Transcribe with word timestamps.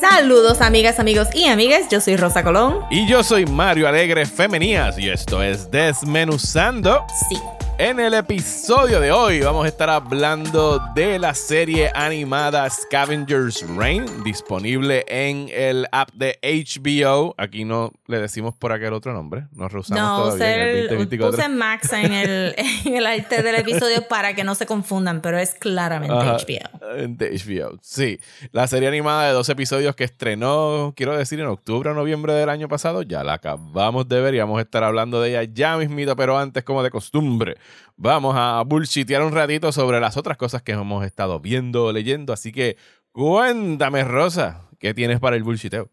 Saludos 0.00 0.60
amigas, 0.60 0.98
amigos 0.98 1.28
y 1.34 1.46
amigas, 1.46 1.88
yo 1.90 2.00
soy 2.00 2.16
Rosa 2.16 2.42
Colón. 2.42 2.84
Y 2.90 3.06
yo 3.06 3.22
soy 3.22 3.46
Mario 3.46 3.88
Alegre 3.88 4.26
Femenías 4.26 4.98
y 4.98 5.08
esto 5.08 5.42
es 5.42 5.70
Desmenuzando. 5.70 7.04
Sí. 7.28 7.36
En 7.82 7.98
el 7.98 8.12
episodio 8.12 9.00
de 9.00 9.10
hoy 9.10 9.40
vamos 9.40 9.64
a 9.64 9.68
estar 9.68 9.88
hablando 9.88 10.78
de 10.94 11.18
la 11.18 11.32
serie 11.32 11.90
animada 11.94 12.68
Scavengers 12.68 13.64
Reign, 13.74 14.04
disponible 14.22 15.02
en 15.08 15.48
el 15.50 15.86
app 15.90 16.10
de 16.12 16.38
HBO. 16.42 17.34
Aquí 17.38 17.64
no 17.64 17.90
le 18.06 18.20
decimos 18.20 18.54
por 18.54 18.72
aquel 18.72 18.92
otro 18.92 19.14
nombre, 19.14 19.46
nos 19.52 19.72
rehusamos 19.72 20.02
No, 20.02 20.24
todavía 20.24 20.56
en 20.56 20.60
el 20.60 20.68
usé, 20.68 20.88
2024. 20.88 21.36
puse 21.38 21.48
Max 21.48 21.92
en 21.94 22.12
el, 22.12 22.54
en 22.84 22.96
el 22.96 23.06
arte 23.06 23.42
del 23.42 23.54
episodio 23.54 24.06
para 24.06 24.34
que 24.34 24.44
no 24.44 24.54
se 24.54 24.66
confundan, 24.66 25.22
pero 25.22 25.38
es 25.38 25.54
claramente 25.54 26.14
Ajá, 26.14 26.36
HBO. 26.36 26.98
De 27.16 27.30
HBO, 27.30 27.78
sí. 27.80 28.20
La 28.52 28.66
serie 28.66 28.88
animada 28.88 29.28
de 29.28 29.32
dos 29.32 29.48
episodios 29.48 29.96
que 29.96 30.04
estrenó, 30.04 30.92
quiero 30.94 31.16
decir, 31.16 31.40
en 31.40 31.46
octubre 31.46 31.88
o 31.88 31.94
noviembre 31.94 32.34
del 32.34 32.50
año 32.50 32.68
pasado, 32.68 33.00
ya 33.00 33.24
la 33.24 33.32
acabamos 33.32 34.06
de 34.06 34.20
ver 34.20 34.34
y 34.34 34.38
vamos 34.38 34.58
a 34.58 34.62
estar 34.62 34.84
hablando 34.84 35.22
de 35.22 35.30
ella 35.30 35.50
ya 35.50 35.78
mismito, 35.78 36.14
pero 36.14 36.38
antes, 36.38 36.62
como 36.62 36.82
de 36.82 36.90
costumbre, 36.90 37.56
vamos 37.96 38.34
a 38.36 38.62
bullshitear 38.66 39.22
un 39.22 39.32
ratito 39.32 39.72
sobre 39.72 40.00
las 40.00 40.16
otras 40.16 40.36
cosas 40.36 40.62
que 40.62 40.72
hemos 40.72 41.04
estado 41.04 41.40
viendo 41.40 41.86
o 41.86 41.92
leyendo. 41.92 42.32
Así 42.32 42.52
que 42.52 42.76
cuéntame, 43.12 44.04
Rosa, 44.04 44.68
¿qué 44.78 44.94
tienes 44.94 45.20
para 45.20 45.36
el 45.36 45.42
bullshiteo? 45.42 45.90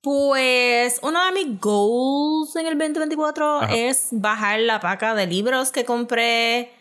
Pues 0.00 1.00
uno 1.02 1.24
de 1.26 1.32
mis 1.32 1.60
goals 1.60 2.54
en 2.56 2.66
el 2.66 2.78
2024 2.78 3.62
Ajá. 3.62 3.74
es 3.74 4.08
bajar 4.12 4.60
la 4.60 4.80
paca 4.80 5.14
de 5.14 5.26
libros 5.26 5.72
que 5.72 5.84
compré 5.84 6.72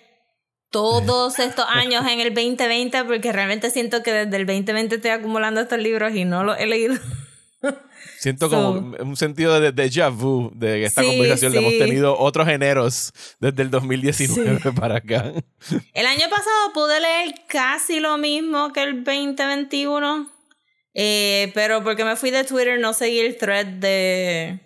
todos 0.69 1.39
estos 1.39 1.65
años 1.67 2.05
en 2.07 2.19
el 2.19 2.33
2020 2.33 3.03
porque 3.05 3.31
realmente 3.31 3.71
siento 3.71 4.03
que 4.03 4.11
desde 4.11 4.37
el 4.37 4.45
2020 4.45 4.95
estoy 4.95 5.11
acumulando 5.11 5.61
estos 5.61 5.79
libros 5.79 6.13
y 6.13 6.25
no 6.25 6.43
los 6.43 6.59
he 6.59 6.67
leído. 6.67 6.95
Siento 8.19 8.49
So- 8.49 8.55
como 8.75 8.95
un 9.09 9.15
sentido 9.17 9.59
de 9.59 9.73
déjà 9.73 10.09
vu 10.09 10.51
de 10.55 10.83
esta 10.85 11.01
Sí, 11.01 11.07
conversación 11.07 11.53
la 11.53 11.59
hemos 11.59 11.73
sí. 11.73 11.79
tenido 11.79 12.17
otros 12.17 12.47
eneros 12.47 13.13
desde 13.39 13.61
el 13.63 13.69
2019 13.71 14.71
para 14.73 14.97
acá. 14.97 15.31
El 15.93 16.05
año 16.05 16.29
pasado 16.29 16.73
pude 16.73 16.99
leer 16.99 17.33
casi 17.47 17.99
lo 17.99 18.17
mismo 18.17 18.71
que 18.73 18.83
el 18.83 19.03
2021, 19.03 20.29
eh, 20.93 21.51
pero 21.53 21.83
porque 21.83 22.03
me 22.05 22.15
fui 22.15 22.31
de 22.31 22.43
Twitter 22.43 22.79
no 22.79 22.93
seguí 22.93 23.19
el 23.19 23.37
thread 23.37 23.65
de... 23.67 24.59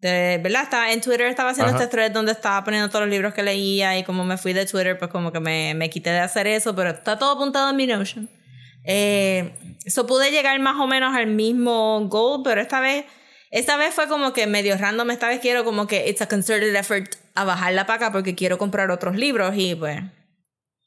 de 0.00 0.40
¿Verdad? 0.42 0.64
Estaba, 0.64 0.92
en 0.92 1.00
Twitter 1.00 1.26
estaba 1.26 1.50
haciendo 1.50 1.72
Ajá. 1.74 1.84
este 1.84 1.90
thread 1.90 2.10
donde 2.12 2.32
estaba 2.32 2.62
poniendo 2.64 2.88
todos 2.88 3.02
los 3.06 3.10
libros 3.10 3.32
que 3.32 3.42
leía 3.42 3.96
y 3.98 4.04
como 4.04 4.24
me 4.24 4.36
fui 4.36 4.52
de 4.52 4.66
Twitter 4.66 4.98
pues 4.98 5.10
como 5.10 5.32
que 5.32 5.40
me, 5.40 5.74
me 5.74 5.88
quité 5.90 6.10
de 6.10 6.18
hacer 6.20 6.46
eso, 6.46 6.74
pero 6.74 6.90
está 6.90 7.18
todo 7.18 7.32
apuntado 7.32 7.70
en 7.70 7.76
mi 7.76 7.86
Notion. 7.86 8.28
Eh, 8.84 9.54
eso 9.84 10.06
pude 10.06 10.30
llegar 10.30 10.58
más 10.60 10.76
o 10.80 10.86
menos 10.86 11.14
al 11.14 11.26
mismo 11.28 12.06
goal, 12.08 12.42
pero 12.44 12.60
esta 12.60 12.80
vez... 12.80 13.04
Esta 13.54 13.76
vez 13.76 13.92
fue 13.94 14.08
como 14.08 14.32
que 14.32 14.46
medio 14.46 14.78
random, 14.78 15.10
esta 15.10 15.28
vez 15.28 15.40
quiero 15.40 15.62
como 15.62 15.86
que 15.86 16.08
it's 16.08 16.22
a 16.22 16.26
concerted 16.26 16.74
effort 16.74 17.06
a 17.34 17.44
bajar 17.44 17.74
la 17.74 17.84
paca 17.84 18.10
porque 18.10 18.34
quiero 18.34 18.56
comprar 18.56 18.90
otros 18.90 19.14
libros 19.14 19.52
y 19.54 19.74
pues, 19.74 20.00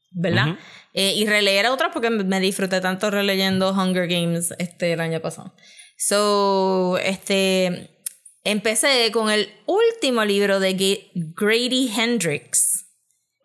¿verdad? 0.09 0.47
Ujú. 0.47 0.57
Eh, 0.95 1.13
y 1.16 1.27
releer 1.27 1.67
otros 1.67 1.91
porque 1.93 2.09
me 2.09 2.39
disfruté 2.39 2.81
tanto 2.81 3.11
releyendo 3.11 3.69
Hunger 3.71 4.07
Games 4.07 4.51
este 4.57 4.93
el 4.93 4.99
año 4.99 5.19
pasado. 5.21 5.53
So, 5.95 6.97
este, 7.03 7.91
empecé 8.43 9.11
con 9.11 9.29
el 9.29 9.47
último 9.67 10.25
libro 10.25 10.59
de 10.59 10.75
Ga- 10.75 11.11
Grady 11.35 11.91
Hendrix. 11.95 12.75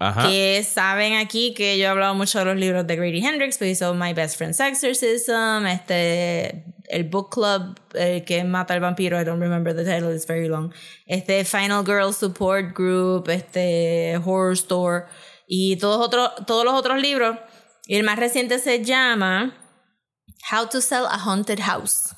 Ajá. 0.01 0.29
Que 0.29 0.65
saben 0.65 1.13
aquí 1.15 1.53
que 1.53 1.77
yo 1.77 1.85
he 1.85 1.87
hablado 1.87 2.15
mucho 2.15 2.39
de 2.39 2.47
los 2.47 2.57
libros 2.57 2.87
de 2.87 2.97
Grady 2.97 3.25
Hendrix, 3.25 3.59
pero 3.59 3.71
hizo 3.71 3.95
My 3.95 4.15
Best 4.15 4.39
Friend's 4.39 4.59
Exorcism, 4.59 5.67
este, 5.67 6.65
el 6.89 7.05
book 7.05 7.31
club 7.31 7.79
eh, 7.93 8.25
que 8.25 8.43
mata 8.43 8.73
al 8.73 8.81
vampiro, 8.81 9.21
I 9.21 9.25
don't 9.25 9.43
remember 9.43 9.77
the 9.77 9.85
title, 9.85 10.11
it's 10.11 10.27
very 10.27 10.49
long. 10.49 10.73
Este 11.07 11.45
Final 11.45 11.85
Girl 11.85 12.15
Support 12.15 12.75
Group, 12.75 13.29
este 13.29 14.17
Horror 14.25 14.55
Store 14.55 15.05
y 15.47 15.77
todos 15.77 16.05
otros, 16.07 16.47
todos 16.47 16.65
los 16.65 16.73
otros 16.73 16.99
libros. 16.99 17.37
Y 17.87 17.97
el 17.97 18.05
más 18.05 18.19
reciente 18.19 18.59
se 18.59 18.83
llama 18.83 19.55
How 20.51 20.67
to 20.69 20.81
Sell 20.81 21.05
a 21.05 21.19
Haunted 21.19 21.61
House. 21.61 22.15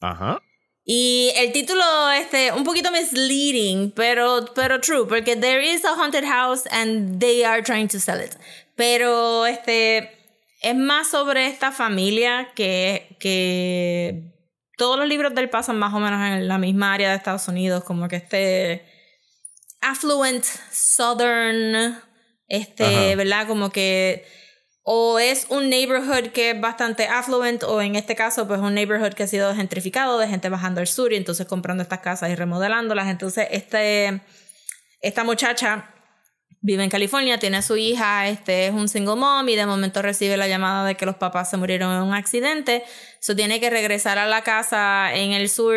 Ajá. 0.00 0.40
Y 0.84 1.32
el 1.36 1.52
título, 1.52 2.10
este, 2.10 2.52
un 2.52 2.64
poquito 2.64 2.90
misleading, 2.90 3.92
pero, 3.92 4.46
pero 4.54 4.80
true, 4.80 5.06
porque 5.06 5.36
there 5.36 5.62
is 5.62 5.84
a 5.84 5.94
haunted 5.94 6.24
house 6.24 6.66
and 6.70 7.20
they 7.20 7.44
are 7.44 7.62
trying 7.62 7.86
to 7.88 8.00
sell 8.00 8.20
it. 8.20 8.34
Pero, 8.74 9.46
este, 9.46 10.10
es 10.60 10.74
más 10.74 11.08
sobre 11.08 11.46
esta 11.46 11.70
familia 11.70 12.50
que, 12.56 13.16
que 13.20 14.32
todos 14.76 14.98
los 14.98 15.06
libros 15.06 15.34
del 15.34 15.50
pasan 15.50 15.78
más 15.78 15.94
o 15.94 16.00
menos 16.00 16.20
en 16.20 16.48
la 16.48 16.58
misma 16.58 16.94
área 16.94 17.10
de 17.10 17.16
Estados 17.16 17.46
Unidos, 17.46 17.84
como 17.84 18.08
que 18.08 18.16
este 18.16 18.84
affluent 19.80 20.44
southern, 20.72 22.00
este, 22.48 22.84
Ajá. 22.84 23.16
¿verdad? 23.16 23.46
Como 23.46 23.70
que 23.70 24.24
o 24.84 25.18
es 25.18 25.46
un 25.48 25.68
neighborhood 25.68 26.30
que 26.32 26.50
es 26.50 26.60
bastante 26.60 27.06
affluent 27.06 27.62
o 27.62 27.80
en 27.80 27.94
este 27.94 28.16
caso 28.16 28.48
pues 28.48 28.60
un 28.60 28.74
neighborhood 28.74 29.12
que 29.14 29.22
ha 29.22 29.26
sido 29.28 29.54
gentrificado 29.54 30.18
de 30.18 30.26
gente 30.26 30.48
bajando 30.48 30.80
al 30.80 30.88
sur 30.88 31.12
y 31.12 31.16
entonces 31.16 31.46
comprando 31.46 31.82
estas 31.82 32.00
casas 32.00 32.30
y 32.30 32.34
remodelándolas. 32.34 33.08
Entonces 33.08 33.46
este 33.52 34.20
esta 35.00 35.22
muchacha 35.22 35.94
vive 36.60 36.82
en 36.82 36.90
California 36.90 37.38
tiene 37.38 37.58
a 37.58 37.62
su 37.62 37.76
hija 37.76 38.28
este 38.28 38.66
es 38.66 38.72
un 38.72 38.88
single 38.88 39.16
mom 39.16 39.48
y 39.48 39.54
de 39.54 39.66
momento 39.66 40.02
recibe 40.02 40.36
la 40.36 40.48
llamada 40.48 40.84
de 40.86 40.96
que 40.96 41.06
los 41.06 41.16
papás 41.16 41.50
se 41.50 41.56
murieron 41.56 41.94
en 41.94 42.02
un 42.02 42.14
accidente. 42.14 42.82
So 43.20 43.36
tiene 43.36 43.60
que 43.60 43.70
regresar 43.70 44.18
a 44.18 44.26
la 44.26 44.42
casa 44.42 45.14
en 45.14 45.30
el 45.30 45.48
sur 45.48 45.76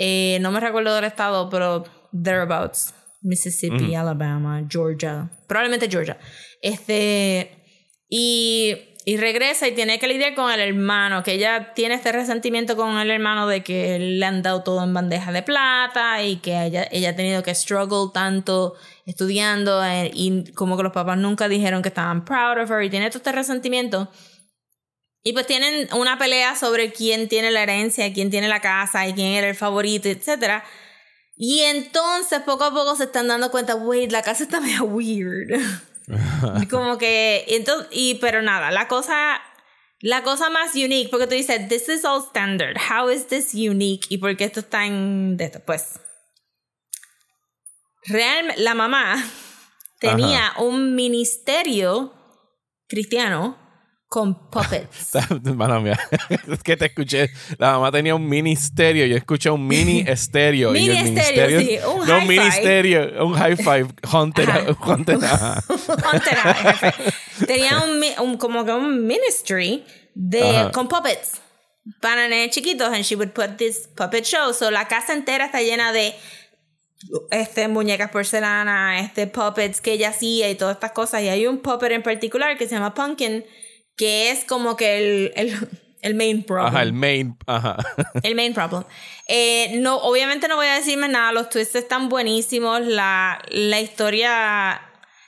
eh, 0.00 0.38
no 0.40 0.52
me 0.52 0.60
recuerdo 0.60 0.94
del 0.94 1.04
estado 1.04 1.50
pero 1.50 1.84
thereabouts. 2.12 2.94
Mississippi 3.20 3.96
Alabama 3.96 4.64
Georgia 4.68 5.28
probablemente 5.48 5.88
Georgia. 5.90 6.16
Este 6.62 7.57
y, 8.08 8.76
y 9.04 9.16
regresa 9.16 9.68
y 9.68 9.72
tiene 9.72 9.98
que 9.98 10.08
lidiar 10.08 10.34
con 10.34 10.50
el 10.50 10.60
hermano, 10.60 11.22
que 11.22 11.32
ella 11.32 11.72
tiene 11.74 11.94
este 11.94 12.12
resentimiento 12.12 12.76
con 12.76 12.98
el 12.98 13.10
hermano 13.10 13.46
de 13.46 13.62
que 13.62 13.98
le 13.98 14.24
han 14.24 14.42
dado 14.42 14.62
todo 14.62 14.82
en 14.84 14.92
bandeja 14.92 15.32
de 15.32 15.42
plata 15.42 16.22
y 16.22 16.36
que 16.36 16.64
ella, 16.64 16.86
ella 16.90 17.10
ha 17.10 17.16
tenido 17.16 17.42
que 17.42 17.54
struggle 17.54 18.10
tanto 18.12 18.74
estudiando 19.06 19.84
eh, 19.84 20.10
y 20.12 20.52
como 20.52 20.76
que 20.76 20.82
los 20.82 20.92
papás 20.92 21.16
nunca 21.18 21.48
dijeron 21.48 21.82
que 21.82 21.88
estaban 21.88 22.24
proud 22.24 22.62
of 22.62 22.70
her 22.70 22.82
y 22.82 22.90
tiene 22.90 23.08
todo 23.08 23.18
este 23.18 23.32
resentimiento. 23.32 24.10
Y 25.22 25.32
pues 25.32 25.46
tienen 25.46 25.88
una 25.94 26.18
pelea 26.18 26.56
sobre 26.56 26.92
quién 26.92 27.28
tiene 27.28 27.50
la 27.50 27.62
herencia, 27.62 28.12
quién 28.12 28.30
tiene 28.30 28.48
la 28.48 28.60
casa 28.60 29.06
y 29.06 29.14
quién 29.14 29.28
era 29.28 29.48
el 29.48 29.56
favorito, 29.56 30.08
etc. 30.08 30.62
Y 31.36 31.60
entonces 31.60 32.40
poco 32.40 32.64
a 32.64 32.70
poco 32.72 32.96
se 32.96 33.04
están 33.04 33.28
dando 33.28 33.50
cuenta, 33.50 33.74
wait, 33.74 34.10
la 34.10 34.22
casa 34.22 34.44
está 34.44 34.60
medio 34.60 34.84
weird. 34.84 35.60
Como 36.70 36.98
que, 36.98 37.44
entonces, 37.48 37.88
y 37.90 38.14
pero 38.16 38.42
nada, 38.42 38.70
la 38.70 38.88
cosa, 38.88 39.40
la 40.00 40.22
cosa 40.22 40.50
más 40.50 40.74
unique, 40.74 41.08
porque 41.10 41.26
tú 41.26 41.34
dices, 41.34 41.68
this 41.68 41.88
is 41.88 42.04
all 42.04 42.22
standard, 42.22 42.76
how 42.90 43.10
is 43.10 43.26
this 43.26 43.54
unique? 43.54 44.06
¿Y 44.08 44.18
por 44.18 44.36
qué 44.36 44.44
esto 44.44 44.60
está 44.60 44.86
en 44.86 45.36
de 45.36 45.44
esto? 45.44 45.60
Pues, 45.66 46.00
realmente, 48.04 48.62
la 48.62 48.74
mamá 48.74 49.22
tenía 50.00 50.54
un 50.58 50.94
ministerio 50.94 52.14
cristiano 52.88 53.67
con 54.08 54.48
puppets. 54.50 55.10
Mala 55.54 55.80
mía. 55.80 55.98
Es 56.50 56.62
que 56.62 56.76
te 56.76 56.86
escuché. 56.86 57.30
La 57.58 57.72
mamá 57.72 57.92
tenía 57.92 58.14
un 58.14 58.26
ministerio. 58.26 59.04
Yo 59.06 59.16
escuché 59.16 59.50
un 59.50 59.66
mini 59.66 60.00
estéreo. 60.06 60.74
y 60.74 60.80
Mini 60.80 60.98
el 60.98 61.18
estéreo, 61.18 61.60
sí, 61.60 61.78
un 61.86 62.06
No, 62.08 62.18
hi-fi. 62.18 62.26
ministerio. 62.28 63.26
Un 63.26 63.34
high 63.34 63.56
five. 63.56 63.88
High, 64.06 64.32
jefe. 66.80 67.12
Tenía 67.46 67.78
un, 67.80 68.02
un- 68.26 68.36
como 68.38 68.64
que 68.64 68.72
un 68.72 69.06
ministry 69.06 69.84
de, 70.14 70.42
Ajá. 70.56 70.72
con 70.72 70.88
puppets 70.88 71.32
para 72.00 72.28
nenes 72.28 72.50
chiquitos 72.54 72.88
and 72.92 73.02
she 73.04 73.14
would 73.16 73.30
put 73.32 73.56
this 73.56 73.88
puppet 73.96 74.24
show. 74.24 74.52
So 74.52 74.70
la 74.70 74.86
casa 74.88 75.12
entera 75.12 75.46
está 75.46 75.60
llena 75.60 75.92
de 75.92 76.14
este, 77.30 77.68
muñecas 77.68 78.10
porcelana, 78.10 79.00
este, 79.00 79.26
puppets 79.26 79.80
que 79.80 79.92
ella 79.92 80.10
hacía 80.10 80.50
y 80.50 80.54
todas 80.54 80.76
estas 80.76 80.92
cosas. 80.92 81.22
Y 81.22 81.28
hay 81.28 81.46
un 81.46 81.58
puppet 81.58 81.92
en 81.92 82.02
particular 82.02 82.56
que 82.58 82.66
se 82.68 82.74
llama 82.74 82.94
Pumpkin, 82.94 83.44
que 83.98 84.30
es 84.30 84.44
como 84.44 84.76
que 84.76 84.98
el, 84.98 85.32
el, 85.36 85.68
el 86.00 86.14
main 86.14 86.42
problem. 86.44 86.68
Ajá, 86.74 86.82
el 86.82 86.92
main. 86.94 87.36
Ajá. 87.46 87.76
El 88.22 88.34
main 88.34 88.54
problem. 88.54 88.84
Eh, 89.26 89.78
no, 89.80 89.96
obviamente 89.96 90.48
no 90.48 90.56
voy 90.56 90.68
a 90.68 90.74
decirme 90.74 91.08
nada, 91.08 91.32
los 91.32 91.50
twists 91.50 91.74
están 91.74 92.08
buenísimos, 92.08 92.80
la, 92.80 93.42
la 93.50 93.80
historia 93.80 94.80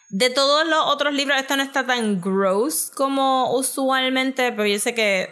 de 0.08 0.31
todos 0.31 0.67
los 0.67 0.87
otros 0.87 1.12
libros, 1.12 1.38
esto 1.38 1.56
no 1.56 1.62
está 1.62 1.87
tan 1.87 2.20
gross 2.20 2.90
como 2.94 3.55
usualmente, 3.55 4.52
pero 4.52 4.67
yo 4.67 4.78
sé 4.78 4.94
que, 4.94 5.31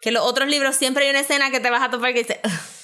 que 0.00 0.10
los 0.10 0.22
otros 0.22 0.48
libros 0.48 0.76
siempre 0.76 1.04
hay 1.04 1.10
una 1.10 1.20
escena 1.20 1.50
que 1.50 1.60
te 1.60 1.70
vas 1.70 1.82
a 1.82 1.90
topar 1.90 2.12
que 2.12 2.20
dice. 2.20 2.40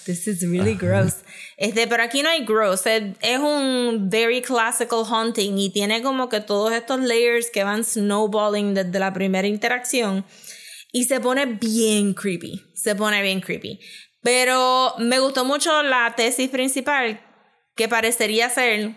This 0.06 0.26
is 0.28 0.42
really 0.42 0.74
gross. 0.74 1.16
Este, 1.56 1.86
pero 1.86 2.02
aquí 2.02 2.22
no 2.22 2.28
hay 2.28 2.44
gross. 2.44 2.86
Es, 2.86 3.02
es, 3.20 3.38
un 3.38 4.10
very 4.10 4.42
classical 4.42 5.04
haunting 5.08 5.58
y 5.58 5.70
tiene 5.70 6.02
como 6.02 6.28
que 6.28 6.40
todos 6.40 6.72
estos 6.72 7.00
layers 7.00 7.50
que 7.50 7.64
van 7.64 7.84
snowballing 7.84 8.74
desde 8.74 8.98
la 8.98 9.12
primera 9.12 9.48
interacción. 9.48 10.24
Y 10.92 11.04
se 11.04 11.20
pone 11.20 11.46
bien 11.46 12.14
creepy. 12.14 12.62
Se 12.74 12.94
pone 12.94 13.22
bien 13.22 13.40
creepy. 13.40 13.80
Pero 14.22 14.94
me 14.98 15.18
gustó 15.18 15.44
mucho 15.44 15.82
la 15.82 16.14
tesis 16.16 16.50
principal 16.50 17.20
que 17.74 17.88
parecería 17.88 18.50
ser 18.50 18.96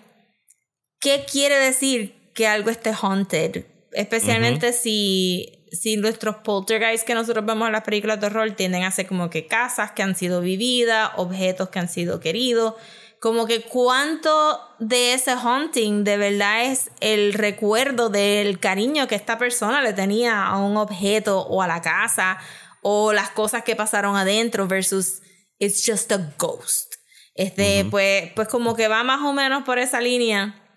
qué 1.00 1.26
quiere 1.30 1.56
decir 1.56 2.32
que 2.34 2.48
algo 2.48 2.70
esté 2.70 2.92
haunted. 3.00 3.66
Especialmente 3.92 4.74
si 4.74 5.59
si 5.72 5.98
nuestros 5.98 6.38
poltergeists 6.38 7.06
que 7.06 7.14
nosotros 7.14 7.46
vemos 7.46 7.68
en 7.68 7.74
las 7.74 7.84
películas 7.84 8.20
de 8.20 8.28
horror 8.28 8.52
tienden 8.52 8.84
a 8.84 8.92
ser 8.92 9.08
como 9.08 9.30
que 9.30 9.48
casas 9.48 9.92
que 9.92 10.04
han 10.04 10.16
sido 10.16 10.42
vividas, 10.42 11.12
objetos 11.18 11.70
que 11.70 11.80
han 11.80 11.90
sido 11.90 12.20
queridos, 12.20 12.76
como 13.20 13.46
que 13.46 13.62
cuánto 13.62 14.60
de 14.80 15.14
ese 15.14 15.32
haunting 15.32 16.04
de 16.04 16.18
verdad 16.18 16.66
es 16.66 16.90
el 17.02 17.34
recuerdo 17.34 18.10
del 18.10 18.60
cariño 18.60 19.08
que 19.08 19.16
esta 19.16 19.38
persona 19.38 19.82
le 19.82 19.94
tenía 19.94 20.46
a 20.46 20.58
un 20.58 20.78
objeto 20.78 21.42
o 21.42 21.62
a 21.62 21.68
la 21.68 21.82
casa 21.82 22.40
o 22.82 23.12
las 23.12 23.30
cosas 23.30 23.64
que 23.64 23.76
pasaron 23.76 24.16
adentro 24.16 24.68
versus 24.68 25.22
it's 25.60 25.86
just 25.86 26.12
a 26.12 26.34
ghost. 26.38 26.96
Este, 27.36 27.86
pues, 27.86 28.32
pues 28.36 28.48
como 28.48 28.76
que 28.76 28.88
va 28.88 29.04
más 29.04 29.22
o 29.22 29.34
menos 29.34 29.64
por 29.64 29.80
esa 29.80 30.02
línea 30.02 30.69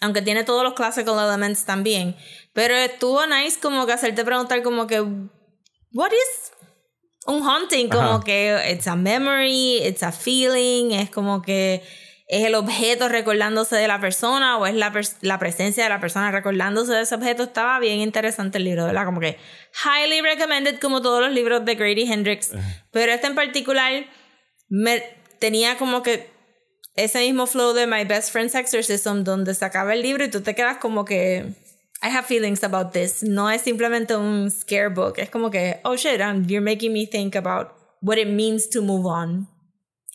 aunque 0.00 0.22
tiene 0.22 0.44
todos 0.44 0.64
los 0.64 0.74
classical 0.74 1.18
elements 1.18 1.64
también. 1.64 2.16
Pero 2.52 2.74
estuvo 2.74 3.24
nice 3.26 3.60
como 3.60 3.86
que 3.86 3.92
hacerte 3.92 4.24
preguntar 4.24 4.62
como 4.62 4.86
que, 4.86 5.00
what 5.00 6.10
is 6.12 6.52
un 7.26 7.42
haunting? 7.42 7.88
Como 7.88 8.20
que 8.20 8.72
it's 8.72 8.86
a 8.86 8.96
memory, 8.96 9.78
it's 9.86 10.02
a 10.02 10.12
feeling, 10.12 10.92
es 10.92 11.10
como 11.10 11.42
que 11.42 11.82
es 12.30 12.44
el 12.44 12.54
objeto 12.54 13.08
recordándose 13.08 13.74
de 13.74 13.88
la 13.88 14.00
persona 14.00 14.56
o 14.56 14.64
es 14.64 14.74
la, 14.74 14.92
la 15.20 15.38
presencia 15.40 15.82
de 15.82 15.90
la 15.90 15.98
persona 15.98 16.30
recordándose 16.30 16.92
de 16.92 17.02
ese 17.02 17.16
objeto. 17.16 17.42
Estaba 17.42 17.80
bien 17.80 17.98
interesante 17.98 18.58
el 18.58 18.64
libro, 18.64 18.86
¿verdad? 18.86 19.04
Como 19.04 19.20
que 19.20 19.36
highly 19.84 20.20
recommended 20.20 20.78
como 20.78 21.02
todos 21.02 21.20
los 21.20 21.32
libros 21.32 21.64
de 21.64 21.74
Grady 21.74 22.10
Hendrix. 22.10 22.52
Pero 22.92 23.10
este 23.10 23.26
en 23.26 23.34
particular 23.34 24.06
me 24.68 25.02
tenía 25.40 25.76
como 25.76 26.04
que 26.04 26.30
ese 26.94 27.20
mismo 27.20 27.46
flow 27.46 27.72
de 27.72 27.86
My 27.86 28.04
Best 28.04 28.32
Friend's 28.32 28.54
Exorcism, 28.54 29.22
donde 29.22 29.54
se 29.54 29.64
acaba 29.64 29.94
el 29.94 30.02
libro 30.02 30.24
y 30.24 30.30
tú 30.30 30.40
te 30.40 30.54
quedas 30.54 30.78
como 30.78 31.04
que. 31.04 31.54
I 32.02 32.08
have 32.08 32.26
feelings 32.26 32.64
about 32.64 32.92
this. 32.92 33.22
No 33.22 33.50
es 33.50 33.60
simplemente 33.60 34.16
un 34.16 34.50
scare 34.50 34.88
book. 34.88 35.14
Es 35.18 35.28
como 35.28 35.50
que, 35.50 35.80
oh 35.84 35.96
shit, 35.96 36.20
um, 36.20 36.46
you're 36.46 36.64
making 36.64 36.94
me 36.94 37.06
think 37.06 37.36
about 37.36 37.72
what 38.00 38.16
it 38.16 38.28
means 38.28 38.70
to 38.70 38.80
move 38.80 39.06
on. 39.06 39.46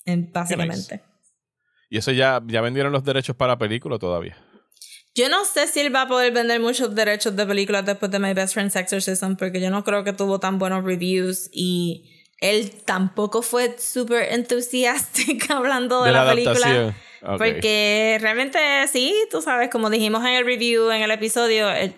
básicamente. 0.05 1.01
¿Y 1.89 1.97
eso 1.97 2.11
ya, 2.11 2.41
ya 2.47 2.61
vendieron 2.61 2.91
los 2.91 3.03
derechos 3.03 3.35
para 3.35 3.57
película 3.57 3.99
todavía? 3.99 4.35
Yo 5.13 5.29
no 5.29 5.45
sé 5.45 5.67
si 5.67 5.79
él 5.79 5.95
va 5.95 6.01
a 6.01 6.07
poder 6.07 6.33
vender 6.33 6.59
muchos 6.59 6.93
derechos 6.93 7.35
de 7.35 7.45
películas 7.45 7.85
después 7.85 8.11
de 8.11 8.19
My 8.19 8.33
Best 8.33 8.53
Friend's 8.53 8.75
Exorcism, 8.75 9.35
porque 9.35 9.61
yo 9.61 9.69
no 9.69 9.83
creo 9.83 10.03
que 10.03 10.11
tuvo 10.11 10.39
tan 10.39 10.59
buenos 10.59 10.83
reviews 10.83 11.49
y 11.53 12.14
él 12.39 12.71
tampoco 12.83 13.41
fue 13.41 13.77
súper 13.79 14.33
entusiasta 14.33 15.21
hablando 15.49 16.03
de, 16.03 16.11
la, 16.11 16.29
película. 16.29 16.95
Porque 17.21 18.17
realmente 18.21 18.59
sí, 18.87 19.15
tú 19.31 19.41
sabes, 19.41 19.69
como 19.69 19.89
dijimos 19.89 20.23
en 20.25 20.33
el 20.33 20.45
review, 20.45 20.91
en 20.91 21.01
el 21.01 21.11
episodio, 21.11 21.69
el, 21.71 21.95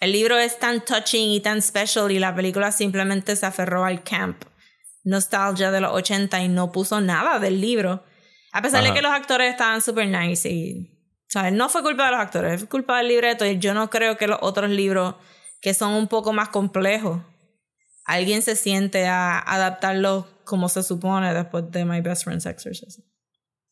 libro 0.00 0.38
es 0.38 0.58
tan 0.58 0.84
touching 0.84 1.30
y 1.30 1.40
tan 1.40 1.60
special 1.60 2.10
y 2.12 2.18
la 2.18 2.34
película 2.34 2.70
simplemente 2.70 3.34
se 3.34 3.44
aferró 3.44 3.84
al 3.84 4.02
camp 4.02 4.44
nostalgia 5.02 5.70
de 5.70 5.80
los 5.80 5.92
80 5.92 6.42
y 6.42 6.48
no 6.48 6.72
puso 6.72 7.00
nada 7.00 7.38
del 7.38 7.60
libro. 7.60 8.04
A 8.52 8.62
pesar 8.62 8.82
de 8.82 8.94
que 8.94 9.02
los 9.02 9.12
actores 9.12 9.50
estaban 9.50 9.80
súper 9.82 10.08
nice 10.08 10.48
y... 10.48 10.92
¿sabes? 11.28 11.52
No 11.52 11.68
fue 11.68 11.82
culpa 11.82 12.06
de 12.06 12.12
los 12.12 12.20
actores, 12.20 12.60
fue 12.60 12.68
culpa 12.68 12.98
del 12.98 13.08
libreto 13.08 13.44
y 13.44 13.58
yo 13.58 13.74
no 13.74 13.90
creo 13.90 14.16
que 14.16 14.26
los 14.26 14.38
otros 14.42 14.70
libros 14.70 15.16
que 15.60 15.74
son 15.74 15.92
un 15.92 16.08
poco 16.08 16.32
más 16.32 16.48
complejos 16.48 17.20
alguien 18.06 18.42
se 18.42 18.56
siente 18.56 19.06
a 19.06 19.38
adaptarlo 19.38 20.26
como 20.44 20.68
se 20.68 20.82
supone 20.82 21.34
después 21.34 21.70
de 21.70 21.84
My 21.84 22.00
Best 22.00 22.24
Friend's 22.24 22.46
Exorcism. 22.46 23.02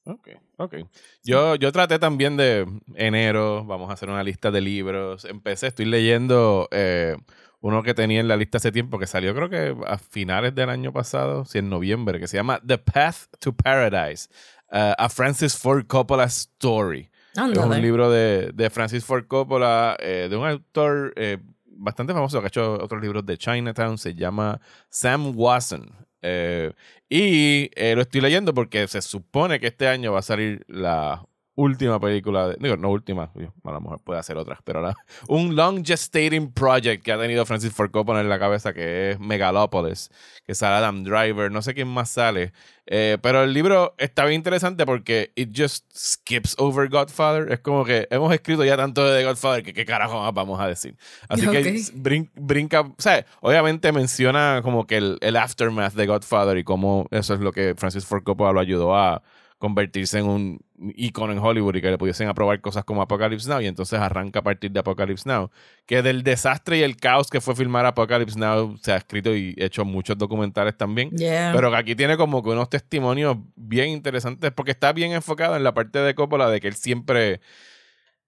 Ok, 0.06 0.28
ok. 0.58 0.74
Yo, 1.22 1.54
yo 1.54 1.72
traté 1.72 1.98
también 1.98 2.36
de 2.36 2.66
enero, 2.94 3.64
vamos 3.64 3.88
a 3.88 3.94
hacer 3.94 4.10
una 4.10 4.22
lista 4.22 4.50
de 4.50 4.60
libros. 4.60 5.24
Empecé, 5.24 5.68
estoy 5.68 5.86
leyendo 5.86 6.68
eh, 6.72 7.16
uno 7.60 7.82
que 7.82 7.94
tenía 7.94 8.20
en 8.20 8.28
la 8.28 8.36
lista 8.36 8.58
hace 8.58 8.70
tiempo, 8.70 8.98
que 8.98 9.06
salió 9.06 9.34
creo 9.34 9.48
que 9.48 9.74
a 9.86 9.96
finales 9.96 10.54
del 10.54 10.68
año 10.68 10.92
pasado, 10.92 11.46
si 11.46 11.58
en 11.58 11.70
noviembre, 11.70 12.20
que 12.20 12.28
se 12.28 12.36
llama 12.36 12.60
The 12.66 12.76
Path 12.76 13.28
to 13.38 13.54
Paradise, 13.54 14.28
uh, 14.70 14.92
a 14.98 15.08
Francis 15.08 15.56
Ford 15.56 15.86
Coppola 15.86 16.24
Story. 16.24 17.10
Es 17.34 17.58
un 17.58 17.82
libro 17.82 18.10
de, 18.10 18.50
de 18.54 18.70
Francis 18.70 19.04
Ford 19.04 19.26
Coppola, 19.26 19.96
eh, 19.98 20.28
de 20.30 20.36
un 20.36 20.46
autor 20.46 21.14
eh, 21.16 21.38
bastante 21.76 22.12
famoso 22.12 22.40
que 22.40 22.46
ha 22.46 22.48
hecho 22.48 22.74
otros 22.74 23.00
libros 23.02 23.24
de 23.26 23.38
Chinatown, 23.38 23.98
se 23.98 24.14
llama 24.14 24.60
Sam 24.88 25.32
Watson. 25.34 25.90
Eh, 26.22 26.72
y 27.08 27.70
eh, 27.74 27.94
lo 27.94 28.02
estoy 28.02 28.22
leyendo 28.22 28.54
porque 28.54 28.88
se 28.88 29.02
supone 29.02 29.60
que 29.60 29.66
este 29.66 29.88
año 29.88 30.12
va 30.12 30.20
a 30.20 30.22
salir 30.22 30.64
la 30.68 31.26
última 31.56 32.00
película, 32.00 32.48
de, 32.48 32.56
digo, 32.58 32.76
no 32.76 32.90
última, 32.90 33.30
a 33.64 33.70
lo 33.70 33.80
mejor 33.80 34.00
puede 34.00 34.18
hacer 34.18 34.36
otras, 34.36 34.58
pero 34.64 34.80
la, 34.80 34.94
un 35.28 35.54
long 35.54 35.84
gestating 35.84 36.52
project 36.52 37.04
que 37.04 37.12
ha 37.12 37.18
tenido 37.18 37.46
Francis 37.46 37.72
Ford 37.72 37.90
Coppola 37.90 38.20
en 38.20 38.28
la 38.28 38.38
cabeza 38.38 38.72
que 38.72 39.12
es 39.12 39.20
Megalopolis, 39.20 40.10
que 40.46 40.54
sale 40.54 40.76
Adam 40.76 41.04
Driver, 41.04 41.50
no 41.50 41.62
sé 41.62 41.74
quién 41.74 41.88
más 41.88 42.10
sale, 42.10 42.52
eh, 42.86 43.18
pero 43.22 43.44
el 43.44 43.52
libro 43.52 43.94
está 43.98 44.24
bien 44.24 44.40
interesante 44.40 44.84
porque 44.84 45.32
it 45.36 45.50
just 45.56 45.86
skips 45.94 46.54
over 46.58 46.88
Godfather, 46.88 47.50
es 47.52 47.60
como 47.60 47.84
que 47.84 48.08
hemos 48.10 48.32
escrito 48.34 48.64
ya 48.64 48.76
tanto 48.76 49.04
de 49.04 49.24
Godfather 49.24 49.62
que 49.62 49.72
qué 49.72 49.84
carajo 49.84 50.20
más 50.20 50.34
vamos 50.34 50.60
a 50.60 50.66
decir. 50.66 50.96
Así 51.28 51.46
que 51.46 52.28
brinca, 52.34 52.80
o 52.80 52.94
sea, 52.98 53.24
obviamente 53.40 53.92
menciona 53.92 54.60
como 54.62 54.86
que 54.86 54.96
el, 54.96 55.18
el 55.20 55.36
aftermath 55.36 55.94
de 55.94 56.06
Godfather 56.06 56.58
y 56.58 56.64
cómo 56.64 57.06
eso 57.10 57.34
es 57.34 57.40
lo 57.40 57.52
que 57.52 57.74
Francis 57.76 58.04
Ford 58.04 58.22
Coppola 58.24 58.52
lo 58.52 58.60
ayudó 58.60 58.96
a 58.96 59.22
convertirse 59.58 60.18
en 60.18 60.26
un 60.26 60.60
icono 60.96 61.32
en 61.32 61.38
Hollywood 61.38 61.76
y 61.76 61.80
que 61.80 61.90
le 61.90 61.98
pudiesen 61.98 62.28
aprobar 62.28 62.60
cosas 62.60 62.84
como 62.84 63.00
Apocalypse 63.00 63.48
Now 63.48 63.60
y 63.60 63.66
entonces 63.66 63.98
arranca 63.98 64.40
a 64.40 64.42
partir 64.42 64.70
de 64.72 64.80
Apocalypse 64.80 65.28
Now 65.28 65.50
que 65.86 66.02
del 66.02 66.22
desastre 66.22 66.78
y 66.78 66.82
el 66.82 66.96
caos 66.96 67.30
que 67.30 67.40
fue 67.40 67.54
filmar 67.54 67.86
Apocalypse 67.86 68.38
Now 68.38 68.76
se 68.78 68.92
ha 68.92 68.96
escrito 68.96 69.34
y 69.34 69.54
hecho 69.56 69.84
muchos 69.84 70.18
documentales 70.18 70.76
también. 70.76 71.10
Pero 71.16 71.70
que 71.70 71.76
aquí 71.76 71.94
tiene 71.94 72.16
como 72.16 72.42
que 72.42 72.50
unos 72.50 72.68
testimonios 72.68 73.36
bien 73.56 73.90
interesantes 73.90 74.50
porque 74.50 74.72
está 74.72 74.92
bien 74.92 75.12
enfocado 75.12 75.56
en 75.56 75.64
la 75.64 75.72
parte 75.72 76.00
de 76.00 76.14
Coppola 76.14 76.50
de 76.50 76.60
que 76.60 76.68
él 76.68 76.74
siempre 76.74 77.40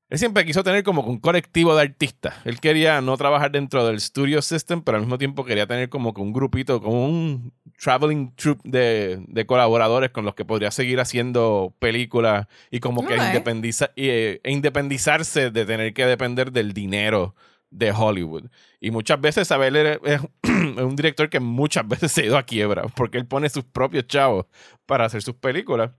él 0.09 0.19
siempre 0.19 0.45
quiso 0.45 0.63
tener 0.63 0.85
como 0.85 1.03
un 1.03 1.19
colectivo 1.19 1.75
de 1.75 1.83
artistas. 1.83 2.35
Él 2.45 2.61
quería 2.61 3.01
no 3.01 3.17
trabajar 3.17 3.51
dentro 3.51 3.85
del 3.87 4.01
studio 4.01 4.41
system, 4.41 4.83
pero 4.83 4.99
al 4.99 5.03
mismo 5.03 5.19
tiempo 5.19 5.45
quería 5.45 5.67
tener 5.67 5.89
como 5.89 6.15
que 6.15 6.21
un 6.21 6.33
grupito, 6.33 6.81
como 6.81 7.07
un 7.07 7.53
traveling 7.83 8.33
troupe 8.37 8.63
de, 8.69 9.47
colaboradores 9.47 10.11
con 10.11 10.25
los 10.25 10.35
que 10.37 10.45
podría 10.45 10.71
seguir 10.71 11.01
haciendo 11.01 11.75
películas 11.81 12.47
y 12.71 12.79
como 12.79 13.05
que 13.05 13.17
independiza, 13.17 13.91
e 13.97 14.41
independizarse 14.45 15.51
de 15.51 15.67
tener 15.67 15.93
que 15.93 16.07
depender 16.07 16.53
del 16.53 16.73
dinero 16.73 17.35
de 17.71 17.91
Hollywood. 17.91 18.45
Y 18.81 18.93
muchas 18.93 19.21
veces 19.21 19.51
Abel 19.51 19.77
es 20.05 20.21
un 20.45 20.95
director 20.95 21.29
que 21.29 21.41
muchas 21.41 21.87
veces 21.87 22.13
se 22.13 22.23
ha 22.23 22.27
ido 22.27 22.39
a 22.39 22.45
quiebra 22.45 22.85
porque 22.95 23.19
él 23.19 23.27
pone 23.27 23.49
sus 23.49 23.65
propios 23.65 24.07
chavos 24.07 24.47
para 24.87 25.07
hacer 25.07 25.23
sus 25.23 25.35
películas 25.35 25.91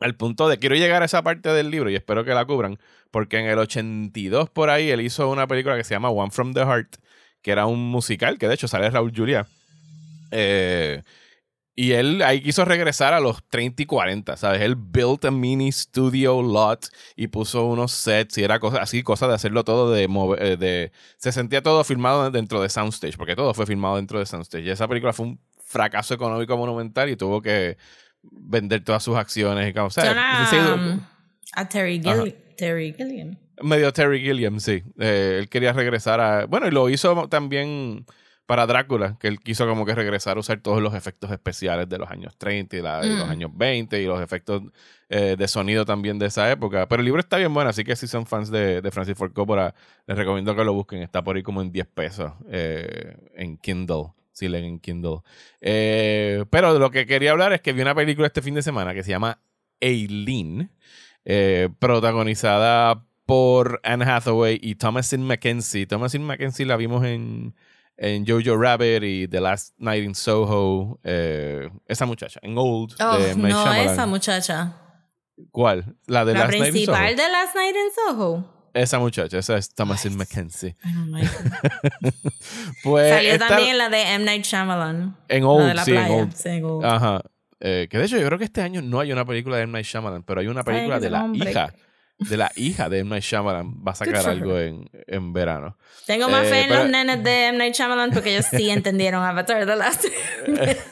al 0.00 0.16
punto 0.16 0.48
de 0.48 0.58
quiero 0.58 0.74
llegar 0.74 1.02
a 1.02 1.04
esa 1.04 1.22
parte 1.22 1.50
del 1.50 1.70
libro 1.70 1.90
y 1.90 1.96
espero 1.96 2.24
que 2.24 2.34
la 2.34 2.44
cubran, 2.44 2.78
porque 3.10 3.38
en 3.38 3.46
el 3.46 3.58
82 3.58 4.50
por 4.50 4.70
ahí 4.70 4.90
él 4.90 5.00
hizo 5.02 5.30
una 5.30 5.46
película 5.46 5.76
que 5.76 5.84
se 5.84 5.94
llama 5.94 6.10
One 6.10 6.30
from 6.30 6.54
the 6.54 6.60
Heart, 6.60 6.96
que 7.42 7.52
era 7.52 7.66
un 7.66 7.80
musical, 7.90 8.38
que 8.38 8.48
de 8.48 8.54
hecho 8.54 8.68
sale 8.68 8.90
Raúl 8.90 9.12
Julia. 9.14 9.46
Eh, 10.30 11.02
y 11.76 11.92
él 11.92 12.20
ahí 12.22 12.42
quiso 12.42 12.64
regresar 12.64 13.14
a 13.14 13.20
los 13.20 13.42
30 13.48 13.84
y 13.84 13.86
40, 13.86 14.36
¿sabes? 14.36 14.60
Él 14.60 14.74
built 14.76 15.24
a 15.24 15.30
mini 15.30 15.72
studio 15.72 16.42
lot 16.42 16.86
y 17.16 17.28
puso 17.28 17.64
unos 17.64 17.92
sets 17.92 18.36
y 18.38 18.44
era 18.44 18.58
cosa, 18.58 18.82
así, 18.82 19.02
cosa 19.02 19.28
de 19.28 19.34
hacerlo 19.34 19.64
todo 19.64 19.90
de, 19.90 20.04
eh, 20.04 20.56
de... 20.58 20.92
Se 21.16 21.32
sentía 21.32 21.62
todo 21.62 21.82
filmado 21.84 22.30
dentro 22.30 22.60
de 22.60 22.68
Soundstage, 22.68 23.16
porque 23.16 23.34
todo 23.34 23.54
fue 23.54 23.64
filmado 23.66 23.96
dentro 23.96 24.18
de 24.18 24.26
Soundstage. 24.26 24.64
Y 24.64 24.70
esa 24.70 24.88
película 24.88 25.14
fue 25.14 25.26
un 25.26 25.40
fracaso 25.64 26.12
económico 26.12 26.56
monumental 26.56 27.08
y 27.08 27.16
tuvo 27.16 27.40
que 27.40 27.78
vender 28.22 28.84
todas 28.84 29.02
sus 29.02 29.16
acciones 29.16 29.74
y 29.74 29.78
o 29.78 29.84
um, 29.84 31.00
a 31.52 31.68
Terry, 31.68 32.00
Gilliam. 32.00 33.36
Medio 33.62 33.92
Terry 33.92 34.20
Gilliam, 34.20 34.60
sí. 34.60 34.82
Eh, 34.98 35.38
él 35.40 35.48
quería 35.48 35.72
regresar 35.72 36.20
a. 36.20 36.46
Bueno, 36.46 36.68
y 36.68 36.70
lo 36.70 36.88
hizo 36.88 37.28
también 37.28 38.06
para 38.46 38.66
Drácula, 38.66 39.16
que 39.20 39.28
él 39.28 39.38
quiso 39.38 39.66
como 39.68 39.86
que 39.86 39.94
regresar 39.94 40.36
a 40.36 40.40
usar 40.40 40.60
todos 40.60 40.82
los 40.82 40.94
efectos 40.94 41.30
especiales 41.30 41.88
de 41.88 41.98
los 41.98 42.10
años 42.10 42.36
30 42.36 42.76
y, 42.76 42.82
los 42.82 43.26
mm. 43.26 43.30
años 43.30 43.50
20 43.54 44.02
y 44.02 44.06
los 44.06 44.20
efectos 44.20 44.62
eh, 45.08 45.36
de 45.38 45.46
sonido 45.46 45.84
también 45.84 46.18
de 46.18 46.26
esa 46.26 46.50
época. 46.50 46.88
Pero 46.88 47.00
el 47.00 47.04
libro 47.04 47.20
está 47.20 47.36
bien 47.36 47.54
bueno, 47.54 47.70
así 47.70 47.84
que 47.84 47.94
si 47.94 48.08
son 48.08 48.26
fans 48.26 48.50
de, 48.50 48.82
de 48.82 48.90
Francis 48.90 49.16
Ford 49.16 49.32
Coppola, 49.32 49.74
les 50.06 50.16
recomiendo 50.16 50.56
que 50.56 50.64
lo 50.64 50.72
busquen. 50.72 51.00
Está 51.00 51.22
por 51.22 51.36
ahí 51.36 51.44
como 51.44 51.62
en 51.62 51.70
10 51.70 51.86
pesos 51.88 52.32
eh, 52.50 53.16
en 53.36 53.56
Kindle 53.56 54.14
si 54.40 54.48
leen 54.48 54.64
en 54.64 54.80
Kindle. 54.80 55.18
Eh, 55.60 56.44
pero 56.50 56.78
lo 56.78 56.90
que 56.90 57.06
quería 57.06 57.30
hablar 57.30 57.52
es 57.52 57.60
que 57.60 57.72
vi 57.72 57.82
una 57.82 57.94
película 57.94 58.26
este 58.26 58.42
fin 58.42 58.54
de 58.54 58.62
semana 58.62 58.94
que 58.94 59.04
se 59.04 59.10
llama 59.10 59.38
Aileen, 59.80 60.70
eh, 61.24 61.68
protagonizada 61.78 63.04
por 63.26 63.80
Anne 63.84 64.04
Hathaway 64.04 64.58
y 64.60 64.74
Thomasin 64.74 65.22
McKenzie. 65.22 65.86
Thomasin 65.86 66.24
McKenzie 66.26 66.66
la 66.66 66.76
vimos 66.76 67.04
en, 67.04 67.54
en 67.96 68.26
Jojo 68.26 68.56
Rabbit 68.56 69.02
y 69.04 69.28
The 69.28 69.40
Last 69.40 69.74
Night 69.78 70.04
in 70.04 70.14
Soho. 70.14 70.98
eh, 71.04 71.70
esa 71.86 72.06
muchacha, 72.06 72.40
en 72.42 72.56
Old. 72.58 72.94
Oh, 73.00 73.18
de 73.18 73.36
no, 73.36 73.72
esa 73.72 74.06
muchacha. 74.06 74.76
¿Cuál? 75.52 75.96
La 76.06 76.24
de 76.24 76.32
La 76.34 76.40
Last 76.40 76.58
Night 76.58 76.74
in 76.74 76.84
Soho. 76.86 76.96
principal 76.96 77.16
de 77.16 77.28
Last 77.30 77.54
Night 77.54 77.76
in 77.76 77.90
Soho. 77.94 78.59
Esa 78.72 78.98
muchacha, 78.98 79.38
esa 79.38 79.56
es 79.56 79.74
Thomasin 79.74 80.16
McKenzie. 80.16 80.76
Pues 82.82 83.10
Salió 83.10 83.32
esta- 83.32 83.48
también 83.48 83.78
la 83.78 83.88
de 83.88 84.14
M. 84.14 84.24
Night 84.24 84.44
Shyamalan. 84.44 85.16
en 85.28 85.44
Old, 85.44 85.78
sí, 85.84 85.90
en 85.90 85.96
playa. 85.96 86.14
Old. 86.22 86.32
Sí, 86.34 86.48
en 86.48 86.64
Old. 86.64 86.84
Ajá. 86.84 87.22
Eh, 87.60 87.88
que 87.90 87.98
de 87.98 88.04
hecho 88.04 88.16
yo 88.18 88.26
creo 88.26 88.38
que 88.38 88.44
este 88.44 88.62
año 88.62 88.80
no 88.80 89.00
hay 89.00 89.12
una 89.12 89.24
película 89.24 89.56
de 89.56 89.64
M. 89.64 89.72
Night 89.72 89.86
Shyamalan, 89.86 90.22
pero 90.22 90.40
hay 90.40 90.46
una 90.46 90.62
película 90.62 90.96
que 90.98 91.04
de 91.04 91.10
la 91.10 91.28
hija. 91.34 91.74
De 92.28 92.36
la 92.36 92.52
hija 92.54 92.88
de 92.88 92.98
M. 92.98 93.10
Night 93.10 93.24
Shyamalan. 93.24 93.74
Va 93.86 93.92
a 93.92 93.94
sacar 93.94 94.26
algo 94.28 94.58
en, 94.58 94.88
en 95.06 95.32
verano. 95.32 95.76
Tengo 96.06 96.28
más 96.28 96.44
Eh, 96.46 96.50
fe 96.50 96.60
en 96.62 96.68
pero- 96.68 96.80
los 96.82 96.90
nenes 96.90 97.24
de 97.24 97.46
M. 97.46 97.58
Night 97.58 97.74
Shyamalan 97.74 98.10
porque 98.10 98.32
ellos 98.34 98.46
sí 98.50 98.68
entendieron 98.70 99.22
Avatar 99.24 99.64
The 99.66 99.76
Last 99.76 100.04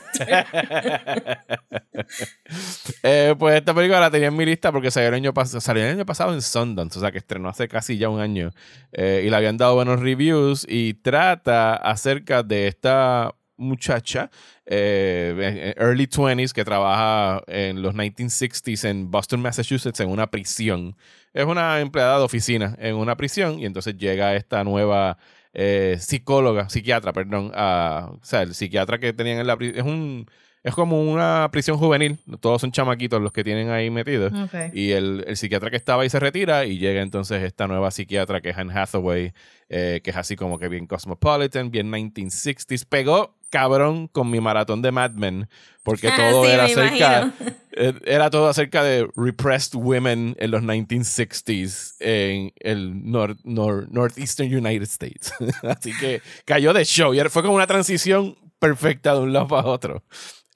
Eh, 3.02 3.35
pues 3.38 3.56
esta 3.56 3.75
película 3.75 4.00
la 4.00 4.11
tenía 4.11 4.28
en 4.28 4.37
mi 4.37 4.44
lista 4.44 4.73
porque 4.73 4.90
salió 4.90 5.08
el 5.08 5.14
año, 5.14 5.32
pas- 5.32 5.61
salió 5.61 5.85
el 5.85 5.90
año 5.94 6.06
pasado 6.06 6.32
en 6.32 6.42
Sundance, 6.42 6.99
o 6.99 7.02
sea 7.02 7.12
que 7.12 7.18
estrenó 7.18 7.49
hace 7.49 7.68
casi 7.68 7.99
ya 7.99 8.08
un 8.08 8.20
año. 8.20 8.50
Eh, 8.92 9.23
y 9.26 9.30
le 9.30 9.37
habían 9.37 9.56
dado 9.56 9.75
buenos 9.75 10.00
reviews 10.00 10.66
y 10.68 10.94
trata 10.94 11.75
acerca 11.76 12.42
de 12.42 12.68
esta 12.68 13.35
muchacha, 13.59 14.31
eh, 14.65 15.75
early 15.77 16.07
20s, 16.07 16.53
que 16.53 16.65
trabaja 16.65 17.43
en 17.47 17.83
los 17.83 17.95
1960s 17.95 18.88
en 18.88 19.11
Boston, 19.11 19.43
Massachusetts, 19.43 20.00
en 20.00 20.09
una 20.09 20.31
prisión. 20.31 20.97
Es 21.35 21.45
una 21.45 21.81
empleada 21.81 22.19
de 22.19 22.25
oficina 22.25 22.77
en 22.79 22.97
una 22.97 23.17
prisión 23.17 23.61
y 23.61 23.67
entonces 23.67 23.97
llega 23.97 24.35
esta 24.35 24.65
nueva 24.65 25.19
eh, 25.53 25.97
psicóloga, 26.00 26.69
psiquiatra, 26.69 27.12
perdón, 27.12 27.53
o 27.55 28.21
sea, 28.23 28.43
el 28.43 28.55
psiquiatra 28.55 28.99
que 28.99 29.12
tenían 29.12 29.38
en 29.38 29.47
la 29.47 29.57
prisión, 29.57 29.79
es 29.79 29.85
un... 29.85 30.27
Es 30.65 30.75
como 30.75 31.00
una 31.00 31.49
prisión 31.53 31.79
juvenil, 31.79 32.19
todos 32.41 32.61
son 32.61 32.73
chamaquitos 32.73 33.23
los 33.23 33.33
que 33.33 33.45
tienen 33.45 33.71
ahí 33.71 33.91
metidos. 33.91 34.33
Okay. 34.33 34.71
Y 34.75 34.91
el, 34.93 35.25
el 35.27 35.37
psiquiatra 35.37 35.71
que 35.71 35.77
estaba 35.77 36.03
ahí 36.03 36.11
se 36.11 36.19
retira 36.21 36.65
y 36.67 36.79
llega 36.79 37.00
entonces 37.00 37.43
esta 37.43 37.67
nueva 37.69 37.91
psiquiatra 37.91 38.41
que 38.41 38.50
es 38.50 38.59
Anne 38.59 38.73
Hathaway, 38.79 39.33
eh, 39.69 40.00
que 40.03 40.11
es 40.11 40.17
así 40.17 40.35
como 40.37 40.59
que 40.59 40.69
bien 40.69 40.87
cosmopolitan, 40.87 41.71
bien 41.71 41.91
1960s. 41.91 42.85
Pegó 42.88 43.37
cabrón 43.50 44.09
con 44.09 44.31
mi 44.31 44.41
maratón 44.41 44.83
de 44.83 44.91
Mad 44.93 45.12
Men, 45.12 45.49
porque 45.85 46.11
todo 46.17 46.45
Sí, 46.45 46.50
era 46.50 46.65
acerca, 46.65 47.23
imagino. 47.23 47.33
eh, 47.73 47.95
era 48.05 48.29
todo 48.29 48.49
acerca 48.49 48.83
de 48.83 49.09
repressed 49.17 49.79
women 49.79 50.35
en 50.38 50.50
los 50.50 50.62
1960s 50.62 51.95
en 52.00 52.53
el 52.61 52.95
nor- 53.05 53.38
nor- 53.45 53.88
Northeastern 53.91 54.53
United 54.55 54.83
States. 54.83 55.33
así 55.62 55.93
que 55.99 56.21
cayó 56.45 56.73
de 56.73 56.85
show 56.85 57.15
y 57.15 57.21
fue 57.29 57.43
como 57.43 57.55
una 57.55 57.67
transición 57.67 58.37
perfecta 58.59 59.15
de 59.15 59.21
un 59.21 59.33
lado 59.33 59.49
para 59.49 59.67
otro. 59.69 60.03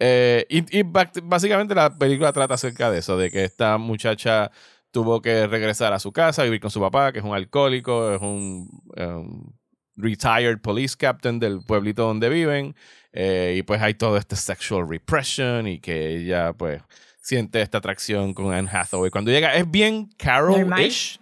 Eh, 0.04 0.46
y 0.48 0.82
básicamente 0.82 1.76
la 1.76 1.96
película 1.96 2.32
trata 2.32 2.54
acerca 2.54 2.90
de 2.90 2.98
eso, 2.98 3.16
de 3.16 3.30
que 3.30 3.44
esta 3.44 3.78
muchacha 3.78 4.50
tuvo 4.90 5.22
que 5.22 5.46
regresar 5.46 5.92
a 5.92 6.00
su 6.00 6.12
casa, 6.12 6.42
vivir 6.42 6.58
con 6.58 6.72
su 6.72 6.80
papá, 6.80 7.12
que 7.12 7.20
es 7.20 7.24
un 7.24 7.36
alcohólico, 7.36 8.12
es 8.12 8.20
un 8.20 8.68
um, 8.96 9.52
retired 9.94 10.58
police 10.60 10.96
captain 10.98 11.38
del 11.38 11.60
pueblito 11.64 12.04
donde 12.04 12.28
viven, 12.28 12.74
eh, 13.12 13.54
y 13.58 13.62
pues 13.62 13.80
hay 13.80 13.94
todo 13.94 14.16
este 14.16 14.34
sexual 14.34 14.88
repression 14.88 15.68
y 15.68 15.78
que 15.78 16.16
ella 16.16 16.52
pues 16.52 16.82
siente 17.20 17.62
esta 17.62 17.78
atracción 17.78 18.34
con 18.34 18.52
Anne 18.52 18.68
Hathaway. 18.72 19.12
Cuando 19.12 19.30
llega, 19.30 19.54
es 19.54 19.70
bien 19.70 20.10
Carol-ish. 20.18 21.20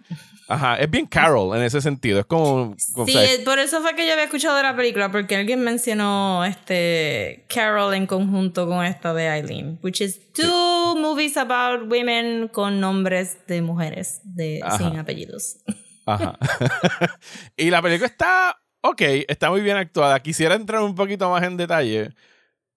Ajá, 0.51 0.75
es 0.75 0.89
bien 0.89 1.05
Carol 1.05 1.55
en 1.55 1.63
ese 1.63 1.79
sentido. 1.79 2.19
Es 2.19 2.25
como... 2.25 2.75
como, 2.93 3.07
Sí, 3.07 3.17
por 3.45 3.57
eso 3.59 3.81
fue 3.81 3.95
que 3.95 4.05
yo 4.05 4.11
había 4.11 4.25
escuchado 4.25 4.57
de 4.57 4.63
la 4.63 4.75
película, 4.75 5.11
porque 5.11 5.35
alguien 5.37 5.61
mencionó 5.61 6.43
este 6.43 7.45
Carol 7.47 7.93
en 7.93 8.05
conjunto 8.05 8.67
con 8.67 8.85
esta 8.85 9.13
de 9.13 9.27
Eileen, 9.27 9.79
which 9.81 10.01
is 10.01 10.19
two 10.33 10.95
movies 10.97 11.37
about 11.37 11.89
women 11.89 12.49
con 12.49 12.81
nombres 12.81 13.37
de 13.47 13.61
mujeres 13.61 14.19
de 14.23 14.59
Ajá. 14.61 14.77
sin 14.77 14.99
apellidos. 14.99 15.57
Ajá. 16.05 16.37
y 17.55 17.69
la 17.69 17.81
película 17.81 18.07
está 18.07 18.57
ok, 18.81 19.01
está 19.27 19.49
muy 19.49 19.61
bien 19.61 19.77
actuada. 19.77 20.19
Quisiera 20.19 20.55
entrar 20.55 20.81
un 20.81 20.95
poquito 20.95 21.29
más 21.29 21.43
en 21.43 21.57
detalle, 21.57 22.09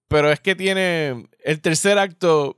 pero 0.07 0.31
es 0.31 0.39
que 0.39 0.55
tiene 0.55 1.27
el 1.43 1.61
tercer 1.61 1.97
acto, 1.97 2.57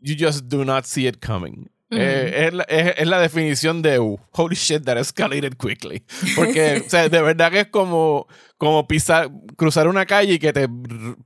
you 0.00 0.16
just 0.18 0.46
do 0.46 0.64
not 0.64 0.84
see 0.84 1.06
it 1.06 1.24
coming. 1.24 1.68
Eh, 1.90 2.48
es, 2.48 2.52
la, 2.54 2.64
es- 2.64 2.94
es 2.98 3.06
la 3.06 3.18
definición 3.18 3.80
de 3.80 3.98
uh, 3.98 4.18
holy 4.32 4.54
shit 4.56 4.84
that 4.84 4.98
escalated 4.98 5.54
quickly. 5.56 6.02
Porque, 6.36 6.82
o 6.86 6.90
sea, 6.90 7.08
de 7.08 7.22
verdad 7.22 7.50
que 7.50 7.60
es 7.60 7.66
como, 7.68 8.26
como 8.58 8.86
pisar, 8.86 9.30
cruzar 9.56 9.88
una 9.88 10.04
calle 10.04 10.34
y 10.34 10.38
que 10.38 10.52
te 10.52 10.68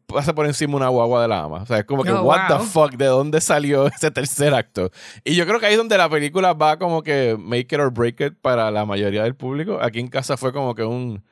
pasa 0.07 0.35
por 0.35 0.47
encima 0.47 0.77
una 0.77 0.87
guagua 0.89 1.23
de 1.23 1.29
la 1.29 1.41
ama. 1.41 1.63
O 1.63 1.67
sea, 1.67 1.79
es 1.79 1.85
como 1.85 2.05
que, 2.05 2.13
Oh, 2.13 2.23
what 2.23 2.49
wow. 2.49 2.59
the 2.59 2.65
fuck, 2.65 2.93
¿de 2.93 3.07
dónde 3.07 3.41
salió 3.41 3.87
ese 3.95 4.13
tercer 4.13 4.55
acto? 4.55 4.91
Y 5.25 5.35
yo 5.35 5.47
creo 5.49 5.59
que 5.59 5.67
ahí 5.67 5.73
es 5.73 5.79
donde 5.79 5.99
la 5.99 6.09
película 6.09 6.53
va 6.53 6.79
como 6.79 7.03
que 7.03 7.37
make 7.39 7.75
it 7.75 7.81
or 7.81 7.91
break 7.93 8.21
it 8.21 8.35
para 8.41 8.71
la 8.71 8.85
mayoría 8.85 9.25
del 9.25 9.35
público. 9.35 9.79
Aquí 9.83 9.99
en 9.99 10.07
casa 10.09 10.37
fue 10.37 10.53
como 10.53 10.77
que 10.77 10.85
un, 10.85 11.25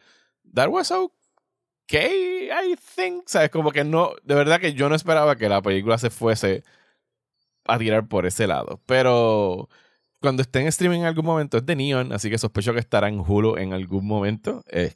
that 0.52 0.68
was 0.68 0.90
okay, 0.90 2.48
I 2.50 2.76
think. 2.96 3.20
O 3.26 3.28
sea, 3.28 3.44
es 3.44 3.50
como 3.50 3.70
que 3.70 3.84
no, 3.84 4.12
de 4.24 4.34
verdad 4.34 4.60
que 4.60 4.72
yo 4.74 4.88
no 4.88 4.94
esperaba 4.94 5.36
que 5.36 5.48
la 5.48 5.62
película 5.62 5.98
se 5.98 6.10
fuese 6.10 6.64
a 7.66 7.78
tirar 7.78 8.08
por 8.08 8.26
ese 8.26 8.46
lado. 8.46 8.80
Pero 8.86 9.68
cuando 10.20 10.42
esté 10.42 10.60
en 10.60 10.68
streaming 10.68 11.00
en 11.00 11.06
algún 11.06 11.24
momento 11.24 11.58
es 11.58 11.66
de 11.66 11.76
Neon, 11.76 12.12
así 12.12 12.30
que 12.30 12.38
sospecho 12.38 12.72
que 12.72 12.80
estará 12.80 13.08
en 13.08 13.20
Hulu 13.20 13.56
en 13.56 13.72
algún 13.72 14.06
momento. 14.06 14.62
Eh, 14.70 14.92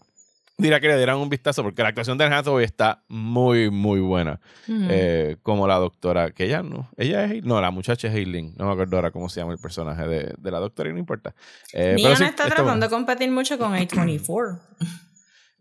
dirá 0.58 0.80
que 0.80 0.88
le 0.88 0.96
dieran 0.96 1.16
un 1.16 1.28
vistazo 1.28 1.62
porque 1.62 1.82
la 1.82 1.88
actuación 1.88 2.18
de 2.18 2.24
Anne 2.24 2.36
Hathaway 2.36 2.64
está 2.64 3.04
muy, 3.08 3.70
muy 3.70 4.00
buena. 4.00 4.40
Eh, 4.68 5.36
como 5.42 5.66
la 5.66 5.76
doctora, 5.76 6.30
que 6.30 6.44
ella 6.44 6.62
no, 6.62 6.90
ella 6.96 7.24
es, 7.24 7.44
no, 7.44 7.60
la 7.60 7.70
muchacha 7.70 8.08
es 8.08 8.14
Aileen, 8.14 8.54
no 8.56 8.66
me 8.66 8.72
acuerdo 8.72 8.96
ahora 8.96 9.10
cómo 9.10 9.28
se 9.28 9.40
llama 9.40 9.52
el 9.52 9.58
personaje 9.58 10.06
de, 10.06 10.34
de 10.36 10.50
la 10.50 10.60
doctora 10.60 10.90
y 10.90 10.92
no 10.92 10.98
importa. 10.98 11.34
Eh, 11.72 11.94
pero 11.96 11.96
Neon 11.96 12.16
sí, 12.16 12.24
está 12.24 12.44
está 12.44 12.56
tratando 12.56 12.86
de 12.86 12.90
competir 12.90 13.30
mucho 13.30 13.58
con 13.58 13.72
A24. 13.72 14.60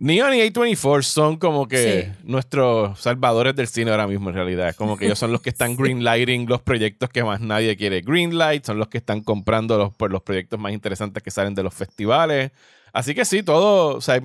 Neon 0.03 0.33
y 0.33 0.41
A24 0.41 1.01
son 1.03 1.37
como 1.37 1.65
que 1.67 2.11
Sí. 2.13 2.17
nuestros 2.25 2.99
salvadores 2.99 3.55
del 3.55 3.67
cine 3.67 3.91
ahora 3.91 4.05
mismo 4.05 4.29
en 4.29 4.35
realidad. 4.35 4.75
Como 4.75 4.97
que 4.97 5.05
ellos 5.05 5.17
son 5.17 5.31
los 5.31 5.41
que 5.41 5.49
están 5.49 5.75
greenlighting 5.77 6.45
los 6.47 6.61
proyectos 6.61 7.09
que 7.09 7.23
más 7.23 7.39
nadie 7.39 7.77
quiere 7.77 8.01
greenlight, 8.01 8.65
son 8.65 8.79
los 8.79 8.89
que 8.89 8.97
están 8.97 9.21
comprando 9.21 9.77
los, 9.77 9.93
pues, 9.95 10.11
los 10.11 10.21
proyectos 10.21 10.59
más 10.59 10.73
interesantes 10.73 11.23
que 11.23 11.31
salen 11.31 11.55
de 11.55 11.63
los 11.63 11.73
festivales. 11.73 12.51
Así 12.91 13.15
que 13.15 13.23
sí, 13.23 13.43
todo, 13.43 13.95
o 13.95 14.01
sea, 14.01 14.15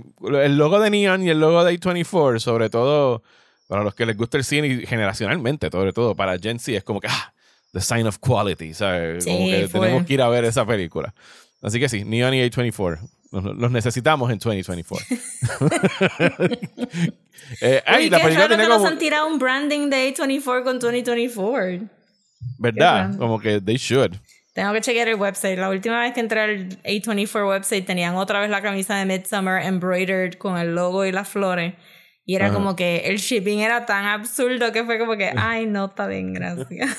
el 0.42 0.58
logo 0.58 0.80
de 0.80 0.90
Neon 0.90 1.22
y 1.22 1.30
el 1.30 1.38
logo 1.38 1.62
de 1.64 1.78
A24, 1.78 2.40
sobre 2.40 2.68
todo 2.70 3.22
para 3.68 3.84
los 3.84 3.94
que 3.94 4.04
les 4.04 4.16
gusta 4.16 4.36
el 4.36 4.44
cine 4.44 4.66
y 4.66 4.84
generacionalmente, 4.86 5.68
sobre 5.70 5.92
todo 5.92 6.16
para 6.16 6.38
Gen 6.40 6.58
Z, 6.58 6.76
es 6.78 6.82
como 6.84 7.00
que, 7.00 7.06
ah, 7.08 7.32
the 7.72 7.80
sign 7.80 8.06
of 8.08 8.18
quality, 8.18 8.74
¿sabes? 8.74 9.24
como 9.24 9.38
Sí, 9.46 9.50
que 9.52 9.68
full. 9.68 9.80
tenemos 9.80 10.04
que 10.06 10.14
ir 10.14 10.22
a 10.22 10.28
ver 10.28 10.44
esa 10.44 10.66
película. 10.66 11.14
Así 11.62 11.78
que 11.78 11.88
sí, 11.88 12.04
Neon 12.04 12.34
y 12.34 12.40
A24, 12.42 12.98
los, 13.30 13.70
necesitamos 13.70 14.30
en 14.30 14.38
2024. 14.38 15.06
Eh, 17.62 17.82
ay, 17.86 18.10
la 18.10 18.18
película 18.18 18.46
tiene 18.48 18.64
que 18.64 18.68
nos 18.68 18.78
como. 18.78 18.88
han 18.88 18.98
tirado 18.98 19.26
un 19.26 19.38
branding 19.38 19.88
de 19.88 20.14
A24 20.14 20.64
con 20.64 20.78
2024. 20.78 21.88
¿Verdad? 22.58 23.16
Como 23.16 23.40
que 23.40 23.60
they 23.60 23.76
should. 23.76 24.16
Tengo 24.52 24.72
que 24.72 24.80
chequear 24.80 25.08
el 25.08 25.14
website. 25.14 25.58
La 25.58 25.70
última 25.70 26.00
vez 26.00 26.12
que 26.12 26.20
entré 26.20 26.40
al 26.40 26.68
A24 26.82 27.48
website 27.48 27.86
tenían 27.86 28.16
otra 28.16 28.40
vez 28.40 28.50
la 28.50 28.60
camisa 28.60 28.96
de 28.96 29.04
Midsummer 29.06 29.64
embroidered 29.64 30.34
con 30.34 30.58
el 30.58 30.74
logo 30.74 31.04
y 31.06 31.12
las 31.12 31.28
flores. 31.28 31.74
Y 32.26 32.34
era 32.34 32.46
Ajá. 32.46 32.54
como 32.54 32.76
que 32.76 32.98
el 33.06 33.16
shipping 33.18 33.60
era 33.60 33.86
tan 33.86 34.04
absurdo 34.04 34.72
que 34.72 34.84
fue 34.84 34.98
como 34.98 35.16
que, 35.16 35.32
ay, 35.36 35.66
no, 35.66 35.86
está 35.86 36.06
bien, 36.06 36.34
gracias. 36.34 36.98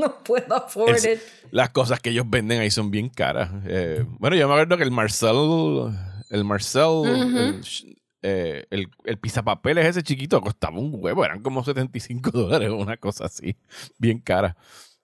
No 0.00 0.22
puedo 0.24 0.54
afford 0.54 0.96
Es- 0.96 1.04
it. 1.04 1.20
Las 1.50 1.70
cosas 1.70 2.00
que 2.00 2.10
ellos 2.10 2.24
venden 2.28 2.60
ahí 2.60 2.70
son 2.70 2.90
bien 2.90 3.08
caras. 3.08 3.50
Eh, 3.66 4.04
bueno, 4.18 4.36
yo 4.36 4.46
me 4.48 4.54
acuerdo 4.54 4.76
que 4.76 4.84
el 4.84 4.90
Marcel. 4.90 5.94
El 6.30 6.44
Marcel. 6.44 7.04
el, 7.06 7.60
eh, 8.22 8.66
el, 8.70 8.88
el 9.04 9.18
pizapapeles 9.18 9.86
ese 9.86 10.02
chiquito 10.02 10.40
costaba 10.40 10.78
un 10.78 10.90
huevo. 10.94 11.24
Eran 11.24 11.42
como 11.42 11.64
75 11.64 12.30
dólares 12.32 12.68
o 12.70 12.76
una 12.76 12.96
cosa 12.96 13.26
así. 13.26 13.56
Bien 13.98 14.18
cara. 14.18 14.56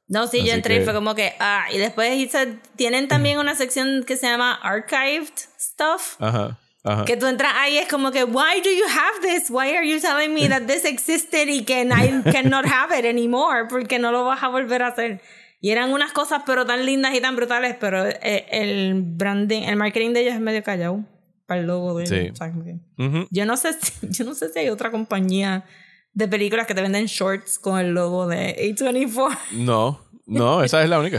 No, 0.08 0.28
sí, 0.28 0.38
Así 0.38 0.46
yo 0.48 0.54
entré 0.54 0.80
y 0.80 0.84
fue 0.84 0.94
como 0.94 1.16
que, 1.16 1.32
ah, 1.40 1.64
y 1.72 1.78
después 1.78 2.12
hice- 2.16 2.58
tienen 2.76 3.08
también 3.08 3.38
una 3.40 3.56
sección 3.56 4.04
que 4.06 4.16
se 4.16 4.26
llama 4.28 4.54
Archived 4.54 5.32
Stuff. 5.58 6.14
Ajá. 6.20 6.58
Ajá. 6.86 7.04
Que 7.04 7.16
tú 7.16 7.26
entras 7.26 7.52
ahí 7.56 7.78
es 7.78 7.88
como 7.88 8.10
que, 8.12 8.24
why 8.24 8.60
do 8.62 8.70
you 8.70 8.84
have 8.88 9.20
this? 9.20 9.50
Why 9.50 9.74
are 9.76 9.86
you 9.88 10.00
telling 10.00 10.32
me 10.32 10.48
that 10.48 10.62
this 10.66 10.84
existed 10.84 11.48
y 11.48 11.64
que 11.64 11.82
I 11.82 12.22
cannot 12.32 12.64
have 12.66 12.96
it 12.98 13.04
anymore? 13.04 13.66
Porque 13.68 13.98
no 13.98 14.12
lo 14.12 14.24
vas 14.24 14.42
a 14.42 14.48
volver 14.48 14.82
a 14.82 14.88
hacer. 14.88 15.20
Y 15.60 15.70
eran 15.70 15.92
unas 15.92 16.12
cosas 16.12 16.42
pero 16.46 16.64
tan 16.64 16.86
lindas 16.86 17.14
y 17.14 17.20
tan 17.20 17.34
brutales, 17.34 17.74
pero 17.80 18.06
eh, 18.06 18.46
el 18.50 18.94
branding, 19.02 19.62
el 19.62 19.76
marketing 19.76 20.12
de 20.12 20.20
ellos 20.20 20.34
es 20.34 20.40
medio 20.40 20.62
callado. 20.62 21.04
para 21.46 21.60
el 21.60 21.66
logo 21.68 21.96
de 21.96 22.06
Sí. 22.06 22.32
que- 22.32 23.04
Ujú. 23.04 23.26
yo 23.30 23.46
no 23.46 23.56
sé 23.56 23.72
si, 23.74 23.92
yo 24.10 24.24
no 24.24 24.34
sé 24.34 24.48
si 24.52 24.58
hay 24.58 24.68
otra 24.68 24.90
compañía 24.90 25.64
de 26.12 26.26
películas 26.28 26.66
que 26.66 26.74
te 26.74 26.82
venden 26.82 27.06
shorts 27.06 27.58
con 27.60 27.78
el 27.78 27.92
logo 27.94 28.26
de 28.26 28.56
A24 28.58 29.36
No, 29.52 30.00
no, 30.26 30.62
esa 30.64 30.82
es 30.82 30.88
la 30.88 30.98
única. 30.98 31.18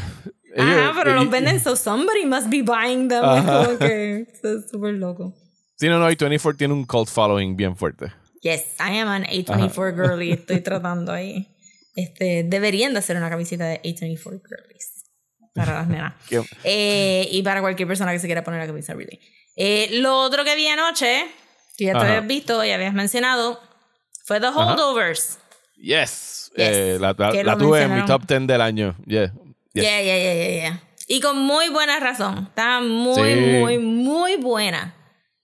Ajá, 0.58 0.74
Ellos- 0.82 0.96
pero 0.98 1.14
los 1.16 1.26
y- 1.26 1.28
venden 1.30 1.60
so 1.62 1.76
somebody 1.78 2.26
must 2.26 2.48
be 2.50 2.62
buying 2.62 3.08
them 3.08 3.24
es 3.24 3.44
como 3.44 3.78
que 3.80 4.28
es 4.44 4.70
súper 4.70 4.96
loco 4.96 5.34
Sí, 5.78 5.88
no, 5.88 6.00
no, 6.00 6.10
y 6.12 6.16
24 6.16 6.58
tiene 6.58 6.74
un 6.74 6.86
cult 6.86 7.08
following 7.10 7.56
bien 7.56 7.76
fuerte. 7.76 8.12
Yes, 8.42 8.76
I 8.80 8.98
am 9.00 9.08
an 9.10 9.24
A24 9.26 9.96
girly. 9.96 10.32
Estoy 10.34 10.62
tratando 10.62 11.12
ahí. 11.12 11.48
Este, 11.96 12.44
deberían 12.44 12.94
de 12.94 13.00
hacer 13.00 13.18
una 13.18 13.30
camiseta 13.30 13.66
de 13.66 13.82
A24 13.82 14.42
girlies 14.48 15.06
para 15.54 15.74
las 15.74 15.88
nenas. 15.88 16.14
Eh, 16.64 17.28
y 17.32 17.42
para 17.44 17.62
cualquier 17.62 17.88
persona 17.88 18.12
que 18.12 18.20
se 18.20 18.28
quiera 18.28 18.44
poner 18.44 18.60
la 18.60 18.68
camisa 18.68 18.94
really. 18.94 19.20
Eh, 19.56 19.90
lo 20.02 20.18
otro 20.20 20.44
que 20.44 20.56
vi 20.56 20.68
anoche, 20.68 21.26
que 21.78 21.86
ya 21.86 21.94
te 21.94 21.98
Ajá. 22.00 22.08
habías 22.10 22.28
visto 22.28 22.64
y 22.64 22.70
habías 22.72 22.94
mencionado, 22.94 23.60
fue 24.26 24.40
The 24.40 24.48
Holdovers. 24.48 25.40
Yes. 25.78 26.52
Yes. 26.56 26.68
Eh, 26.70 26.98
la 27.00 27.14
la- 27.18 27.44
la 27.44 27.58
tuve 27.58 27.84
en 27.84 27.96
mi 27.96 28.06
top 28.06 28.24
10 28.28 28.48
del 28.48 28.62
año. 28.62 28.96
Yeah. 29.06 29.32
Yes. 29.74 29.84
Yeah, 29.84 30.02
yeah, 30.02 30.18
yeah, 30.18 30.34
yeah, 30.34 30.50
yeah. 30.62 30.84
Y 31.08 31.20
con 31.22 31.38
muy 31.40 31.70
buena 31.70 32.00
razón. 32.00 32.48
Está 32.50 32.80
muy, 32.82 33.34
Sí. 33.34 33.40
muy, 33.60 33.78
muy 33.80 34.36
buena. 34.38 34.94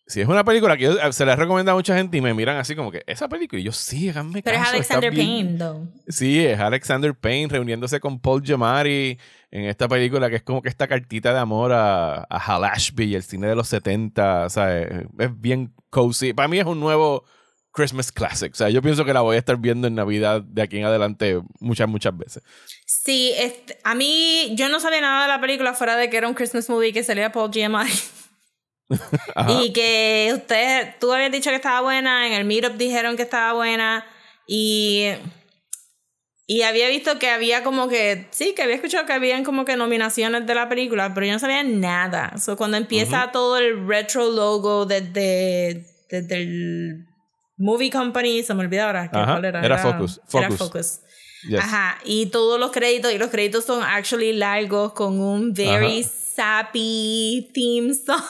Sí, 0.06 0.20
es 0.20 0.28
una 0.28 0.44
película 0.44 0.76
que 0.76 0.84
yo- 0.84 1.00
eh, 1.00 1.14
se 1.14 1.26
la 1.26 1.36
recomienda 1.36 1.72
a 1.72 1.76
mucha 1.76 1.96
gente 1.96 2.18
y 2.18 2.22
me 2.22 2.34
miran 2.34 2.58
así 2.58 2.76
como 2.76 2.92
que, 2.92 3.04
esa 3.08 3.30
película, 3.30 3.62
y 3.62 3.64
yo 3.64 3.72
sí, 3.72 4.10
háganme 4.10 4.42
Pero 4.44 4.58
es 4.58 4.62
caso, 4.64 4.76
está 4.78 4.96
Alexander 4.98 5.12
bien". 5.12 5.28
Payne, 5.48 5.58
though. 5.58 5.88
Sí, 6.10 6.46
es 6.46 6.60
Alexander 6.60 7.16
Payne 7.16 7.48
reuniéndose 7.48 8.00
con 8.02 8.20
Paul 8.20 8.44
Giamatti 8.44 9.18
en 9.52 9.64
esta 9.66 9.88
película 9.88 10.30
que 10.30 10.36
es 10.38 10.44
como 10.44 10.62
que 10.62 10.68
esta 10.70 10.88
cartita 10.88 11.32
de 11.34 11.40
amor 11.40 11.72
a, 11.72 12.16
a 12.30 12.38
Hal 12.38 12.66
Ashby, 12.66 13.16
el 13.16 13.24
cine 13.24 13.48
de 13.48 13.56
los 13.56 13.68
70, 13.70 14.46
o 14.46 14.50
sea, 14.50 14.78
es, 14.82 14.90
es 15.20 15.40
bien 15.42 15.74
cozy. 15.90 16.34
Para 16.34 16.48
mí 16.50 16.60
es 16.60 16.66
un 16.66 16.80
nuevo 16.82 17.24
Christmas 17.72 18.12
classic, 18.12 18.52
o 18.54 18.56
sea, 18.56 18.70
yo 18.70 18.82
pienso 18.82 19.06
que 19.06 19.14
la 19.14 19.22
voy 19.22 19.36
a 19.38 19.40
estar 19.40 19.58
viendo 19.58 19.88
en 19.88 19.96
Navidad 19.96 20.42
de 20.42 20.62
aquí 20.62 20.78
en 20.80 20.86
adelante 20.86 21.40
muchas, 21.60 21.88
muchas 21.88 22.16
veces. 22.16 22.44
Sí, 22.86 23.34
este, 23.38 23.80
a 23.84 23.96
mí 23.96 24.54
yo 24.56 24.68
no 24.70 24.80
sabía 24.80 25.02
nada 25.02 25.24
de 25.24 25.28
la 25.30 25.40
película 25.42 25.74
fuera 25.74 25.96
de 25.96 26.10
que 26.10 26.18
era 26.18 26.28
un 26.28 26.34
Christmas 26.36 26.70
movie 26.70 26.92
que 26.94 27.04
salía 27.04 27.32
Paul 27.32 27.50
Giamatti. 27.52 27.92
Y 29.62 29.74
que 29.74 30.32
ustedes, 30.36 31.00
tú 31.00 31.12
habías 31.12 31.32
dicho 31.32 31.50
que 31.50 31.56
estaba 31.56 31.82
buena, 31.82 32.28
en 32.28 32.34
el 32.34 32.46
meetup 32.46 32.74
dijeron 32.78 33.16
que 33.18 33.24
estaba 33.24 33.54
buena 33.54 34.06
y 34.48 35.08
y 36.46 36.64
había 36.64 36.90
visto 36.90 37.18
que 37.20 37.30
había 37.30 37.64
como 37.64 37.88
que 37.88 38.28
sí, 38.32 38.54
que 38.54 38.64
había 38.64 38.76
escuchado 38.76 39.06
que 39.06 39.14
habían 39.14 39.44
como 39.46 39.64
que 39.64 39.78
nominaciones 39.78 40.46
de 40.46 40.54
la 40.54 40.68
película, 40.68 41.14
pero 41.14 41.26
yo 41.26 41.32
no 41.34 41.40
sabía 41.40 41.64
nada. 41.64 42.38
So, 42.38 42.58
cuando 42.58 42.76
empieza 42.78 43.32
todo 43.32 43.58
el 43.58 43.88
retro 43.88 44.30
logo 44.30 44.86
desde 44.86 45.86
desde 46.10 46.36
el 46.42 47.06
movie 47.58 47.90
company, 47.90 48.44
se 48.44 48.54
me 48.54 48.62
olvidó 48.62 48.84
ahora 48.88 49.10
¿qué- 49.10 49.18
Ajá, 49.18 49.32
cuál 49.34 49.46
era, 49.46 49.66
era 49.66 49.78
Focus, 49.78 50.20
Era 50.34 50.50
Focus. 50.52 50.58
Focus. 50.58 51.00
Yes. 51.48 51.60
Ajá, 51.60 51.98
y 52.06 52.28
todos 52.28 52.60
los 52.60 52.72
créditos, 52.72 53.12
y 53.14 53.18
los 53.18 53.30
créditos 53.30 53.66
son 53.66 53.82
actually 53.82 54.34
largos 54.34 54.94
con 54.94 55.20
un 55.20 55.54
very 55.54 56.04
sappy 56.04 57.50
theme 57.54 57.94
song. 57.94 58.22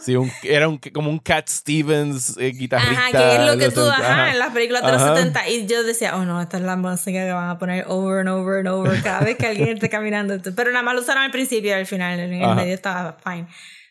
Sí, 0.00 0.16
un- 0.16 0.30
era 0.42 0.68
un, 0.68 0.78
como 0.78 1.10
un 1.10 1.18
Cat 1.18 1.48
Stevens 1.48 2.36
eh, 2.38 2.52
guitarrista. 2.52 2.92
Ajá, 2.92 3.10
que 3.12 3.34
es 3.34 3.50
lo 3.52 3.58
que 3.58 3.64
los 3.66 3.74
tú, 3.74 3.80
70, 3.84 3.96
ajá, 3.96 4.12
ajá. 4.22 4.32
en 4.32 4.38
las 4.38 4.50
películas 4.52 4.82
de 4.84 4.92
los 4.92 5.02
Ajá. 5.02 5.16
70. 5.16 5.48
Y 5.50 5.66
yo 5.66 5.82
decía, 5.82 6.16
oh 6.16 6.24
no, 6.24 6.40
esta 6.40 6.56
es 6.58 6.62
la 6.62 6.76
música 6.76 7.24
que 7.24 7.32
van 7.32 7.50
a 7.50 7.58
poner 7.58 7.84
over 7.88 8.20
and 8.20 8.28
over 8.28 8.58
and 8.58 8.68
over 8.68 9.02
cada 9.02 9.20
vez 9.20 9.36
que 9.36 9.46
alguien 9.46 9.68
esté 9.70 9.88
caminando. 9.88 10.36
Pero 10.54 10.70
nada 10.72 10.82
más 10.82 10.94
lo 10.94 11.00
usaron 11.00 11.22
al 11.22 11.30
principio 11.30 11.70
y 11.70 11.74
al 11.74 11.86
final, 11.86 12.18
en 12.20 12.32
el 12.34 12.54
medio 12.54 12.74
estaba 12.74 13.16
fine. 13.24 13.46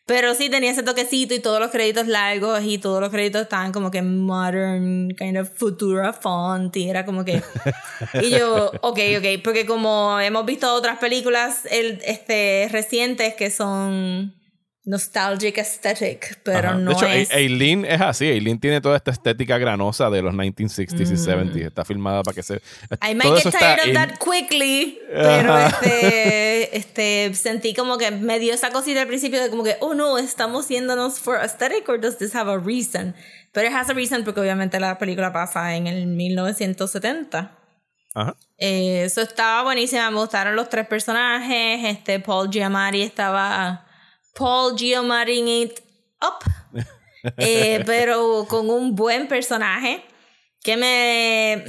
Pero 0.05 0.33
sí 0.35 0.49
tenía 0.49 0.71
ese 0.71 0.83
toquecito 0.83 1.33
y 1.33 1.39
todos 1.39 1.61
los 1.61 1.71
créditos 1.71 2.07
largos 2.07 2.61
y 2.63 2.77
todos 2.77 2.99
los 2.99 3.09
créditos 3.09 3.43
estaban 3.43 3.71
como 3.71 3.89
que 3.89 4.01
modern, 4.01 5.15
kind 5.17 5.37
of 5.37 5.49
futura 5.55 6.11
font 6.11 6.75
y 6.75 6.89
era 6.89 7.05
como 7.05 7.23
que... 7.23 7.41
y 8.21 8.29
yo, 8.31 8.69
ok, 8.81 8.99
ok, 9.19 9.41
porque 9.41 9.65
como 9.65 10.19
hemos 10.19 10.45
visto 10.45 10.73
otras 10.73 10.97
películas 10.99 11.61
el, 11.71 12.01
este, 12.05 12.67
recientes 12.69 13.33
que 13.35 13.49
son 13.49 14.33
nostalgic 14.85 15.57
aesthetic, 15.59 16.39
pero 16.43 16.69
Ajá. 16.69 16.77
no 16.77 16.89
de 16.91 16.95
hecho, 16.97 17.05
es... 17.07 17.31
Aileen 17.31 17.85
es 17.85 18.01
así. 18.01 18.25
Aileen 18.29 18.59
tiene 18.59 18.81
toda 18.81 18.97
esta 18.97 19.11
estética 19.11 19.57
granosa 19.57 20.09
de 20.09 20.21
los 20.21 20.33
1960s 20.33 21.09
y 21.09 21.13
Mm. 21.13 21.17
70s. 21.53 21.67
Está 21.67 21.85
filmada 21.85 22.21
para 22.21 22.35
que 22.35 22.43
se. 22.43 22.55
I 23.01 23.15
might 23.15 23.33
get 23.41 23.51
tired 23.57 23.79
of 23.79 23.87
en- 23.87 23.93
that 23.93 24.09
quickly, 24.19 24.99
pero 25.13 25.57
este, 25.57 26.77
este, 26.77 27.33
sentí 27.33 27.73
como 27.73 27.97
que 27.97 28.11
me 28.11 28.39
dio 28.39 28.53
esa 28.53 28.71
cosita 28.71 29.01
al 29.01 29.07
principio 29.07 29.41
de 29.41 29.49
como 29.49 29.63
que, 29.63 29.77
oh 29.79 29.93
no, 29.93 30.17
estamos 30.17 30.67
yéndonos 30.67 31.19
for 31.19 31.37
aesthetic 31.37 31.87
or 31.87 31.99
does 31.99 32.17
this 32.17 32.35
have 32.35 32.51
a 32.51 32.57
reason? 32.57 33.15
Pero 33.53 33.67
it 33.69 33.73
has 33.73 33.89
a 33.89 33.93
reason 33.93 34.23
porque 34.25 34.41
obviamente 34.41 34.79
la 34.79 34.97
película 34.97 35.31
pasa 35.31 35.75
en 35.75 35.87
el 35.87 36.07
1970. 36.07 37.51
Ajá. 38.15 38.35
Eh, 38.57 39.03
Eso 39.05 39.21
estaba 39.21 39.63
buenísima, 39.63 40.09
me 40.11 40.17
gustaron 40.19 40.55
los 40.55 40.69
tres 40.69 40.85
personajes, 40.87 41.83
este 41.85 42.19
Paul 42.19 42.49
Giamatti 42.51 43.01
estaba 43.01 43.85
Paul 44.33 44.75
Giamatti 44.75 45.63
it 45.63 45.79
up, 46.21 46.43
Eh, 47.37 47.81
pero 47.85 48.45
con 48.49 48.69
un 48.69 48.95
buen 48.95 49.29
personaje 49.29 50.03
que 50.61 50.75
me, 50.75 51.63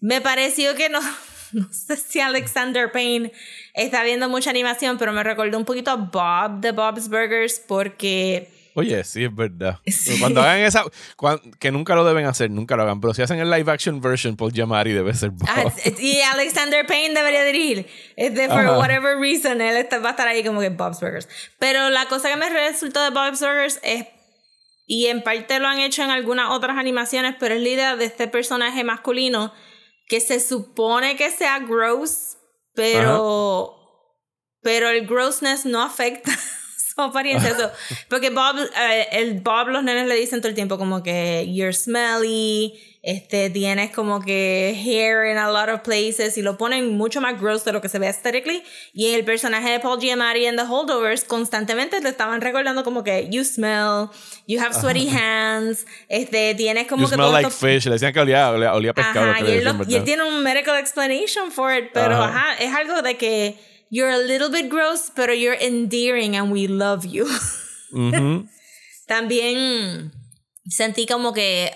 me 0.00 0.20
pareció 0.20 0.74
que 0.74 0.88
no, 0.88 1.00
no 1.52 1.72
sé 1.72 1.96
si 1.96 2.20
Alexander 2.20 2.90
Payne 2.90 3.32
está 3.72 4.02
viendo 4.02 4.28
mucha 4.28 4.50
animación, 4.50 4.98
pero 4.98 5.12
me 5.12 5.22
recordó 5.22 5.58
un 5.58 5.64
poquito 5.64 5.92
a 5.92 5.96
Bob 5.96 6.60
de 6.60 6.72
Bob's 6.72 7.08
Burgers 7.08 7.60
porque... 7.60 8.55
Oye, 8.76 9.02
sí, 9.04 9.24
es 9.24 9.34
verdad. 9.34 9.78
Sí. 9.86 10.20
Cuando 10.20 10.42
hagan 10.42 10.60
esa. 10.60 10.84
que 11.58 11.70
nunca 11.72 11.94
lo 11.94 12.04
deben 12.04 12.26
hacer, 12.26 12.50
nunca 12.50 12.76
lo 12.76 12.82
hagan. 12.82 13.00
Pero 13.00 13.14
si 13.14 13.22
hacen 13.22 13.38
el 13.40 13.50
live 13.50 13.72
action 13.72 14.00
version, 14.00 14.36
Paul 14.36 14.52
Giamatti 14.52 14.92
debe 14.92 15.14
ser 15.14 15.30
Bob. 15.30 15.48
Ah, 15.48 15.64
y 15.98 16.20
Alexander 16.20 16.86
Payne 16.86 17.14
debería 17.14 17.42
dirigir. 17.44 17.86
Este, 18.16 18.48
for 18.48 18.60
Ajá. 18.60 18.78
whatever 18.78 19.16
reason, 19.18 19.60
él 19.60 19.76
está- 19.78 19.98
va 19.98 20.08
a 20.08 20.12
estar 20.12 20.28
ahí 20.28 20.44
como 20.44 20.60
que 20.60 20.68
Bob's 20.68 21.00
Burgers. 21.00 21.26
Pero 21.58 21.88
la 21.90 22.06
cosa 22.06 22.28
que 22.28 22.36
me 22.36 22.50
resultó 22.50 23.02
de 23.02 23.10
Bob's 23.10 23.40
Burgers 23.40 23.80
es, 23.82 24.06
y 24.86 25.06
en 25.06 25.22
parte 25.22 25.58
lo 25.58 25.66
han 25.68 25.80
hecho 25.80 26.02
en 26.04 26.10
algunas 26.10 26.50
otras 26.50 26.76
animaciones, 26.76 27.34
pero 27.40 27.54
es 27.54 27.62
la 27.62 27.68
idea 27.70 27.96
de 27.96 28.04
este 28.04 28.28
personaje 28.28 28.84
masculino 28.84 29.52
que 30.08 30.20
se 30.20 30.38
supone 30.38 31.16
que 31.16 31.30
sea 31.30 31.58
gross, 31.60 32.36
pero, 32.74 33.74
pero 34.62 34.90
el 34.90 35.06
grossness 35.06 35.64
no 35.64 35.82
afecta 35.82 36.30
su 36.96 37.02
apariencia. 37.02 37.54
So, 37.56 37.70
porque 38.08 38.30
Bob, 38.30 38.56
eh, 38.58 39.06
el 39.12 39.40
Bob, 39.40 39.68
los 39.68 39.84
nenes 39.84 40.06
le 40.08 40.14
dicen 40.16 40.40
todo 40.40 40.48
el 40.48 40.54
tiempo 40.54 40.78
como 40.78 41.02
que 41.02 41.46
you're 41.52 41.72
smelly, 41.74 42.74
este, 43.02 43.50
tienes 43.50 43.92
como 43.92 44.20
que 44.20 44.74
hair 44.84 45.30
in 45.30 45.36
a 45.38 45.48
lot 45.50 45.68
of 45.68 45.82
places 45.82 46.36
y 46.38 46.42
lo 46.42 46.56
ponen 46.58 46.96
mucho 46.96 47.20
más 47.20 47.40
gross 47.40 47.64
de 47.64 47.72
lo 47.72 47.80
que 47.80 47.88
se 47.88 47.98
ve 48.00 48.06
aesthetically. 48.08 48.64
Y 48.94 49.10
el 49.10 49.24
personaje 49.24 49.70
de 49.70 49.78
Paul 49.80 50.00
Giamatti 50.00 50.46
en 50.46 50.56
The 50.56 50.62
Holdovers 50.62 51.22
constantemente 51.24 52.00
le 52.00 52.08
estaban 52.08 52.40
recordando 52.40 52.82
como 52.82 53.04
que 53.04 53.28
you 53.30 53.44
smell, 53.44 54.08
you 54.48 54.58
have 54.60 54.74
sweaty 54.74 55.08
hands, 55.08 55.86
este, 56.08 56.54
tienes 56.56 56.88
como 56.88 57.02
You 57.04 57.10
que 57.10 57.14
smell 57.14 57.26
todo 57.26 57.32
like 57.34 57.48
esto- 57.48 57.66
fish. 57.66 57.84
Le 57.84 57.92
decían 57.92 58.12
que 58.12 58.20
olía, 58.20 58.50
olía, 58.50 58.74
olía 58.74 58.92
pescado. 58.94 59.30
Ajá, 59.30 59.40
y, 59.46 59.50
él 59.52 59.64
lo- 59.64 59.84
y 59.86 59.94
él 59.94 60.02
tiene 60.04 60.24
un 60.24 60.42
medical 60.42 60.76
explanation 60.78 61.52
for 61.52 61.72
it, 61.76 61.90
pero 61.92 62.14
Ajá. 62.16 62.52
ajá. 62.54 62.54
es 62.58 62.74
algo 62.74 63.02
de 63.02 63.16
que 63.16 63.75
you're 63.90 64.10
a 64.10 64.18
little 64.18 64.50
bit 64.50 64.68
gross, 64.68 65.10
pero 65.14 65.32
you're 65.32 65.58
endearing 65.60 66.36
and 66.36 66.52
we 66.52 66.66
love 66.66 67.04
you. 67.04 67.26
Ujú. 67.92 68.48
también 69.06 70.12
sentí 70.68 71.06
como 71.06 71.32
que, 71.32 71.72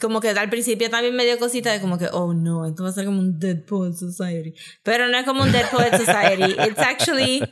como 0.00 0.20
que 0.20 0.30
al 0.30 0.50
principio 0.50 0.90
también 0.90 1.14
me 1.14 1.24
dio 1.24 1.38
cosita 1.38 1.72
de 1.72 1.80
como 1.80 1.98
que, 1.98 2.08
oh 2.12 2.34
no, 2.34 2.66
esto 2.66 2.82
va 2.82 2.90
a 2.90 2.92
ser 2.92 3.04
como 3.04 3.20
un 3.20 3.38
Dead 3.38 3.64
Poet 3.64 3.94
Society. 3.94 4.54
Pero 4.82 5.08
no 5.08 5.18
es 5.18 5.24
como 5.24 5.42
un 5.42 5.52
Dead 5.52 5.70
Poet 5.70 5.96
Society. 5.96 6.52
It's 6.68 6.78
actually 6.78 7.42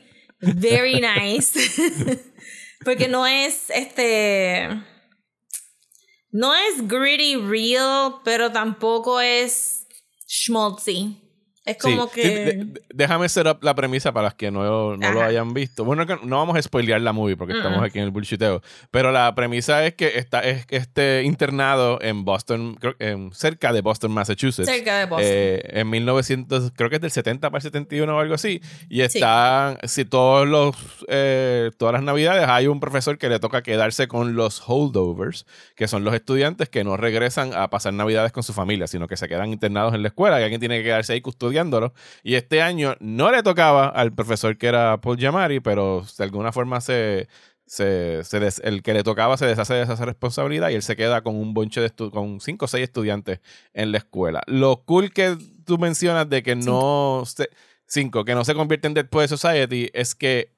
very 0.41 1.01
nice. 1.01 1.53
Porque 2.85 3.09
no 3.09 3.27
es 3.27 3.71
este. 3.71 4.69
No 6.33 6.55
es 6.55 6.87
gritty 6.87 7.37
real, 7.37 8.21
pero 8.25 8.51
tampoco 8.51 9.21
es 9.21 9.87
schmaltzy. 10.27 11.30
Es 11.71 11.77
como 11.79 12.07
Sí, 12.09 12.13
que. 12.15 12.23
sí, 12.23 12.29
de- 12.29 12.45
de- 12.65 12.83
déjame 12.93 13.29
set 13.29 13.47
up 13.47 13.59
la 13.63 13.75
premisa 13.75 14.13
para 14.13 14.25
las 14.25 14.35
que 14.35 14.51
no, 14.51 14.97
no 14.97 15.13
lo 15.13 15.23
hayan 15.23 15.53
visto. 15.55 15.85
Bueno, 15.85 16.05
no 16.05 16.37
vamos 16.37 16.57
a 16.57 16.63
spoilear 16.63 17.01
la 17.01 17.13
movie 17.13 17.37
porque 17.37 17.55
estamos 17.55 17.83
aquí 17.83 17.99
en 17.99 18.05
el 18.05 18.11
bullshiteo. 18.11 18.63
Pero 18.91 19.13
la 19.13 19.35
premisa 19.35 19.85
es 19.87 19.95
que 19.95 20.19
está 20.19 20.41
es, 20.41 20.67
este 20.71 21.23
internado 21.25 21.99
en 22.03 22.25
Boston, 22.25 22.77
creo- 22.81 22.97
en- 22.99 23.33
cerca 23.33 23.73
de 23.73 23.81
Boston, 23.81 24.13
Massachusetts. 24.13 24.69
Cerca 24.69 24.99
de 24.99 25.05
Boston. 25.07 25.27
eh, 25.29 25.63
en 25.81 25.89
1900, 25.91 26.73
creo 26.77 26.91
que 26.91 26.97
es 26.97 27.03
del 27.03 27.11
70 27.11 27.51
para 27.51 27.59
el 27.59 27.63
71 27.63 28.17
o 28.17 28.21
algo 28.21 28.35
así. 28.35 28.61
Y 28.89 29.03
están, 29.03 29.79
si 29.85 30.05
todos 30.05 30.47
los, 30.47 30.77
eh, 31.09 31.71
todas 31.79 31.93
las 31.95 32.03
navidades 32.03 32.47
hay 32.49 32.67
un 32.67 32.81
profesor 32.81 33.19
que 33.19 33.29
le 33.29 33.39
toca 33.39 33.63
quedarse 33.63 34.09
con 34.09 34.35
los 34.35 34.63
holdovers, 34.67 35.47
que 35.77 35.89
son 35.89 36.05
los 36.05 36.15
estudiantes 36.15 36.69
que 36.69 36.85
no 36.85 36.97
regresan 36.97 37.53
a 37.55 37.69
pasar 37.71 37.93
navidades 37.93 38.33
con 38.33 38.43
su 38.43 38.53
familia, 38.53 38.87
sino 38.87 39.07
que 39.07 39.17
se 39.17 39.29
quedan 39.29 39.51
internados 39.53 39.95
en 39.95 40.03
la 40.03 40.09
escuela 40.09 40.41
y 40.41 40.43
alguien 40.45 40.61
tiene 40.61 40.79
que 40.79 40.85
quedarse 40.85 41.13
ahí 41.13 41.21
Y 42.23 42.35
este 42.37 42.63
año 42.63 42.95
no 43.01 43.31
le 43.31 43.43
tocaba 43.43 43.89
al 43.89 44.13
profesor 44.15 44.57
que 44.57 44.69
era 44.69 45.01
Paul 45.01 45.19
Giamatti, 45.19 45.61
pero 45.61 46.05
de 46.17 46.25
alguna 46.25 46.53
forma 46.53 46.81
se, 46.81 47.29
se, 47.67 48.23
el 48.63 48.83
que 48.83 48.95
le 48.95 49.03
tocaba 49.03 49.37
se 49.37 49.47
deshace 49.47 49.75
de 49.75 49.83
esa 49.83 50.05
responsabilidad 50.05 50.71
y 50.71 50.75
él 50.75 50.83
se 50.83 50.97
queda 50.97 51.23
con 51.23 51.37
un 51.37 51.55
bonche 51.55 51.81
de 51.81 51.91
con 52.11 52.41
cinco 52.41 52.65
o 52.65 52.69
seis 52.69 52.85
estudiantes 52.85 53.41
en 53.75 53.93
la 53.93 53.99
escuela. 53.99 54.43
Lo 54.47 54.83
cool 54.85 55.13
que 55.13 55.37
tú 55.65 55.79
mencionas 55.79 56.29
de 56.29 56.43
que 56.43 56.57
no 56.57 57.23
se, 57.27 57.49
cinco, 57.87 58.25
que 58.25 58.35
no 58.35 58.45
se 58.45 58.55
convierte 58.55 58.89
en 58.89 58.95
Dead 58.95 59.09
Poet 59.09 59.29
Society 59.29 59.91
es 59.93 60.15
que 60.15 60.53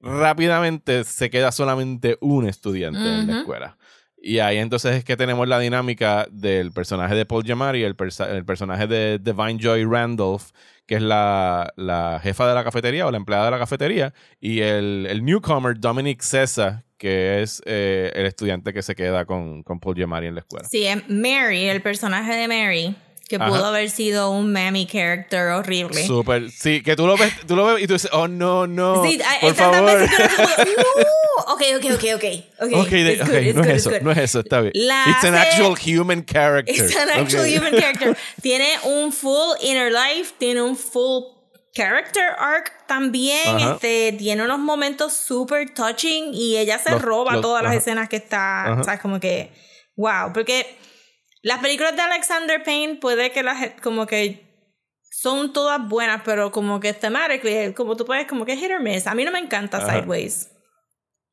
rápidamente 0.00 1.04
se 1.04 1.30
queda 1.30 1.52
solamente 1.52 2.18
un 2.20 2.48
estudiante 2.48 2.98
en 2.98 3.26
la 3.26 3.38
escuela. 3.40 3.78
Y 4.26 4.40
ahí 4.40 4.58
entonces 4.58 4.96
es 4.96 5.04
que 5.04 5.16
tenemos 5.16 5.46
la 5.46 5.60
dinámica 5.60 6.26
del 6.32 6.72
personaje 6.72 7.14
de 7.14 7.24
Paul 7.26 7.44
Giamatti, 7.44 7.84
el, 7.84 7.94
el 8.28 8.44
personaje 8.44 8.88
de 8.88 9.20
Divine 9.20 9.56
Joy 9.56 9.84
Randolph, 9.84 10.50
que 10.84 10.96
es 10.96 11.02
la, 11.02 11.72
la, 11.76 12.18
jefa 12.20 12.48
de 12.48 12.54
la 12.56 12.64
cafetería 12.64 13.06
o 13.06 13.12
la 13.12 13.18
empleada 13.18 13.44
de 13.44 13.50
la 13.52 13.58
cafetería, 13.60 14.12
y 14.40 14.62
el, 14.62 15.06
el 15.08 15.24
newcomer 15.24 15.78
Dominic 15.78 16.22
Cesa, 16.22 16.84
que 16.98 17.40
es 17.40 17.62
eh, 17.66 18.10
el 18.16 18.26
estudiante 18.26 18.72
que 18.72 18.82
se 18.82 18.96
queda 18.96 19.26
con, 19.26 19.62
con 19.62 19.78
Paul 19.78 19.94
Giamatti 19.94 20.26
en 20.26 20.34
la 20.34 20.40
escuela. 20.40 20.66
Sí, 20.66 20.88
Mary, 21.08 21.68
el 21.68 21.80
personaje 21.80 22.34
de 22.34 22.48
Mary 22.48 22.96
que 23.28 23.38
pudo 23.38 23.64
haber 23.64 23.90
sido 23.90 24.30
un 24.30 24.52
mammy 24.52 24.86
character 24.86 25.48
horrible. 25.48 26.06
Súper, 26.06 26.50
sí, 26.50 26.82
que 26.82 26.94
tú 26.94 27.06
lo 27.06 27.16
ves, 27.16 27.32
tú 27.46 27.56
lo 27.56 27.66
ves 27.66 27.82
y 27.82 27.86
tú 27.86 27.94
dices, 27.94 28.10
oh 28.12 28.28
no, 28.28 28.66
no. 28.66 29.04
Sí, 29.04 29.20
por 29.40 29.54
favor. 29.54 30.02
ok, 31.48 31.62
ok, 31.76 31.84
ok, 31.94 32.04
ok. 32.14 32.24
Ok, 32.60 32.86
okay, 32.86 33.20
okay 33.20 33.52
no 33.52 33.62
es 33.64 33.86
eso, 33.86 33.90
no 34.00 34.12
es 34.12 34.18
eso, 34.18 34.40
está 34.40 34.60
bien. 34.60 34.72
It's 34.74 35.24
an 35.24 35.34
actual 35.34 35.74
human 35.74 36.22
character. 36.24 36.72
It's 36.72 36.94
an 36.96 37.10
actual 37.10 37.46
human 37.46 37.74
character. 37.74 38.16
tiene 38.42 38.68
un 38.84 39.12
full 39.12 39.56
inner 39.60 39.90
life, 39.90 40.34
tiene 40.38 40.62
un 40.62 40.76
full 40.76 41.24
character 41.74 42.30
arc 42.38 42.86
también. 42.86 43.58
Este, 43.58 44.12
tiene 44.12 44.44
unos 44.44 44.60
momentos 44.60 45.12
super 45.14 45.68
touching 45.74 46.32
y 46.32 46.56
ella 46.58 46.78
se 46.78 46.96
roba 46.96 47.40
todas 47.40 47.64
las 47.64 47.74
escenas 47.74 48.08
que 48.08 48.16
está, 48.16 48.82
¿sabes? 48.84 49.00
Como 49.00 49.18
que, 49.18 49.50
wow, 49.96 50.32
porque 50.32 50.76
las 51.46 51.60
películas 51.60 51.94
de 51.94 52.02
Alexander 52.02 52.60
Payne 52.60 52.96
puede 52.96 53.30
que 53.30 53.44
las 53.44 53.70
como 53.80 54.04
que 54.04 54.44
son 55.12 55.52
todas 55.52 55.80
buenas, 55.88 56.22
pero 56.24 56.50
como 56.50 56.80
que 56.80 56.92
thematically, 56.92 57.72
como 57.72 57.96
tú 57.96 58.04
puedes, 58.04 58.26
como 58.26 58.44
que 58.44 58.56
hit 58.56 58.68
or 58.72 58.80
miss. 58.80 59.06
A 59.06 59.14
mí 59.14 59.24
no 59.24 59.30
me 59.30 59.38
encanta 59.38 59.78
Sideways. 59.78 60.50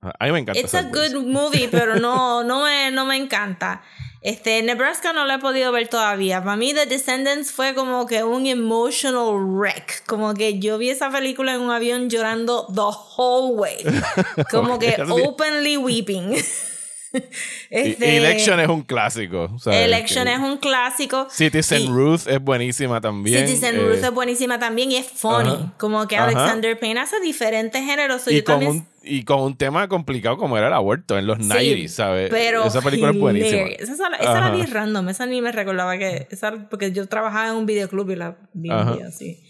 A 0.01 0.25
mí 0.25 0.31
me 0.31 0.39
encanta. 0.39 0.59
It's 0.59 0.75
a 0.75 0.83
good 0.83 1.15
movie, 1.15 1.67
pero 1.67 1.95
no, 1.95 2.43
no, 2.45 2.63
me, 2.63 2.91
no 2.91 3.07
me 3.07 3.15
encanta. 3.17 3.81
Este, 4.21 4.61
Nebraska 4.61 5.13
no 5.13 5.25
lo 5.25 5.33
he 5.33 5.39
podido 5.39 5.71
ver 5.71 5.87
todavía. 5.87 6.43
Para 6.43 6.57
mí, 6.57 6.75
The 6.75 6.85
Descendants 6.85 7.51
fue 7.51 7.73
como 7.73 8.05
que 8.05 8.23
un 8.23 8.45
emotional 8.45 9.33
wreck. 9.33 10.05
Como 10.05 10.35
que 10.35 10.59
yo 10.59 10.77
vi 10.77 10.91
esa 10.91 11.09
película 11.09 11.55
en 11.55 11.61
un 11.61 11.71
avión 11.71 12.11
llorando 12.11 12.67
the 12.67 12.81
whole 13.17 13.55
way. 13.55 13.83
Como 14.51 14.77
que 14.77 14.95
openly 15.09 15.77
weeping. 15.77 16.35
Este, 17.69 18.17
Election 18.17 18.59
es 18.59 18.67
un 18.67 18.81
clásico. 18.81 19.55
Election 19.65 20.27
es 20.27 20.39
un 20.39 20.57
clásico. 20.57 21.27
Citizen 21.29 21.87
Ruth 21.87 22.27
es 22.27 22.39
buenísima 22.39 23.01
también. 23.01 23.47
Citizen 23.47 23.77
Ruth 23.77 24.03
eh, 24.03 24.07
es 24.07 24.11
buenísima 24.11 24.59
también 24.59 24.91
y 24.91 24.97
es 24.97 25.07
funny. 25.07 25.71
como 25.77 26.07
que 26.07 26.17
Alexander 26.17 26.77
Payne 26.79 26.99
hace 26.99 27.19
diferentes 27.19 27.83
géneros. 27.83 28.27
Y 28.27 28.41
con, 28.41 28.65
un, 28.65 28.87
y 29.03 29.23
con 29.23 29.41
un 29.41 29.57
tema 29.57 29.87
complicado 29.87 30.37
como 30.37 30.57
era 30.57 30.67
el 30.67 30.73
aborto 30.73 31.17
en 31.17 31.27
los 31.27 31.39
90 31.39 31.91
¿sabes? 31.91 32.29
Pero 32.29 32.65
esa 32.65 32.81
película 32.81 33.11
es 33.11 33.19
buenísima. 33.19 33.67
Esa, 33.67 34.07
era 34.19 34.49
ni 34.49 34.65
random. 34.65 35.09
Esa 35.09 35.25
ni 35.25 35.41
me 35.41 35.51
recordaba 35.51 35.97
que. 35.97 36.27
Esa, 36.29 36.67
porque 36.69 36.91
yo 36.91 37.07
trabajaba 37.07 37.49
en 37.49 37.55
un 37.55 37.65
videoclub 37.65 38.09
y 38.11 38.15
la 38.15 38.37
vi 38.53 38.69
así. 38.69 39.43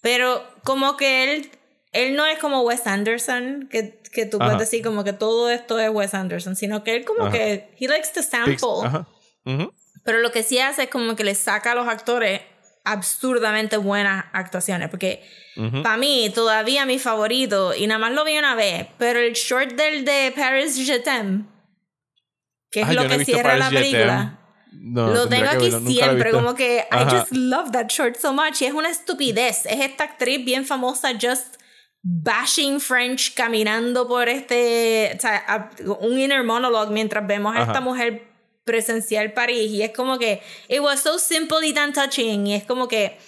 Pero 0.00 0.44
como 0.62 0.96
que 0.96 1.34
él 1.34 1.50
él 1.92 2.16
no 2.16 2.26
es 2.26 2.38
como 2.38 2.62
Wes 2.62 2.86
Anderson, 2.86 3.68
que, 3.70 4.00
que 4.12 4.26
tú 4.26 4.38
puedes 4.38 4.58
decir 4.58 4.84
como 4.84 5.04
que 5.04 5.12
todo 5.12 5.50
esto 5.50 5.78
es 5.78 5.90
Wes 5.90 6.14
Anderson, 6.14 6.56
sino 6.56 6.84
que 6.84 6.96
él 6.96 7.04
como 7.04 7.30
que, 7.30 7.74
he 7.78 7.88
likes 7.88 8.08
to 8.14 8.22
sample. 8.22 9.06
Pero 10.04 10.18
lo 10.18 10.30
que 10.30 10.42
sí 10.42 10.58
hace 10.58 10.84
es 10.84 10.90
como 10.90 11.16
que 11.16 11.24
le 11.24 11.34
saca 11.34 11.72
a 11.72 11.74
los 11.74 11.88
actores 11.88 12.40
absurdamente 12.84 13.76
buenas 13.76 14.26
actuaciones, 14.32 14.88
porque 14.88 15.22
para 15.82 15.96
mí 15.96 16.30
todavía 16.34 16.86
mi 16.86 16.98
favorito, 16.98 17.74
y 17.74 17.86
nada 17.86 17.98
más 17.98 18.12
lo 18.12 18.24
vi 18.24 18.38
una 18.38 18.54
vez, 18.54 18.86
pero 18.96 19.18
el 19.18 19.32
short 19.32 19.72
del 19.72 20.04
de 20.04 20.32
Paris 20.34 20.76
Jetem, 20.76 21.46
que 22.70 22.82
es 22.82 22.94
lo 22.94 23.06
que 23.08 23.24
cierra 23.24 23.56
la 23.56 23.70
película. 23.70 24.38
lo 24.72 25.28
tengo 25.28 25.48
aquí 25.48 25.70
siempre, 25.86 26.30
como 26.30 26.54
que 26.54 26.86
I 26.90 27.04
just 27.10 27.32
love 27.32 27.72
that 27.72 27.88
short 27.88 28.16
so 28.16 28.32
much. 28.32 28.60
Y 28.60 28.66
es 28.66 28.72
una 28.72 28.90
estupidez. 28.90 29.66
Es 29.66 29.80
esta 29.80 30.04
actriz 30.04 30.44
bien 30.44 30.64
famosa, 30.64 31.12
Just 31.20 31.57
bashing 32.02 32.80
French 32.80 33.34
caminando 33.34 34.06
por 34.06 34.28
este, 34.28 35.12
o 35.16 35.20
sea, 35.20 35.70
un 36.00 36.18
inner 36.18 36.44
monologue 36.44 36.92
mientras 36.92 37.26
vemos 37.26 37.56
a 37.56 37.62
esta 37.62 37.80
mujer 37.80 38.28
presenciar 38.64 39.34
París. 39.34 39.70
Y 39.70 39.82
es 39.82 39.92
como 39.92 40.18
que 40.18 40.42
it 40.68 40.80
was 40.80 41.00
so 41.00 41.18
simple 41.18 41.66
y 41.66 41.72
tan 41.72 41.92
touching. 41.92 42.46
Y 42.46 42.54
es 42.54 42.64
como 42.64 42.86
que 42.86 43.18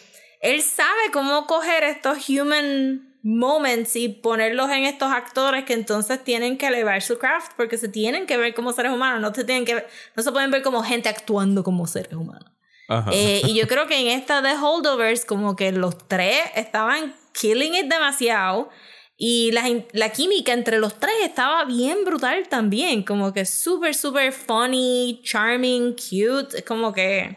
él 0.41 0.63
sabe 0.63 1.11
cómo 1.13 1.47
coger 1.47 1.85
estos 1.85 2.29
human 2.29 3.11
moments 3.23 3.97
y 3.97 4.09
ponerlos 4.09 4.71
en 4.71 4.85
estos 4.85 5.13
actores 5.13 5.65
que 5.65 5.75
entonces 5.75 6.23
tienen 6.25 6.57
que 6.57 6.69
elevar 6.69 7.03
su 7.03 7.19
craft 7.19 7.53
porque 7.57 7.77
se 7.77 7.89
tienen 7.89 8.27
que 8.27 8.37
ver 8.39 8.55
como 8.55 8.73
seres 8.73 8.93
humanos, 8.93 9.21
no 9.21 9.35
se 9.35 9.45
tienen 9.45 9.67
que 9.67 9.85
no 10.17 10.23
se 10.23 10.33
pueden 10.33 10.51
ver 10.51 10.63
como 10.63 10.83
gente 10.83 11.11
actuando 11.11 11.63
como 11.63 11.87
seres 11.87 12.15
humanos. 12.15 12.51
Eh, 13.13 13.43
y 13.45 13.55
yo 13.55 13.67
creo 13.69 13.87
que 13.87 13.99
en 13.99 14.19
esta 14.19 14.41
de 14.41 14.55
Holdovers 14.55 15.25
como 15.25 15.55
que 15.55 15.71
los 15.73 16.09
tres 16.09 16.41
estaban 16.55 17.15
killing 17.33 17.75
it 17.75 17.87
demasiado. 17.87 18.71
Y 19.16 19.53
la, 19.53 19.64
la, 19.93 20.09
química 20.11 20.55
entre 20.55 20.79
los 20.79 20.99
tres 20.99 21.14
estaba 21.23 21.64
bien 21.66 22.05
brutal 22.07 22.49
también. 22.49 23.03
Como 23.03 23.35
que 23.35 23.45
súper, 23.45 23.95
súper 23.95 24.33
funny, 24.33 25.21
charming, 25.23 25.95
cute. 25.95 26.62
Como 26.64 26.93
que 26.93 27.37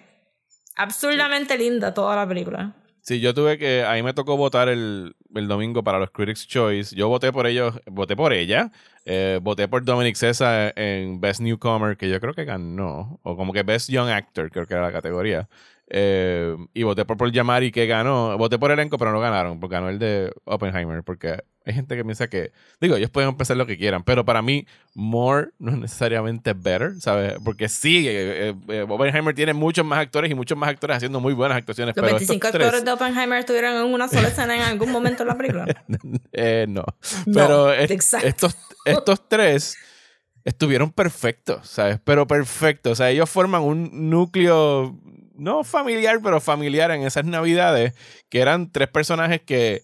absurdamente 0.75 1.58
linda 1.58 1.93
toda 1.93 2.15
la 2.15 2.27
película. 2.27 2.73
Sí, 3.01 3.19
yo 3.19 3.34
tuve 3.34 3.58
que. 3.58 3.84
Ahí 3.84 4.01
me 4.01 4.13
tocó 4.13 4.38
votar 4.38 4.69
el, 4.69 5.17
el 5.36 5.47
domingo 5.49 5.84
para 5.84 5.99
los 5.99 6.10
Critics' 6.12 6.47
Choice. 6.47 6.95
Yo 6.95 7.10
voté 7.10 7.34
por 7.34 7.47
ellos, 7.47 7.75
voté 7.86 8.15
por 8.15 8.32
ella. 8.32 8.71
Eh, 9.03 9.39
voté 9.41 9.67
por 9.67 9.84
Dominic 9.84 10.15
Cesa 10.15 10.69
en 10.77 11.19
Best 11.19 11.41
Newcomer, 11.41 11.97
que 11.97 12.10
yo 12.10 12.21
creo 12.21 12.34
que 12.34 12.45
ganó. 12.45 13.19
O 13.23 13.36
como 13.36 13.51
que 13.51 13.63
Best 13.63 13.89
Young 13.89 14.10
Actor, 14.10 14.51
creo 14.51 14.65
que 14.65 14.73
era 14.73 14.84
la 14.84 14.93
categoría. 14.93 15.49
Eh, 15.88 16.56
y 16.74 16.84
voté 16.84 17.06
por 17.06 17.17
Paul 17.17 17.32
Giamatti 17.32 17.72
que 17.72 17.86
ganó. 17.86 18.38
Voté 18.38 18.58
por 18.58 18.72
elenco, 18.72 18.98
pero 18.98 19.12
no 19.12 19.19
ganaron, 19.19 19.60
porque 19.60 19.76
ganó 19.76 19.89
el 19.89 20.00
de 20.00 20.32
Oppenheimer, 20.46 21.04
porque 21.04 21.43
hay 21.65 21.74
gente 21.74 21.96
que 21.96 22.04
piensa 22.04 22.28
que, 22.28 22.52
digo, 22.82 22.96
ellos 22.96 23.10
pueden 23.10 23.30
empezar 23.30 23.58
lo 23.58 23.65
que 23.65 23.78
quieran, 23.78 24.04
pero 24.04 24.26
para 24.26 24.41
mí, 24.41 24.65
more 24.93 25.50
no 25.60 25.72
es 25.72 25.78
necesariamente 25.78 26.54
better, 26.54 26.93
¿sabes? 27.00 27.36
Porque 27.43 27.69
sí, 27.69 28.06
eh, 28.08 28.54
eh, 28.67 28.86
Oppenheimer 28.88 29.34
tiene 29.34 29.54
muchos 29.54 29.86
más 29.86 30.00
actores 30.00 30.32
y 30.32 30.36
muchos 30.36 30.58
más 30.58 30.69
actores 30.69 30.98
haciendo 30.98 31.19
muy 31.19 31.34
buenas 31.34 31.58
actuaciones. 31.58 31.96
¿Los 31.96 32.06
25 32.06 32.48
actores 32.48 32.84
de 32.84 32.91
Oppenheimer 32.91 33.39
estuvieron 33.39 33.76
en 33.76 33.93
una 33.93 34.08
sola 34.08 34.28
escena 34.30 34.56
en 34.56 34.62
algún 34.63 34.91
momento 34.91 35.24
en 35.24 35.30
la 35.30 35.38
película? 35.38 35.65
no. 36.67 36.86
Pero 37.34 37.72
estos, 37.74 38.56
estos 38.86 39.30
tres 39.30 39.78
estuvieron 40.43 40.91
perfectos, 40.91 41.67
¿sabes? 41.69 42.00
Pero 42.04 42.28
perfectos. 42.28 42.93
O 42.93 42.96
sea, 42.96 43.10
ellos 43.10 43.30
forman 43.30 43.62
un 43.62 44.10
núcleo 44.10 45.00
no 45.36 45.63
familiar, 45.63 46.19
pero 46.24 46.39
familiar 46.39 46.91
en 46.91 47.04
esas 47.04 47.26
navidades, 47.26 47.93
que 48.30 48.39
eran 48.39 48.72
tres 48.72 48.89
personajes 48.89 49.41
que 49.41 49.84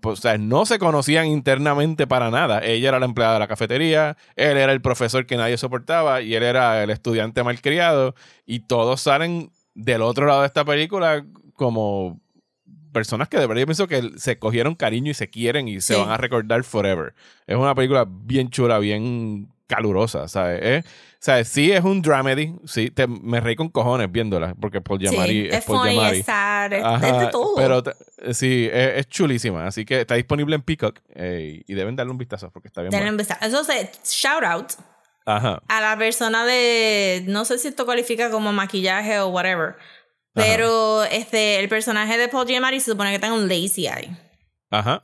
pues, 0.00 0.20
o 0.20 0.22
sea, 0.22 0.38
no 0.38 0.64
se 0.64 0.78
conocían 0.78 1.26
internamente 1.26 2.06
para 2.06 2.30
nada. 2.30 2.64
Ella 2.64 2.90
era 2.90 3.00
la 3.00 3.06
empleada 3.06 3.34
de 3.34 3.40
la 3.40 3.48
cafetería, 3.48 4.16
él 4.36 4.56
era 4.56 4.72
el 4.72 4.80
profesor 4.80 5.26
que 5.26 5.36
nadie 5.36 5.58
soportaba 5.58 6.22
y 6.22 6.34
él 6.34 6.44
era 6.44 6.82
el 6.84 6.90
estudiante 6.90 7.42
malcriado. 7.42 8.14
Y 8.46 8.60
todos 8.60 9.00
salen 9.00 9.50
del 9.74 10.02
otro 10.02 10.26
lado 10.26 10.42
de 10.42 10.46
esta 10.46 10.64
película 10.64 11.26
como 11.54 12.20
personas 12.92 13.28
que 13.28 13.38
de 13.38 13.46
verdad 13.46 13.60
yo 13.60 13.66
pienso 13.66 13.88
que 13.88 14.12
se 14.16 14.38
cogieron 14.38 14.74
cariño 14.74 15.10
y 15.10 15.14
se 15.14 15.28
quieren 15.28 15.68
y 15.68 15.80
se 15.80 15.96
van 15.96 16.10
a 16.10 16.16
recordar 16.16 16.62
forever. 16.62 17.14
Es 17.46 17.56
una 17.56 17.74
película 17.74 18.06
bien 18.08 18.50
chula, 18.50 18.78
bien 18.78 19.48
calurosa, 19.66 20.28
¿sabes? 20.28 20.60
Eh, 20.62 20.82
¿sabes? 21.18 21.48
Sí 21.48 21.72
es 21.72 21.84
un 21.84 22.02
dramedy, 22.02 22.54
sí, 22.66 22.90
te, 22.90 23.06
me 23.06 23.40
reí 23.40 23.56
con 23.56 23.68
cojones 23.68 24.10
viéndola, 24.10 24.54
porque 24.60 24.80
Paul 24.80 24.98
Giamatti 24.98 25.48
es, 25.48 25.64
Paul 25.64 25.88
funny, 25.88 26.18
es 26.18 26.24
sad, 26.24 26.72
es, 26.72 27.30
todo. 27.30 27.56
Pero 27.56 27.82
sí, 28.32 28.68
es, 28.72 29.08
chulísima, 29.08 29.66
así 29.66 29.84
que 29.84 30.02
está 30.02 30.14
disponible 30.14 30.54
en 30.54 30.62
Peacock 30.62 31.00
eh, 31.14 31.62
y 31.66 31.74
deben 31.74 31.96
darle 31.96 32.12
un 32.12 32.18
vistazo 32.18 32.50
porque 32.50 32.68
está 32.68 32.82
bien 32.82 32.90
Denle 32.90 33.10
un 33.10 33.16
vistazo. 33.16 33.44
Entonces, 33.44 33.90
shout 34.04 34.44
out 34.44 34.72
Ajá. 35.26 35.62
a 35.68 35.80
la 35.80 35.96
persona 35.98 36.44
de, 36.44 37.24
no 37.26 37.44
sé 37.44 37.58
si 37.58 37.68
esto 37.68 37.84
cualifica 37.84 38.30
como 38.30 38.52
maquillaje 38.52 39.18
o 39.18 39.28
whatever, 39.28 39.76
pero 40.32 41.04
este, 41.04 41.58
el 41.60 41.68
personaje 41.68 42.18
de 42.18 42.28
Paul 42.28 42.46
Giamatti 42.46 42.78
se 42.78 42.90
supone 42.90 43.10
que 43.10 43.18
tiene 43.18 43.34
un 43.34 43.48
lazy 43.48 43.86
eye. 43.86 44.16
Ajá. 44.70 45.02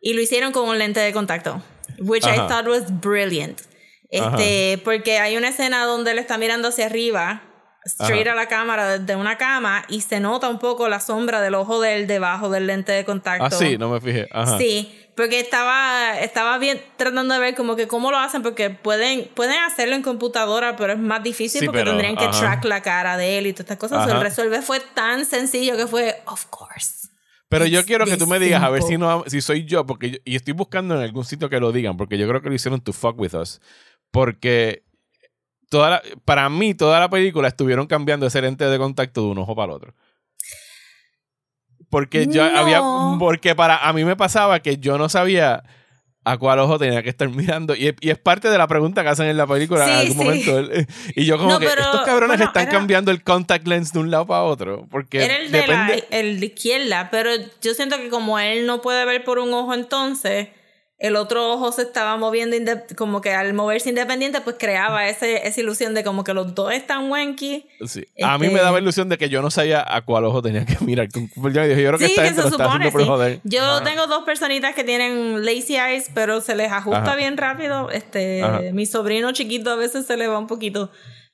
Y 0.00 0.14
lo 0.14 0.20
hicieron 0.20 0.52
con 0.52 0.68
un 0.68 0.78
lente 0.78 1.00
de 1.00 1.12
contacto, 1.12 1.60
which 1.98 2.24
I 2.24 2.36
thought 2.48 2.66
was 2.66 2.84
brilliant. 2.88 3.67
Este, 4.10 4.80
porque 4.84 5.18
hay 5.18 5.36
una 5.36 5.48
escena 5.48 5.84
donde 5.84 6.12
él 6.12 6.18
está 6.18 6.38
mirando 6.38 6.68
hacia 6.68 6.86
arriba, 6.86 7.42
straight 7.84 8.26
a 8.26 8.34
la 8.34 8.48
cámara 8.48 8.98
desde 8.98 9.16
una 9.16 9.36
cama 9.36 9.84
y 9.88 10.00
se 10.00 10.20
nota 10.20 10.48
un 10.48 10.58
poco 10.58 10.88
la 10.88 11.00
sombra 11.00 11.40
del 11.40 11.54
ojo 11.54 11.80
de 11.80 11.96
él 11.96 12.06
debajo 12.06 12.48
del 12.50 12.66
lente 12.66 12.92
de 12.92 13.04
contacto. 13.04 13.44
Ah, 13.44 13.50
sí, 13.50 13.76
no 13.78 13.90
me 13.90 14.00
fijé. 14.00 14.28
Sí, 14.58 15.08
porque 15.16 15.40
estaba, 15.40 16.18
estaba 16.20 16.58
bien 16.58 16.80
tratando 16.96 17.34
de 17.34 17.40
ver 17.40 17.54
como 17.54 17.76
que 17.76 17.88
cómo 17.88 18.10
lo 18.10 18.18
hacen, 18.18 18.42
porque 18.42 18.70
pueden, 18.70 19.28
pueden 19.34 19.58
hacerlo 19.62 19.94
en 19.94 20.02
computadora, 20.02 20.76
pero 20.76 20.92
es 20.92 20.98
más 20.98 21.22
difícil 21.22 21.66
porque 21.66 21.84
tendrían 21.84 22.16
que 22.16 22.28
track 22.28 22.64
la 22.64 22.82
cara 22.82 23.16
de 23.16 23.38
él 23.38 23.46
y 23.46 23.52
todas 23.52 23.64
estas 23.70 23.78
cosas. 23.78 24.08
El 24.08 24.20
resolver 24.20 24.62
fue 24.62 24.80
tan 24.80 25.24
sencillo 25.24 25.76
que 25.76 25.86
fue, 25.86 26.22
of 26.26 26.46
course. 26.46 27.08
Pero 27.48 27.64
yo 27.64 27.84
quiero 27.84 28.04
que 28.04 28.16
tú 28.16 28.26
me 28.26 28.38
digas, 28.38 28.62
a 28.62 28.68
ver 28.68 28.82
si 28.82 28.98
no 28.98 29.24
si 29.26 29.40
soy 29.40 29.64
yo, 29.64 29.86
porque 29.86 30.20
y 30.24 30.36
estoy 30.36 30.52
buscando 30.52 30.94
en 30.94 31.00
algún 31.00 31.24
sitio 31.24 31.48
que 31.48 31.58
lo 31.58 31.72
digan, 31.72 31.96
porque 31.96 32.18
yo 32.18 32.28
creo 32.28 32.42
que 32.42 32.50
lo 32.50 32.54
hicieron 32.54 32.80
to 32.80 32.92
fuck 32.92 33.18
with 33.18 33.34
us. 33.34 33.60
Porque 34.10 34.82
toda 35.68 36.02
para 36.24 36.48
mí, 36.48 36.74
toda 36.74 37.00
la 37.00 37.10
película 37.10 37.48
estuvieron 37.48 37.86
cambiando 37.86 38.26
ese 38.26 38.40
lente 38.40 38.64
de 38.64 38.78
contacto 38.78 39.22
de 39.22 39.28
un 39.28 39.38
ojo 39.38 39.54
para 39.54 39.72
el 39.72 39.76
otro. 39.76 39.94
Porque 41.90 42.26
yo 42.26 42.44
había. 42.44 42.82
Porque 43.18 43.54
para 43.54 43.88
a 43.88 43.92
mí 43.92 44.04
me 44.04 44.16
pasaba 44.16 44.60
que 44.60 44.78
yo 44.78 44.98
no 44.98 45.08
sabía 45.08 45.64
a 46.24 46.36
cuál 46.36 46.58
ojo 46.58 46.78
tenía 46.78 47.02
que 47.02 47.08
estar 47.08 47.28
mirando. 47.30 47.74
Y, 47.74 47.94
es 48.00 48.18
parte 48.18 48.50
de 48.50 48.58
la 48.58 48.66
pregunta 48.66 49.02
que 49.02 49.08
hacen 49.08 49.26
en 49.26 49.36
la 49.36 49.46
película 49.46 49.84
en 49.84 50.08
algún 50.08 50.16
momento. 50.16 50.60
Y 51.14 51.24
yo 51.24 51.38
como 51.38 51.58
que 51.58 51.66
estos 51.66 52.02
cabrones 52.02 52.40
están 52.40 52.66
cambiando 52.66 53.10
el 53.10 53.22
contact 53.22 53.66
lens 53.66 53.92
de 53.92 54.00
un 54.00 54.10
lado 54.10 54.26
para 54.26 54.42
otro. 54.42 54.86
Porque 54.90 55.24
era 55.24 55.38
el 55.38 55.50
de, 55.50 55.66
la, 55.66 55.94
el 56.10 56.40
de 56.40 56.46
izquierda, 56.46 57.08
pero 57.10 57.30
yo 57.62 57.74
siento 57.74 57.96
que 57.96 58.10
como 58.10 58.38
él 58.38 58.66
no 58.66 58.82
puede 58.82 59.04
ver 59.06 59.24
por 59.24 59.38
un 59.38 59.54
ojo 59.54 59.72
entonces, 59.72 60.48
el 60.98 61.14
otro 61.14 61.52
ojo 61.52 61.70
se 61.70 61.82
estaba 61.82 62.16
moviendo 62.16 62.56
como 62.96 63.20
que 63.20 63.32
al 63.32 63.54
moverse 63.54 63.88
independiente 63.88 64.40
pues 64.40 64.56
creaba 64.58 65.08
ese, 65.08 65.46
esa 65.46 65.60
ilusión 65.60 65.94
de 65.94 66.02
como 66.02 66.24
que 66.24 66.34
los 66.34 66.56
dos 66.56 66.72
están 66.72 67.08
wanky. 67.08 67.66
Sí. 67.86 68.04
A 68.20 68.36
mí 68.36 68.48
me 68.48 68.58
daba 68.58 68.78
este 68.78 68.82
ilusión 68.82 69.08
de 69.08 69.16
que 69.16 69.28
yo 69.28 69.40
no 69.40 69.50
sabía 69.50 69.84
a 69.86 70.02
cuál 70.02 70.24
ojo 70.24 70.42
tenía 70.42 70.66
que 70.66 70.76
mirar. 70.84 71.06
Yo, 71.08 71.20
creo 71.32 71.98
que 71.98 72.06
esta 72.06 72.24
gente 72.24 72.42
lo 72.42 72.48
está 72.48 72.64
haciendo 72.64 72.90
por 72.90 73.06
joder. 73.06 73.40
Yo 73.44 73.80
tengo 73.82 74.08
dos 74.08 74.24
personitas 74.24 74.74
que 74.74 74.82
tienen 74.82 75.44
lazy 75.44 75.76
eyes, 75.76 76.10
pero 76.14 76.40
se 76.40 76.56
les 76.56 76.72
ajusta 76.72 77.14
bien 77.14 77.36
rápido. 77.36 77.90
Este, 77.90 78.72
mi 78.72 78.84
sobrino 78.84 79.30
chiquito 79.30 79.70
a 79.70 79.76
veces 79.76 80.04
se 80.04 80.16
le 80.16 80.26
va 80.26 80.38
un 80.38 80.48
poquito. 80.48 80.90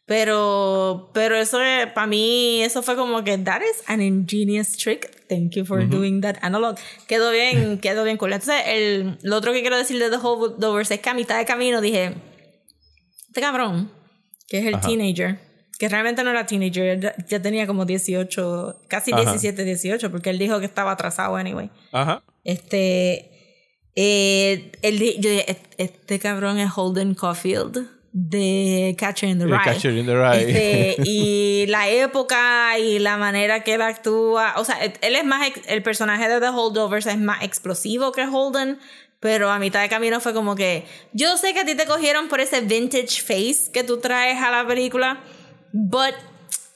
Pero, 0.07 1.11
pero 1.15 1.37
eso 1.37 1.59
para 1.95 2.07
mí, 2.07 2.61
eso 2.63 2.83
fue 2.83 2.95
como 2.95 3.25
que, 3.25 3.39
that 3.39 3.63
is 3.63 3.83
an 3.87 4.03
ingenious 4.03 4.77
trick. 4.77 5.11
Thank 5.35 5.57
you 5.57 5.65
for 5.65 5.85
doing 5.89 6.21
that 6.21 6.37
analog. 6.43 6.77
Quedó 7.09 7.31
bien, 7.31 7.79
quedó 7.83 8.05
bien 8.05 8.17
cool. 8.17 8.33
Entonces, 8.33 8.63
el, 8.67 9.19
lo 9.23 9.37
otro 9.37 9.53
que 9.53 9.61
quiero 9.61 9.77
decir 9.77 9.99
de 9.99 10.11
The 10.11 10.17
Holdovers 10.17 10.91
es 10.91 11.01
que 11.01 11.11
a 11.11 11.15
mitad 11.15 11.39
de 11.39 11.45
camino 11.45 11.81
dije, 11.81 12.15
este 13.29 13.41
cabrón, 13.41 13.91
que 14.49 14.59
es 14.59 14.67
el 14.67 14.81
teenager, 14.81 15.39
que 15.79 15.89
realmente 15.89 16.23
no 16.23 16.31
era 16.31 16.47
teenager, 16.47 17.15
ya 17.27 17.43
tenía 17.43 17.67
como 17.67 17.85
18, 17.85 18.83
casi 18.89 19.13
17, 19.13 19.65
18, 19.65 20.11
porque 20.11 20.31
él 20.31 20.39
dijo 20.39 20.61
que 20.61 20.67
estaba 20.67 20.93
atrasado 20.93 21.37
anyway. 21.37 21.71
Ajá. 21.91 22.23
Este, 22.45 23.31
eh, 23.97 24.73
él, 24.83 24.99
yo 25.19 25.31
dije, 25.31 25.59
este 25.79 26.19
cabrón 26.19 26.59
es 26.59 26.71
Holden 26.77 27.15
Caulfield 27.15 27.94
de 28.17 28.95
Catcher 28.97 29.29
in 29.29 29.41
the 29.41 29.47
Rye. 29.47 30.37
Este, 30.37 30.97
y 31.05 31.67
la 31.67 31.89
época 31.89 32.79
y 32.79 33.01
la 33.01 33.17
manera 33.17 33.65
que 33.65 33.75
él 33.75 33.83
actúa. 33.83 34.55
O 34.57 34.65
sea, 34.65 34.79
él 34.83 35.17
es 35.17 35.25
más. 35.25 35.51
El 35.67 35.83
personaje 35.83 36.29
de 36.29 36.39
The 36.39 36.49
Holdovers 36.49 37.07
es 37.07 37.19
más 37.19 37.43
explosivo 37.43 38.13
que 38.13 38.23
Holden. 38.23 38.79
Pero 39.19 39.51
a 39.51 39.59
mitad 39.59 39.83
de 39.83 39.89
camino 39.89 40.21
fue 40.21 40.33
como 40.33 40.55
que. 40.55 40.85
Yo 41.13 41.37
sé 41.37 41.55
que 41.55 41.61
a 41.61 41.65
ti 41.65 41.75
te 41.75 41.87
cogieron 41.87 42.29
por 42.29 42.41
ese 42.41 42.61
vintage 42.61 43.21
face 43.21 43.73
que 43.73 43.83
tú 43.83 43.99
traes 43.99 44.41
a 44.41 44.51
la 44.53 44.65
película. 44.65 45.21
But 45.73 46.15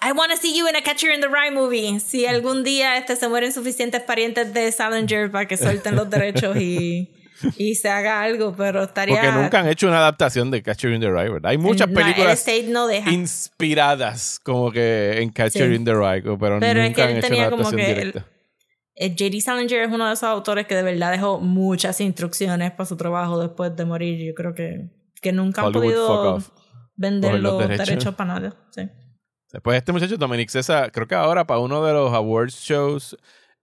I 0.02 0.10
want 0.10 0.32
to 0.32 0.36
see 0.36 0.58
you 0.58 0.66
in 0.66 0.74
a 0.74 0.82
Catcher 0.82 1.12
in 1.12 1.20
the 1.20 1.28
Rye 1.28 1.52
movie. 1.52 2.00
Si 2.00 2.26
algún 2.26 2.64
día 2.64 2.96
este, 2.98 3.14
se 3.14 3.28
mueren 3.28 3.52
suficientes 3.52 4.02
parientes 4.02 4.52
de 4.52 4.72
Salinger 4.72 5.30
para 5.30 5.46
que 5.46 5.56
suelten 5.56 5.94
los 5.94 6.10
derechos 6.10 6.56
y 6.56 7.08
y 7.56 7.74
se 7.74 7.88
haga 7.88 8.22
algo, 8.22 8.54
pero 8.56 8.84
estaría... 8.84 9.20
Porque 9.20 9.32
nunca 9.32 9.60
han 9.60 9.68
hecho 9.68 9.88
una 9.88 9.98
adaptación 9.98 10.50
de 10.50 10.62
Catcher 10.62 10.92
in 10.92 11.00
the 11.00 11.10
Rye, 11.10 11.30
¿verdad? 11.30 11.50
Hay 11.50 11.58
muchas 11.58 11.88
películas 11.88 12.46
inspiradas 13.10 14.40
como 14.42 14.70
que 14.70 15.20
en 15.20 15.30
Catcher 15.30 15.72
in 15.72 15.84
the 15.84 15.94
Rye, 15.94 16.22
pero, 16.22 16.60
nunca 16.60 17.04
han 17.04 17.16
hecho 17.16 17.34
una 17.34 17.46
adaptación 17.46 17.76
directa. 17.76 18.26
J.D. 19.00 19.40
Salinger 19.40 19.82
es 19.82 19.92
uno 19.92 20.08
de 20.08 20.14
esos 20.14 20.24
autores 20.24 20.66
que 20.66 20.74
de 20.74 20.82
verdad 20.82 21.12
dejó 21.12 21.38
muchas 21.38 22.00
instrucciones 22.00 22.72
para 22.72 22.84
su 22.84 22.96
trabajo 22.96 23.38
después 23.38 23.74
de 23.76 23.84
morir. 23.84 24.26
Yo 24.26 24.34
creo 24.34 24.54
que, 24.54 24.90
que 25.22 25.30
nunca 25.30 25.62
han 25.62 25.72
podido 25.72 26.42
vender 26.96 27.38
los, 27.40 27.68
derechos. 27.68 28.14
para 28.16 28.34
nada. 28.34 28.56
Sí. 28.70 28.88
Después 29.52 29.78
este 29.78 29.92
muchacho, 29.92 30.16
Dominic 30.16 30.50
César, 30.50 30.90
creo 30.90 31.06
que 31.06 31.14
ahora 31.14 31.46
para 31.46 31.60
uno 31.60 31.84
de 31.84 31.92
los 31.92 32.12
awards 32.12 32.54
shows 32.54 33.16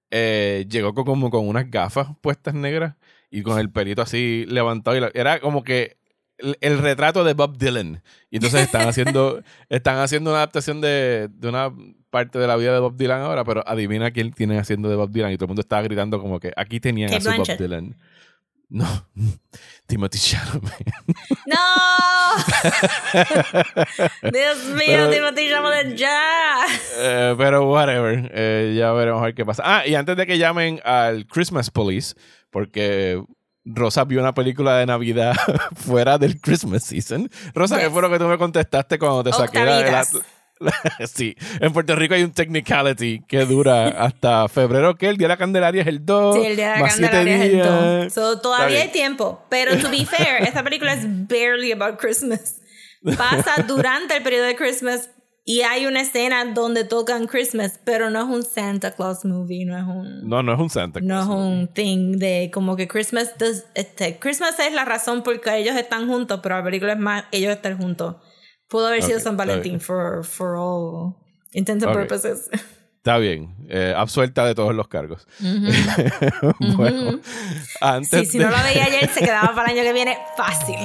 eh, 0.09 0.65
llegó 0.69 0.93
como 0.93 1.29
con 1.29 1.47
unas 1.47 1.69
gafas 1.69 2.07
puestas 2.21 2.53
negras 2.53 2.95
y 3.35 3.43
con 3.43 3.59
el 3.59 3.69
pelito 3.69 4.01
así 4.01 4.45
levantado. 4.47 4.97
Y 4.97 5.03
era 5.13 5.41
como 5.41 5.61
que 5.61 5.97
el, 6.37 6.77
retrato 6.79 7.25
de 7.25 7.33
Bob 7.33 7.57
Dylan. 7.57 8.01
Y 8.31 8.37
entonces 8.37 8.61
están 8.61 8.87
haciendo, 8.87 9.43
están 9.69 9.97
haciendo 9.97 10.29
una 10.29 10.37
adaptación 10.37 10.79
de, 10.79 11.27
de, 11.29 11.49
una 11.49 11.73
parte 12.09 12.39
de 12.39 12.47
la 12.47 12.55
vida 12.55 12.73
de 12.73 12.79
Bob 12.79 12.95
Dylan 12.95 13.21
ahora, 13.21 13.43
pero 13.43 13.67
adivina 13.67 14.11
quién 14.11 14.31
tienen 14.31 14.57
haciendo 14.57 14.87
de 14.87 14.95
Bob 14.95 15.11
Dylan. 15.11 15.33
Y 15.33 15.35
todo 15.35 15.45
el 15.45 15.49
mundo 15.49 15.61
estaba 15.61 15.81
gritando 15.81 16.21
como 16.21 16.39
que 16.39 16.53
aquí 16.55 16.79
tenían 16.79 17.13
a 17.13 17.19
su 17.19 17.29
Bob 17.29 17.57
Dylan. 17.57 17.97
No, 18.69 18.85
Timothy 19.87 20.17
Chalamet. 20.17 20.93
¡No! 21.45 21.57
Dios 24.31 24.65
mío, 24.75 25.09
Timothy 25.09 25.49
Chalamet 25.49 25.95
ya. 25.95 26.65
Eh, 26.97 27.35
pero 27.37 27.67
whatever, 27.69 28.31
eh, 28.33 28.75
ya 28.77 28.91
veremos 28.91 29.21
a 29.21 29.25
ver 29.25 29.35
qué 29.35 29.45
pasa. 29.45 29.63
Ah, 29.65 29.87
y 29.87 29.95
antes 29.95 30.17
de 30.17 30.25
que 30.25 30.37
llamen 30.37 30.81
al 30.83 31.27
Christmas 31.27 31.69
Police, 31.69 32.15
porque 32.49 33.23
Rosa 33.65 34.03
vio 34.03 34.19
una 34.19 34.33
película 34.33 34.77
de 34.77 34.85
Navidad 34.85 35.35
fuera 35.75 36.17
del 36.17 36.39
Christmas 36.39 36.83
season. 36.83 37.29
Rosa, 37.53 37.79
¿qué 37.79 37.89
fue 37.89 38.01
lo 38.01 38.09
que 38.09 38.19
tú 38.19 38.25
me 38.25 38.37
contestaste 38.37 38.99
cuando 38.99 39.23
te 39.23 39.33
saqué 39.33 39.65
la, 39.65 40.05
sí, 41.13 41.35
en 41.59 41.73
Puerto 41.73 41.95
Rico 41.95 42.13
hay 42.13 42.23
un 42.23 42.31
technicality 42.31 43.21
que 43.27 43.45
dura 43.45 43.87
hasta 43.87 44.47
febrero, 44.47 44.95
que 44.95 45.09
el 45.09 45.17
día 45.17 45.27
de 45.27 45.33
la 45.33 45.37
Candelaria 45.37 45.81
es 45.81 45.87
el 45.87 46.05
2. 46.05 46.35
Sí, 46.35 46.45
el 46.45 46.55
día 46.55 46.73
de 46.73 46.79
la 46.79 46.87
Candelaria 46.87 47.35
es 47.35 47.53
el 47.53 48.13
2. 48.13 48.41
todavía 48.41 48.81
hay 48.81 48.89
tiempo. 48.89 49.45
Pero 49.49 49.77
to 49.77 49.89
be 49.89 50.05
fair, 50.05 50.41
esta 50.43 50.63
película 50.63 50.93
es 50.93 51.05
barely 51.27 51.71
about 51.71 51.99
Christmas. 51.99 52.61
Pasa 53.17 53.63
durante 53.67 54.17
el 54.17 54.23
periodo 54.23 54.45
de 54.45 54.55
Christmas, 54.55 55.09
y 55.47 55.61
hay 55.61 55.85
una 55.85 56.01
escena 56.01 56.43
donde 56.43 56.85
tocan 56.85 57.27
Christmas, 57.27 57.79
pero 57.83 58.09
no 58.09 58.19
es 58.19 58.25
un 58.25 58.43
Santa 58.43 58.95
Claus 58.95 59.23
movie, 59.25 59.63
no 59.63 59.77
es 59.77 59.83
un... 59.83 60.27
No, 60.27 60.41
no 60.41 60.55
es 60.55 60.59
un 60.59 60.71
Santa 60.71 60.99
Claus. 60.99 61.07
No 61.07 61.21
es 61.21 61.39
un 61.39 61.67
thing 61.67 62.13
de 62.13 62.49
como 62.51 62.75
que 62.75 62.87
Christmas... 62.87 63.35
este, 63.75 64.17
Christmas 64.17 64.57
es 64.57 64.73
la 64.73 64.85
razón 64.85 65.21
por 65.21 65.39
que 65.39 65.55
ellos 65.55 65.75
están 65.75 66.07
juntos, 66.07 66.39
pero 66.41 66.57
la 66.57 66.63
película 66.63 66.93
es 66.93 66.99
más 66.99 67.25
ellos 67.31 67.53
están 67.53 67.77
juntos. 67.77 68.15
Pudo 68.67 68.87
haber 68.87 69.03
sido 69.03 69.19
San 69.19 69.37
Valentín 69.37 69.79
for, 69.79 70.23
for 70.23 70.57
all 70.57 71.15
intents 71.53 71.83
and 71.83 71.93
purposes. 71.93 72.49
Está 73.05 73.19
bien, 73.19 73.53
eh, 73.69 73.93
absuelta 73.95 74.43
de 74.47 74.55
todos 74.55 74.73
los 74.73 74.87
cargos. 74.87 75.27
bueno, 76.75 77.19
antes 77.79 78.31
si 78.31 78.39
no 78.39 78.49
lo 78.49 78.57
veía 78.63 78.85
ayer, 78.85 79.07
se 79.09 79.19
quedaba 79.19 79.53
para 79.53 79.71
el 79.71 79.77
año 79.77 79.87
que 79.87 79.93
viene 79.93 80.17
fácil. 80.35 80.77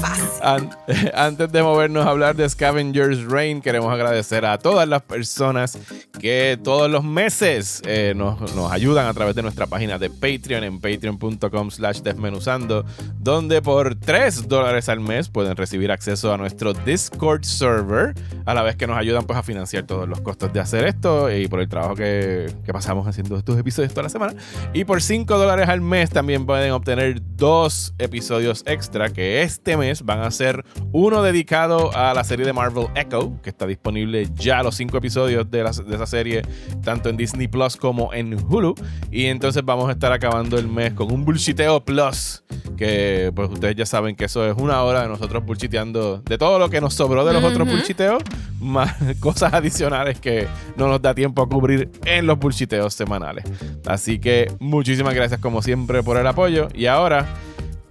Fácil. 0.00 1.10
antes 1.14 1.50
de 1.50 1.62
movernos 1.64 2.06
a 2.06 2.10
hablar 2.10 2.36
de 2.36 2.48
Scavengers 2.48 3.24
Rain, 3.24 3.60
queremos 3.60 3.92
agradecer 3.92 4.46
a 4.46 4.56
todas 4.58 4.86
las 4.86 5.02
personas 5.02 5.76
que 6.20 6.56
todos 6.62 6.88
los 6.88 7.02
meses 7.02 7.82
eh, 7.86 8.12
nos, 8.14 8.54
nos, 8.54 8.70
ayudan 8.70 9.08
a 9.08 9.14
través 9.14 9.34
de 9.34 9.42
nuestra 9.42 9.66
página 9.66 9.98
de 9.98 10.10
Patreon 10.10 10.62
en 10.62 10.80
patreon.com 10.80 11.70
slash 11.72 12.02
desmenuzando, 12.02 12.84
donde 13.18 13.62
por 13.62 13.96
3 13.96 14.46
dólares 14.46 14.88
al 14.88 15.00
mes 15.00 15.28
pueden 15.28 15.56
recibir 15.56 15.90
acceso 15.90 16.32
a 16.32 16.36
nuestro 16.36 16.72
Discord 16.72 17.42
server, 17.42 18.14
a 18.46 18.54
la 18.54 18.62
vez 18.62 18.76
que 18.76 18.86
nos 18.86 18.96
ayudan 18.96 19.24
pues 19.24 19.36
a 19.36 19.42
financiar 19.42 19.84
todos 19.84 20.08
los 20.08 20.20
costos 20.20 20.52
de 20.52 20.60
hacer 20.60 20.86
esto 20.86 21.34
y 21.34 21.48
por 21.48 21.63
el 21.64 21.68
trabajo 21.68 21.94
que, 21.94 22.46
pasamos 22.72 23.06
haciendo 23.06 23.36
estos 23.36 23.56
episodios 23.58 23.92
toda 23.92 24.04
la 24.04 24.08
semana. 24.08 24.34
Y 24.72 24.84
por 24.84 25.00
5 25.00 25.38
dólares 25.38 25.68
al 25.68 25.80
mes 25.80 26.10
también 26.10 26.44
pueden 26.44 26.72
obtener 26.72 27.20
dos 27.36 27.94
episodios 27.98 28.64
extra 28.66 29.10
que 29.10 29.42
este 29.42 29.76
mes 29.76 30.02
van 30.02 30.20
a 30.20 30.30
ser 30.30 30.64
uno 30.92 31.22
dedicado 31.22 31.96
a 31.96 32.14
la 32.14 32.24
serie 32.24 32.44
de 32.44 32.52
Marvel 32.52 32.88
Echo, 32.96 33.40
que 33.42 33.50
está 33.50 33.66
disponible 33.66 34.28
ya 34.34 34.62
los 34.62 34.74
5 34.74 34.96
episodios 34.96 35.50
de, 35.50 35.62
de 35.62 35.94
esa 35.94 36.06
serie, 36.06 36.42
tanto 36.82 37.08
en 37.08 37.16
Disney 37.16 37.46
Plus 37.46 37.76
como 37.76 38.12
en 38.12 38.34
Hulu. 38.34 38.74
Y 39.10 39.26
entonces 39.26 39.64
vamos 39.64 39.88
a 39.88 39.92
estar 39.92 40.12
acabando 40.12 40.58
el 40.58 40.66
mes 40.66 40.92
con 40.94 41.12
un 41.12 41.24
Bullshiteo 41.24 41.84
Plus, 41.84 42.44
que 42.76 43.32
pues 43.34 43.50
ustedes 43.50 43.76
ya 43.76 43.86
saben 43.86 44.16
que 44.16 44.24
eso 44.24 44.44
es 44.46 44.56
una 44.56 44.82
hora 44.82 45.02
de 45.02 45.08
nosotros 45.08 45.44
bullshiteando 45.44 46.18
de 46.18 46.38
todo 46.38 46.58
lo 46.58 46.68
que 46.68 46.80
nos 46.80 46.94
sobró 46.94 47.24
de 47.24 47.32
los 47.32 47.44
otros 47.44 47.68
bullshiteos, 47.68 48.22
más 48.60 48.94
cosas 49.20 49.52
adicionales 49.52 50.20
que 50.20 50.46
no 50.76 50.88
nos 50.88 51.00
da 51.00 51.14
tiempo 51.14 51.42
a 51.42 51.48
cubrir 51.54 51.90
en 52.04 52.26
los 52.26 52.38
bullshiteos 52.38 52.94
semanales. 52.94 53.44
Así 53.86 54.18
que 54.18 54.52
muchísimas 54.58 55.14
gracias 55.14 55.40
como 55.40 55.62
siempre 55.62 56.02
por 56.02 56.16
el 56.16 56.26
apoyo. 56.26 56.68
Y 56.74 56.86
ahora, 56.86 57.26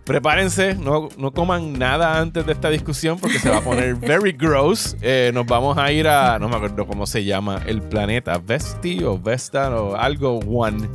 prepárense, 0.04 0.76
no, 0.76 1.10
no 1.17 1.32
coman 1.32 1.73
nada 1.73 2.19
antes 2.19 2.45
de 2.45 2.52
esta 2.52 2.69
discusión 2.69 3.19
porque 3.19 3.39
se 3.39 3.49
va 3.49 3.58
a 3.58 3.62
poner 3.62 3.95
very 3.95 4.34
gross. 4.34 4.97
Eh, 5.02 5.32
nos 5.34 5.45
vamos 5.45 5.78
a 5.78 5.91
ir 5.91 6.08
a, 6.08 6.38
no 6.39 6.49
me 6.49 6.58
acuerdo 6.58 6.86
cómo 6.86 7.08
se 7.08 7.23
llama, 7.23 7.62
el 7.65 7.82
planeta 7.82 8.38
Vesti 8.38 9.04
o 9.04 9.17
Vesta 9.17 9.73
o 9.76 9.95
algo 9.95 10.39
One, 10.39 10.89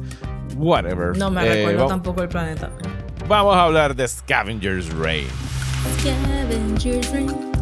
whatever. 0.57 1.17
No 1.17 1.31
me 1.31 1.43
recuerdo 1.43 1.87
eh, 1.87 1.89
tampoco 1.89 2.23
el 2.23 2.29
planeta. 2.29 2.71
vamos 3.27 3.57
a 3.57 3.65
hablar 3.65 3.97
de 3.97 4.07
Scavenger's 4.07 4.93
Reign. 4.95 5.27
Scavenger's 6.01 7.11
Reign. 7.13 7.58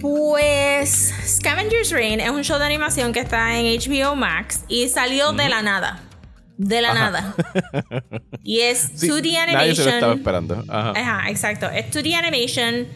Pues 0.00 1.12
Scavenger's 1.26 1.90
Reign 1.90 2.20
es 2.20 2.30
un 2.30 2.42
show 2.42 2.58
de 2.58 2.64
animación 2.66 3.12
que 3.12 3.20
está 3.20 3.58
en 3.58 3.66
HBO 3.66 4.14
Max 4.14 4.64
y 4.68 4.88
salió 4.88 5.32
de 5.32 5.48
la 5.48 5.62
nada. 5.62 6.02
De 6.56 6.80
la 6.82 6.94
nada. 6.94 7.34
Y 8.42 8.60
es 8.60 8.94
2D 9.02 9.36
animation. 9.36 9.54
Nadie 9.54 9.74
se 9.74 9.84
lo 9.84 9.90
estaba 9.90 10.14
esperando. 10.14 10.64
Ajá. 10.68 10.92
Ajá, 10.96 11.30
exacto. 11.30 11.68
Es 11.68 11.90
2D 11.90 12.14
animation. 12.14 12.86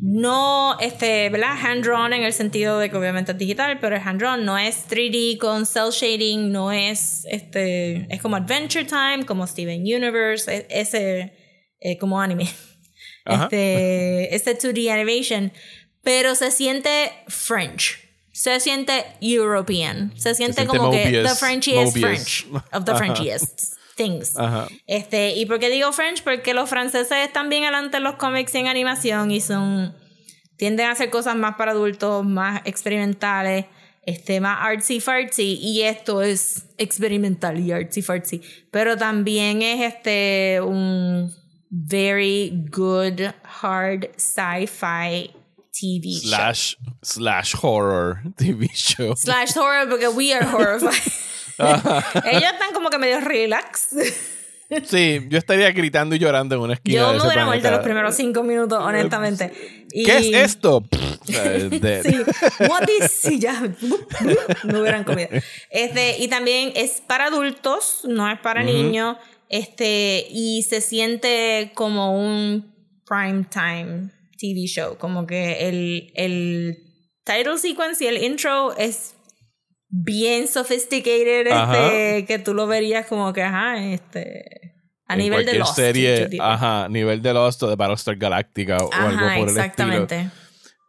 No, 0.00 0.78
este, 0.80 1.28
¿verdad? 1.30 1.56
Hand 1.62 1.84
drawn 1.84 2.12
en 2.12 2.22
el 2.22 2.32
sentido 2.32 2.78
de 2.78 2.90
que 2.90 2.96
obviamente 2.96 3.32
es 3.32 3.38
digital, 3.38 3.78
pero 3.80 3.96
es 3.96 4.06
hand 4.06 4.20
drawn. 4.20 4.44
No 4.44 4.58
es 4.58 4.86
3D 4.88 5.38
con 5.38 5.66
cell 5.66 5.90
shading. 5.90 6.52
No 6.52 6.72
es, 6.72 7.26
este, 7.30 8.06
es 8.08 8.20
como 8.20 8.36
Adventure 8.36 8.84
Time, 8.84 9.24
como 9.26 9.46
Steven 9.46 9.80
Universe. 9.80 10.54
Es, 10.54 10.66
ese, 10.88 11.32
eh, 11.80 11.98
como 11.98 12.20
anime. 12.20 12.48
Ajá. 13.24 13.44
Este, 13.44 14.34
este 14.34 14.58
2D 14.58 14.90
animation 14.90 15.52
pero 16.02 16.34
se 16.34 16.50
siente 16.50 17.12
French. 17.28 17.98
Se 18.32 18.58
siente 18.60 19.04
European. 19.20 20.12
Se 20.16 20.34
siente, 20.34 20.62
siente 20.62 20.66
como 20.66 20.90
que 20.90 21.04
Mobius, 21.04 21.28
the 21.30 21.34
Frenchiest 21.36 21.96
Mobius. 21.96 22.44
French. 22.44 22.64
Of 22.72 22.84
the. 22.84 22.94
Frenchiest 22.96 23.74
things. 23.94 24.38
Ajá. 24.38 24.68
Este, 24.86 25.34
¿y 25.36 25.46
por 25.46 25.58
qué 25.58 25.70
digo 25.70 25.92
French? 25.92 26.22
Porque 26.22 26.54
los 26.54 26.68
franceses 26.68 27.18
están 27.26 27.48
bien 27.48 27.64
adelante 27.64 27.98
en 27.98 28.04
los 28.04 28.16
cómics 28.16 28.54
y 28.54 28.58
en 28.58 28.68
animación 28.68 29.30
y 29.30 29.40
son 29.40 29.94
tienden 30.56 30.86
a 30.86 30.92
hacer 30.92 31.10
cosas 31.10 31.34
más 31.34 31.56
para 31.56 31.72
adultos, 31.72 32.24
más 32.24 32.62
experimentales, 32.64 33.66
este, 34.04 34.40
más 34.40 34.58
artsy 34.60 35.00
fartsy 35.00 35.58
y 35.60 35.82
esto 35.82 36.22
es 36.22 36.66
experimental 36.78 37.58
y 37.58 37.72
artsy 37.72 38.02
fartsy, 38.02 38.42
pero 38.70 38.96
también 38.96 39.62
es 39.62 39.94
este 39.94 40.60
un 40.60 41.34
very 41.68 42.64
good 42.70 43.20
hard 43.60 44.10
sci-fi 44.16 45.30
TV 45.72 46.20
show. 46.20 46.28
Slash, 46.28 46.76
slash 47.02 47.54
horror 47.60 48.22
TV 48.36 48.68
show. 48.74 49.14
Slash 49.16 49.56
horror 49.56 49.88
porque 49.88 50.08
we 50.08 50.32
are 50.32 50.44
horrified. 50.44 50.92
Ellos 52.24 52.52
están 52.52 52.72
como 52.74 52.90
que 52.90 52.98
medio 52.98 53.20
relax. 53.20 53.88
Sí, 54.84 55.20
yo 55.28 55.36
estaría 55.38 55.70
gritando 55.72 56.14
y 56.14 56.18
llorando 56.18 56.54
en 56.54 56.60
una 56.62 56.74
esquina. 56.74 57.00
Yo 57.02 57.12
de 57.12 57.18
me 57.18 57.26
hubiera 57.26 57.44
muerto 57.44 57.70
los 57.70 57.80
primeros 57.80 58.14
cinco 58.14 58.42
minutos, 58.42 58.78
honestamente. 58.82 59.52
Y- 59.92 60.04
¿Qué 60.04 60.18
es 60.18 60.50
esto? 60.50 60.84
Sí, 61.24 61.36
what 62.68 62.88
is 63.00 63.12
sí, 63.12 63.38
ya 63.38 63.62
me 64.64 64.80
hubieran 64.80 65.04
comido. 65.04 65.28
Este, 65.70 66.16
y 66.18 66.26
también 66.26 66.72
es 66.74 67.00
para 67.06 67.26
adultos, 67.26 68.00
no 68.08 68.28
es 68.28 68.40
para 68.40 68.64
niños. 68.64 69.18
Este, 69.48 70.26
y 70.30 70.64
se 70.64 70.80
siente 70.80 71.70
como 71.74 72.18
un 72.20 72.74
prime 73.06 73.44
time 73.44 74.10
TV 74.42 74.66
show. 74.66 74.96
Como 74.98 75.26
que 75.26 75.68
el, 75.68 76.12
el 76.14 76.76
title 77.24 77.58
sequence 77.58 78.04
y 78.04 78.08
el 78.08 78.22
intro 78.22 78.76
es 78.76 79.14
bien 79.88 80.48
sophisticated. 80.48 81.46
Este, 81.46 82.24
que 82.26 82.38
tú 82.38 82.54
lo 82.54 82.66
verías 82.66 83.06
como 83.06 83.32
que, 83.32 83.42
ajá, 83.42 83.82
este. 83.84 84.74
A 85.06 85.14
en 85.14 85.20
nivel 85.20 85.44
de 85.46 85.58
Lost. 85.58 85.76
serie, 85.76 86.28
ajá, 86.40 86.88
nivel 86.88 87.20
de 87.22 87.34
Lost 87.34 87.62
o 87.62 87.68
de 87.68 87.76
Battlestar 87.76 88.16
Galactica 88.16 88.78
o 88.78 88.88
Ajá, 88.92 89.08
algo 89.08 89.18
por 89.20 89.28
el 89.28 89.34
estilo. 89.34 89.60
exactamente. 89.60 90.30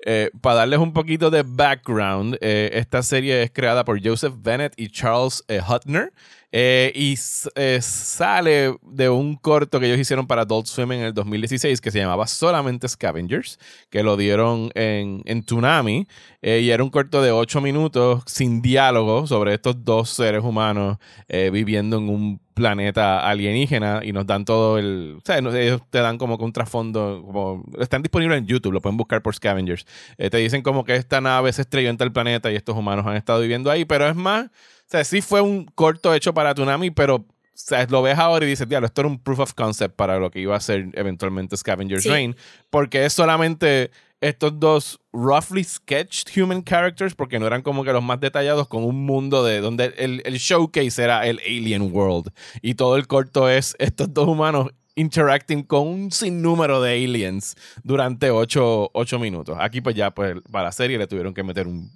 Eh, 0.05 0.29
para 0.41 0.55
darles 0.57 0.79
un 0.79 0.93
poquito 0.93 1.29
de 1.29 1.43
background, 1.45 2.37
eh, 2.41 2.69
esta 2.73 3.01
serie 3.03 3.43
es 3.43 3.51
creada 3.51 3.85
por 3.85 4.05
Joseph 4.05 4.33
Bennett 4.37 4.73
y 4.77 4.89
Charles 4.89 5.43
eh, 5.47 5.59
Hutner. 5.67 6.11
Eh, 6.55 6.91
y 6.93 7.15
eh, 7.55 7.79
sale 7.81 8.75
de 8.83 9.09
un 9.09 9.35
corto 9.37 9.79
que 9.79 9.87
ellos 9.87 9.97
hicieron 9.97 10.27
para 10.27 10.43
Adult 10.43 10.67
Swim 10.67 10.91
en 10.91 11.01
el 11.01 11.11
2016 11.11 11.81
que 11.81 11.89
se 11.89 11.97
llamaba 11.97 12.27
solamente 12.27 12.87
Scavengers, 12.87 13.57
que 13.89 14.03
lo 14.03 14.17
dieron 14.17 14.69
en, 14.75 15.23
en 15.25 15.43
Toonami. 15.43 16.07
eh, 16.43 16.59
y 16.59 16.69
era 16.69 16.83
un 16.83 16.91
corto 16.91 17.23
de 17.23 17.31
8 17.31 17.59
minutos 17.59 18.21
sin 18.27 18.61
diálogo 18.61 19.25
sobre 19.25 19.55
estos 19.55 19.83
dos 19.83 20.11
seres 20.11 20.43
humanos 20.43 20.97
viviendo 21.27 21.97
en 21.97 22.09
un 22.09 22.39
planeta 22.53 23.27
alienígena 23.27 24.01
y 24.03 24.11
nos 24.13 24.27
dan 24.27 24.45
todo 24.45 24.77
el... 24.77 25.21
Ellos 25.27 25.81
te 25.89 25.99
dan 25.99 26.19
como 26.19 26.37
que 26.37 26.43
un 26.43 26.53
trasfondo. 26.53 27.63
Están 27.79 28.03
disponibles 28.03 28.37
en 28.37 28.45
YouTube, 28.45 28.73
lo 28.73 28.81
pueden 28.81 28.97
buscar 28.97 29.23
por 29.23 29.33
Scavengers. 29.33 29.87
Te 30.17 30.37
dicen 30.37 30.61
como 30.61 30.83
que 30.83 30.95
esta 30.95 31.19
nave 31.19 31.51
se 31.51 31.63
estrelló 31.63 31.89
entre 31.89 32.05
el 32.05 32.13
planeta 32.13 32.51
y 32.51 32.55
estos 32.55 32.77
humanos 32.77 33.07
han 33.07 33.15
estado 33.15 33.41
viviendo 33.41 33.71
ahí, 33.71 33.85
pero 33.85 34.07
es 34.07 34.15
más... 34.15 34.51
Sea, 34.93 35.03
sí 35.03 35.21
fue 35.21 35.41
un 35.41 35.65
corto 35.65 36.13
hecho 36.13 36.33
para 36.33 36.53
Toonami, 36.53 36.91
pero... 36.91 37.15
O 37.15 37.25
sea, 37.55 37.85
lo 37.87 38.01
ves 38.01 38.17
ahora 38.17 38.45
y 38.45 38.49
dices, 38.49 38.67
diablo, 38.67 38.87
esto 38.87 39.01
era 39.01 39.07
un 39.07 39.19
proof 39.19 39.39
of 39.39 39.53
concept 39.53 39.95
para 39.95 40.17
lo 40.17 40.31
que 40.31 40.39
iba 40.39 40.55
a 40.55 40.59
ser 40.59 40.89
eventualmente 40.93 41.55
Scavenger's 41.55 42.01
Sí. 42.03 42.09
Reign, 42.09 42.35
porque 42.71 43.05
es 43.05 43.13
solamente 43.13 43.91
estos 44.21 44.59
dos 44.59 44.99
roughly 45.11 45.63
sketched 45.63 46.29
human 46.35 46.63
characters, 46.63 47.13
porque 47.13 47.39
no 47.39 47.45
eran 47.45 47.61
como 47.61 47.83
que 47.83 47.93
los 47.93 48.01
más 48.01 48.19
detallados, 48.19 48.67
con 48.67 48.83
un 48.83 49.05
mundo 49.05 49.43
de 49.43 49.61
donde 49.61 49.93
el, 49.97 50.21
el 50.25 50.37
showcase 50.37 51.01
era 51.03 51.27
el 51.27 51.39
alien 51.45 51.91
world. 51.93 52.31
Y 52.61 52.73
todo 52.75 52.95
el 52.95 53.05
corto 53.07 53.47
es 53.49 53.75
estos 53.79 54.13
dos 54.13 54.27
humanos 54.27 54.71
interacting 54.95 55.63
con 55.63 55.87
un 55.87 56.11
sinnúmero 56.11 56.81
de 56.81 57.03
aliens 57.03 57.55
durante 57.83 58.31
ocho, 58.31 58.89
ocho 58.93 59.19
minutos. 59.19 59.57
Aquí 59.59 59.81
pues 59.81 59.95
ya 59.95 60.11
pues 60.11 60.37
para 60.51 60.65
la 60.65 60.71
serie 60.71 60.97
le 60.97 61.07
tuvieron 61.07 61.33
que 61.33 61.43
meter 61.43 61.67
un 61.67 61.91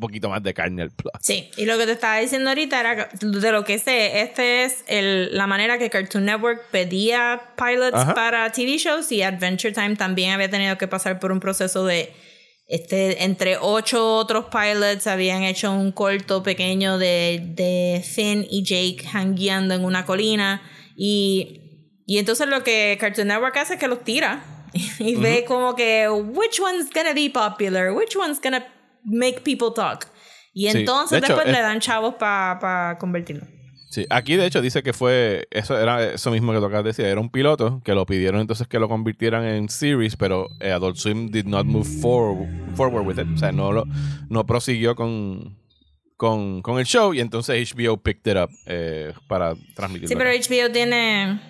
poquito 0.00 0.28
más 0.28 0.42
de 0.42 0.54
carne 0.54 0.82
al 0.82 0.90
plot. 0.90 1.14
Sí, 1.20 1.50
y 1.56 1.66
lo 1.66 1.78
que 1.78 1.86
te 1.86 1.92
estaba 1.92 2.18
diciendo 2.18 2.48
ahorita 2.50 2.80
era, 2.80 3.08
de 3.20 3.52
lo 3.52 3.64
que 3.64 3.78
sé, 3.78 4.22
este 4.22 4.64
es 4.64 4.84
el, 4.88 5.36
la 5.36 5.46
manera 5.46 5.78
que 5.78 5.90
Cartoon 5.90 6.24
Network 6.24 6.70
pedía 6.70 7.40
pilots 7.56 7.96
Ajá. 7.96 8.14
para 8.14 8.50
TV 8.50 8.78
shows 8.78 9.12
y 9.12 9.22
Adventure 9.22 9.72
Time 9.72 9.96
también 9.96 10.32
había 10.32 10.50
tenido 10.50 10.76
que 10.78 10.88
pasar 10.88 11.20
por 11.20 11.30
un 11.30 11.40
proceso 11.40 11.84
de, 11.84 12.12
este, 12.70 13.24
entre 13.24 13.56
ocho 13.60 14.16
otros 14.16 14.46
pilots 14.46 15.08
habían 15.08 15.42
hecho 15.42 15.72
un 15.72 15.90
corto 15.90 16.42
pequeño 16.42 16.98
de, 16.98 17.42
de 17.44 18.00
Finn 18.02 18.46
y 18.48 18.62
Jake 18.62 19.08
hangueando 19.12 19.74
en 19.74 19.84
una 19.84 20.04
colina 20.04 20.62
y, 20.96 22.02
y 22.06 22.18
entonces 22.18 22.46
lo 22.46 22.62
que 22.62 22.96
Cartoon 23.00 23.26
Network 23.26 23.56
hace 23.56 23.74
es 23.74 23.80
que 23.80 23.88
los 23.88 24.04
tira 24.04 24.44
y 25.00 25.16
ve 25.16 25.44
como 25.46 25.74
que 25.74 26.08
which 26.08 26.60
one's 26.60 26.88
gonna 26.94 27.12
be 27.12 27.28
popular, 27.28 27.92
which 27.92 28.14
one's 28.16 28.40
gonna 28.40 28.64
make 29.04 29.40
people 29.42 29.68
talk. 29.74 30.06
Y 30.52 30.68
Sí, 30.70 30.78
entonces 30.78 31.12
de 31.12 31.18
hecho, 31.26 31.34
después 31.34 31.46
es- 31.46 31.52
le 31.52 31.62
dan 31.62 31.80
chavos 31.80 32.14
para 32.14 32.96
convertirlo. 32.98 33.46
Sí, 33.90 34.06
aquí 34.08 34.36
de 34.36 34.46
hecho 34.46 34.62
dice 34.62 34.84
que 34.84 34.92
fue, 34.92 35.48
eso 35.50 35.76
era 35.76 36.12
eso 36.12 36.30
mismo 36.30 36.52
que 36.52 36.60
tocaba 36.60 36.84
decir, 36.84 37.06
era 37.06 37.20
un 37.20 37.28
piloto 37.28 37.82
que 37.84 37.92
lo 37.92 38.06
pidieron 38.06 38.40
entonces 38.40 38.68
que 38.68 38.78
lo 38.78 38.88
convirtieran 38.88 39.44
en 39.44 39.68
series, 39.68 40.16
pero 40.16 40.46
eh, 40.60 40.70
Adult 40.70 40.96
Swim 40.96 41.28
did 41.30 41.46
not 41.46 41.66
move 41.66 41.84
forward, 42.00 42.48
forward 42.76 43.04
with 43.04 43.18
it, 43.18 43.26
o 43.34 43.36
sea, 43.36 43.50
no, 43.50 43.72
lo, 43.72 43.84
no 44.28 44.46
prosiguió 44.46 44.94
con, 44.94 45.58
con, 46.16 46.62
con 46.62 46.78
el 46.78 46.84
show 46.86 47.12
y 47.14 47.20
entonces 47.20 47.74
HBO 47.74 47.96
picked 47.96 48.30
it 48.30 48.38
up 48.38 48.48
eh, 48.66 49.12
para 49.26 49.54
transmitirlo. 49.74 50.08
Sí, 50.08 50.14
pero 50.16 50.30
acá. 50.30 50.38
HBO 50.38 50.70
tiene. 50.72 51.40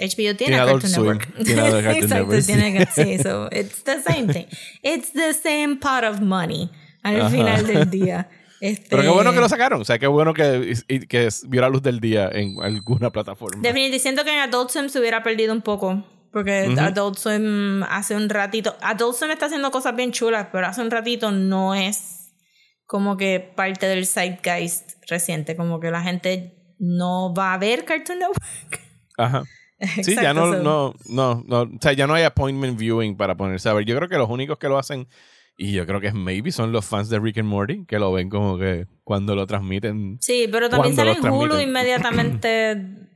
HBO 0.00 0.36
tiene, 0.36 0.56
Cartoon. 0.56 0.90
Network. 0.90 1.44
Tiene 1.44 1.62
Cartoon 1.70 1.86
Exacto, 1.94 2.14
Network, 2.14 2.40
sí. 2.42 2.52
tiene 2.52 2.88
sí, 2.94 3.18
so 3.22 3.48
it's 3.52 3.84
the 3.84 4.02
same 4.02 4.32
thing. 4.32 4.46
It's 4.82 5.12
the 5.12 5.34
same 5.34 5.76
pot 5.76 6.04
of 6.04 6.20
money 6.20 6.70
al 7.02 7.20
Ajá. 7.20 7.30
final 7.30 7.66
del 7.66 7.90
día. 7.90 8.28
Este, 8.60 8.86
Pero 8.90 9.02
qué 9.02 9.08
bueno 9.08 9.32
que 9.32 9.40
lo 9.40 9.48
sacaron, 9.48 9.80
o 9.80 9.84
sea, 9.84 9.98
qué 9.98 10.06
bueno 10.06 10.34
que, 10.34 10.74
que 11.08 11.28
vio 11.48 11.60
la 11.60 11.68
luz 11.68 11.82
del 11.82 12.00
día 12.00 12.28
en 12.32 12.56
alguna 12.62 13.10
plataforma. 13.10 13.62
Definitivamente 13.62 13.98
siento 13.98 14.24
que 14.24 14.32
en 14.32 14.40
Adult 14.40 14.70
Swim 14.70 14.88
se 14.88 15.00
hubiera 15.00 15.22
perdido 15.22 15.52
un 15.52 15.62
poco. 15.62 16.04
Porque 16.32 16.68
Ujú. 16.68 16.78
Adult 16.80 17.18
Swim 17.18 17.82
hace 17.82 18.14
un 18.14 18.28
ratito. 18.28 18.76
Adult 18.82 19.16
Swim 19.16 19.32
está 19.32 19.46
haciendo 19.46 19.70
cosas 19.72 19.96
bien 19.96 20.12
chulas, 20.12 20.46
pero 20.52 20.66
hace 20.68 20.80
un 20.80 20.90
ratito 20.90 21.32
no 21.32 21.74
es 21.74 22.32
como 22.86 23.16
que 23.16 23.40
parte 23.40 23.86
del 23.86 24.06
zeitgeist 24.06 24.92
reciente. 25.08 25.56
Como 25.56 25.80
que 25.80 25.90
la 25.90 26.02
gente 26.02 26.54
no 26.78 27.34
va 27.34 27.54
a 27.54 27.58
ver 27.58 27.84
Cartoon 27.84 28.20
Network. 28.20 28.80
Ajá. 29.18 29.42
Sí, 30.02 30.14
ya 30.14 30.34
no, 30.34 30.52
so- 30.52 30.62
no, 30.62 30.94
no, 31.08 31.44
no, 31.46 31.62
o 31.62 31.68
sea, 31.80 31.92
ya 31.92 32.06
no 32.06 32.14
hay 32.14 32.24
appointment 32.24 32.78
viewing 32.78 33.16
para 33.16 33.36
ponerse 33.36 33.68
a 33.68 33.72
ver. 33.72 33.84
Yo 33.84 33.96
creo 33.96 34.08
que 34.08 34.18
los 34.18 34.28
únicos 34.28 34.58
que 34.58 34.68
lo 34.68 34.78
hacen, 34.78 35.08
y 35.56 35.72
yo 35.72 35.86
creo 35.86 36.00
que 36.00 36.08
es 36.08 36.14
maybe, 36.14 36.52
son 36.52 36.72
los 36.72 36.84
fans 36.84 37.08
de 37.08 37.18
Rick 37.18 37.38
and 37.38 37.48
Morty, 37.48 37.84
que 37.86 37.98
lo 37.98 38.12
ven 38.12 38.28
como 38.28 38.58
que 38.58 38.86
cuando 39.04 39.34
lo 39.34 39.46
transmiten. 39.46 40.18
Sí, 40.20 40.48
pero 40.50 40.68
también 40.68 40.94
sale 40.94 41.12
en 41.12 41.26
Hulu 41.28 41.58
inmediatamente. 41.60 42.76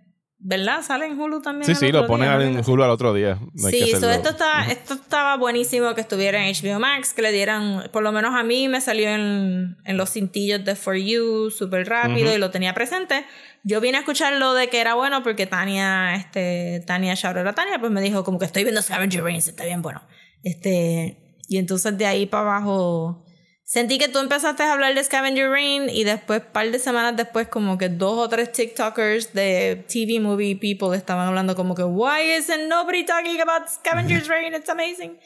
¿Verdad? 0.47 0.83
Sale 0.83 1.07
en 1.07 1.19
Hulu 1.19 1.41
también. 1.41 1.65
Sí, 1.65 1.75
sí, 1.75 1.91
lo 1.91 2.07
ponen 2.07 2.29
día, 2.39 2.59
en. 2.59 2.62
Hulu 2.71 2.83
al 2.83 2.91
otro 2.91 3.15
día. 3.15 3.39
No 3.55 3.71
Sí, 3.71 3.93
so 3.99 4.11
esto, 4.11 4.29
está, 4.29 4.67
esto 4.71 4.93
estaba 4.93 5.39
buenísimo 5.39 5.95
que 5.95 6.03
estuviera 6.03 6.47
en 6.47 6.55
HBO 6.55 6.79
Max, 6.79 7.15
que 7.15 7.23
le 7.23 7.33
dieran, 7.33 7.89
por 7.91 8.03
lo 8.03 8.12
menos 8.12 8.35
a 8.35 8.43
mí 8.43 8.69
me 8.69 8.83
salió 8.83 9.09
en, 9.09 9.79
en 9.87 9.97
los 9.97 10.11
cintillos 10.12 10.62
de 10.62 10.77
For 10.77 10.97
You 10.97 11.51
súper 11.51 11.89
rápido 11.89 12.35
y 12.35 12.39
lo 12.39 12.51
tenía 12.51 12.75
presente. 12.75 13.25
Yo 13.65 13.81
vine 13.81 13.97
a 13.97 14.01
escucharlo 14.01 14.55
de 14.55 14.69
que 14.69 14.81
era 14.81 14.95
bueno 14.95 15.23
porque 15.23 15.47
Tania, 15.47 16.15
este, 16.15 16.85
Tania, 16.87 17.15
shout 17.15 17.37
out 17.37 17.47
a 17.47 17.55
Tania, 17.55 17.79
pues 17.79 17.91
me 17.91 18.01
dijo 18.01 18.23
como 18.23 18.39
que 18.39 18.45
estoy 18.45 18.62
viendo 18.62 18.83
Scavenger 18.83 19.25
Reigns, 19.25 19.49
está 19.49 19.65
bien 19.65 19.83
bueno. 19.83 20.07
Este, 20.43 21.41
y 21.49 21.57
entonces 21.57 21.97
de 21.97 22.07
ahí 22.07 22.27
para 22.27 22.43
abajo 22.43 23.25
Sentí 23.67 23.99
que 23.99 24.09
tú 24.09 24.19
empezaste 24.19 24.62
a 24.62 24.75
hablar 24.75 24.95
de 24.95 25.03
Scavenger 25.03 25.49
Rain 25.49 25.89
y 25.89 26.05
después, 26.05 26.43
par 26.43 26.71
de 26.71 26.79
semanas 26.79 27.17
después, 27.17 27.49
como 27.49 27.79
que 27.79 27.89
dos 27.89 28.19
o 28.19 28.29
tres 28.29 28.53
TikTokers 28.53 29.33
de 29.33 29.87
TV 29.89 30.21
Movie 30.21 30.57
People 30.57 30.95
estaban 30.95 31.27
hablando 31.27 31.57
como 31.57 31.75
que, 31.75 31.83
why 31.83 32.37
isn't 32.37 32.69
nobody 32.69 33.07
talking 33.07 33.41
about 33.41 33.67
Scavenger's 33.71 34.29
Rain? 34.29 34.53
It's 34.53 34.69
amazing. 34.69 35.19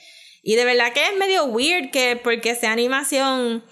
Y 0.44 0.54
de 0.54 0.64
verdad 0.64 0.92
que 0.92 1.04
es 1.04 1.18
medio 1.18 1.46
weird 1.46 1.90
que 1.90 2.14
porque 2.14 2.54
sea 2.54 2.70
animación, 2.70 3.64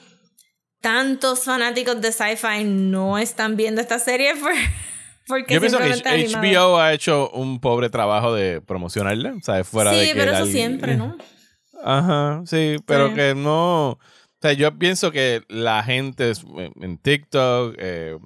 tantos 0.81 1.45
fanáticos 1.45 2.01
de 2.01 2.13
sci-fi 2.13 2.65
no 2.65 3.19
están 3.19 3.57
viendo 3.57 3.81
esta 3.81 3.99
serie 3.99 4.35
porque 5.27 5.55
Yo 5.55 5.61
pienso 5.61 5.79
que 5.79 5.91
HBO 5.91 6.79
ha 6.79 6.93
hecho 6.93 7.31
un 7.31 7.61
pobre 7.61 7.91
trabajo 7.91 8.35
de 8.35 8.61
promocionarla, 8.61 9.35
o 9.35 9.41
sea, 9.43 9.65
fuera 9.65 9.91
de 9.93 10.07
Sí, 10.07 10.13
pero 10.15 10.33
eso 10.33 10.47
siempre, 10.47 10.97
¿no? 10.97 11.17
Ajá, 11.85 12.43
sí, 12.47 12.77
pero 12.87 13.15
que 13.15 13.35
no 13.35 13.99
o 14.37 14.39
sea, 14.43 14.53
yo 14.53 14.79
pienso 14.79 15.11
que 15.13 15.43
la 15.49 15.83
gente 15.83 16.33
en 16.81 16.99
TikTok, 16.99 17.75
eh, 17.79 18.19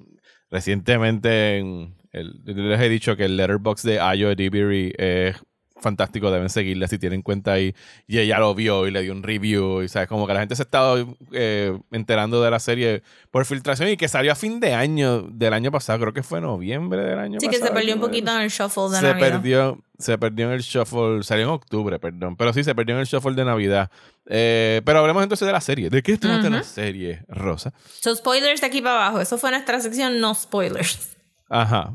recientemente 0.49 1.57
en 1.57 1.95
les 2.11 2.81
he 2.81 2.89
dicho 2.89 3.15
que 3.15 3.25
el 3.25 3.37
letterbox 3.37 3.83
de 3.83 4.01
Ayo 4.01 4.35
Dibiri 4.35 4.93
es 4.97 5.37
fantástico, 5.81 6.31
deben 6.31 6.49
seguirla 6.49 6.87
si 6.87 6.97
tienen 6.97 7.21
cuenta 7.21 7.53
ahí. 7.53 7.75
Y 8.07 8.19
ella 8.19 8.39
lo 8.39 8.55
vio 8.55 8.87
y 8.87 8.91
le 8.91 9.01
dio 9.01 9.11
un 9.11 9.23
review. 9.23 9.81
Y 9.81 9.89
sabes, 9.89 10.07
como 10.07 10.27
que 10.27 10.33
la 10.33 10.39
gente 10.39 10.55
se 10.55 10.61
ha 10.61 10.65
estado 10.65 11.17
eh, 11.31 11.77
enterando 11.91 12.41
de 12.41 12.51
la 12.51 12.59
serie 12.59 13.03
por 13.31 13.45
filtración 13.45 13.89
y 13.89 13.97
que 13.97 14.07
salió 14.07 14.31
a 14.31 14.35
fin 14.35 14.59
de 14.59 14.73
año 14.73 15.23
del 15.23 15.53
año 15.53 15.71
pasado, 15.71 15.99
creo 15.99 16.13
que 16.13 16.23
fue 16.23 16.41
noviembre 16.41 17.01
del 17.01 17.19
año 17.19 17.39
pasado. 17.39 17.51
Sí, 17.51 17.59
que 17.59 17.65
se 17.65 17.73
perdió 17.73 17.95
un 17.95 18.01
poquito 18.01 18.31
en 18.31 18.41
el 18.41 18.49
shuffle 18.49 18.83
de 18.83 18.97
se 18.97 19.01
Navidad. 19.01 19.31
Perdió, 19.31 19.83
se 19.97 20.17
perdió 20.17 20.47
en 20.47 20.51
el 20.53 20.61
shuffle, 20.61 21.23
salió 21.23 21.45
en 21.45 21.51
octubre, 21.51 21.99
perdón. 21.99 22.35
Pero 22.35 22.53
sí, 22.53 22.63
se 22.63 22.75
perdió 22.75 22.95
en 22.95 23.01
el 23.01 23.07
shuffle 23.07 23.33
de 23.33 23.45
Navidad. 23.45 23.89
Eh, 24.27 24.81
pero 24.85 24.99
hablemos 24.99 25.23
entonces 25.23 25.45
de 25.45 25.51
la 25.51 25.61
serie. 25.61 25.89
¿De 25.89 26.01
qué 26.01 26.17
trata 26.17 26.49
la 26.49 26.63
serie, 26.63 27.23
Rosa? 27.27 27.73
So, 28.01 28.15
spoilers 28.15 28.61
de 28.61 28.67
aquí 28.67 28.81
para 28.81 29.07
abajo. 29.07 29.21
Eso 29.21 29.37
fue 29.37 29.51
nuestra 29.51 29.79
sección, 29.79 30.19
no 30.19 30.35
spoilers. 30.35 31.17
Ajá. 31.49 31.93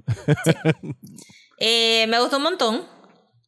eh, 1.59 2.07
me 2.09 2.20
gustó 2.20 2.37
un 2.37 2.43
montón. 2.43 2.95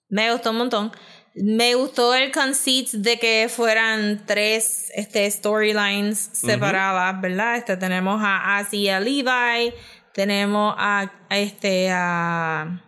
Me 0.09 0.33
gustó 0.33 0.51
un 0.51 0.59
montón. 0.59 0.93
Me 1.35 1.75
gustó 1.75 2.15
el 2.15 2.33
conceit 2.33 2.91
de 2.91 3.19
que 3.19 3.49
fueran 3.49 4.25
tres 4.27 4.91
este, 4.95 5.31
storylines 5.31 6.19
separadas, 6.33 7.21
¿verdad? 7.21 7.57
Este, 7.57 7.77
tenemos 7.77 8.21
a 8.23 8.59
Asi 8.59 8.79
y 8.79 8.89
a 8.89 8.99
Levi. 8.99 9.73
Tenemos 10.13 10.75
a, 10.77 11.13
este 11.31 11.91
a. 11.93 12.83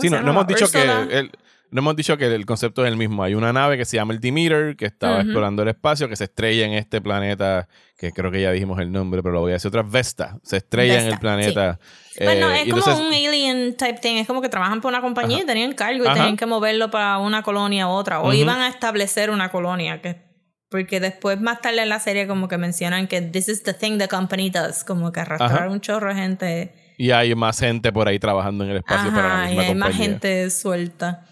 Sí, 0.00 0.08
no, 0.08 0.22
no, 0.22 0.30
hemos 0.30 0.46
dicho 0.46 0.70
que 0.70 0.82
el, 0.82 1.32
no 1.72 1.80
hemos 1.80 1.94
dicho 1.94 2.16
que 2.16 2.26
el 2.26 2.46
concepto 2.46 2.84
es 2.84 2.90
el 2.90 2.96
mismo. 2.96 3.22
Hay 3.22 3.34
una 3.34 3.52
nave 3.52 3.76
que 3.76 3.84
se 3.84 3.96
llama 3.96 4.12
el 4.12 4.20
Demeter, 4.20 4.76
que 4.76 4.86
estaba 4.86 5.20
explorando 5.20 5.62
el 5.62 5.68
espacio, 5.68 6.08
que 6.08 6.16
se 6.16 6.24
estrella 6.24 6.66
en 6.66 6.72
este 6.72 7.00
planeta, 7.00 7.68
que 7.96 8.10
creo 8.12 8.30
que 8.30 8.42
ya 8.42 8.50
dijimos 8.50 8.80
el 8.80 8.90
nombre, 8.90 9.22
pero 9.22 9.34
lo 9.34 9.40
voy 9.40 9.52
a 9.52 9.54
decir 9.54 9.68
otra 9.68 9.82
Vesta. 9.82 10.38
Se 10.42 10.56
estrella 10.56 11.00
en 11.00 11.08
el 11.08 11.18
planeta. 11.18 11.78
bueno, 12.18 12.50
eh, 12.50 12.62
es 12.66 12.72
como 12.72 12.98
un 12.98 13.14
alien 13.14 13.76
type 13.76 14.00
thing. 14.00 14.16
Es 14.16 14.26
como 14.26 14.42
que 14.42 14.48
trabajan 14.48 14.80
por 14.80 14.90
una 14.90 15.00
compañía 15.00 15.42
y 15.42 15.46
tenían 15.46 15.72
cargo 15.72 16.04
y 16.04 16.12
tenían 16.12 16.36
que 16.36 16.46
moverlo 16.46 16.90
para 16.90 17.18
una 17.18 17.42
colonia 17.42 17.86
u 17.86 17.90
otra. 17.90 18.20
O 18.20 18.32
iban 18.32 18.60
a 18.60 18.68
establecer 18.68 19.30
una 19.30 19.50
colonia. 19.50 20.00
que 20.00 20.16
Porque 20.70 20.98
después, 20.98 21.40
más 21.40 21.60
tarde 21.60 21.82
en 21.82 21.88
la 21.88 22.00
serie, 22.00 22.26
como 22.26 22.48
que 22.48 22.58
mencionan 22.58 23.06
que 23.06 23.22
this 23.22 23.48
is 23.48 23.62
the 23.62 23.74
thing 23.74 23.98
the 23.98 24.08
company 24.08 24.50
does. 24.50 24.82
Como 24.82 25.12
que 25.12 25.20
arrastrar 25.20 25.68
un 25.68 25.80
chorro 25.80 26.12
de 26.12 26.20
gente. 26.20 26.74
Y 26.98 27.12
hay 27.12 27.32
más 27.36 27.60
gente 27.60 27.92
por 27.92 28.08
ahí 28.08 28.18
trabajando 28.18 28.64
en 28.64 28.70
el 28.70 28.76
espacio 28.78 29.10
para 29.12 29.28
la 29.28 29.46
misma 29.46 29.62
y 29.62 29.66
hay 29.66 29.74
más 29.76 29.96
gente 29.96 30.50
suelta. 30.50 31.26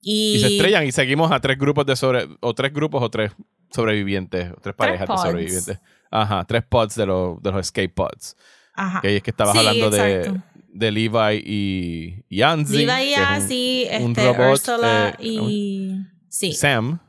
Y, 0.00 0.38
se 0.40 0.46
estrellan 0.48 0.86
y 0.86 0.92
seguimos 0.92 1.32
a 1.32 1.40
tres 1.40 1.58
grupos 1.58 1.84
de 1.86 1.96
sobre 1.96 2.28
o 2.40 2.54
tres 2.54 2.72
grupos 2.72 3.02
o 3.02 3.10
tres 3.10 3.32
sobrevivientes, 3.70 4.52
o 4.52 4.60
tres 4.60 4.74
parejas 4.74 5.08
de 5.08 5.16
sobrevivientes. 5.16 5.80
Ajá, 6.10 6.44
tres 6.44 6.64
pods 6.68 6.94
de 6.94 7.06
los, 7.06 7.42
de 7.42 7.52
los 7.52 7.60
escape 7.60 7.88
pods. 7.90 8.36
Ajá. 8.74 9.00
Que 9.00 9.16
es 9.16 9.22
que 9.22 9.30
estabas 9.30 9.56
hablando 9.56 9.90
de, 9.90 10.40
de, 10.72 10.90
Levi 10.90 11.42
y, 11.44 12.24
y 12.28 12.42
Anzi. 12.42 12.86
Levi 12.86 13.10
y 13.10 13.14
Anzi, 13.14 13.86
este, 13.90 14.30
Ursula 14.30 15.10
eh, 15.18 15.24
y 15.24 15.96
sí. 16.28 16.52
Sam. 16.52 17.00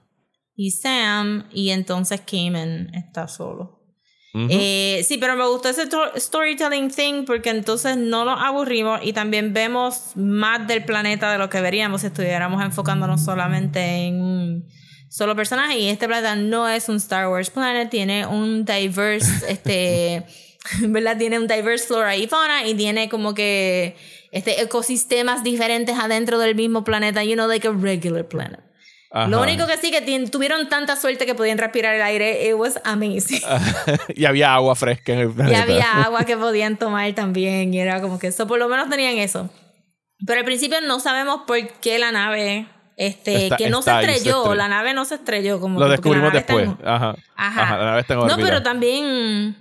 Y 0.56 0.72
Sam, 0.72 1.48
y 1.54 1.70
entonces 1.70 2.22
Cayman 2.22 2.94
está 2.94 3.28
solo. 3.28 3.79
Eh, 4.34 5.04
sí, 5.08 5.18
pero 5.18 5.36
me 5.36 5.48
gustó 5.48 5.70
ese 5.70 5.88
storytelling 6.16 6.92
thing 6.92 7.26
porque 7.26 7.50
entonces 7.50 7.98
no 7.98 8.26
nos 8.26 8.40
aburrimos 8.40 9.00
y 9.04 9.12
también 9.12 9.54
vemos 9.54 10.12
más 10.16 10.68
del 10.68 10.86
planeta 10.86 11.32
de 11.32 11.40
lo 11.40 11.50
que 11.50 11.62
veríamos 11.62 12.02
si 12.02 12.08
estuviéramos 12.08 12.64
enfocándonos 12.64 13.26
solamente 13.26 13.80
en 13.80 14.66
solo 15.10 15.36
personajes. 15.36 15.78
Y 15.78 15.90
este 15.90 16.08
planeta 16.08 16.36
no 16.36 16.70
es 16.70 16.90
un 16.90 16.98
Star 16.98 17.28
Wars 17.28 17.50
planet, 17.50 17.90
tiene 17.90 18.28
un 18.28 18.66
diverse, 18.66 19.46
este, 19.52 20.24
¿verdad? 20.82 21.18
Tiene 21.18 21.40
un 21.40 21.48
diverse 21.48 21.88
flora 21.88 22.16
y 22.16 22.28
fauna 22.28 22.68
y 22.68 22.76
tiene 22.76 23.10
como 23.10 23.34
que 23.34 23.96
este, 24.32 24.62
ecosistemas 24.62 25.44
diferentes 25.44 25.98
adentro 25.98 26.38
del 26.38 26.54
mismo 26.54 26.84
planeta, 26.84 27.24
you 27.24 27.34
know, 27.34 27.48
like 27.48 27.68
a 27.68 27.72
regular 27.72 28.28
planet. 28.28 28.69
Lo 29.12 29.42
único 29.42 29.66
que 29.66 29.78
sí 29.78 29.90
que 29.90 30.02
tuvieron 30.28 30.70
tanta 30.70 30.96
suerte 30.96 31.26
que 31.26 31.34
podían 31.34 31.58
respirar 31.58 31.96
el 31.96 32.02
aire. 32.02 32.48
It 32.48 32.54
was 32.54 32.80
amazing. 32.84 33.42
y 34.16 34.26
había 34.26 34.54
agua 34.54 34.76
fresca 34.76 35.14
en 35.14 35.20
el 35.20 35.32
planeta. 35.32 35.58
Y 35.58 35.62
había 35.62 36.04
agua 36.04 36.26
que 36.26 36.38
podían 36.38 36.78
tomar 36.78 37.12
también. 37.14 37.74
Y 37.74 37.80
era 37.80 38.02
como 38.02 38.20
que 38.20 38.28
eso, 38.28 38.48
por 38.48 38.60
lo 38.60 38.70
menos 38.70 38.90
tenían 38.90 39.18
eso. 39.18 39.50
Pero 40.26 40.40
al 40.40 40.46
principio 40.46 40.80
no 40.82 41.00
sabemos 41.00 41.42
por 41.48 41.58
qué 41.80 41.98
la 41.98 42.12
nave, 42.12 42.68
este, 42.98 43.50
que 43.58 43.70
no 43.70 43.82
se 43.82 43.92
estrelló, 43.92 44.54
la 44.54 44.68
nave 44.68 44.94
no 44.94 45.06
se 45.06 45.16
estrelló. 45.16 45.60
Como 45.60 45.80
lo 45.80 45.90
descubrimos 45.90 46.32
después. 46.32 46.70
Ajá. 46.84 47.16
Ajá. 47.36 47.78
La 47.78 47.86
nave 47.86 48.02
está 48.02 48.14
en 48.14 48.28
No, 48.28 48.36
pero 48.38 48.62
también 48.62 49.58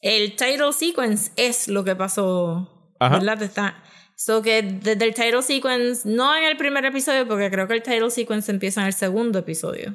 el 0.00 0.34
title 0.34 0.72
sequence 0.72 1.30
es 1.36 1.68
lo 1.68 1.84
que 1.84 1.94
pasó. 1.94 2.96
Ajá. 2.98 3.18
¿Verdad? 3.18 3.42
Está, 3.42 3.82
So 4.20 4.42
que 4.42 4.62
desde 4.62 5.04
el 5.04 5.14
title 5.14 5.42
sequence, 5.42 6.02
no 6.08 6.36
en 6.36 6.42
el 6.42 6.56
primer 6.56 6.84
episodio, 6.84 7.28
porque 7.28 7.52
creo 7.52 7.68
que 7.68 7.74
el 7.74 7.84
title 7.84 8.10
sequence 8.10 8.50
empieza 8.50 8.80
en 8.80 8.88
el 8.88 8.92
segundo 8.92 9.38
episodio. 9.38 9.94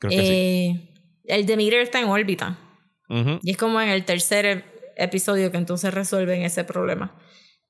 Creo 0.00 0.10
que 0.10 0.20
sí. 0.20 0.32
Eh, 0.32 0.88
el 1.26 1.46
Demeter 1.46 1.80
está 1.80 2.00
en 2.00 2.08
órbita. 2.08 2.58
Y 3.08 3.52
es 3.52 3.56
como 3.56 3.80
en 3.80 3.90
el 3.90 4.04
tercer 4.04 4.64
episodio 4.96 5.52
que 5.52 5.58
entonces 5.58 5.94
resuelven 5.94 6.42
ese 6.42 6.64
problema. 6.64 7.14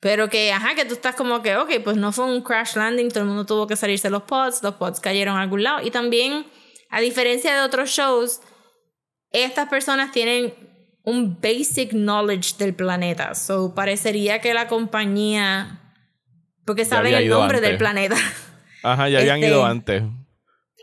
Pero 0.01 0.31
que, 0.31 0.51
ajá, 0.51 0.75
que 0.75 0.87
tú 0.87 0.95
estás 0.95 1.15
como 1.15 1.43
que, 1.43 1.59
ok, 1.59 1.71
pues 1.85 1.99
no 1.99 2.11
fue 2.11 2.25
un 2.25 2.41
crash 2.41 2.75
landing, 2.75 3.11
todo 3.11 3.21
el 3.21 3.27
mundo 3.27 3.45
tuvo 3.45 3.67
que 3.67 3.77
salirse 3.77 4.09
los 4.09 4.23
pods, 4.23 4.63
los 4.63 4.77
pods 4.77 4.99
cayeron 4.99 5.37
a 5.37 5.43
algún 5.43 5.63
lado. 5.63 5.87
Y 5.87 5.91
también, 5.91 6.47
a 6.89 7.03
diferencia 7.03 7.55
de 7.55 7.61
otros 7.61 7.91
shows, 7.91 8.41
estas 9.31 9.69
personas 9.69 10.11
tienen 10.11 10.55
un 11.05 11.39
basic 11.39 11.91
knowledge 11.91 12.57
del 12.57 12.75
planeta. 12.75 13.35
So 13.35 13.75
parecería 13.75 14.41
que 14.41 14.55
la 14.55 14.69
compañía 14.69 15.81
porque 16.65 16.85
saben 16.85 17.15
el 17.15 17.29
nombre 17.29 17.61
del 17.61 17.77
planeta. 17.77 18.17
Ajá, 18.83 19.09
ya 19.09 19.21
habían 19.21 19.39
ido 19.39 19.61
este, 19.61 19.71
antes. 19.71 20.03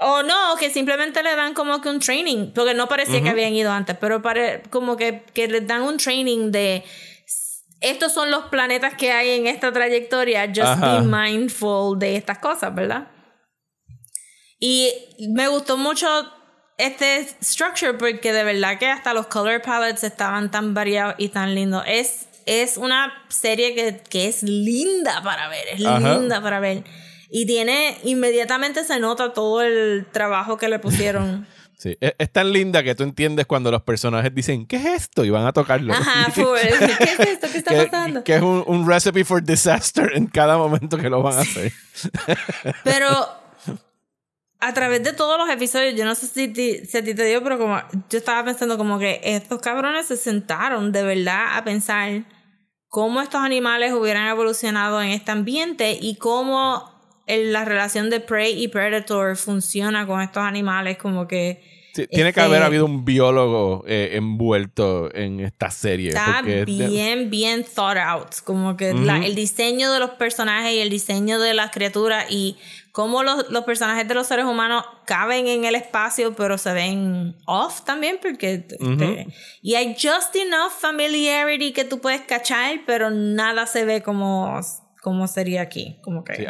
O 0.02 0.24
no, 0.24 0.56
que 0.58 0.70
simplemente 0.70 1.22
le 1.24 1.36
dan 1.36 1.54
como 1.54 1.82
que 1.82 1.90
un 1.90 2.00
training, 2.00 2.52
porque 2.54 2.74
no 2.74 2.88
parecía 2.88 3.22
que 3.22 3.30
habían 3.30 3.54
ido 3.54 3.72
antes, 3.72 3.98
pero 4.00 4.22
como 4.70 4.96
que, 4.96 5.26
que 5.34 5.48
les 5.48 5.68
dan 5.68 5.82
un 5.82 5.98
training 5.98 6.52
de 6.52 6.86
estos 7.82 8.14
son 8.14 8.30
los 8.30 8.46
planetas 8.46 8.96
que 8.96 9.12
hay 9.12 9.32
en 9.32 9.48
esta 9.48 9.72
trayectoria, 9.72 10.48
just 10.54 10.82
be 10.82 11.02
mindful 11.02 11.98
de 11.98 12.16
estas 12.16 12.40
cosas, 12.40 12.74
¿verdad? 12.76 13.08
Y 14.60 14.92
me 15.34 15.48
gustó 15.48 15.78
mucho 15.78 16.08
este 16.78 17.26
structure 17.42 17.94
porque 17.94 18.34
de 18.34 18.44
verdad 18.44 18.78
que 18.78 18.88
hasta 18.88 19.14
los 19.14 19.28
color 19.28 19.62
palettes 19.62 20.04
estaban 20.04 20.52
tan 20.52 20.74
variados 20.74 21.16
y 21.18 21.30
tan 21.30 21.56
lindos. 21.56 21.84
Es 21.88 22.28
es 22.50 22.78
una 22.78 23.14
serie 23.30 23.76
que, 23.76 24.02
que 24.10 24.28
es 24.28 24.42
linda 24.42 25.22
para 25.24 25.48
ver, 25.50 25.68
es 25.72 25.80
linda 25.80 26.42
para 26.42 26.60
ver. 26.60 26.84
Y 27.30 27.46
tiene, 27.46 27.98
inmediatamente 28.04 28.84
se 28.84 29.00
nota 29.00 29.34
todo 29.34 29.62
el 29.62 30.08
trabajo 30.12 30.58
que 30.58 30.68
le 30.68 30.80
pusieron. 30.80 31.48
Sí, 31.80 31.96
es, 32.02 32.30
tan 32.34 32.52
linda 32.52 32.84
que 32.84 32.94
tú 32.94 33.04
entiendes 33.04 33.46
cuando 33.46 33.72
los 33.72 33.84
personajes 33.84 34.36
dicen, 34.36 34.68
¿qué 34.68 34.76
es 34.76 34.86
esto? 34.86 35.24
Y 35.24 35.30
van 35.30 35.46
a 35.46 35.54
tocarlo. 35.54 35.94
Ajá, 35.94 36.30
¿qué 36.36 37.04
es 37.06 37.20
esto? 37.22 37.48
¿Qué 37.50 37.58
está 37.58 37.74
pasando? 37.74 38.22
Que, 38.22 38.36
es 38.36 38.42
un, 38.42 38.66
un, 38.68 38.86
recipe 38.86 39.24
for 39.24 39.42
disaster 39.42 40.12
en 40.14 40.28
cada 40.28 40.58
momento 40.58 40.98
que 40.98 41.10
lo 41.10 41.24
van 41.24 41.38
a 41.38 41.40
hacer. 41.40 41.72
Pero 42.84 43.08
a 44.60 44.74
través 44.74 45.04
de 45.04 45.14
todos 45.14 45.38
los 45.38 45.50
episodios, 45.50 45.96
yo 45.96 46.04
no 46.04 46.16
sé 46.16 46.28
si, 46.28 46.54
si 46.86 46.98
a 46.98 47.02
ti 47.02 47.16
te 47.16 47.24
dio, 47.24 47.42
pero 47.42 47.58
como 47.58 47.82
yo 48.10 48.18
estaba 48.18 48.44
pensando 48.44 48.78
como 48.78 49.00
que 49.00 49.22
estos 49.24 49.62
cabrones 49.62 50.06
se 50.06 50.18
sentaron 50.18 50.92
de 50.92 51.04
verdad 51.04 51.58
a 51.58 51.64
pensar 51.64 52.26
cómo 52.90 53.22
estos 53.22 53.42
animales 53.42 53.94
hubieran 53.94 54.28
evolucionado 54.28 55.02
en 55.02 55.10
este 55.10 55.32
ambiente 55.32 55.98
y 56.00 56.16
cómo 56.16 56.92
la 57.28 57.64
relación 57.64 58.10
de 58.10 58.20
prey 58.20 58.62
y 58.62 58.68
predator 58.68 59.38
funciona 59.38 60.08
con 60.08 60.22
estos 60.22 60.44
animales 60.44 60.98
como 60.98 61.28
que 61.28 61.79
tiene 62.08 62.34
que 62.34 62.42
haber 62.42 62.64
habido 62.64 62.86
un 62.86 63.06
biólogo 63.06 63.84
eh, 63.88 64.12
envuelto 64.14 65.14
en 65.14 65.40
esta 65.40 65.72
serie. 65.72 66.10
Está 66.10 66.42
bien, 66.42 67.30
bien 67.30 67.64
thought 67.64 67.98
out. 67.98 68.36
Como 68.44 68.78
que 68.78 68.90
el 68.90 69.36
diseño 69.36 69.92
de 69.92 70.00
los 70.00 70.12
personajes 70.12 70.74
y 70.74 70.80
el 70.80 70.90
diseño 70.90 71.40
de 71.40 71.54
las 71.54 71.72
criaturas 71.72 72.26
y 72.30 72.58
cómo 72.92 73.24
los, 73.24 73.50
los, 73.50 73.64
personajes 73.64 74.08
de 74.08 74.14
los 74.14 74.28
seres 74.28 74.46
humanos 74.46 74.84
caben 75.06 75.48
en 75.48 75.66
el 75.66 75.76
espacio, 75.76 76.34
pero 76.36 76.58
se 76.58 76.74
ven 76.74 77.36
off 77.46 77.82
también, 77.86 78.20
porque. 78.22 78.66
Este, 78.70 79.28
y 79.62 79.76
hay 79.76 79.94
just 79.94 80.36
enough 80.36 80.72
familiarity 80.80 81.72
que 81.72 81.86
tú 81.86 82.00
puedes 82.00 82.22
cachar, 82.22 82.82
pero 82.86 83.10
nada 83.10 83.66
se 83.68 83.86
ve 83.86 84.02
como 84.02 84.60
cómo 85.02 85.28
sería 85.28 85.62
aquí. 85.62 85.98
Como 86.04 86.24
que... 86.24 86.48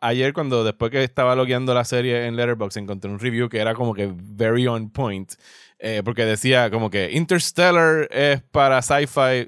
ayer 0.00 0.32
cuando 0.32 0.64
después 0.64 0.90
que 0.90 1.02
estaba 1.02 1.34
logueando 1.34 1.74
la 1.74 1.84
serie 1.84 2.26
en 2.26 2.36
Letterboxd 2.36 2.78
encontré 2.78 3.10
un 3.10 3.18
review 3.18 3.48
que 3.48 3.58
era 3.58 3.74
como 3.74 3.94
que 3.94 4.12
very 4.14 4.66
on 4.66 4.90
point. 4.90 5.32
Eh, 5.80 6.02
porque 6.04 6.24
decía 6.24 6.72
como 6.72 6.90
que 6.90 7.12
Interstellar 7.12 8.08
es 8.10 8.42
para 8.50 8.82
sci-fi. 8.82 9.46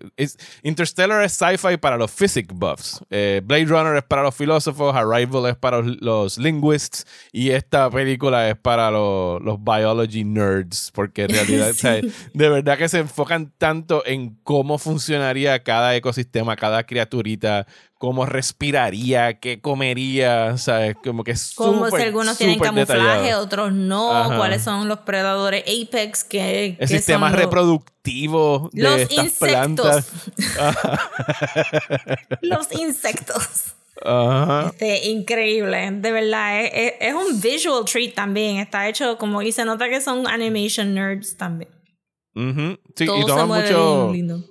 Interstellar 0.63 1.25
es 1.25 1.33
sci-fi 1.33 1.77
para 1.77 1.97
los 1.97 2.11
physics 2.11 2.55
buffs. 2.55 3.01
Eh, 3.11 3.41
Blade 3.45 3.65
Runner 3.65 3.97
es 3.97 4.05
para 4.05 4.23
los 4.23 4.35
filósofos. 4.35 4.95
Arrival 4.95 5.47
es 5.47 5.57
para 5.57 5.83
los, 5.83 6.39
linguists. 6.39 7.05
Y 7.33 7.51
esta 7.51 7.91
película 7.91 8.49
es 8.49 8.57
para 8.57 8.93
los, 8.93 9.43
los 9.43 9.59
biology 9.63 10.25
nerds. 10.25 10.93
Porque 10.95 11.25
en 11.25 11.31
realidad, 11.31 11.75
de 12.35 12.49
verdad 12.49 12.79
que 12.79 12.89
se 12.89 13.01
enfocan 13.01 13.53
tanto 13.59 14.07
en 14.07 14.39
cómo 14.45 14.79
funcionaría 14.79 15.65
cada 15.65 15.97
ecosistema, 15.97 16.55
cada 16.55 16.85
criaturita, 16.85 17.67
cómo 18.01 18.25
respiraría, 18.25 19.41
qué 19.41 19.61
comería, 19.61 20.57
¿sabes? 20.57 20.97
Como 21.05 21.23
que 21.23 21.33
es 21.33 21.53
Como 21.55 21.87
si 21.91 22.01
algunos 22.01 22.39
tienen 22.39 22.59
camuflaje, 22.59 23.35
otros 23.35 23.75
no, 23.75 24.33
cuáles 24.39 24.63
son 24.63 24.89
los 24.89 25.01
predadores 25.01 25.65
apex 25.65 26.25
que... 26.25 26.79
El 26.81 26.89
sistema 26.89 27.29
reproductivo 27.29 28.71
de 28.73 28.83
los 28.85 29.01
estas 29.03 29.25
insectos. 29.27 29.87
plantas. 29.87 30.13
los 32.41 32.73
insectos. 32.81 33.75
Este, 34.71 35.11
increíble, 35.11 35.91
de 35.91 36.11
verdad, 36.11 36.59
es, 36.65 37.15
un 37.15 37.39
visual 37.39 37.85
treat 37.85 38.15
también, 38.15 38.57
está 38.57 38.89
hecho 38.89 39.19
como 39.19 39.43
y 39.43 39.53
se 39.53 39.67
nota 39.67 39.91
que 39.91 40.01
son 40.01 40.27
animation 40.27 40.95
nerds 40.95 41.37
también. 41.37 41.69
Sí, 42.35 43.05
y 43.05 43.27
toma 43.27 43.45
mucho... 43.45 44.11
Lindo 44.11 44.43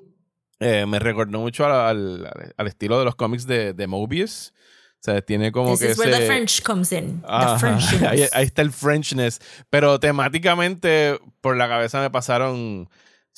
eh, 0.60 0.86
me 0.86 0.99
recordó 0.99 1.39
mucho 1.39 1.66
al, 1.66 2.30
al, 2.57 2.68
estilo 2.68 2.99
de 2.99 3.05
los 3.05 3.16
cómics 3.16 3.45
de, 3.47 3.74
de 3.74 3.88
Mobius. 3.88 4.53
O 4.99 5.01
sea, 5.01 5.22
tiene 5.22 5.51
como 5.53 5.78
que. 5.78 5.91
Is 5.91 5.97
where 5.97 6.12
the 6.12 6.26
French 6.26 6.62
comes 6.62 6.91
in. 6.91 7.24
ahí, 7.26 8.26
ahí, 8.34 8.43
está 8.43 8.62
el 8.62 8.72
Frenchness. 8.72 9.39
Pero 9.70 9.97
temáticamente, 9.99 11.18
por 11.39 11.55
la 11.55 11.70
cabeza 11.70 12.01
me 12.01 12.10
pasaron 12.10 12.89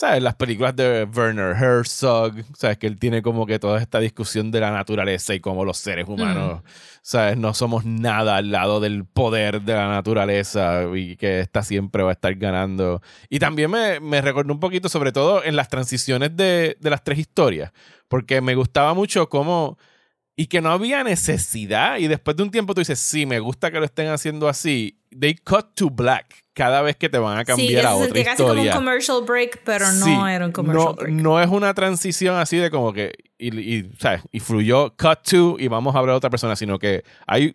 ¿sabes? 0.02 0.24
Las 0.24 0.34
películas 0.34 0.76
de 0.76 1.08
Werner 1.16 1.56
Herzog, 1.56 2.34
¿sabes? 2.58 2.80
Que 2.80 2.88
él 2.88 2.98
tiene 2.98 3.22
como 3.22 3.46
que 3.46 3.60
toda 3.60 3.80
esta 3.80 4.00
discusión 4.00 4.50
de 4.50 4.60
la 4.60 4.72
naturaleza 4.72 5.36
y 5.36 5.40
cómo 5.40 5.64
los 5.64 5.78
seres 5.78 6.08
humanos, 6.08 6.64
¿sabes? 7.04 7.38
No 7.38 7.54
somos 7.54 7.86
nada 7.86 8.38
al 8.38 8.50
lado 8.50 8.80
del 8.80 9.06
poder 9.06 9.62
de 9.62 9.76
la 9.76 9.90
naturaleza 9.90 10.86
y 10.96 11.18
que 11.18 11.42
esta 11.42 11.62
siempre 11.62 12.02
va 12.02 12.10
a 12.10 12.14
estar 12.14 12.34
ganando. 12.34 13.00
Y 13.30 13.38
también 13.38 13.70
me, 13.70 14.00
me 14.00 14.22
recordó 14.22 14.52
un 14.52 14.60
poquito, 14.60 14.90
sobre 14.90 15.12
todo 15.12 15.44
en 15.44 15.56
las 15.56 15.70
transiciones 15.70 16.36
de, 16.36 16.78
de 16.80 16.90
las 16.90 17.04
tres 17.04 17.20
historias, 17.20 17.72
porque 18.08 18.42
me 18.42 18.56
gustaba 18.56 18.96
mucho 18.96 19.30
cómo 19.30 19.78
y 20.36 20.48
que 20.48 20.62
no 20.62 20.72
había 20.72 21.04
necesidad. 21.04 21.98
Y 21.98 22.08
después 22.08 22.38
de 22.38 22.44
un 22.44 22.52
tiempo 22.52 22.74
tú 22.74 22.82
dices, 22.82 23.00
sí, 23.00 23.26
me 23.26 23.40
gusta 23.40 23.72
que 23.72 23.80
lo 23.80 23.86
estén 23.86 24.08
haciendo 24.08 24.48
así. 24.48 24.98
They 25.18 25.36
cut 25.36 25.76
to 25.76 25.90
black 25.90 26.46
cada 26.54 26.82
vez 26.82 26.96
que 26.96 27.10
te 27.10 27.18
van 27.18 27.38
a 27.38 27.46
cambiar 27.46 27.86
a 27.86 27.96
otra 27.96 28.06
historia. 28.06 28.26
casi 28.26 28.44
como 28.44 28.62
un 28.62 28.70
commercial 28.70 29.22
break, 29.26 29.62
pero 29.64 29.92
no 29.92 30.28
era 30.28 30.46
un 30.46 30.52
commercial 30.52 30.86
no, 30.86 30.94
break. 30.96 31.14
No 31.14 31.42
es 31.42 31.50
una 31.50 31.74
transición 31.74 32.38
así 32.38 32.58
de 32.58 32.70
como 32.70 32.94
que, 32.94 33.14
y, 33.38 33.58
y, 33.60 33.92
¿sabes? 34.00 34.22
y 34.32 34.40
fluyó 34.40 34.96
cut 34.98 35.22
to 35.24 35.56
y 35.60 35.68
vamos 35.68 35.96
a 35.96 36.00
hablar 36.00 36.14
de 36.14 36.18
otra 36.18 36.30
persona, 36.30 36.56
sino 36.56 36.80
que 36.80 37.04
hay 37.28 37.54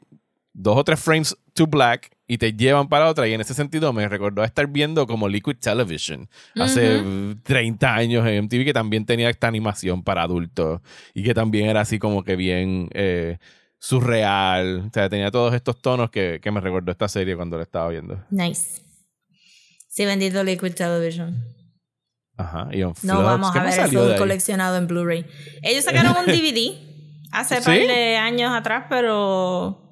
dos 0.52 0.76
o 0.76 0.84
tres 0.84 1.00
frames 1.00 1.36
to 1.54 1.66
black 1.66 2.10
y 2.26 2.38
te 2.38 2.52
llevan 2.52 2.88
para 2.88 3.08
otra. 3.08 3.28
Y 3.28 3.32
en 3.32 3.40
ese 3.40 3.54
sentido 3.54 3.92
me 3.92 4.08
recordó 4.08 4.42
estar 4.44 4.66
viendo 4.66 5.06
como 5.06 5.28
Liquid 5.28 5.56
Television 5.56 6.28
hace 6.56 7.02
30 7.42 7.94
años 7.94 8.26
en 8.26 8.44
MTV, 8.44 8.64
que 8.64 8.72
también 8.72 9.04
tenía 9.06 9.30
esta 9.30 9.48
animación 9.48 10.02
para 10.02 10.22
adultos 10.22 10.80
y 11.14 11.22
que 11.22 11.34
también 11.34 11.68
era 11.68 11.80
así 11.80 11.98
como 11.98 12.24
que 12.24 12.36
bien 12.36 12.88
eh, 12.92 13.38
surreal. 13.78 14.86
O 14.88 14.90
sea, 14.92 15.08
tenía 15.08 15.30
todos 15.30 15.54
estos 15.54 15.80
tonos 15.80 16.10
que, 16.10 16.40
que 16.42 16.50
me 16.50 16.60
recordó 16.60 16.90
esta 16.90 17.08
serie 17.08 17.36
cuando 17.36 17.56
la 17.56 17.62
estaba 17.62 17.88
viendo. 17.88 18.24
Nice. 18.30 18.82
Sí, 19.88 20.04
bendito 20.04 20.42
Liquid 20.42 20.74
Television. 20.74 21.56
Ajá, 22.36 22.68
y 22.70 22.82
on 22.82 22.92
No 23.02 23.22
vamos 23.22 23.54
a 23.56 23.62
ver 23.62 23.80
eso 23.80 24.16
coleccionado 24.18 24.76
en 24.76 24.86
Blu-ray. 24.86 25.24
Ellos 25.62 25.84
sacaron 25.84 26.14
un 26.18 26.26
DVD 26.26 26.76
hace 27.32 27.62
par 27.62 27.78
de 27.78 28.16
años 28.16 28.52
atrás, 28.54 28.84
pero 28.90 29.86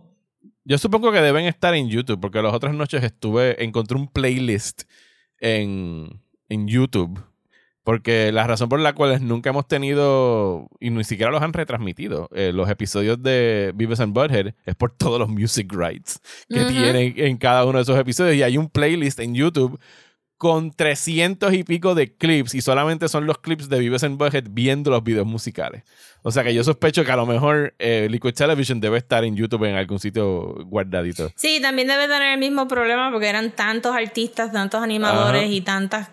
yo 0.65 0.79
supongo 0.79 1.13
que 1.13 1.21
deben 1.21 1.47
estar 1.47 1.75
en 1.75 1.89
YouTube, 1.89 2.21
porque 2.21 2.43
las 2.43 2.55
otras 2.55 2.75
noches 2.75 3.03
estuve, 3.05 3.63
encontré 3.63 3.97
un 3.97 4.09
playlist 4.09 4.85
en, 5.39 6.21
en 6.49 6.69
YouTube. 6.69 7.23
Porque 7.85 8.33
la 8.33 8.47
razón 8.47 8.71
por 8.71 8.81
la 8.81 8.95
cual 8.95 9.29
nunca 9.29 9.51
hemos 9.51 9.69
tenido, 9.69 10.71
y 10.81 10.89
ni 10.89 11.05
siquiera 11.05 11.31
los 11.31 11.43
han 11.43 11.53
retransmitido, 11.53 12.31
eh, 12.33 12.51
los 12.55 12.71
episodios 12.71 13.23
de 13.23 13.73
Beavis 13.75 14.01
and 14.01 14.15
Butthead 14.15 14.55
es 14.65 14.75
por 14.75 14.91
todos 14.91 15.19
los 15.19 15.29
music 15.29 15.71
rights 15.71 16.19
que 16.49 16.65
tienen 16.65 17.13
en 17.15 17.37
cada 17.37 17.67
uno 17.67 17.77
de 17.77 17.83
esos 17.83 17.99
episodios. 17.99 18.37
Y 18.37 18.43
hay 18.43 18.57
un 18.57 18.71
playlist 18.71 19.21
en 19.21 19.35
YouTube 19.35 19.79
con 20.37 20.73
300 20.73 21.53
y 21.55 21.65
pico 21.65 21.95
de 21.95 22.17
clips 22.17 22.55
y 22.55 22.61
solamente 22.61 23.09
son 23.09 23.27
los 23.27 23.39
clips 23.39 23.69
de 23.69 23.79
Vives 23.79 24.03
en 24.03 24.19
Budget 24.19 24.47
viendo 24.51 24.91
los 24.91 25.03
videos 25.03 25.27
musicales. 25.27 25.85
O 26.23 26.31
sea 26.31 26.43
que 26.43 26.55
yo 26.55 26.65
sospecho 26.65 27.05
que 27.05 27.13
a 27.13 27.17
lo 27.17 27.27
mejor 27.27 27.75
eh, 27.79 28.09
Liquid 28.11 28.35
Television 28.35 28.81
debe 28.81 28.99
estar 28.99 29.25
en 29.25 29.37
YouTube 29.37 29.65
en 29.65 29.77
algún 29.77 29.99
sitio 29.99 30.55
guardadito. 30.67 31.31
Sí, 31.37 31.61
también 31.61 31.89
debe 31.89 32.09
tener 32.09 32.33
el 32.33 32.39
mismo 32.39 32.67
problema 32.67 33.11
porque 33.11 33.29
eran 33.29 33.53
tantos 33.53 33.95
artistas, 33.95 34.53
tantos 34.53 34.83
animadores 34.83 35.51
y 35.51 35.61
tantas 35.61 36.09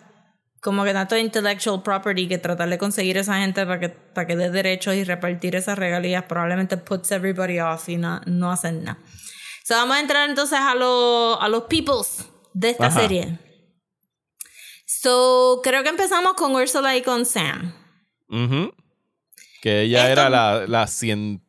como 0.62 0.84
que 0.84 0.94
tanto 0.94 1.18
intellectual 1.18 1.82
property 1.82 2.28
que 2.28 2.38
tratar 2.38 2.70
de 2.70 2.78
conseguir 2.78 3.18
esa 3.18 3.40
gente 3.40 3.66
para 3.66 3.80
que, 3.80 3.90
para 3.90 4.28
que 4.28 4.36
dé 4.36 4.52
derechos 4.52 4.94
y 4.94 5.04
repartir 5.04 5.56
esas 5.56 5.78
regalías 5.78 6.24
probablemente 6.26 6.78
puts 6.78 7.12
everybody 7.12 7.60
off 7.60 7.90
y 7.90 7.98
no, 7.98 8.22
no 8.28 8.52
hacen 8.52 8.84
nada. 8.84 9.00
So 9.64 9.74
vamos 9.74 9.98
a 9.98 10.00
entrar 10.00 10.30
entonces 10.30 10.60
a, 10.60 10.72
a 10.72 11.50
los 11.50 11.64
peoples 11.64 12.30
de 12.54 12.70
esta 12.70 12.92
serie. 12.92 13.40
So, 15.00 15.62
creo 15.64 15.84
que 15.84 15.90
empezamos 15.90 16.34
con 16.34 16.54
Ursula 16.54 16.98
y 16.98 17.02
con 17.02 17.26
Sam. 17.26 17.74
Que 19.62 19.84
ella 19.84 20.12
era 20.12 20.30
la, 20.30 20.66
la 20.68 20.90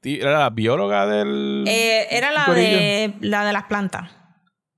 era 0.04 0.38
la 0.38 0.50
bióloga 0.50 1.06
del. 1.06 1.64
Eh, 1.66 2.06
era 2.10 2.30
la 2.30 2.46
de, 2.54 3.14
la 3.20 3.44
de 3.44 3.52
las 3.52 3.64
plantas. 3.64 4.10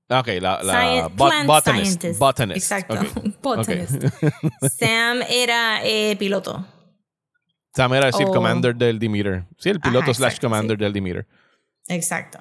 Ah, 0.09 0.21
ok, 0.21 0.27
la, 0.41 0.63
la 0.63 1.07
botanist, 1.09 2.05
botanist. 2.17 2.57
Exacto, 2.57 2.95
botanist. 3.41 4.03
Sam 4.79 5.21
era 5.29 5.83
eh, 5.83 6.15
piloto. 6.17 6.65
Sam 7.73 7.93
era 7.93 8.07
el 8.07 8.13
commander 8.13 8.75
del 8.75 8.97
Demeter. 8.97 9.45
Sí, 9.59 9.69
el 9.69 9.79
piloto 9.79 10.11
slash 10.13 10.39
commander 10.39 10.77
del 10.77 10.91
Demeter. 10.91 11.27
Exacto. 11.87 12.39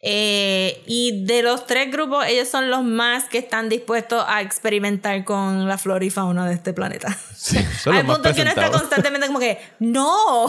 Eh, 0.00 0.82
y 0.86 1.24
de 1.24 1.42
los 1.42 1.66
tres 1.66 1.90
grupos, 1.90 2.24
ellos 2.26 2.48
son 2.48 2.70
los 2.70 2.84
más 2.84 3.24
que 3.24 3.38
están 3.38 3.68
dispuestos 3.68 4.24
a 4.28 4.42
experimentar 4.42 5.24
con 5.24 5.66
la 5.66 5.76
flora 5.76 6.04
y 6.04 6.10
fauna 6.10 6.46
de 6.46 6.54
este 6.54 6.72
planeta. 6.72 7.16
Sí, 7.34 7.58
son 7.82 7.96
Al 7.96 8.06
punto 8.06 8.32
que 8.32 8.42
uno 8.42 8.50
está 8.50 8.70
constantemente 8.70 9.26
como 9.26 9.40
que, 9.40 9.58
¡no! 9.80 10.46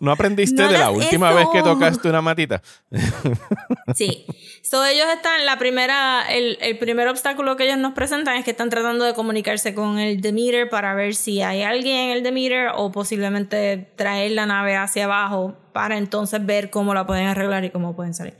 ¿No 0.00 0.12
aprendiste 0.12 0.62
de 0.62 0.76
la 0.76 0.90
última 0.90 1.32
vez 1.32 1.46
que 1.50 1.62
tocaste 1.62 2.08
una 2.10 2.20
matita? 2.20 2.60
sí. 3.94 4.26
So, 4.62 4.84
ellos 4.84 5.06
están, 5.14 5.46
la 5.46 5.56
primera, 5.56 6.24
el, 6.28 6.58
el, 6.60 6.76
primer 6.76 7.08
obstáculo 7.08 7.56
que 7.56 7.64
ellos 7.64 7.78
nos 7.78 7.94
presentan 7.94 8.36
es 8.36 8.44
que 8.44 8.50
están 8.50 8.68
tratando 8.68 9.06
de 9.06 9.14
comunicarse 9.14 9.74
con 9.74 9.98
el 9.98 10.20
Demeter 10.20 10.68
para 10.68 10.94
ver 10.94 11.14
si 11.14 11.40
hay 11.40 11.62
alguien 11.62 11.96
en 11.96 12.10
el 12.10 12.22
Demeter 12.22 12.72
o 12.74 12.92
posiblemente 12.92 13.92
traer 13.96 14.32
la 14.32 14.44
nave 14.44 14.76
hacia 14.76 15.04
abajo 15.04 15.56
para 15.72 15.96
entonces 15.96 16.44
ver 16.44 16.68
cómo 16.68 16.92
la 16.92 17.06
pueden 17.06 17.28
arreglar 17.28 17.64
y 17.64 17.70
cómo 17.70 17.96
pueden 17.96 18.12
salir. 18.12 18.34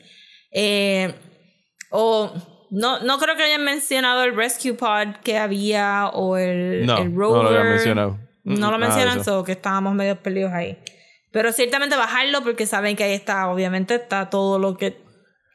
Eh, 0.54 1.12
o 1.90 2.32
no, 2.70 3.00
no 3.00 3.18
creo 3.18 3.36
que 3.36 3.42
hayan 3.42 3.64
mencionado 3.64 4.22
el 4.24 4.34
Rescue 4.34 4.74
Pod 4.74 5.16
que 5.22 5.36
había 5.36 6.08
o 6.12 6.36
el, 6.36 6.86
no, 6.86 6.98
el 6.98 7.14
rover. 7.14 7.36
No 7.36 7.42
lo 7.42 7.48
habían 7.50 7.68
mencionado. 7.68 8.18
No 8.44 8.70
lo 8.70 8.78
mencionan, 8.78 9.24
so 9.24 9.42
que 9.44 9.52
estábamos 9.52 9.94
medio 9.94 10.20
perdidos 10.22 10.52
ahí. 10.52 10.78
Pero 11.32 11.52
ciertamente 11.52 11.96
bajarlo 11.96 12.42
porque 12.42 12.66
saben 12.66 12.94
que 12.94 13.04
ahí 13.04 13.12
está, 13.12 13.48
obviamente 13.48 13.96
está 13.96 14.30
todo 14.30 14.58
lo 14.58 14.76
que... 14.76 15.02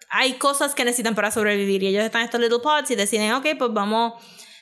Hay 0.09 0.33
cosas 0.33 0.73
que 0.73 0.83
necesitan 0.83 1.13
para 1.13 1.29
sobrevivir 1.29 1.83
y 1.83 1.87
ellos 1.87 2.03
están 2.03 2.21
en 2.21 2.25
estos 2.25 2.41
little 2.41 2.59
pods 2.59 2.89
y 2.89 2.95
deciden, 2.95 3.31
ok, 3.33 3.45
pues 3.59 3.71
vamos, 3.73 4.13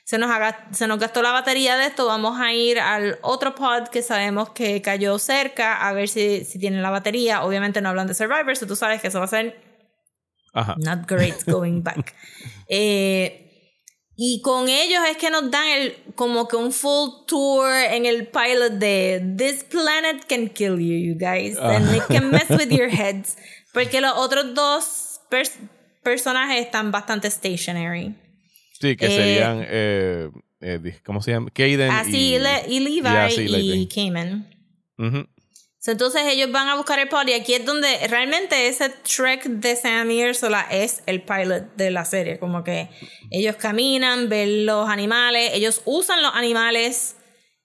se 0.03 0.17
nos, 0.17 0.29
haga, 0.29 0.67
se 0.71 0.87
nos 0.87 0.99
gastó 0.99 1.21
la 1.21 1.31
batería 1.31 1.77
de 1.77 1.85
esto, 1.85 2.05
vamos 2.05 2.39
a 2.39 2.51
ir 2.53 2.79
al 2.79 3.17
otro 3.21 3.55
pod 3.55 3.87
que 3.87 4.01
sabemos 4.01 4.49
que 4.49 4.81
cayó 4.81 5.17
cerca 5.19 5.87
a 5.87 5.93
ver 5.93 6.09
si, 6.09 6.43
si 6.43 6.59
tienen 6.59 6.81
la 6.81 6.89
batería. 6.89 7.43
Obviamente 7.43 7.81
no 7.81 7.89
hablan 7.89 8.07
de 8.07 8.13
Survivors, 8.13 8.59
tú 8.67 8.75
sabes 8.75 9.01
que 9.01 9.07
eso 9.07 9.19
va 9.19 9.25
a 9.25 9.29
ser 9.29 9.66
Not 10.77 11.07
great 11.07 11.45
going 11.45 11.81
back. 11.81 12.13
Eh, 12.69 13.47
Y 14.19 14.41
con 14.41 14.67
ellos 14.67 14.99
es 15.11 15.15
que 15.17 15.29
nos 15.29 15.51
dan 15.51 15.67
el, 15.67 15.95
como 16.15 16.47
que 16.47 16.55
un 16.55 16.73
full 16.73 17.27
tour 17.27 17.71
en 17.71 18.07
el 18.07 18.27
pilot 18.27 18.73
de 18.79 19.35
This 19.37 19.63
planet 19.63 20.25
can 20.27 20.49
kill 20.49 20.79
you, 20.79 20.97
you 20.97 21.13
guys. 21.13 21.55
And 21.59 21.95
it 21.95 22.01
can 22.07 22.31
mess 22.31 22.49
with 22.49 22.71
your 22.71 22.89
heads. 22.89 23.37
Porque 23.73 24.01
los 24.01 24.13
otros 24.17 24.55
dos 24.55 25.21
personajes 26.01 26.65
están 26.65 26.91
bastante 26.91 27.29
stationary. 27.29 28.15
Sí, 28.81 28.95
que 28.95 29.07
serían, 29.07 29.63
eh, 29.67 30.31
eh, 30.61 30.99
¿cómo 31.05 31.21
se 31.21 31.31
llama? 31.31 31.51
Caden 31.51 31.91
así 31.91 32.33
y, 32.33 32.35
y, 32.35 32.79
Levi 32.79 33.01
y, 33.37 33.71
y 33.81 33.87
Cayman. 33.87 34.49
Entonces 35.85 36.23
ellos 36.25 36.51
van 36.51 36.67
a 36.67 36.75
buscar 36.75 36.99
el 36.99 37.07
pod 37.07 37.27
y 37.27 37.33
aquí 37.33 37.53
es 37.53 37.65
donde 37.65 38.07
realmente 38.07 38.67
ese 38.67 38.89
trek 38.89 39.45
de 39.45 39.75
Sam 39.75 40.11
y 40.11 40.27
Ursula 40.27 40.67
es 40.69 41.01
el 41.05 41.21
pilot 41.21 41.75
de 41.75 41.91
la 41.91 42.03
serie. 42.03 42.39
Como 42.39 42.63
que 42.63 42.89
ellos 43.31 43.55
caminan, 43.55 44.27
ven 44.27 44.65
los 44.65 44.89
animales, 44.89 45.51
ellos 45.53 45.81
usan 45.85 46.21
los 46.21 46.33
animales 46.35 47.15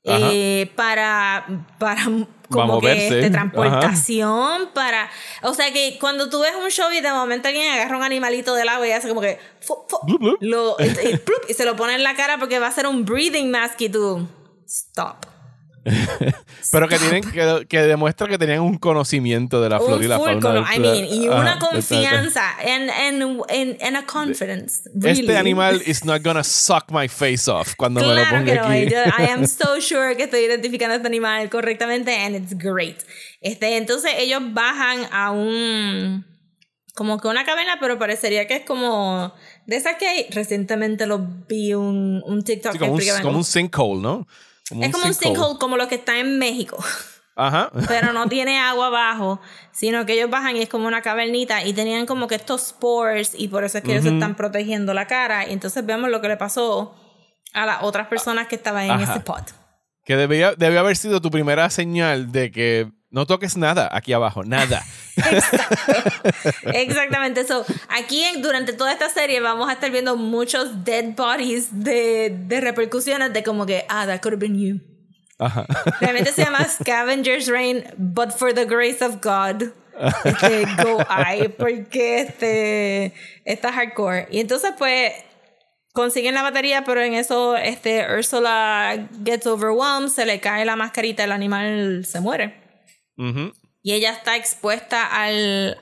eh, 0.05 0.71
para, 0.77 1.47
para 1.79 2.05
como 2.51 2.81
que 2.81 3.07
este, 3.07 3.31
transportación 3.31 4.71
para 4.75 5.09
o 5.43 5.55
sea 5.55 5.73
que 5.73 5.97
cuando 6.01 6.29
tú 6.29 6.41
ves 6.41 6.53
un 6.61 6.71
show 6.71 6.91
y 6.91 7.01
de 7.01 7.13
momento 7.13 7.47
alguien 7.47 7.73
agarra 7.73 7.97
un 7.97 8.03
animalito 8.03 8.55
del 8.55 8.69
agua 8.69 8.87
y 8.89 8.91
hace 8.91 9.09
como 9.09 9.21
que 9.21 9.39
Lo, 10.41 10.77
y, 11.49 11.55
se 11.55 11.65
lo 11.65 11.77
pone 11.77 11.95
en 11.95 12.03
la 12.03 12.17
cara 12.17 12.39
porque 12.39 12.59
va 12.59 12.67
a 12.67 12.73
ser 12.73 12.89
un 12.89 13.05
breathing 13.05 13.51
mask 13.53 13.81
y 13.81 13.89
tú 13.89 14.27
stop 14.67 15.32
Pero 16.73 16.89
que 16.89 16.99
tienen 16.99 17.23
que, 17.25 17.67
que, 17.69 17.83
demuestra 17.83 18.29
que 18.29 18.39
tenían 18.39 18.61
un 18.61 18.79
conocimiento 18.79 19.61
de 19.61 19.69
la 19.69 19.81
flor 19.81 20.03
y 20.03 20.07
la 20.07 20.19
fauna. 20.19 20.65
I 20.75 20.79
mean, 20.79 21.05
y 21.07 21.29
una 21.29 21.59
confianza 21.59 22.45
en 22.65 22.89
en 23.49 23.97
a 23.97 24.07
confidence. 24.07 24.89
Este 25.03 25.37
animal 25.37 25.83
is 25.87 26.05
not 26.05 26.23
gonna 26.23 26.45
suck 26.45 26.91
my 26.91 27.09
face 27.09 27.51
off 27.51 27.75
cuando 27.77 28.01
me 28.01 28.15
lo 28.15 28.25
ponga 28.31 28.71
aquí. 28.71 28.95
I 29.19 29.31
am 29.31 29.47
so 29.47 29.81
sure 29.81 30.17
que 30.17 30.25
estoy 30.25 30.41
identificando 30.41 30.95
a 30.95 30.97
este 30.97 31.09
animal 31.09 31.51
correctamente 31.51 32.15
and 32.15 32.37
it's 32.37 32.57
great. 32.57 33.03
Este, 33.41 33.77
entonces 33.77 34.13
ellos 34.19 34.41
bajan 34.53 35.09
a 35.11 35.33
un 35.33 36.25
como 36.95 37.19
que 37.19 37.29
una 37.29 37.45
caverna, 37.45 37.79
pero 37.81 37.99
parecería 37.99 38.47
que 38.47 38.57
es 38.57 38.65
como 38.65 39.33
de 39.67 39.77
esas 39.77 39.97
que 39.97 40.29
recientemente 40.31 41.07
lo 41.07 41.27
vi 41.49 41.75
un, 41.75 42.23
un 42.25 42.45
TikTok 42.45 42.79
como, 42.79 42.93
un, 42.93 43.01
como 43.23 43.39
un 43.39 43.45
sinkhole, 43.45 44.01
¿no? 44.01 44.27
Es 44.81 44.93
como 44.93 45.07
un 45.07 45.15
sinkhole 45.15 45.59
como 45.59 45.77
lo 45.77 45.89
que 45.89 45.97
está 45.97 46.19
en 46.19 46.39
México. 46.39 46.83
Ajá. 47.37 47.71
Pero 47.89 48.13
no 48.13 48.29
tiene 48.29 48.59
agua 48.59 48.89
abajo, 48.89 49.41
sino 49.73 50.05
que 50.07 50.15
ellos 50.15 50.31
bajan 50.31 50.57
y 50.57 50.63
es 50.63 50.69
como 50.69 50.87
una 50.87 51.03
cavernita 51.03 51.65
y 51.65 51.73
tenían 51.73 52.07
como 52.07 52.27
que 52.29 52.35
estos 52.35 52.63
spores 52.69 53.35
y 53.37 53.49
por 53.49 53.65
eso 53.65 53.79
es 53.79 53.85
que 53.85 53.93
ellos 53.93 54.05
están 54.05 54.35
protegiendo 54.35 54.95
la 54.95 55.07
cara. 55.07 55.49
Y 55.49 55.53
entonces 55.53 55.85
vemos 55.85 56.11
lo 56.11 56.21
que 56.21 56.29
le 56.29 56.37
pasó 56.37 56.95
a 57.55 57.67
las 57.67 57.83
otras 57.83 58.09
personas 58.09 58.49
que 58.49 58.57
estaban 58.57 58.91
en 58.91 59.01
ese 59.01 59.21
pot. 59.21 59.43
Que 60.05 60.17
debía, 60.17 60.55
debió 60.57 60.81
haber 60.81 60.97
sido 60.97 61.21
tu 61.21 61.31
primera 61.31 61.71
señal 61.71 62.33
de 62.33 62.51
que 62.51 62.91
no 63.13 63.27
toques 63.27 63.59
nada 63.59 63.91
aquí 63.93 64.15
abajo, 64.15 64.43
nada. 64.43 64.83
Exactamente. 66.73 67.41
eso 67.43 67.65
aquí 67.91 68.25
durante 68.39 68.73
toda 68.73 68.91
esta 68.93 69.11
serie 69.11 69.39
vamos 69.41 69.69
a 69.69 69.75
estar 69.75 69.91
viendo 69.91 70.17
muchos 70.17 70.83
dead 70.83 71.15
bodies 71.15 71.69
de, 71.85 72.35
de 72.47 72.61
repercusiones 72.63 73.33
de 73.33 73.43
como 73.43 73.67
que, 73.67 73.85
ah, 73.91 74.07
that 74.07 74.21
could 74.21 74.33
have 74.33 74.41
been 74.41 74.59
you. 74.59 74.81
Ajá. 75.39 75.67
Realmente 76.01 76.33
se 76.33 76.43
llama 76.43 76.65
Scavenger's 76.65 77.49
Reign, 77.49 77.85
but 77.99 78.31
for 78.31 78.55
the 78.55 78.65
grace 78.65 79.05
of 79.05 79.21
God. 79.23 79.73
Este, 80.25 80.65
go 80.83 81.01
I, 81.09 81.49
porque 81.49 82.21
este, 82.21 83.13
está 83.45 83.73
hardcore. 83.73 84.27
Y 84.31 84.41
entonces, 84.41 84.73
pues, 84.79 85.13
consiguen 85.93 86.35
la 86.35 86.43
batería, 86.43 86.85
pero 86.85 87.03
en 87.03 87.13
eso, 87.13 87.57
este, 87.57 88.07
Ursula 88.11 89.09
gets 89.25 89.47
overwhelmed, 89.47 90.09
se 90.09 90.25
le 90.25 90.41
cae 90.41 90.65
la 90.65 90.77
mascarita, 90.77 91.25
el 91.25 91.33
animal 91.33 92.05
se 92.07 92.21
muere. 92.21 92.62
Y 93.17 93.93
ella 93.93 94.13
está 94.13 94.37
expuesta 94.37 95.07
al, 95.07 95.79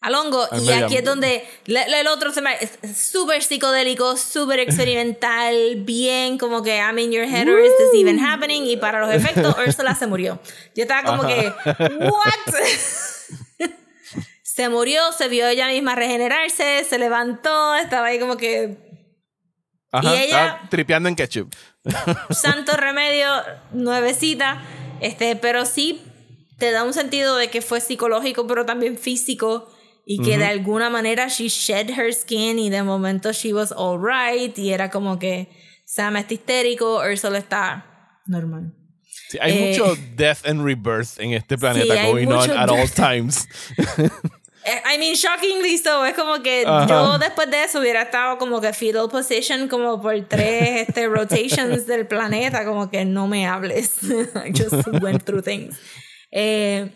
al 0.00 0.14
hongo. 0.14 0.46
y 0.52 0.70
aquí 0.72 0.96
es 0.96 1.04
donde 1.04 1.44
el 1.66 2.06
otro 2.08 2.32
se 2.32 2.40
me 2.40 2.56
súper 2.94 3.42
psicodélico, 3.42 4.16
súper 4.16 4.60
experimental, 4.60 5.76
bien 5.78 6.38
como 6.38 6.62
que 6.62 6.76
I'm 6.76 6.98
in 6.98 7.12
your 7.12 7.24
head 7.24 7.48
or 7.48 7.58
is 7.58 7.72
this 7.78 8.00
even 8.00 8.18
happening? 8.18 8.66
Y 8.66 8.76
para 8.76 9.00
los 9.00 9.12
efectos, 9.12 9.56
Ursula 9.66 9.94
se 9.94 10.06
murió. 10.06 10.40
Yo 10.74 10.82
estaba 10.82 11.04
como 11.04 11.26
que, 11.26 11.52
¿what? 12.00 12.54
se 14.42 14.68
murió, 14.68 15.12
se 15.12 15.28
vio 15.28 15.46
ella 15.46 15.68
misma 15.68 15.94
regenerarse, 15.94 16.84
se 16.84 16.98
levantó, 16.98 17.74
estaba 17.76 18.08
ahí 18.08 18.18
como 18.18 18.36
que. 18.36 18.76
y 20.02 20.08
ella. 20.08 20.62
tripeando 20.68 21.08
en 21.08 21.14
ketchup. 21.14 21.54
santo 22.30 22.76
remedio, 22.76 23.28
nuevecita. 23.72 24.62
Este, 25.00 25.36
pero 25.36 25.66
sí 25.66 26.02
te 26.58 26.70
da 26.70 26.84
un 26.84 26.92
sentido 26.92 27.36
de 27.36 27.48
que 27.48 27.62
fue 27.62 27.80
psicológico, 27.80 28.46
pero 28.46 28.64
también 28.64 28.96
físico. 28.98 29.70
Y 30.08 30.22
que 30.22 30.38
de 30.38 30.44
alguna 30.44 30.88
manera 30.88 31.26
she 31.26 31.48
shed 31.48 31.90
her 31.90 32.14
skin 32.14 32.60
y 32.60 32.70
de 32.70 32.84
momento 32.84 33.32
she 33.32 33.52
was 33.52 33.72
alright. 33.72 34.56
Y 34.56 34.72
era 34.72 34.88
como 34.88 35.18
que 35.18 35.48
Sam 35.84 36.16
está 36.16 36.34
histérico, 36.34 37.00
Ursula 37.00 37.38
está 37.38 38.20
normal. 38.26 38.72
Sí, 39.28 39.38
hay 39.40 39.52
eh, 39.52 39.70
mucho 39.70 39.96
death 40.14 40.46
and 40.46 40.64
rebirth 40.64 41.18
en 41.18 41.32
este 41.32 41.58
planeta 41.58 42.04
going 42.06 42.28
on 42.28 42.50
at 42.50 42.70
all 42.70 42.88
times. 42.88 43.48
Eh, 44.66 44.82
I 44.84 44.98
mean, 44.98 45.14
shockingly 45.14 45.78
so. 45.78 46.04
Es 46.04 46.14
como 46.14 46.42
que 46.42 46.64
yo 46.64 47.18
después 47.18 47.48
de 47.48 47.62
eso 47.62 47.78
hubiera 47.78 48.02
estado 48.02 48.36
como 48.36 48.60
que 48.60 48.72
fetal 48.72 49.08
position 49.08 49.68
como 49.68 50.02
por 50.02 50.20
tres 50.26 50.88
este, 50.88 51.06
rotations 51.06 51.86
del 51.86 52.08
planeta. 52.08 52.64
Como 52.64 52.90
que 52.90 53.04
no 53.04 53.28
me 53.28 53.46
hables. 53.46 54.02
I 54.34 54.50
just 54.50 54.84
went 55.00 55.24
through 55.24 55.42
things. 55.42 55.78
Eh, 56.38 56.90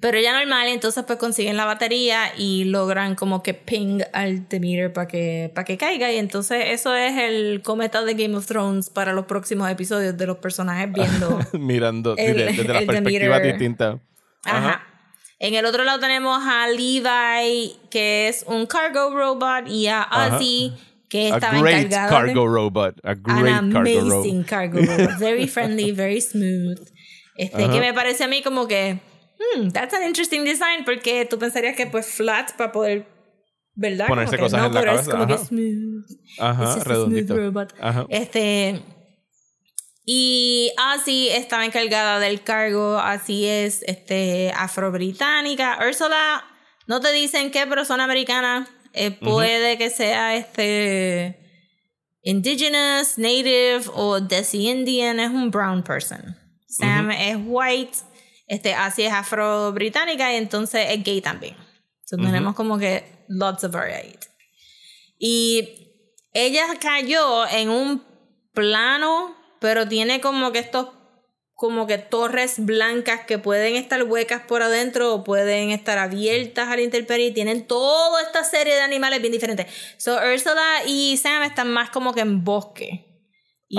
pero 0.00 0.18
ya 0.18 0.36
normal, 0.36 0.66
entonces 0.66 1.04
pues 1.06 1.18
consiguen 1.20 1.56
la 1.56 1.66
batería 1.66 2.32
y 2.36 2.64
logran 2.64 3.14
como 3.14 3.44
que 3.44 3.54
ping 3.54 4.00
al 4.12 4.48
Demeter 4.48 4.92
para 4.92 5.06
que, 5.06 5.52
para 5.54 5.64
que 5.64 5.76
caiga. 5.76 6.10
Y 6.10 6.16
entonces 6.16 6.64
eso 6.68 6.94
es 6.96 7.16
el 7.16 7.62
cometa 7.62 8.02
de 8.02 8.14
Game 8.14 8.36
of 8.36 8.46
Thrones 8.46 8.90
para 8.90 9.12
los 9.12 9.26
próximos 9.26 9.70
episodios 9.70 10.16
de 10.16 10.26
los 10.26 10.38
personajes 10.38 10.90
viendo. 10.92 11.38
Mirando 11.52 12.16
desde 12.16 12.64
la 12.64 12.80
perspectiva 12.80 13.38
distinta. 13.38 14.00
Ajá. 14.44 14.84
En 15.38 15.54
el 15.54 15.64
otro 15.64 15.84
lado 15.84 16.00
tenemos 16.00 16.42
a 16.44 16.66
Levi, 16.68 17.76
que 17.90 18.28
es 18.28 18.44
un 18.48 18.66
cargo 18.66 19.10
robot, 19.14 19.68
y 19.68 19.86
a 19.86 20.06
Ozzy, 20.10 20.72
que 21.08 21.28
estaba 21.28 21.58
a 21.58 21.60
great 21.60 21.90
cargo 21.90 22.46
robot. 22.46 22.96
A 23.04 23.14
great 23.14 23.54
an 23.54 23.76
amazing 23.76 24.42
cargo 24.42 24.80
robot. 24.80 25.18
Very 25.18 25.46
friendly, 25.46 25.92
very 25.92 26.20
smooth. 26.20 26.78
Este, 27.40 27.70
que 27.70 27.80
me 27.80 27.94
parece 27.94 28.24
a 28.24 28.28
mí 28.28 28.42
como 28.42 28.68
que, 28.68 29.00
hmm, 29.56 29.70
that's 29.70 29.94
an 29.94 30.02
interesting 30.02 30.44
design, 30.44 30.84
porque 30.84 31.24
tú 31.24 31.38
pensarías 31.38 31.74
que 31.74 31.86
pues 31.86 32.06
flat 32.06 32.52
para 32.52 32.70
poder, 32.70 33.06
¿verdad? 33.74 34.08
Ponerse 34.08 34.36
cosas 34.36 34.66
en 34.66 34.74
la 34.74 34.82
cabeza. 34.82 35.02
es 35.02 35.08
como 35.08 35.26
que 35.26 35.38
smooth. 35.38 36.04
Ajá, 36.38 36.84
redondito. 36.84 37.34
Smooth 37.34 37.46
robot. 37.46 37.74
Este, 38.10 38.82
y 40.04 40.70
así 40.76 41.30
estaba 41.30 41.64
encargada 41.64 42.18
del 42.18 42.42
cargo, 42.42 42.98
así 42.98 43.46
es, 43.46 43.84
este, 43.86 44.52
afro-británica. 44.54 45.78
Ursula, 45.88 46.44
no 46.86 47.00
te 47.00 47.10
dicen 47.12 47.50
qué, 47.50 47.66
pero 47.66 47.86
son 47.86 48.00
americanas. 48.00 48.68
Eh, 48.92 49.12
puede 49.12 49.78
que 49.78 49.88
sea 49.88 50.36
este 50.36 51.38
indigenous, 52.22 53.16
native 53.16 53.82
o 53.94 54.20
desi 54.20 54.68
Indian, 54.68 55.20
es 55.20 55.30
un 55.30 55.50
brown 55.50 55.82
person. 55.82 56.36
Sam 56.70 57.10
es 57.10 57.36
white, 57.44 57.98
este, 58.46 58.74
así 58.74 59.02
es 59.02 59.12
afro-británica 59.12 60.32
y 60.32 60.36
entonces 60.36 60.86
es 60.90 61.02
gay 61.02 61.20
también. 61.20 61.56
Entonces 62.04 62.32
tenemos 62.32 62.54
como 62.54 62.78
que 62.78 63.24
lots 63.28 63.64
of 63.64 63.72
variety. 63.72 64.26
Y 65.18 65.90
ella 66.32 66.66
cayó 66.80 67.46
en 67.48 67.70
un 67.70 68.04
plano, 68.52 69.36
pero 69.60 69.86
tiene 69.86 70.20
como 70.20 70.52
que 70.52 70.60
estos 70.60 70.88
como 71.60 71.86
que 71.86 71.98
torres 71.98 72.64
blancas 72.64 73.26
que 73.26 73.36
pueden 73.36 73.76
estar 73.76 74.02
huecas 74.04 74.40
por 74.40 74.62
adentro 74.62 75.12
o 75.12 75.24
pueden 75.24 75.72
estar 75.72 75.98
abiertas 75.98 76.68
a 76.68 76.76
la 76.76 76.80
intemperie. 76.80 77.32
Tienen 77.32 77.66
toda 77.66 78.22
esta 78.22 78.44
serie 78.44 78.74
de 78.74 78.80
animales 78.80 79.20
bien 79.20 79.32
diferentes. 79.32 79.66
So 79.98 80.18
Ursula 80.32 80.84
y 80.86 81.18
Sam 81.18 81.42
están 81.42 81.70
más 81.70 81.90
como 81.90 82.14
que 82.14 82.22
en 82.22 82.44
bosque. 82.44 83.28
Y 83.68 83.76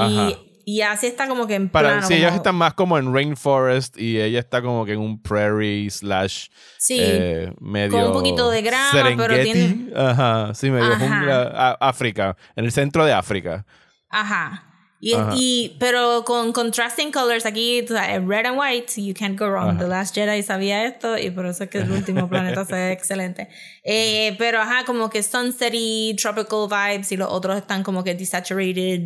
y 0.65 0.81
así 0.81 1.07
está 1.07 1.27
como 1.27 1.47
que 1.47 1.55
en 1.55 1.69
Para, 1.69 1.89
plano. 1.89 2.07
Sí, 2.07 2.15
ellos 2.15 2.33
están 2.33 2.55
más 2.55 2.73
como 2.73 2.97
en 2.97 3.13
rainforest 3.13 3.97
y 3.97 4.19
ella 4.19 4.39
está 4.39 4.61
como 4.61 4.85
que 4.85 4.93
en 4.93 4.99
un 4.99 5.21
prairie 5.21 5.89
slash 5.89 6.47
sí, 6.77 6.97
eh, 6.99 7.53
medio 7.59 7.91
con 7.91 8.07
un 8.07 8.13
poquito 8.13 8.49
de 8.49 8.61
grama, 8.61 9.13
pero 9.17 9.41
tiene 9.41 9.91
ajá, 9.95 10.53
sí, 10.53 10.69
medio 10.69 10.95
jungla, 10.97 11.77
África, 11.79 12.35
en 12.55 12.65
el 12.65 12.71
centro 12.71 13.05
de 13.05 13.13
África. 13.13 13.65
Ajá. 14.09 14.70
Y, 15.03 15.15
y, 15.33 15.77
pero 15.79 16.23
con 16.23 16.53
contrasting 16.53 17.11
colors 17.11 17.47
aquí, 17.47 17.81
red 17.81 18.45
and 18.45 18.55
white, 18.55 19.01
you 19.01 19.15
can't 19.15 19.35
go 19.37 19.49
wrong. 19.49 19.79
The 19.79 19.87
Last 19.87 20.13
Jedi 20.13 20.43
sabía 20.43 20.85
esto 20.85 21.17
y 21.17 21.31
por 21.31 21.47
eso 21.47 21.63
es 21.63 21.71
que 21.71 21.79
el 21.79 21.91
último 21.91 22.29
planeta 22.29 22.63
se 22.65 22.73
ve 22.73 22.91
excelente. 22.91 23.49
Eh, 23.83 24.35
pero 24.37 24.61
ajá, 24.61 24.85
como 24.85 25.09
que 25.09 25.23
sunsetty, 25.23 26.15
tropical 26.15 26.67
vibes 26.69 27.11
y 27.11 27.17
los 27.17 27.31
otros 27.31 27.57
están 27.57 27.81
como 27.81 28.03
que 28.03 28.13
desaturated, 28.13 28.99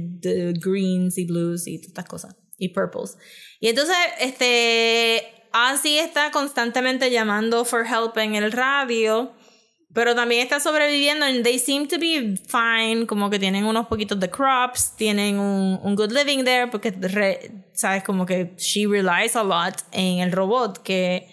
greens 0.60 1.18
y 1.18 1.26
blues 1.26 1.66
y 1.66 1.78
todas 1.78 1.88
estas 1.88 2.06
cosas. 2.06 2.36
Y 2.58 2.70
purples. 2.70 3.18
Y 3.62 3.70
entonces, 3.70 3.96
este, 4.20 5.24
Ozzy 5.54 5.98
está 5.98 6.32
constantemente 6.32 7.10
llamando 7.10 7.64
for 7.64 7.86
help 7.86 8.18
en 8.18 8.36
el 8.36 8.52
radio 8.52 9.34
pero 9.96 10.14
también 10.14 10.42
está 10.42 10.60
sobreviviendo 10.60 11.26
and 11.26 11.42
they 11.46 11.58
seem 11.58 11.88
to 11.88 11.98
be 11.98 12.36
fine, 12.50 13.08
como 13.08 13.30
que 13.30 13.40
tienen 13.40 13.64
unos 13.64 13.88
poquitos 13.88 14.20
de 14.20 14.30
crops, 14.30 14.94
tienen 14.98 15.40
un, 15.40 15.80
un 15.82 15.96
good 15.96 16.12
living 16.12 16.44
there, 16.44 16.68
porque, 16.68 16.94
sabes, 17.74 18.04
como 18.04 18.26
que 18.26 18.54
she 18.58 18.86
relies 18.86 19.38
a 19.38 19.44
lot 19.44 19.74
en 19.94 20.20
el 20.20 20.34
robot 20.34 20.84
que, 20.84 21.30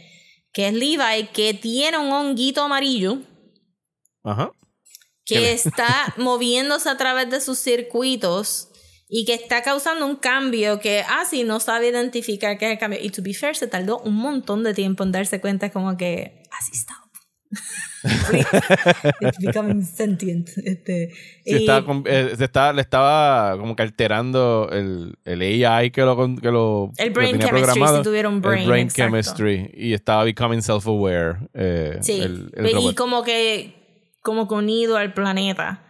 que 0.52 0.68
es 0.68 0.74
Levi, 0.74 1.26
que 1.32 1.54
tiene 1.54 1.98
un 1.98 2.12
honguito 2.12 2.62
amarillo. 2.62 3.18
Ajá. 4.22 4.52
Que 5.24 5.52
está 5.52 6.14
moviéndose 6.16 6.88
a 6.88 6.96
través 6.96 7.28
de 7.30 7.40
sus 7.40 7.58
circuitos 7.58 8.68
y 9.08 9.24
que 9.24 9.34
está 9.34 9.62
causando 9.62 10.06
un 10.06 10.14
cambio 10.14 10.78
que 10.78 11.04
ah, 11.08 11.24
no 11.44 11.58
sabe 11.58 11.88
identificar 11.88 12.56
qué 12.58 12.66
es 12.66 12.72
el 12.74 12.78
cambio. 12.78 13.00
Y 13.02 13.10
to 13.10 13.22
be 13.22 13.34
fair, 13.34 13.56
se 13.56 13.66
tardó 13.66 13.98
un 13.98 14.14
montón 14.14 14.62
de 14.62 14.72
tiempo 14.72 15.02
en 15.02 15.10
darse 15.10 15.40
cuenta 15.40 15.72
como 15.72 15.96
que 15.96 16.44
así 16.52 16.70
está. 16.74 16.94
It's 19.20 19.38
becoming 19.38 19.82
sentient. 19.82 20.50
Este, 20.56 21.12
eh, 21.44 21.66
le 22.74 22.80
estaba 22.80 23.56
como 23.58 23.76
que 23.76 23.82
alterando 23.82 24.68
el, 24.72 25.14
el 25.24 25.40
AI 25.40 25.90
que 25.90 26.02
lo, 26.02 26.16
que 26.36 26.50
lo, 26.50 26.92
el 26.96 27.10
brain 27.10 27.38
tenía 27.38 27.72
chemistry, 27.72 28.02
tuvieron 28.02 28.40
brain, 28.40 28.62
el 28.62 28.68
brain 28.68 28.88
chemistry. 28.88 29.70
Y 29.74 29.92
estaba 29.92 30.24
becoming 30.24 30.60
self-aware. 30.60 31.48
Eh, 31.54 31.98
sí. 32.00 32.22
y 32.56 32.94
como 32.94 33.22
que, 33.22 33.74
como 34.22 34.48
que 34.48 34.54
unido 34.54 34.96
al 34.96 35.14
planeta. 35.14 35.84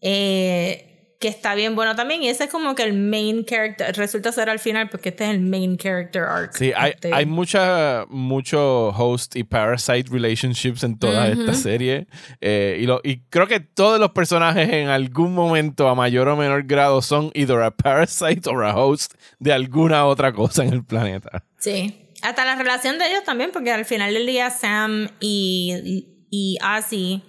Eh, 0.00 0.91
que 1.22 1.28
está 1.28 1.54
bien 1.54 1.76
bueno 1.76 1.94
también. 1.94 2.20
Y 2.24 2.28
ese 2.28 2.44
es 2.44 2.50
como 2.50 2.74
que 2.74 2.82
el 2.82 2.94
main 2.94 3.44
character, 3.44 3.94
resulta 3.96 4.32
ser 4.32 4.50
al 4.50 4.58
final, 4.58 4.88
porque 4.90 5.10
este 5.10 5.22
es 5.22 5.30
el 5.30 5.40
main 5.40 5.76
character 5.76 6.24
arc. 6.24 6.52
Sí, 6.52 6.72
hay, 6.76 6.90
este 6.90 7.14
hay 7.14 7.26
mucha, 7.26 8.06
mucho 8.08 8.88
host 8.88 9.36
y 9.36 9.44
parasite 9.44 10.10
relationships 10.10 10.82
en 10.82 10.98
toda 10.98 11.28
esta 11.28 11.54
serie. 11.54 12.08
Eh, 12.40 12.78
y, 12.80 12.86
lo, 12.86 13.00
y 13.04 13.20
creo 13.30 13.46
que 13.46 13.60
todos 13.60 14.00
los 14.00 14.10
personajes 14.10 14.68
en 14.68 14.88
algún 14.88 15.32
momento, 15.32 15.88
a 15.88 15.94
mayor 15.94 16.26
o 16.26 16.36
menor 16.36 16.64
grado, 16.64 17.00
son 17.00 17.30
either 17.34 17.62
a 17.62 17.70
parasite 17.70 18.50
o 18.50 18.60
a 18.60 18.74
host 18.74 19.14
de 19.38 19.52
alguna 19.52 20.06
otra 20.06 20.32
cosa 20.32 20.64
en 20.64 20.72
el 20.72 20.84
planeta. 20.84 21.44
Sí. 21.58 22.00
Hasta 22.22 22.44
la 22.44 22.56
relación 22.56 22.98
de 22.98 23.06
ellos 23.06 23.22
también, 23.22 23.50
porque 23.52 23.70
al 23.70 23.84
final 23.84 24.12
del 24.12 24.26
día 24.26 24.50
Sam 24.50 25.08
y, 25.20 26.08
y 26.30 26.58
Ozzy 26.64 27.22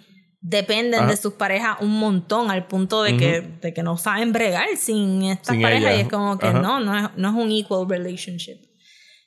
dependen 0.44 1.08
de 1.08 1.16
sus 1.16 1.34
parejas 1.34 1.78
un 1.80 1.98
montón 1.98 2.52
al 2.52 2.68
punto 2.68 3.02
de, 3.02 3.16
que, 3.16 3.42
de 3.62 3.74
que 3.74 3.82
no 3.82 3.98
saben 3.98 4.34
bregar 4.34 4.68
sin 4.76 5.24
estas 5.24 5.56
parejas 5.56 5.96
y 5.96 6.02
es 6.02 6.10
como 6.10 6.38
que 6.38 6.52
no, 6.52 6.82
no 6.82 6.98
es, 6.98 7.16
no 7.16 7.30
es 7.30 7.36
un 7.36 7.50
equal 7.50 7.88
relationship. 7.90 8.58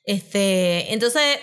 Este, 0.04 0.92
entonces, 0.92 1.38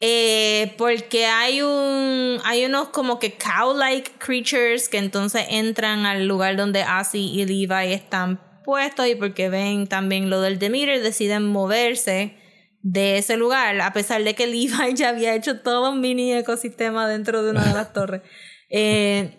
eh, 0.00 0.74
porque 0.78 1.26
hay 1.26 1.60
un 1.60 2.38
hay 2.44 2.64
unos 2.64 2.88
como 2.88 3.18
que 3.18 3.36
cow-like 3.36 4.12
creatures 4.18 4.88
que 4.88 4.96
entonces 4.96 5.44
entran 5.50 6.06
al 6.06 6.26
lugar 6.26 6.56
donde 6.56 6.82
Asi 6.82 7.30
y 7.30 7.44
Levi 7.44 7.92
están 7.92 8.40
puestos 8.64 9.06
y 9.06 9.16
porque 9.16 9.50
ven 9.50 9.86
también 9.86 10.30
lo 10.30 10.40
del 10.40 10.58
Demeter 10.58 11.02
deciden 11.02 11.44
moverse 11.44 12.36
de 12.80 13.18
ese 13.18 13.36
lugar 13.36 13.80
a 13.80 13.92
pesar 13.92 14.24
de 14.24 14.34
que 14.34 14.46
Levi 14.46 14.94
ya 14.94 15.10
había 15.10 15.34
hecho 15.34 15.60
todo 15.60 15.90
un 15.90 16.00
mini 16.00 16.32
ecosistema 16.32 17.06
dentro 17.06 17.42
de 17.42 17.50
una 17.50 17.64
de 17.64 17.74
las 17.74 17.92
torres. 17.92 18.22
Eh, 18.68 19.34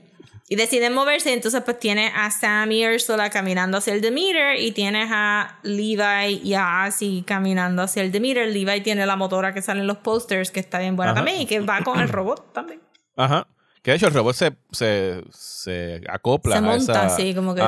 y 0.52 0.56
deciden 0.56 0.96
moverse, 0.96 1.32
entonces 1.32 1.62
pues 1.64 1.78
tienes 1.80 2.12
a 2.16 2.32
Sam 2.32 2.72
y 2.72 2.88
Ursula 2.88 3.30
caminando 3.30 3.78
hacia 3.78 3.94
el 3.94 4.02
Demeter 4.02 4.60
y 4.60 4.72
tienes 4.72 5.10
a 5.12 5.60
Levi 5.62 6.42
y 6.44 6.56
a 6.56 6.86
Asi 6.86 7.24
caminando 7.26 7.84
hacia 7.84 8.02
el 8.02 8.12
Demeter. 8.12 8.48
Levi 8.48 8.82
tiene 8.82 9.06
la 9.06 9.16
motora 9.16 9.54
que 9.54 9.62
sale 9.62 9.82
en 9.82 9.88
los 9.88 9.98
posters, 9.98 10.50
que 10.50 10.60
está 10.60 10.80
bien 10.80 10.96
buena 10.96 11.14
también 11.14 11.42
y 11.42 11.46
que 11.46 11.60
va 11.60 11.82
con 11.84 12.00
el 12.00 12.10
robot 12.10 12.52
también. 12.52 12.82
Ajá. 13.16 13.48
Que 13.90 13.94
de 13.94 13.98
hecho 13.98 14.06
el 14.06 14.14
robot 14.14 14.36
se, 14.36 14.52
se, 14.72 15.24
se 15.32 16.02
acopla. 16.08 16.58
Se 16.58 16.62
monta, 16.62 17.08
así, 17.08 17.34
como 17.34 17.56
que. 17.56 17.64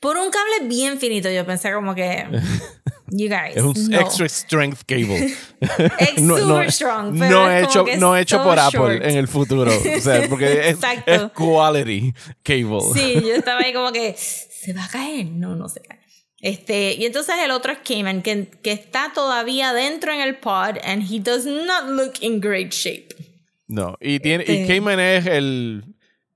por 0.00 0.16
un 0.16 0.30
cable 0.30 0.66
bien 0.66 0.98
finito, 0.98 1.28
yo 1.30 1.44
pensé 1.44 1.70
como 1.74 1.94
que. 1.94 2.24
You 3.08 3.28
guys. 3.28 3.54
Es 3.54 3.62
un 3.62 3.92
extra 3.92 4.26
strength 4.26 4.84
cable. 4.86 5.36
es 5.98 6.22
no, 6.22 6.38
super 6.38 6.72
strong. 6.72 7.18
Pero 7.18 7.42
no, 7.42 7.54
hecho, 7.54 7.84
no 7.98 8.16
hecho 8.16 8.42
por 8.42 8.58
Apple 8.58 8.96
en 9.06 9.18
el 9.18 9.28
futuro. 9.28 9.70
O 9.70 10.00
sea, 10.00 10.26
porque 10.30 10.70
es, 10.70 10.78
es, 11.04 11.20
quality 11.34 12.14
cable. 12.42 12.80
Sí, 12.94 13.20
yo 13.20 13.34
estaba 13.34 13.60
ahí 13.60 13.74
como 13.74 13.92
que. 13.92 14.16
¿Se 14.16 14.72
va 14.72 14.86
a 14.86 14.88
caer? 14.88 15.26
No, 15.26 15.54
no 15.54 15.68
se 15.68 15.80
cae. 15.80 16.00
Este, 16.40 16.94
y 16.94 17.04
entonces 17.04 17.34
el 17.44 17.50
otro 17.50 17.72
es 17.72 17.80
Cayman, 17.86 18.22
que, 18.22 18.48
que 18.62 18.72
está 18.72 19.12
todavía 19.14 19.74
dentro 19.74 20.10
en 20.10 20.22
el 20.22 20.38
pod 20.38 20.78
and 20.82 21.02
he 21.02 21.20
does 21.20 21.44
not 21.44 21.90
look 21.90 22.14
in 22.22 22.40
great 22.40 22.72
shape. 22.72 23.33
No, 23.66 23.96
y, 24.00 24.20
tiene, 24.20 24.44
y 24.46 24.52
este 24.52 24.66
Cayman 24.66 25.00
es 25.00 25.26
el, 25.26 25.84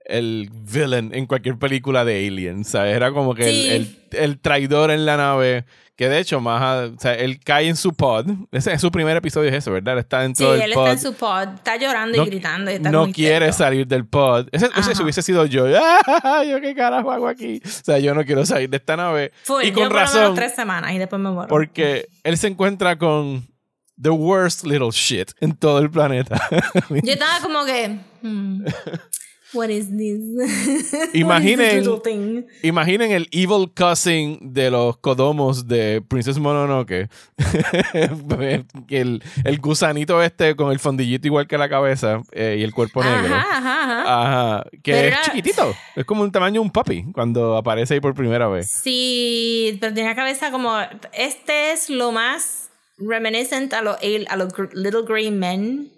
el 0.09 0.51
villain 0.51 1.15
en 1.15 1.27
cualquier 1.27 1.59
película 1.59 2.05
de 2.05 2.27
Alien, 2.27 2.65
¿sabes? 2.65 2.97
Era 2.97 3.13
como 3.13 3.35
que 3.35 3.77
el, 3.77 3.99
el, 4.13 4.39
traidor 4.41 4.91
en 4.91 5.05
la 5.05 5.19
nave, 5.19 5.67
que 5.95 6.09
de 6.09 6.19
hecho, 6.19 6.41
más, 6.41 6.91
o 6.91 6.99
sea, 6.99 7.13
él 7.15 7.39
cae 7.45 7.69
en 7.69 7.77
su 7.77 7.93
pod. 7.93 8.27
Ese 8.51 8.73
es 8.73 8.81
su 8.81 8.91
primer 8.91 9.15
episodio, 9.19 9.51
es 9.51 9.57
eso, 9.57 9.71
¿verdad? 9.71 9.99
Está 9.99 10.23
dentro 10.23 10.55
sí, 10.55 10.61
del 10.61 10.73
pod. 10.73 10.85
Sí, 10.85 10.89
él 10.89 10.97
está 10.97 11.09
en 11.09 11.13
su 11.13 11.19
pod, 11.19 11.55
está 11.55 11.77
llorando 11.77 12.23
y 12.23 12.27
gritando. 12.27 12.71
Y 12.71 12.75
está 12.75 12.91
no 12.91 13.13
quiere 13.13 13.53
salir 13.53 13.87
del 13.87 14.07
pod. 14.07 14.49
Ese, 14.51 14.71
ese, 14.75 15.03
hubiese 15.03 15.21
sido 15.21 15.45
yo. 15.45 15.67
¡Ah, 16.07 16.43
yo 16.49 16.63
qué 16.63 16.75
carajo 16.75 17.13
hago 17.13 17.29
aquí! 17.29 17.61
O 17.63 17.69
sea, 17.69 17.99
yo 17.99 18.15
no 18.15 18.25
quiero 18.25 18.47
salir 18.47 18.71
de 18.71 18.79
esta 18.79 18.97
nave. 18.97 19.33
y 19.63 19.73
con 19.73 19.83
yo 19.83 19.89
razón. 19.91 20.35
tres 20.35 20.55
semanas 20.55 20.93
y 20.95 20.99
después 20.99 21.21
me 21.21 21.31
muero. 21.31 21.49
Porque 21.49 22.09
él 22.25 22.39
se 22.39 22.47
encuentra 22.47 22.97
con 22.97 23.47
the 24.01 24.11
worst 24.11 24.65
little 24.65 24.91
shit 24.91 25.33
en 25.41 25.57
todo 25.57 25.81
el 25.81 25.91
planeta. 25.91 26.41
Yo 26.91 27.13
estaba 27.13 27.41
como 27.41 27.65
que. 27.65 27.99
Hmm, 28.23 28.65
what 29.53 29.71
is 29.71 29.89
this? 29.89 30.21
Imaginen, 31.15 32.47
imaginen 32.63 33.13
el 33.13 33.29
evil 33.33 33.71
cousin 33.75 34.39
de 34.41 34.71
los 34.71 34.99
Kodomos 34.99 35.67
de 35.67 36.03
Princess 36.07 36.39
Mononoke. 36.39 37.09
el, 38.89 39.23
el 39.45 39.59
gusanito 39.59 40.23
este 40.23 40.55
con 40.55 40.71
el 40.71 40.79
fondillito 40.79 41.27
igual 41.27 41.47
que 41.47 41.59
la 41.59 41.69
cabeza 41.69 42.23
eh, 42.33 42.57
y 42.59 42.63
el 42.63 42.73
cuerpo 42.73 43.03
negro. 43.03 43.35
Ajá, 43.35 43.59
ajá. 43.59 44.03
ajá 44.03 44.65
que 44.83 45.09
es 45.09 45.21
chiquitito. 45.23 45.75
Es 45.97 46.05
como 46.05 46.23
un 46.23 46.31
tamaño 46.31 46.55
de 46.55 46.67
un 46.67 46.71
puppy 46.71 47.05
cuando 47.13 47.57
aparece 47.57 47.95
ahí 47.95 48.01
por 48.01 48.15
primera 48.15 48.49
vez. 48.49 48.71
Sí, 48.71 49.77
pero 49.81 49.93
tiene 49.93 50.11
la 50.11 50.17
cabeza 50.17 50.51
como. 50.51 50.77
Este 51.13 51.73
es 51.73 51.91
lo 51.91 52.13
más 52.13 52.68
reminiscent 52.99 53.73
a 53.73 53.83
los 53.83 53.97
a 53.97 54.37
los 54.37 54.53
Little 54.73 55.03
Grey 55.07 55.31
Men 55.31 55.91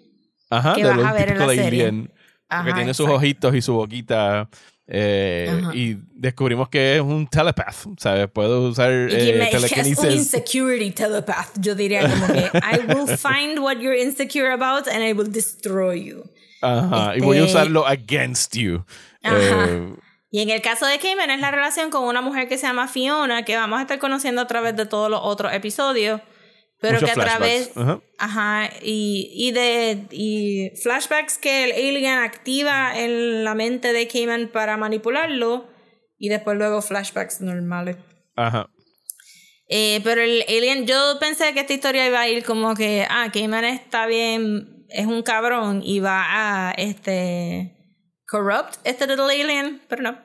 Ajá, 0.49 0.75
que 0.75 0.83
vas 0.83 0.99
a 0.99 1.13
ver 1.13 1.31
en 1.31 1.39
la 1.39 1.47
serie. 1.47 2.09
porque 2.47 2.73
tiene 2.73 2.93
sus 2.93 3.07
ojitos 3.07 3.55
y 3.55 3.61
su 3.61 3.73
boquita. 3.73 4.49
Eh, 4.93 5.61
y 5.73 5.95
descubrimos 6.13 6.67
que 6.67 6.97
es 6.97 7.01
un 7.01 7.25
telepath, 7.25 7.97
¿sabes? 7.97 8.29
Puede 8.29 8.57
usar 8.57 8.91
eh, 8.91 9.47
telekinesis. 9.49 9.97
Es 9.97 9.99
un 9.99 10.11
insecurity 10.11 10.91
telepath. 10.91 11.57
Yo 11.59 11.75
diría 11.75 12.09
como 12.09 12.27
que 12.27 12.51
I 12.53 12.93
will 12.93 13.07
find 13.17 13.59
what 13.59 13.77
you're 13.77 13.97
insecure 13.97 14.51
about 14.51 14.89
and 14.89 15.01
I 15.01 15.13
will 15.13 15.31
destroy 15.31 16.03
you. 16.03 16.29
Ajá, 16.61 17.15
y 17.15 17.21
voy 17.21 17.37
a 17.37 17.45
este 17.45 17.53
usarlo 17.53 17.87
against 17.87 18.53
you. 18.55 18.83
Ajá. 19.23 19.67
Eh, 19.69 19.93
y 20.29 20.41
en 20.41 20.49
el 20.49 20.61
caso 20.61 20.85
de 20.85 20.99
Cayman 20.99 21.29
es 21.29 21.39
la 21.39 21.51
relación 21.51 21.89
con 21.89 22.03
una 22.03 22.21
mujer 22.21 22.49
que 22.49 22.57
se 22.57 22.67
llama 22.67 22.87
Fiona, 22.87 23.43
que 23.45 23.55
vamos 23.55 23.79
a 23.79 23.83
estar 23.83 23.99
conociendo 23.99 24.41
a 24.41 24.47
través 24.47 24.75
de 24.75 24.85
todos 24.85 25.09
los 25.09 25.21
otros 25.23 25.53
episodios. 25.53 26.21
Pero 26.81 26.99
que 26.99 27.11
a 27.11 27.13
través. 27.13 27.71
Ajá. 28.17 28.69
y, 28.81 29.31
y, 29.35 29.51
de. 29.51 30.07
Y 30.09 30.71
flashbacks 30.81 31.37
que 31.37 31.65
el 31.65 31.71
alien 31.73 32.17
activa 32.17 32.99
en 32.99 33.43
la 33.43 33.53
mente 33.53 33.93
de 33.93 34.07
Cayman 34.07 34.49
para 34.51 34.77
manipularlo. 34.77 35.69
Y 36.17 36.29
después 36.29 36.57
luego 36.57 36.81
flashbacks 36.81 37.41
normales. 37.41 37.97
Ajá. 38.35 38.67
Eh, 39.69 40.01
pero 40.03 40.21
el 40.21 40.43
alien. 40.47 40.87
Yo 40.87 41.17
pensé 41.19 41.53
que 41.53 41.61
esta 41.61 41.73
historia 41.73 42.07
iba 42.07 42.19
a 42.19 42.27
ir 42.27 42.43
como 42.43 42.73
que. 42.73 43.05
Ah, 43.07 43.29
Cayman 43.31 43.63
está 43.63 44.07
bien. 44.07 44.85
Es 44.89 45.05
un 45.05 45.21
cabrón. 45.21 45.83
Y 45.85 45.99
va 45.99 46.69
a. 46.69 46.71
Este. 46.71 47.77
Corrupt 48.27 48.79
este 48.85 49.05
little 49.05 49.25
alien. 49.25 49.81
Pero 49.87 50.01
no. 50.01 50.17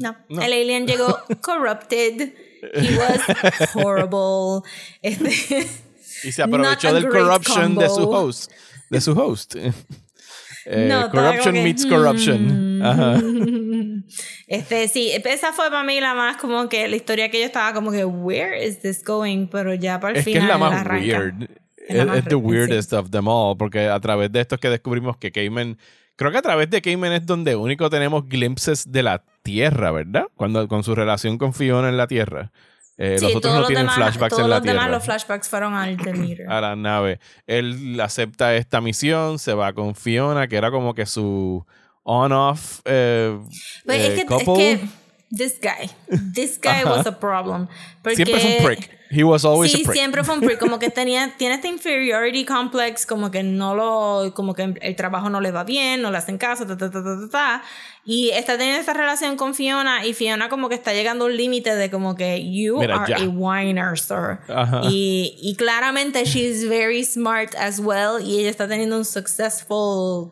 no. 0.00 0.16
El 0.42 0.52
alien 0.52 0.86
llegó 0.86 1.18
corrupted. 1.40 2.34
He 2.74 2.96
was 2.98 3.74
horrible. 3.74 4.62
Este, 5.02 5.30
y 6.24 6.32
se 6.32 6.42
aprovechó 6.42 6.92
del 6.92 7.08
corruption 7.08 7.76
de 7.76 7.88
su 7.88 8.10
host. 8.10 8.50
De 8.90 9.00
su 9.00 9.12
host. 9.12 9.56
Eh, 10.70 11.08
corruption 11.10 11.54
meets 11.54 11.86
corruption. 11.86 12.80
Mm. 12.80 14.04
Este, 14.46 14.86
sí, 14.88 15.10
esa 15.12 15.50
fue 15.54 15.70
para 15.70 15.82
mí 15.82 15.98
la 15.98 16.12
más 16.12 16.36
como 16.36 16.68
que 16.68 16.86
la 16.88 16.96
historia 16.96 17.30
que 17.30 17.40
yo 17.40 17.46
estaba 17.46 17.72
como 17.72 17.90
que, 17.90 18.04
where 18.04 18.66
is 18.66 18.78
this 18.80 19.02
going? 19.02 19.46
Pero 19.46 19.72
ya 19.72 19.98
para 19.98 20.12
el 20.12 20.18
es 20.18 20.24
final. 20.26 20.40
Que 20.40 20.44
es 20.44 20.48
la 20.48 20.58
más 20.58 20.80
arranca. 20.82 21.18
weird. 21.18 21.50
Es, 21.88 22.24
the 22.26 22.34
weirdest 22.34 22.92
of 22.92 23.10
them 23.10 23.28
all. 23.28 23.56
Porque 23.56 23.88
a 23.88 23.98
través 23.98 24.30
de 24.30 24.42
esto 24.42 24.56
es 24.56 24.60
que 24.60 24.68
descubrimos 24.68 25.16
que 25.16 25.32
Cayman. 25.32 25.78
Creo 26.18 26.32
que 26.32 26.38
a 26.38 26.42
través 26.42 26.68
de 26.68 26.82
Cayman 26.82 27.12
es 27.12 27.24
donde 27.26 27.54
único 27.54 27.88
tenemos 27.90 28.28
glimpses 28.28 28.90
de 28.90 29.04
la 29.04 29.22
Tierra, 29.44 29.92
¿verdad? 29.92 30.24
Cuando 30.34 30.66
con 30.66 30.82
su 30.82 30.94
relación 30.96 31.38
con 31.38 31.54
Fiona 31.54 31.88
en 31.88 31.96
la 31.96 32.08
Tierra. 32.08 32.50
Eh, 32.96 33.18
Sí, 33.20 33.26
los 33.26 33.36
otros 33.36 33.54
no 33.54 33.60
los 33.60 33.68
tienen 33.68 33.84
demás- 33.84 33.94
flashbacks 33.94 34.30
todos 34.30 34.44
en 34.44 34.50
la 34.50 34.56
los 34.56 34.64
demás 34.64 34.82
Tierra. 34.82 34.96
los 34.96 35.04
flashbacks 35.04 35.48
fueron 35.48 35.74
al 35.74 35.96
a 36.48 36.60
la 36.60 36.74
nave. 36.74 37.20
Él 37.46 38.00
acepta 38.00 38.56
esta 38.56 38.80
misión, 38.80 39.38
se 39.38 39.54
va 39.54 39.72
con 39.72 39.94
Fiona, 39.94 40.48
que 40.48 40.56
era 40.56 40.72
como 40.72 40.92
que 40.94 41.06
su 41.06 41.64
on-off 42.02 42.80
eh, 42.84 43.38
Pues 43.86 43.98
eh, 43.98 44.06
es, 44.08 44.14
que, 44.14 44.20
es 44.22 44.26
couple. 44.26 44.54
que 44.54 44.80
this 45.30 45.58
guy, 45.60 45.90
this 46.34 46.58
guy 46.58 46.84
was 46.84 47.06
a 47.06 47.12
problem. 47.12 47.68
Porque, 48.02 48.16
Siempre 48.24 48.40
fue 48.40 48.56
un 48.58 48.64
prick. 48.64 48.98
He 49.10 49.24
was 49.24 49.44
always 49.44 49.72
Sí, 49.72 49.82
a 49.82 49.84
prick. 49.84 49.94
siempre 49.96 50.22
fue 50.24 50.34
un 50.34 50.40
prick. 50.40 50.58
Como 50.58 50.78
que 50.78 50.90
tenía, 50.90 51.34
tiene 51.36 51.54
este 51.56 51.68
inferiority 51.68 52.44
complex, 52.44 53.04
como 53.06 53.30
que 53.30 53.42
no 53.42 53.74
lo, 53.74 54.32
como 54.34 54.54
que 54.54 54.74
el 54.80 54.96
trabajo 54.96 55.28
no 55.30 55.40
le 55.40 55.50
va 55.50 55.64
bien, 55.64 56.00
no 56.02 56.10
le 56.10 56.18
hacen 56.18 56.38
caso, 56.38 56.66
ta, 56.66 56.76
ta, 56.76 56.90
ta, 56.90 57.02
ta, 57.02 57.16
ta, 57.20 57.28
ta. 57.30 57.62
Y 58.04 58.30
está 58.30 58.56
teniendo 58.56 58.80
esta 58.80 58.94
relación 58.94 59.36
con 59.36 59.54
Fiona 59.54 60.06
y 60.06 60.14
Fiona 60.14 60.48
como 60.48 60.70
que 60.70 60.74
está 60.74 60.94
llegando 60.94 61.26
a 61.26 61.28
un 61.28 61.36
límite 61.36 61.74
de 61.76 61.90
como 61.90 62.14
que 62.14 62.42
you 62.50 62.78
Mira, 62.78 63.02
are 63.02 63.14
ya. 63.14 63.22
a 63.22 63.28
whiner, 63.28 63.98
sir. 63.98 64.38
Ajá. 64.48 64.80
Y, 64.84 65.36
y 65.42 65.56
claramente 65.56 66.24
she's 66.24 66.66
very 66.66 67.04
smart 67.04 67.54
as 67.56 67.78
well 67.78 68.18
y 68.22 68.38
ella 68.40 68.48
está 68.50 68.66
teniendo 68.66 68.96
un 68.96 69.04
successful 69.04 70.30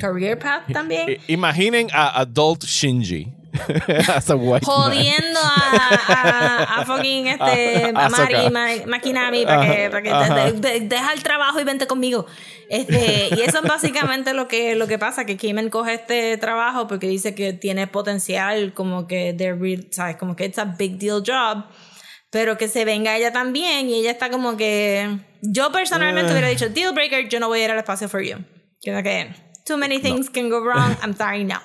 career 0.00 0.38
path 0.38 0.62
también. 0.72 1.18
Imaginen 1.28 1.88
a 1.92 2.20
Adult 2.20 2.64
Shinji 2.64 3.32
as 4.14 4.30
a 4.30 4.36
white 4.36 4.64
jodiendo 4.64 5.40
a, 5.40 5.94
a, 6.08 6.80
a 6.80 6.84
fucking 6.86 7.26
este, 7.34 7.92
A- 7.94 8.08
Mari. 8.08 8.50
Ma- 8.50 8.86
Makinami 8.86 9.44
para 9.44 9.66
que, 9.66 9.90
para 9.90 10.02
que 10.02 10.10
de- 10.52 10.52
de- 10.60 10.80
deja 10.80 11.12
el 11.12 11.22
trabajo 11.22 11.60
y 11.60 11.64
vente 11.64 11.86
conmigo. 11.86 12.26
Este, 12.68 13.28
y 13.36 13.40
eso 13.40 13.58
es 13.58 13.68
básicamente 13.68 14.32
lo 14.34 14.46
que, 14.48 14.74
lo 14.76 14.86
que 14.86 14.98
pasa, 14.98 15.24
que 15.24 15.36
Kimen 15.36 15.70
coge 15.70 15.94
este 15.94 16.36
trabajo 16.36 16.86
porque 16.86 17.08
dice 17.08 17.34
que 17.34 17.52
tiene 17.52 17.86
potencial, 17.86 18.72
como 18.74 19.06
que 19.06 19.34
real, 19.58 19.86
¿sabes? 19.90 20.16
Como 20.16 20.36
que 20.36 20.44
it's 20.44 20.58
a 20.58 20.64
big 20.64 20.98
deal 20.98 21.22
job. 21.26 21.64
Pero 22.32 22.56
que 22.56 22.68
se 22.68 22.84
venga 22.84 23.16
ella 23.16 23.32
también 23.32 23.88
y 23.88 23.94
ella 23.94 24.12
está 24.12 24.30
como 24.30 24.56
que... 24.56 25.18
Yo 25.42 25.72
personalmente 25.72 26.30
hubiera 26.30 26.46
dicho, 26.46 26.68
deal 26.68 26.92
breaker, 26.94 27.28
yo 27.28 27.40
no 27.40 27.48
voy 27.48 27.60
a 27.60 27.64
ir 27.64 27.70
al 27.72 27.78
espacio 27.78 28.08
for 28.08 28.22
you. 28.22 28.36
Que, 28.80 29.34
too 29.66 29.76
many 29.76 29.98
things 29.98 30.30
can 30.30 30.48
go 30.48 30.60
wrong, 30.60 30.96
I'm 31.02 31.16
sorry, 31.16 31.42
no. 31.42 31.58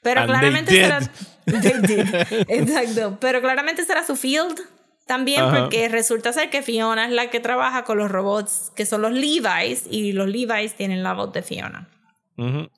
Pero 0.00 0.20
And 0.20 0.30
claramente 0.30 0.70
did. 0.72 0.82
será... 0.84 1.00
They 1.46 1.80
did. 1.82 2.14
Exacto. 2.48 3.18
Pero 3.20 3.40
claramente 3.40 3.84
será 3.84 4.04
su 4.06 4.16
field 4.16 4.58
también 5.06 5.44
porque 5.50 5.88
resulta 5.88 6.32
ser 6.32 6.48
que 6.50 6.62
Fiona 6.62 7.06
es 7.06 7.12
la 7.12 7.28
que 7.28 7.40
trabaja 7.40 7.84
con 7.84 7.98
los 7.98 8.10
robots 8.10 8.72
que 8.74 8.86
son 8.86 9.02
los 9.02 9.12
Levi's 9.12 9.84
y 9.90 10.12
los 10.12 10.28
Levi's 10.28 10.74
tienen 10.74 11.02
la 11.02 11.12
voz 11.12 11.32
de 11.32 11.42
Fiona. 11.42 11.88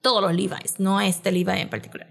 Todos 0.03 0.21
los 0.21 0.35
Levi's, 0.35 0.79
no 0.79 1.01
este 1.01 1.33
Levi 1.33 1.61
en 1.61 1.69
particular. 1.69 2.09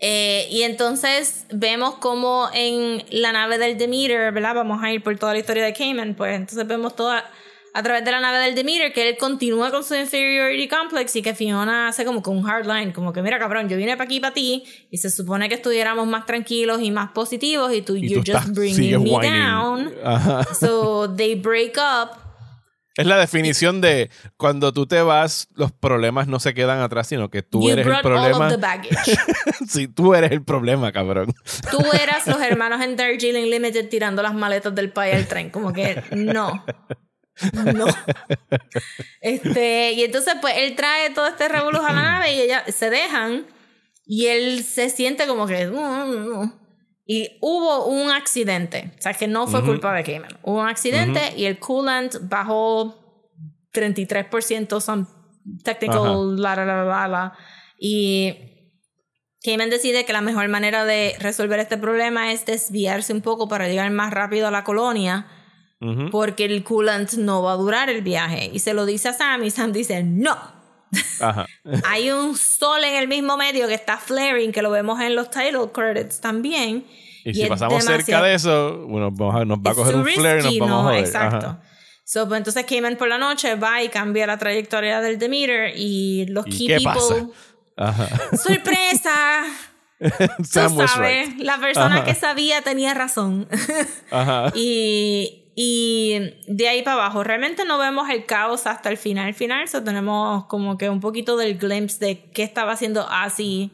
Eh, 0.00 0.48
y 0.50 0.62
entonces 0.62 1.46
vemos 1.50 1.96
como 1.96 2.48
en 2.52 3.04
la 3.10 3.32
nave 3.32 3.58
del 3.58 3.78
Demeter, 3.78 4.32
¿verdad? 4.32 4.54
Vamos 4.54 4.82
a 4.82 4.92
ir 4.92 5.02
por 5.02 5.16
toda 5.16 5.32
la 5.32 5.38
historia 5.38 5.64
de 5.64 5.72
Cayman, 5.72 6.14
pues 6.14 6.36
entonces 6.36 6.66
vemos 6.66 6.94
toda 6.94 7.24
a 7.76 7.82
través 7.82 8.04
de 8.04 8.10
la 8.12 8.20
nave 8.20 8.38
del 8.38 8.54
Demeter 8.54 8.92
que 8.92 9.08
él 9.08 9.16
continúa 9.18 9.70
con 9.72 9.82
su 9.82 9.94
inferiority 9.96 10.68
complex 10.68 11.16
y 11.16 11.22
que 11.22 11.34
Fiona 11.34 11.88
hace 11.88 12.04
como 12.04 12.22
que 12.22 12.30
un 12.30 12.48
hard 12.48 12.66
line, 12.66 12.92
como 12.92 13.12
que 13.12 13.20
mira 13.20 13.38
cabrón, 13.38 13.68
yo 13.68 13.76
vine 13.76 13.96
para 13.96 14.04
aquí 14.04 14.20
para 14.20 14.32
ti 14.32 14.62
y 14.90 14.98
se 14.98 15.10
supone 15.10 15.48
que 15.48 15.56
estuviéramos 15.56 16.06
más 16.06 16.24
tranquilos 16.24 16.80
y 16.82 16.90
más 16.92 17.10
positivos 17.10 17.72
y 17.74 17.82
tú, 17.82 17.96
Y 17.96 18.08
you're 18.08 18.22
tú 18.24 18.32
just 18.32 18.46
estás- 18.46 18.52
bringing 18.54 19.02
me 19.02 19.10
whining. 19.10 19.32
down. 19.32 19.92
Ajá. 20.04 20.44
So 20.54 21.12
they 21.14 21.34
break 21.34 21.76
up. 21.76 22.10
Es 22.96 23.06
la 23.06 23.18
definición 23.18 23.80
de 23.80 24.08
cuando 24.36 24.72
tú 24.72 24.86
te 24.86 25.02
vas, 25.02 25.48
los 25.56 25.72
problemas 25.72 26.28
no 26.28 26.38
se 26.38 26.54
quedan 26.54 26.78
atrás, 26.80 27.08
sino 27.08 27.28
que 27.28 27.42
tú 27.42 27.60
you 27.60 27.70
eres 27.70 27.84
el 27.88 27.92
problema. 28.02 28.46
of 28.46 28.52
the 28.52 28.56
baggage. 28.56 29.18
sí, 29.68 29.88
tú 29.88 30.14
eres 30.14 30.30
el 30.30 30.44
problema, 30.44 30.92
cabrón. 30.92 31.34
Tú 31.72 31.78
eras 32.00 32.24
los 32.28 32.40
hermanos 32.40 32.80
en 32.82 32.94
Darjeeling 32.94 33.50
Limited 33.50 33.88
tirando 33.88 34.22
las 34.22 34.32
maletas 34.32 34.72
del 34.76 34.90
país 34.92 35.16
al 35.16 35.26
tren. 35.26 35.50
Como 35.50 35.72
que 35.72 36.00
no. 36.12 36.64
No. 37.74 37.86
Este, 39.20 39.92
y 39.92 40.04
entonces, 40.04 40.34
pues 40.40 40.54
él 40.58 40.76
trae 40.76 41.10
todo 41.10 41.26
este 41.26 41.48
revolución 41.48 41.86
a 41.86 41.92
la 41.92 42.02
nave 42.18 42.34
y 42.34 42.40
ella 42.40 42.64
se 42.68 42.90
dejan. 42.90 43.46
Y 44.06 44.26
él 44.26 44.62
se 44.62 44.90
siente 44.90 45.26
como 45.26 45.46
que. 45.46 45.70
Y 47.06 47.38
hubo 47.40 47.86
un 47.86 48.10
accidente. 48.10 48.92
O 48.98 49.02
sea, 49.02 49.14
que 49.14 49.26
no 49.26 49.46
fue 49.46 49.64
culpa 49.64 49.94
de 49.94 50.04
Cayman. 50.04 50.38
Hubo 50.42 50.60
un 50.60 50.68
accidente 50.68 51.32
y 51.36 51.46
el 51.46 51.58
coolant 51.58 52.16
bajó 52.28 52.94
33%, 53.72 54.80
some 54.80 55.06
technical, 55.64 56.36
la, 56.36 56.54
la, 56.56 56.64
la, 56.66 56.84
la, 56.84 57.08
la. 57.08 57.32
Y 57.78 58.34
Cayman 59.42 59.70
decide 59.70 60.04
que 60.04 60.12
la 60.12 60.20
mejor 60.20 60.48
manera 60.48 60.84
de 60.84 61.16
resolver 61.18 61.60
este 61.60 61.78
problema 61.78 62.32
es 62.32 62.44
desviarse 62.44 63.12
un 63.14 63.22
poco 63.22 63.48
para 63.48 63.68
llegar 63.68 63.90
más 63.90 64.12
rápido 64.12 64.48
a 64.48 64.50
la 64.50 64.64
colonia 64.64 65.26
Porque 66.10 66.44
el 66.44 66.64
coolant 66.64 67.12
no 67.14 67.42
va 67.42 67.52
a 67.52 67.56
durar 67.56 67.90
el 67.90 68.02
viaje. 68.02 68.50
Y 68.52 68.58
se 68.60 68.74
lo 68.74 68.86
dice 68.86 69.08
a 69.08 69.12
Sam 69.12 69.44
y 69.44 69.50
Sam 69.50 69.72
dice, 69.72 70.02
no. 70.02 70.36
Ajá. 71.20 71.46
Hay 71.88 72.10
un 72.10 72.36
sol 72.36 72.84
en 72.84 72.94
el 72.94 73.08
mismo 73.08 73.36
medio 73.36 73.66
que 73.66 73.74
está 73.74 73.98
flaring, 73.98 74.52
que 74.52 74.62
lo 74.62 74.70
vemos 74.70 75.00
en 75.00 75.14
los 75.14 75.30
title 75.30 75.70
credits 75.72 76.20
también. 76.20 76.86
Y, 77.24 77.34
si 77.34 77.42
es 77.42 77.48
pasamos 77.48 77.84
cerca 77.84 78.22
de 78.22 78.34
eso, 78.34 78.86
bueno, 78.86 79.06
a- 79.32 79.44
nos 79.44 79.58
va 79.58 79.70
a 79.70 79.74
coger 79.74 79.96
un 79.96 80.06
flare 80.06 80.40
y 80.50 80.58
nos 80.58 80.68
vamos 80.68 80.70
a 80.70 80.76
no, 80.76 80.82
joder. 80.84 81.04
Exacto. 81.04 81.46
Ajá. 81.46 81.62
So, 82.06 82.28
pues 82.28 82.38
entonces 82.38 82.66
Cayman 82.66 82.96
por 82.96 83.08
la 83.08 83.16
noche 83.16 83.54
va 83.54 83.82
y 83.82 83.88
cambia 83.88 84.26
la 84.26 84.36
trayectoria 84.36 85.00
del 85.00 85.18
Demeter 85.18 85.72
y 85.74 86.26
los 86.26 86.46
¿Y 86.46 86.50
key 86.50 86.66
qué 86.66 86.76
people... 86.76 86.92
pasa? 86.92 87.26
Ajá. 87.76 88.08
¡Sorpresa! 88.36 89.44
Tú 90.36 90.44
Sam 90.44 90.76
was 90.76 90.90
sabes, 90.90 91.28
right. 91.30 91.40
la 91.40 91.58
persona 91.58 91.96
Ajá. 91.96 92.04
que 92.04 92.14
sabía 92.14 92.60
tenía 92.60 92.92
razón. 92.92 93.48
Ajá. 94.10 94.52
y, 94.54 95.43
y 95.56 96.34
de 96.48 96.68
ahí 96.68 96.82
para 96.82 96.96
abajo, 96.96 97.22
realmente 97.22 97.64
no 97.64 97.78
vemos 97.78 98.08
el 98.10 98.26
caos 98.26 98.66
hasta 98.66 98.88
el 98.88 98.96
final. 98.96 99.34
final, 99.34 99.68
so 99.68 99.82
tenemos 99.84 100.46
como 100.46 100.76
que 100.76 100.88
un 100.90 101.00
poquito 101.00 101.36
del 101.36 101.58
glimpse 101.58 102.04
de 102.04 102.30
qué 102.32 102.42
estaba 102.42 102.72
haciendo 102.72 103.06
Asi 103.08 103.70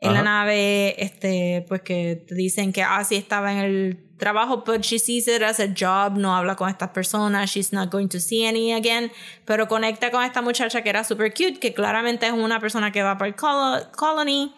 en 0.00 0.12
la 0.12 0.20
Ajá. 0.20 0.24
nave. 0.24 1.02
Este, 1.02 1.64
pues 1.68 1.82
que 1.82 2.24
dicen 2.30 2.72
que 2.72 2.82
Asi 2.82 3.16
estaba 3.16 3.52
en 3.52 3.58
el 3.58 4.16
trabajo, 4.18 4.64
but 4.64 4.80
she 4.82 4.98
sees 4.98 5.26
it 5.28 5.42
as 5.42 5.60
a 5.60 5.68
job, 5.68 6.16
no 6.16 6.34
habla 6.36 6.56
con 6.56 6.68
estas 6.68 6.90
personas, 6.90 7.50
she's 7.50 7.72
not 7.72 7.90
going 7.90 8.08
to 8.08 8.20
see 8.20 8.46
any 8.46 8.72
again, 8.72 9.10
pero 9.44 9.66
conecta 9.68 10.10
con 10.10 10.22
esta 10.24 10.40
muchacha 10.40 10.82
que 10.82 10.88
era 10.90 11.04
super 11.04 11.32
cute, 11.32 11.58
que 11.58 11.74
claramente 11.74 12.26
es 12.26 12.32
una 12.32 12.60
persona 12.60 12.90
que 12.92 13.02
va 13.02 13.18
para 13.18 13.28
el 13.28 13.36
colo- 13.36 13.90
colony. 13.96 14.54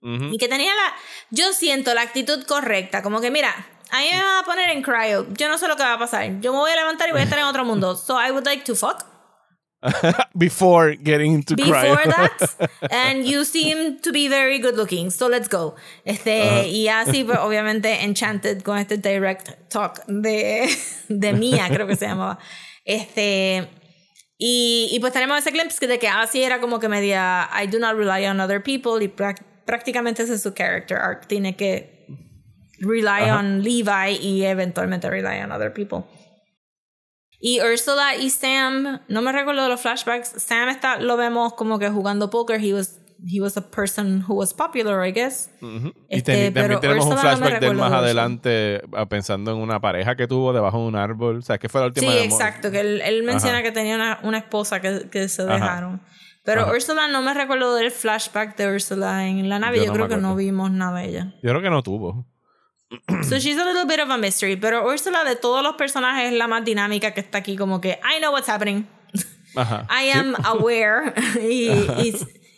Ujú. 0.00 0.26
Y 0.32 0.38
que 0.38 0.46
tenía 0.46 0.72
la, 0.74 0.94
yo 1.30 1.52
siento 1.52 1.92
la 1.92 2.02
actitud 2.02 2.44
correcta, 2.44 3.02
como 3.02 3.20
que 3.20 3.30
mira, 3.32 3.52
a 3.90 4.00
mí 4.00 4.06
me 4.12 4.20
van 4.22 4.42
a 4.42 4.44
poner 4.44 4.70
en 4.70 4.82
cryo, 4.82 5.26
yo 5.34 5.48
no 5.48 5.58
sé 5.58 5.68
lo 5.68 5.76
que 5.76 5.82
va 5.82 5.94
a 5.94 5.98
pasar, 5.98 6.40
yo 6.40 6.52
me 6.52 6.58
voy 6.58 6.70
a 6.70 6.76
levantar 6.76 7.08
y 7.08 7.12
voy 7.12 7.20
a 7.20 7.24
estar 7.24 7.38
en 7.38 7.44
otro 7.44 7.64
mundo, 7.64 7.94
so 8.06 8.16
I 8.18 8.30
would 8.30 8.46
like 8.46 8.64
to 8.64 8.74
fuck 8.74 9.04
Before 10.36 10.96
getting 10.96 11.34
into 11.34 11.54
before 11.54 11.74
cryo. 11.74 12.04
that, 12.04 12.70
and 12.90 13.24
you 13.24 13.44
seem 13.44 14.00
to 14.00 14.10
be 14.10 14.26
very 14.26 14.58
good 14.58 14.76
looking, 14.76 15.10
so 15.10 15.28
let's 15.28 15.46
go. 15.48 15.76
Este, 16.04 16.68
y 16.68 16.88
así 16.88 17.24
pues 17.24 17.38
obviamente 17.38 18.02
enchanted 18.02 18.62
con 18.62 18.78
este 18.78 18.96
direct 18.96 19.70
talk 19.70 20.04
de, 20.08 20.68
de 21.08 21.32
Mia, 21.32 21.68
creo 21.68 21.86
que 21.86 21.94
se 21.94 22.06
llamaba. 22.06 22.38
Este, 22.84 23.68
y, 24.36 24.88
y 24.90 24.98
pues 24.98 25.12
tenemos 25.12 25.38
ese 25.38 25.52
glimpse 25.52 25.86
de 25.86 25.98
que 25.98 26.08
así 26.08 26.42
era 26.42 26.60
como 26.60 26.80
que 26.80 26.88
media 26.88 27.48
I 27.52 27.68
do 27.68 27.78
not 27.78 27.94
rely 27.94 28.26
on 28.26 28.40
other 28.40 28.60
people 28.60 29.00
y 29.00 29.08
prácticamente 29.08 30.24
ese 30.24 30.34
es 30.34 30.42
su 30.42 30.54
character 30.54 30.96
arc. 30.96 31.28
Tiene 31.28 31.54
que 31.54 31.97
rely 32.80 33.30
on 33.30 33.62
Levi 33.62 34.16
y 34.20 34.44
eventualmente 34.44 35.08
rely 35.10 35.40
on 35.42 35.52
other 35.52 35.72
people. 35.72 36.04
Y 37.40 37.60
Ursula 37.62 38.16
y 38.16 38.30
Sam, 38.30 39.00
no 39.08 39.22
me 39.22 39.30
recuerdo 39.30 39.62
de 39.62 39.68
los 39.68 39.80
flashbacks. 39.80 40.28
Sam 40.42 40.68
está, 40.70 40.98
lo 40.98 41.16
vemos 41.16 41.54
como 41.54 41.78
que 41.78 41.88
jugando 41.88 42.30
poker. 42.30 42.60
He 42.60 42.72
was, 42.74 42.98
he 43.24 43.40
was 43.40 43.56
a 43.56 43.62
person 43.70 44.24
who 44.26 44.34
was 44.34 44.52
popular, 44.52 45.06
I 45.06 45.12
guess. 45.12 45.48
Y 45.62 45.92
Este, 46.08 46.50
pero 46.50 46.80
también 46.80 46.80
tenemos 46.80 47.06
un 47.06 47.12
Ursula 47.12 47.32
no 47.34 47.38
me 47.38 47.46
flashback 47.46 47.60
de 47.60 47.66
más 47.68 47.76
de 47.76 47.82
Ursula. 47.84 47.98
adelante 47.98 48.82
ah, 48.92 49.06
pensando 49.08 49.52
en 49.52 49.58
una 49.58 49.80
pareja 49.80 50.16
que 50.16 50.26
tuvo 50.26 50.52
debajo 50.52 50.78
de 50.78 50.84
un 50.88 50.96
árbol. 50.96 51.38
O 51.38 51.42
sea, 51.42 51.58
que 51.58 51.68
fue 51.68 51.80
la 51.80 51.86
última 51.86 52.10
Sí, 52.10 52.18
exacto. 52.18 52.72
Que 52.72 52.80
él, 52.80 53.00
él 53.02 53.22
menciona 53.22 53.58
Ajá. 53.58 53.62
que 53.62 53.70
tenía 53.70 53.94
una, 53.94 54.18
una 54.24 54.38
esposa 54.38 54.80
que, 54.80 55.08
que 55.08 55.28
se 55.28 55.42
Ajá. 55.42 55.54
dejaron. 55.54 56.00
Pero 56.44 56.62
Ajá. 56.62 56.72
Ursula 56.72 57.06
no 57.06 57.22
me 57.22 57.34
recuerdo 57.34 57.76
del 57.76 57.92
flashback 57.92 58.56
de 58.56 58.66
Ursula 58.74 59.28
en 59.28 59.48
la 59.48 59.60
nave. 59.60 59.76
Yo 59.78 59.84
Yo, 59.84 59.88
no 59.90 59.94
creo 59.94 60.08
que 60.08 60.16
no 60.16 60.34
vimos 60.34 60.72
nada 60.72 60.98
de 60.98 61.08
ella. 61.08 61.34
Yo 61.40 61.50
creo 61.50 61.62
que 61.62 61.70
no 61.70 61.84
tuvo. 61.84 62.26
So 63.28 63.38
she's 63.38 63.58
a 63.58 63.64
little 63.64 63.84
bit 63.86 64.00
of 64.00 64.10
a 64.10 64.16
mystery. 64.18 64.56
Pero 64.56 64.86
Ursula 64.86 65.24
de 65.24 65.36
todos 65.36 65.62
los 65.62 65.76
personajes 65.76 66.32
es 66.32 66.38
la 66.38 66.46
más 66.48 66.64
dinámica 66.64 67.12
que 67.12 67.20
está 67.20 67.38
aquí. 67.38 67.56
Como 67.56 67.80
que 67.80 67.98
I 68.02 68.18
know 68.20 68.32
what's 68.32 68.48
happening. 68.48 68.86
Ajá. 69.54 69.86
I 69.90 70.10
Sí. 70.12 70.18
am 70.18 70.34
aware 70.44 71.12
y, 71.42 71.68
y, 71.70 72.14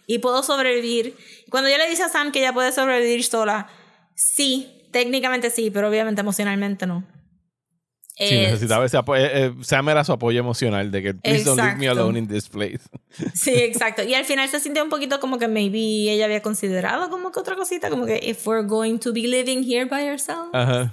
y 0.07 0.19
puedo 0.19 0.43
sobrevivir. 0.43 1.17
Cuando 1.51 1.69
ella 1.69 1.79
le 1.79 1.89
dice 1.91 2.03
a 2.05 2.09
Sam 2.09 2.31
que 2.33 2.41
ella 2.41 2.53
puede 2.53 2.73
sobrevivir 2.73 3.25
sola, 3.25 3.69
Sí, 4.15 4.87
técnicamente 4.93 5.49
sí, 5.51 5.71
pero 5.71 5.89
obviamente 5.89 6.21
emocionalmente 6.21 6.87
no. 6.87 7.05
Sí, 8.21 8.35
necesitaba 8.35 8.85
ese 8.85 8.97
apoyo. 8.97 9.25
Eh, 9.25 9.31
eh, 9.33 9.55
Sam 9.63 9.89
era 9.89 10.05
su 10.05 10.13
apoyo 10.13 10.39
emocional 10.39 10.91
de 10.91 11.03
que 11.03 11.15
please 11.15 11.45
don't 11.45 11.59
leave 11.59 11.77
me 11.77 11.89
alone 11.89 12.19
in 12.19 12.29
this 12.29 12.49
place. 12.49 12.81
Sí, 13.35 13.55
exacto. 13.55 14.05
Y 14.05 14.15
al 14.15 14.25
final 14.25 14.49
se 14.49 14.61
sintió 14.61 14.85
un 14.85 14.91
poquito 14.91 15.19
como 15.19 15.39
que 15.39 15.49
maybe 15.49 16.13
ella 16.13 16.27
había 16.27 16.43
considerado 16.43 17.11
como 17.11 17.33
que 17.33 17.41
otra 17.41 17.57
cosita, 17.57 17.91
como 17.91 18.07
que 18.07 18.21
if 18.23 18.47
we're 18.47 18.67
going 18.67 18.99
to 18.99 19.13
be 19.13 19.23
living 19.23 19.65
here 19.65 19.85
by 19.85 20.09
ourselves. 20.09 20.51
Ajá. 20.53 20.93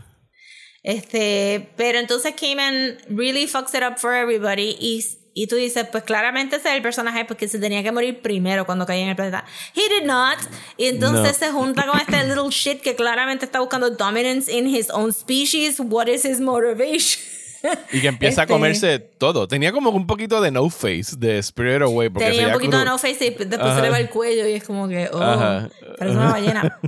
Este, 0.84 1.70
pero 1.76 2.00
entonces 2.00 2.34
Cayman 2.40 2.98
really 3.10 3.46
fucks 3.46 3.74
it 3.74 3.84
up 3.84 3.98
for 3.98 4.14
everybody 4.14 4.78
y, 4.80 5.04
y 5.38 5.46
tú 5.46 5.56
dices, 5.56 5.86
pues 5.92 6.04
claramente 6.04 6.56
ese 6.56 6.70
es 6.70 6.76
el 6.76 6.82
personaje 6.82 7.24
porque 7.24 7.48
se 7.48 7.60
tenía 7.60 7.84
que 7.84 7.92
morir 7.92 8.24
primero 8.24 8.66
cuando 8.66 8.88
caía 8.88 9.04
en 9.04 9.10
el 9.10 9.16
planeta. 9.16 9.46
He 9.76 9.88
did 9.88 10.08
not. 10.08 10.40
Y 10.78 10.86
entonces 10.86 11.38
se 11.38 11.52
junta 11.52 11.86
con 11.86 12.00
este 12.00 12.24
little 12.24 12.50
shit 12.50 12.82
que 12.82 12.96
claramente 12.96 13.46
está 13.46 13.60
buscando 13.60 13.92
dominance 13.92 14.52
in 14.52 14.66
his 14.66 14.90
own 14.90 15.14
species. 15.14 15.80
What 15.80 16.08
is 16.08 16.26
his 16.26 16.40
motivation? 16.40 17.22
Y 17.92 18.02
que 18.02 18.08
empieza 18.08 18.42
a 18.42 18.44
este 18.44 18.54
comerse 18.54 19.00
todo. 19.00 19.48
Tenía 19.48 19.72
como 19.72 19.92
un 19.92 20.08
poquito 20.08 20.42
de 20.42 20.52
no 20.52 20.70
face 20.70 21.16
de 21.18 21.40
Spirit 21.40 21.82
Away. 21.82 22.10
Porque 22.10 22.30
Tenía 22.30 22.48
un 22.48 22.54
poquito 22.54 22.80
de 22.80 22.86
no 22.86 22.98
face 22.98 23.26
y 23.26 23.30
después 23.46 23.76
se 23.76 23.82
le 23.82 23.90
va 23.90 24.00
el 24.00 24.10
cuello 24.10 24.48
y 24.48 24.54
es 24.54 24.64
como 24.64 24.88
que, 24.88 25.10
oh, 25.12 25.68
parece 25.98 26.18
una 26.18 26.32
ballena. 26.32 26.80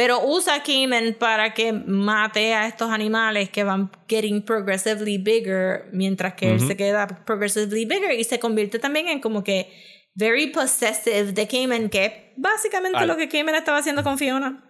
Pero 0.00 0.24
usa 0.24 0.62
Cayman 0.62 1.14
para 1.18 1.52
que 1.52 1.74
mate 1.74 2.54
a 2.54 2.66
estos 2.66 2.90
animales 2.90 3.50
que 3.50 3.64
van 3.64 3.90
getting 4.08 4.40
progressively 4.40 5.18
bigger 5.18 5.90
mientras 5.92 6.32
que 6.32 6.52
él 6.52 6.58
se 6.58 6.74
queda 6.74 7.06
progressively 7.26 7.84
bigger 7.84 8.18
y 8.18 8.24
se 8.24 8.40
convierte 8.40 8.78
también 8.78 9.08
en 9.08 9.20
como 9.20 9.44
que 9.44 9.70
very 10.14 10.46
possessive 10.46 11.34
de 11.34 11.46
Cayman, 11.46 11.90
que 11.90 12.32
básicamente 12.38 13.04
lo 13.04 13.18
que 13.18 13.28
Cayman 13.28 13.56
estaba 13.56 13.76
haciendo 13.76 14.02
con 14.02 14.16
Fiona 14.16 14.66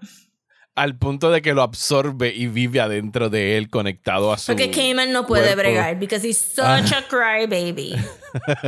al 0.80 0.96
punto 0.96 1.30
de 1.30 1.42
que 1.42 1.52
lo 1.52 1.60
absorbe 1.60 2.32
y 2.34 2.46
vive 2.46 2.80
adentro 2.80 3.28
de 3.28 3.58
él 3.58 3.68
conectado 3.68 4.32
a 4.32 4.38
su 4.38 4.46
Porque 4.46 4.70
Cayman 4.70 5.12
no 5.12 5.26
puede 5.26 5.54
bregar 5.54 5.98
because 5.98 6.26
he's 6.26 6.38
such 6.38 6.92
a 6.92 7.00
a 7.00 7.06
crybaby. 7.06 7.96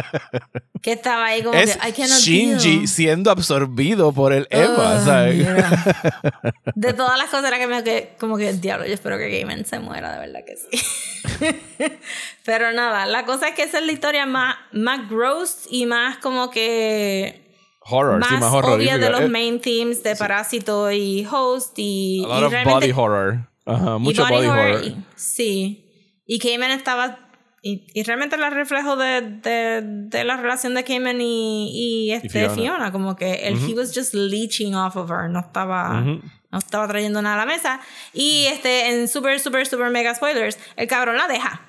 que 0.82 0.92
estaba 0.92 1.24
ahí 1.24 1.42
como 1.42 1.58
es 1.58 1.78
que 1.78 2.06
Shinji 2.06 2.86
siendo 2.86 3.30
absorbido 3.30 4.12
por 4.12 4.34
el 4.34 4.46
Eva, 4.50 5.02
¿sabes? 5.02 5.46
De 6.74 6.92
todas 6.92 7.16
las 7.16 7.30
cosas 7.30 7.46
era 7.46 7.58
que 7.58 7.66
me 7.66 7.82
que 7.82 8.14
como 8.18 8.36
que 8.36 8.52
diablo, 8.52 8.86
yo 8.86 8.92
espero 8.92 9.16
que 9.16 9.30
Cayman 9.30 9.64
se 9.64 9.78
muera, 9.78 10.12
de 10.12 10.18
verdad 10.18 10.40
que 10.44 10.56
sí. 10.58 11.48
Pero 12.44 12.72
nada, 12.72 13.06
la 13.06 13.24
cosa 13.24 13.48
es 13.48 13.54
que 13.54 13.62
esa 13.62 13.78
es 13.78 13.86
la 13.86 13.92
historia 13.92 14.26
más 14.26 14.56
más 14.72 15.08
gross 15.08 15.66
y 15.70 15.86
más 15.86 16.18
como 16.18 16.50
que 16.50 17.51
horror, 17.86 18.18
más, 18.20 18.28
sí, 18.28 18.36
más 18.36 18.52
horror. 18.52 18.78
obvia 18.78 18.98
de 18.98 19.10
los 19.10 19.28
main 19.28 19.60
themes 19.60 20.02
de 20.02 20.16
Parásito 20.16 20.90
y 20.90 21.26
Host 21.30 21.74
y, 21.76 22.24
A 22.24 22.40
lot 22.40 22.52
of 22.52 22.64
body 22.64 22.92
horror. 22.92 23.48
Ajá, 23.64 23.98
mucho 23.98 24.26
body, 24.26 24.46
horror. 24.46 24.94
sí. 25.14 25.78
Y 26.26 26.38
Cayman 26.38 26.70
estaba 26.70 27.18
y, 27.64 27.86
y, 27.94 28.02
realmente 28.02 28.34
el 28.34 28.50
reflejo 28.50 28.96
de, 28.96 29.20
de, 29.20 29.82
de, 29.84 30.24
la 30.24 30.36
relación 30.36 30.74
de 30.74 30.82
Cayman 30.82 31.20
y, 31.20 32.08
y, 32.08 32.12
este, 32.12 32.50
Fiona. 32.50 32.90
como 32.90 33.14
que 33.14 33.46
él, 33.46 33.56
he 33.68 33.74
was 33.74 33.94
just 33.94 34.14
leeching 34.14 34.74
off 34.74 34.96
of 34.96 35.08
her, 35.12 35.30
no 35.30 35.38
estaba, 35.38 36.00
no 36.00 36.58
estaba 36.58 36.88
trayendo 36.88 37.22
nada 37.22 37.36
a 37.36 37.38
la 37.38 37.46
mesa. 37.46 37.80
Y 38.12 38.46
este, 38.46 38.90
en 38.90 39.06
super, 39.06 39.38
super, 39.38 39.64
super 39.64 39.90
mega 39.90 40.12
spoilers, 40.12 40.58
el 40.74 40.88
cabrón 40.88 41.16
la 41.16 41.28
deja. 41.28 41.60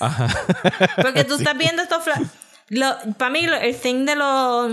Ajá. 0.00 0.28
Porque 1.02 1.24
tú 1.24 1.34
estás 1.38 1.56
viendo 1.56 1.82
estos 1.82 2.02
Para 3.16 3.30
mí, 3.30 3.46
el 3.46 3.76
thing 3.76 4.04
de 4.04 4.16
los 4.16 4.72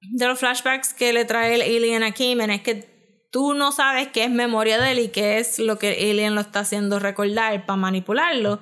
de 0.00 0.26
los 0.26 0.38
flashbacks 0.38 0.94
que 0.94 1.12
le 1.12 1.24
trae 1.24 1.54
el 1.54 1.62
alien 1.62 2.02
a 2.02 2.12
Cayman 2.12 2.50
es 2.50 2.62
que 2.62 3.26
tú 3.30 3.54
no 3.54 3.72
sabes 3.72 4.08
qué 4.08 4.24
es 4.24 4.30
memoria 4.30 4.80
de 4.80 4.92
él 4.92 4.98
y 5.00 5.08
qué 5.08 5.38
es 5.38 5.58
lo 5.58 5.78
que 5.78 6.10
el 6.10 6.18
alien 6.18 6.34
lo 6.34 6.40
está 6.40 6.60
haciendo 6.60 6.98
recordar 6.98 7.66
para 7.66 7.76
manipularlo. 7.76 8.60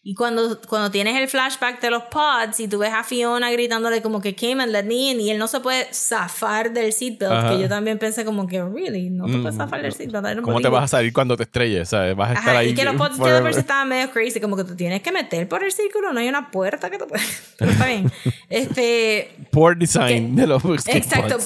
Y 0.00 0.14
cuando, 0.14 0.60
cuando 0.68 0.90
tienes 0.90 1.16
el 1.16 1.28
flashback 1.28 1.80
de 1.80 1.90
los 1.90 2.04
pods 2.04 2.60
y 2.60 2.68
tú 2.68 2.78
ves 2.78 2.92
a 2.94 3.02
Fiona 3.02 3.50
gritándole 3.50 4.00
como 4.00 4.20
que 4.20 4.34
came 4.34 4.62
and 4.62 4.70
let 4.70 4.84
me 4.84 5.10
in 5.10 5.20
y 5.20 5.30
él 5.30 5.38
no 5.38 5.48
se 5.48 5.58
puede 5.60 5.92
zafar 5.92 6.72
del 6.72 6.92
seatbelt, 6.92 7.50
que 7.50 7.60
yo 7.60 7.68
también 7.68 7.98
pensé 7.98 8.24
como 8.24 8.46
que, 8.46 8.62
really, 8.62 9.10
no 9.10 9.26
te 9.26 9.32
puedes 9.32 9.56
mm, 9.56 9.58
zafar 9.58 9.82
del 9.82 9.92
seatbelt. 9.92 10.40
¿Cómo 10.42 10.60
te 10.60 10.68
vas 10.68 10.84
a 10.84 10.88
salir 10.88 11.12
cuando 11.12 11.36
te 11.36 11.42
estrelles? 11.42 11.88
¿sabes? 11.88 12.16
Vas 12.16 12.30
a 12.30 12.34
estar 12.34 12.56
ahí. 12.56 12.70
Y 12.70 12.74
que 12.74 12.84
los 12.84 12.94
pods 12.94 13.18
de 13.18 13.50
estaban 13.50 13.88
medio 13.88 14.10
crazy, 14.10 14.40
como 14.40 14.56
que 14.56 14.64
tú 14.64 14.76
tienes 14.76 15.02
que 15.02 15.10
meter 15.10 15.48
por 15.48 15.64
el 15.64 15.72
círculo, 15.72 16.12
no 16.12 16.20
hay 16.20 16.28
una 16.28 16.50
puerta 16.50 16.90
que 16.90 16.98
te 16.98 17.04
puedes. 17.04 17.54
Pero 17.58 17.70
está 17.72 17.86
bien. 17.86 18.10
este. 18.48 19.34
Poor 19.50 19.76
design 19.76 20.36
de 20.36 20.46
los 20.46 20.62
Exacto, 20.86 21.38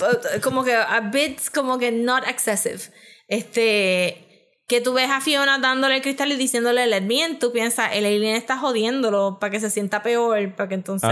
como 0.43 0.63
que 0.63 0.75
a 0.75 1.01
bit, 1.01 1.41
como 1.55 1.79
que 1.79 1.91
not 1.91 2.29
excessive. 2.29 2.81
Este 3.29 4.32
que 4.73 4.81
tú 4.81 4.95
ves 4.95 5.11
a 5.11 5.21
Fiona 5.21 5.59
dándole 5.59 5.97
el 5.97 6.03
cristal 6.03 6.33
y 6.33 6.37
diciéndole 6.37 6.87
let 6.87 7.03
me 7.03 7.37
tú 7.39 7.53
piensas, 7.53 7.91
el 7.93 8.07
alien 8.07 8.37
está 8.37 8.57
jodiéndolo 8.57 9.37
para 9.39 9.51
que 9.51 9.61
se 9.61 9.69
sienta 9.69 10.03
peor, 10.03 10.55
para 10.55 10.67
que 10.71 10.75
entonces... 10.75 11.11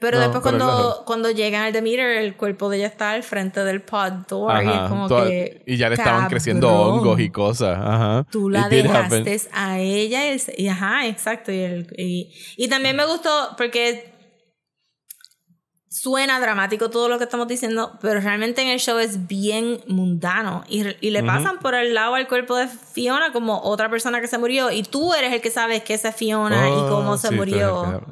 Pero 0.00 0.18
después 0.18 0.42
cuando, 0.42 1.04
cuando 1.06 1.30
llegan 1.30 1.62
al 1.62 1.72
Demeter, 1.72 2.18
el 2.18 2.34
cuerpo 2.36 2.68
de 2.68 2.78
ella 2.78 2.88
está 2.88 3.12
al 3.12 3.22
frente 3.22 3.62
del 3.62 3.82
pod 3.82 4.26
door 4.28 4.64
y 4.64 4.68
es 4.68 4.80
como 4.88 5.06
que... 5.08 5.62
Y 5.64 5.76
ya 5.76 5.88
le 5.90 5.94
estaban 5.94 6.28
creciendo 6.28 6.72
hongos 6.72 7.20
y 7.20 7.30
cosas. 7.30 7.78
Ajá. 7.80 8.26
Tú 8.28 8.50
la 8.50 8.68
dejaste 8.68 9.42
a 9.52 9.78
ella 9.78 10.22
y, 10.56 10.66
ajá, 10.66 11.06
exacto. 11.06 11.52
Y, 11.52 11.60
el, 11.60 11.86
y, 11.96 12.32
y 12.56 12.66
también 12.66 12.96
me 12.96 13.06
gustó 13.06 13.30
porque 13.56 14.11
suena 15.92 16.40
dramático 16.40 16.88
todo 16.88 17.08
lo 17.10 17.18
que 17.18 17.24
estamos 17.24 17.46
diciendo, 17.46 17.98
pero 18.00 18.20
realmente 18.20 18.62
en 18.62 18.68
el 18.68 18.80
show 18.80 18.98
es 18.98 19.26
bien 19.26 19.80
mundano 19.86 20.64
y, 20.66 20.84
y 21.06 21.10
le 21.10 21.22
pasan 21.22 21.58
por 21.58 21.74
el 21.74 21.92
lado 21.92 22.14
al 22.14 22.28
cuerpo 22.28 22.56
de 22.56 22.66
Fiona 22.66 23.30
como 23.32 23.60
otra 23.60 23.90
persona 23.90 24.20
que 24.22 24.26
se 24.26 24.38
murió 24.38 24.70
y 24.70 24.84
tú 24.84 25.12
eres 25.12 25.32
el 25.34 25.42
que 25.42 25.50
sabes 25.50 25.82
que 25.82 25.92
esa 25.92 26.08
es 26.08 26.16
Fiona 26.16 26.70
y 26.70 26.72
cómo 26.88 27.12
oh, 27.12 27.18
se 27.18 27.30
murió. 27.30 28.02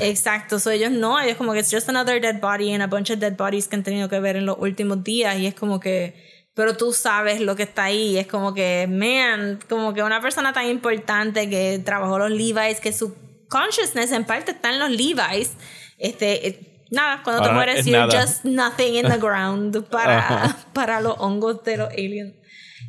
Exacto, 0.00 0.58
so 0.58 0.70
ellos 0.70 0.90
no, 0.90 1.20
ellos 1.20 1.36
como 1.36 1.52
que 1.52 1.58
es 1.58 1.70
just 1.70 1.90
another 1.90 2.22
dead 2.22 2.40
body 2.40 2.72
and 2.72 2.82
a 2.82 2.86
bunch 2.86 3.10
of 3.10 3.18
dead 3.18 3.36
bodies 3.36 3.68
que 3.68 3.76
han 3.76 3.82
tenido 3.82 4.08
que 4.08 4.18
ver 4.18 4.36
en 4.36 4.46
los 4.46 4.56
últimos 4.58 5.04
días 5.04 5.38
y 5.38 5.46
es 5.46 5.54
como 5.54 5.78
que 5.78 6.40
pero 6.54 6.76
tú 6.76 6.92
sabes 6.92 7.40
lo 7.40 7.54
que 7.54 7.62
está 7.62 7.84
ahí. 7.84 8.18
Es 8.18 8.26
como 8.26 8.52
que, 8.52 8.86
man, 8.86 9.60
como 9.68 9.94
que 9.94 10.02
una 10.02 10.20
persona 10.20 10.52
tan 10.52 10.66
importante 10.66 11.48
que 11.48 11.78
trabajó 11.78 12.18
los 12.18 12.30
Levi's, 12.30 12.80
que 12.80 12.92
su 12.92 13.14
consciousness 13.48 14.12
en 14.12 14.24
parte 14.24 14.50
está 14.50 14.70
en 14.70 14.78
los 14.78 14.90
Levi's, 14.90 15.52
este, 15.96 16.69
Nada, 16.90 17.22
cuando 17.22 17.42
te 17.42 17.52
mueres, 17.52 17.86
you're 17.86 18.10
just 18.10 18.44
nothing 18.44 18.96
in 18.96 19.08
the 19.08 19.18
ground 19.20 19.86
para, 19.88 20.56
para 20.72 21.00
los 21.00 21.16
hongos 21.18 21.62
de 21.62 21.76
los 21.76 21.88
aliens. 21.90 22.34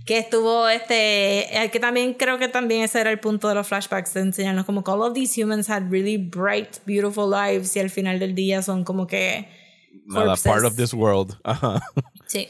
Que 0.05 0.17
estuvo 0.17 0.67
este. 0.67 1.69
Que 1.71 1.79
también 1.79 2.15
creo 2.15 2.39
que 2.39 2.47
también 2.47 2.81
ese 2.81 2.99
era 2.99 3.11
el 3.11 3.19
punto 3.19 3.47
de 3.47 3.55
los 3.55 3.67
flashbacks, 3.67 4.15
de 4.15 4.21
enseñarnos 4.21 4.65
como 4.65 4.83
que 4.83 4.89
all 4.89 5.01
of 5.03 5.13
these 5.13 5.39
humans 5.39 5.69
had 5.69 5.91
really 5.91 6.17
bright, 6.17 6.77
beautiful 6.85 7.29
lives 7.29 7.75
y 7.75 7.79
al 7.79 7.91
final 7.91 8.17
del 8.17 8.33
día 8.33 8.63
son 8.63 8.83
como 8.83 9.05
que. 9.05 9.47
Nada, 10.07 10.35
part 10.37 10.65
of 10.65 10.75
this 10.75 10.93
world. 10.93 11.37
Sí. 12.25 12.49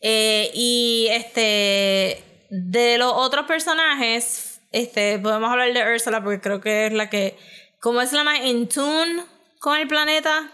Eh, 0.00 0.50
y 0.54 1.08
este. 1.10 2.22
De 2.50 2.98
los 2.98 3.12
otros 3.12 3.46
personajes, 3.46 4.60
este, 4.70 5.18
podemos 5.18 5.50
hablar 5.50 5.72
de 5.72 5.92
Ursula 5.92 6.22
porque 6.22 6.40
creo 6.40 6.60
que 6.60 6.86
es 6.86 6.92
la 6.92 7.10
que. 7.10 7.36
Como 7.80 8.00
es 8.00 8.12
la 8.12 8.22
más 8.22 8.38
in 8.44 8.68
tune 8.68 9.24
con 9.58 9.76
el 9.76 9.88
planeta, 9.88 10.52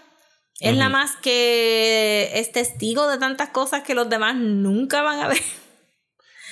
es 0.60 0.76
la 0.76 0.88
más 0.88 1.16
que 1.16 2.30
es 2.34 2.52
testigo 2.52 3.08
de 3.08 3.18
tantas 3.18 3.48
cosas 3.48 3.82
que 3.82 3.94
los 3.94 4.08
demás 4.08 4.36
nunca 4.36 5.02
van 5.02 5.20
a 5.20 5.28
ver. 5.28 5.40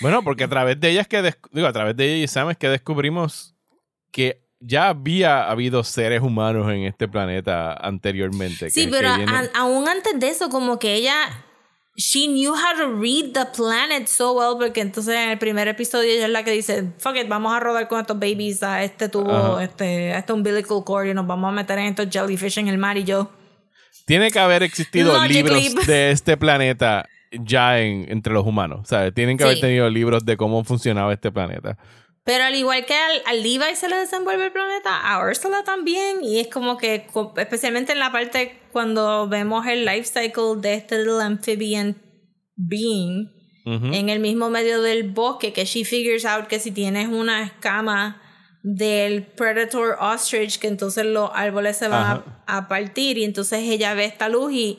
Bueno, 0.01 0.23
porque 0.23 0.45
a 0.45 0.49
través 0.49 0.79
de 0.79 0.91
ella 0.91 1.01
es 1.01 1.09
que 1.09 1.35
digo, 1.51 1.67
a 1.67 1.73
través 1.73 1.97
de 1.97 2.05
ella 2.05 2.25
y 2.25 2.29
Sam 2.29 2.51
es 2.51 2.57
que 2.57 2.69
descubrimos 2.69 3.57
que 4.13 4.45
ya 4.61 4.91
había 4.91 5.51
habido 5.51 5.83
seres 5.83 6.23
humanos 6.23 6.71
en 6.71 6.85
este 6.85 7.09
planeta 7.09 7.73
anteriormente. 7.73 8.71
Sí, 8.71 8.89
pero 8.89 9.11
aún 9.55 9.89
antes 9.89 10.19
de 10.21 10.29
eso, 10.29 10.51
como 10.51 10.79
que 10.79 10.95
ella 10.95 11.45
she 11.97 12.29
knew 12.29 12.55
how 12.55 12.77
to 12.77 12.93
read 12.95 13.33
the 13.33 13.45
planet 13.57 14.07
so 14.07 14.33
well 14.33 14.57
porque 14.57 14.81
entonces 14.81 15.17
en 15.17 15.31
el 15.31 15.39
primer 15.39 15.67
episodio 15.67 16.13
ella 16.13 16.27
es 16.27 16.31
la 16.31 16.45
que 16.45 16.53
dice 16.53 16.93
fuck 16.99 17.17
it 17.17 17.29
vamos 17.29 17.53
a 17.53 17.59
rodar 17.59 17.89
con 17.89 17.99
estos 17.99 18.17
babies 18.21 18.63
a 18.63 18.85
este 18.85 19.09
tubo 19.09 19.59
este 19.59 20.13
a 20.13 20.19
este 20.19 20.33
umbilical 20.33 20.85
cord 20.85 21.07
y 21.07 21.15
nos 21.15 21.27
vamos 21.27 21.49
a 21.49 21.53
meter 21.53 21.77
en 21.81 21.87
estos 21.87 22.09
jellyfish 22.09 22.61
en 22.61 22.69
el 22.69 22.79
mar 22.79 22.97
y 22.97 23.03
yo 23.03 23.33
tiene 24.09 24.31
que 24.31 24.39
haber 24.39 24.63
existido 24.63 25.25
libros 25.27 25.87
de 25.87 26.11
este 26.11 26.37
planeta 26.37 27.09
ya 27.31 27.79
en, 27.79 28.11
entre 28.11 28.33
los 28.33 28.47
humanos. 28.47 28.89
¿sabes? 28.89 29.15
Tienen 29.15 29.37
que 29.37 29.45
haber 29.45 29.61
tenido 29.61 29.89
libros 29.91 30.25
de 30.25 30.37
cómo 30.37 30.65
funcionaba 30.65 31.13
este 31.13 31.31
planeta. 31.31 31.79
Pero 32.25 32.45
al 32.45 32.55
igual 32.55 32.85
que 32.85 32.95
al, 32.95 33.23
al, 33.27 33.43
Levi 33.43 33.75
se 33.75 33.89
le 33.89 33.97
desenvuelve 33.97 34.47
el 34.47 34.53
planeta, 34.53 34.99
a 35.01 35.23
Ursula 35.25 35.63
también. 35.65 36.23
Y 36.23 36.41
es 36.41 36.49
como 36.49 36.77
que, 36.77 37.07
especialmente 37.37 37.93
en 37.93 37.99
la 37.99 38.11
parte 38.11 38.59
cuando 38.73 39.29
vemos 39.29 39.67
el 39.67 39.85
life 39.85 40.05
cycle 40.05 40.61
de 40.61 40.75
este 40.75 40.99
little 40.99 41.23
amphibian 41.23 41.97
being 42.57 43.31
en 43.65 44.09
el 44.09 44.21
mismo 44.21 44.49
medio 44.49 44.81
del 44.81 45.11
bosque, 45.11 45.53
que 45.53 45.67
she 45.67 45.85
figures 45.85 46.25
out 46.25 46.47
que 46.47 46.59
si 46.59 46.71
tienes 46.71 47.09
una 47.09 47.43
escama 47.43 48.23
del 48.75 49.23
Predator 49.23 49.97
Ostrich, 49.99 50.59
que 50.59 50.67
entonces 50.67 51.07
los 51.07 51.31
árboles 51.33 51.79
se 51.79 51.89
van 51.89 52.23
a, 52.47 52.69
partir 52.69 53.17
y 53.17 53.25
entonces 53.25 53.61
ella 53.61 53.95
ve 53.95 54.05
esta 54.05 54.29
luz 54.29 54.53
y, 54.53 54.79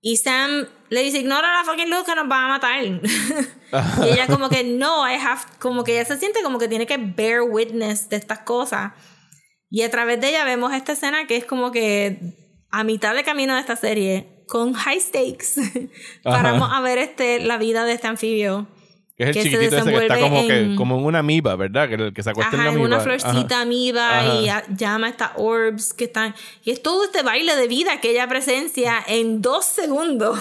y 0.00 0.16
Sam 0.16 0.66
le 0.88 1.02
dice, 1.02 1.18
ignora 1.18 1.58
la 1.58 1.64
fucking 1.64 1.90
luz 1.90 2.04
que 2.04 2.14
nos 2.14 2.26
van 2.28 2.44
a 2.44 2.48
matar. 2.48 2.82
y 2.82 4.08
ella 4.10 4.26
como 4.26 4.48
que, 4.48 4.64
no, 4.64 5.06
I 5.06 5.16
have, 5.16 5.42
como 5.58 5.84
que 5.84 5.92
ella 5.92 6.06
se 6.06 6.16
siente 6.16 6.42
como 6.42 6.58
que 6.58 6.68
tiene 6.68 6.86
que 6.86 6.96
bear 6.96 7.42
witness 7.42 8.08
de 8.08 8.16
estas 8.16 8.38
cosas. 8.38 8.92
Y 9.68 9.82
a 9.82 9.90
través 9.90 10.18
de 10.18 10.30
ella 10.30 10.44
vemos 10.44 10.72
esta 10.72 10.92
escena 10.92 11.26
que 11.26 11.36
es 11.36 11.44
como 11.44 11.72
que 11.72 12.64
a 12.70 12.84
mitad 12.84 13.14
de 13.14 13.22
camino 13.22 13.54
de 13.54 13.60
esta 13.60 13.76
serie, 13.76 14.44
con 14.48 14.72
high 14.72 15.00
stakes, 15.00 15.60
paramos 16.24 16.70
a 16.72 16.80
ver 16.80 16.96
este, 16.96 17.38
la 17.40 17.58
vida 17.58 17.84
de 17.84 17.92
este 17.92 18.06
anfibio. 18.06 18.66
Que 19.20 19.28
es 19.28 19.36
el 19.36 19.42
chiquitito 19.42 19.76
ese 19.76 19.90
que 19.90 19.98
está 19.98 20.18
como, 20.18 20.46
que, 20.46 20.74
como 20.78 20.98
en 20.98 21.04
una 21.04 21.18
amiba, 21.18 21.54
¿verdad? 21.54 21.90
Que, 21.90 22.14
que 22.14 22.22
se 22.22 22.30
acuesta 22.30 22.56
en 22.56 22.64
la 22.64 22.70
amiba. 22.70 22.86
una 22.86 23.00
florcita 23.00 23.60
amiba 23.60 24.24
y 24.24 24.48
llama 24.74 25.08
a 25.08 25.10
estas 25.10 25.32
orbs 25.36 25.92
que 25.92 26.04
están... 26.04 26.34
Y 26.64 26.70
es 26.70 26.82
todo 26.82 27.04
este 27.04 27.22
baile 27.22 27.54
de 27.54 27.68
vida 27.68 28.00
que 28.00 28.12
ella 28.12 28.26
presencia 28.28 28.94
en 29.06 29.42
dos 29.42 29.66
segundos. 29.66 30.38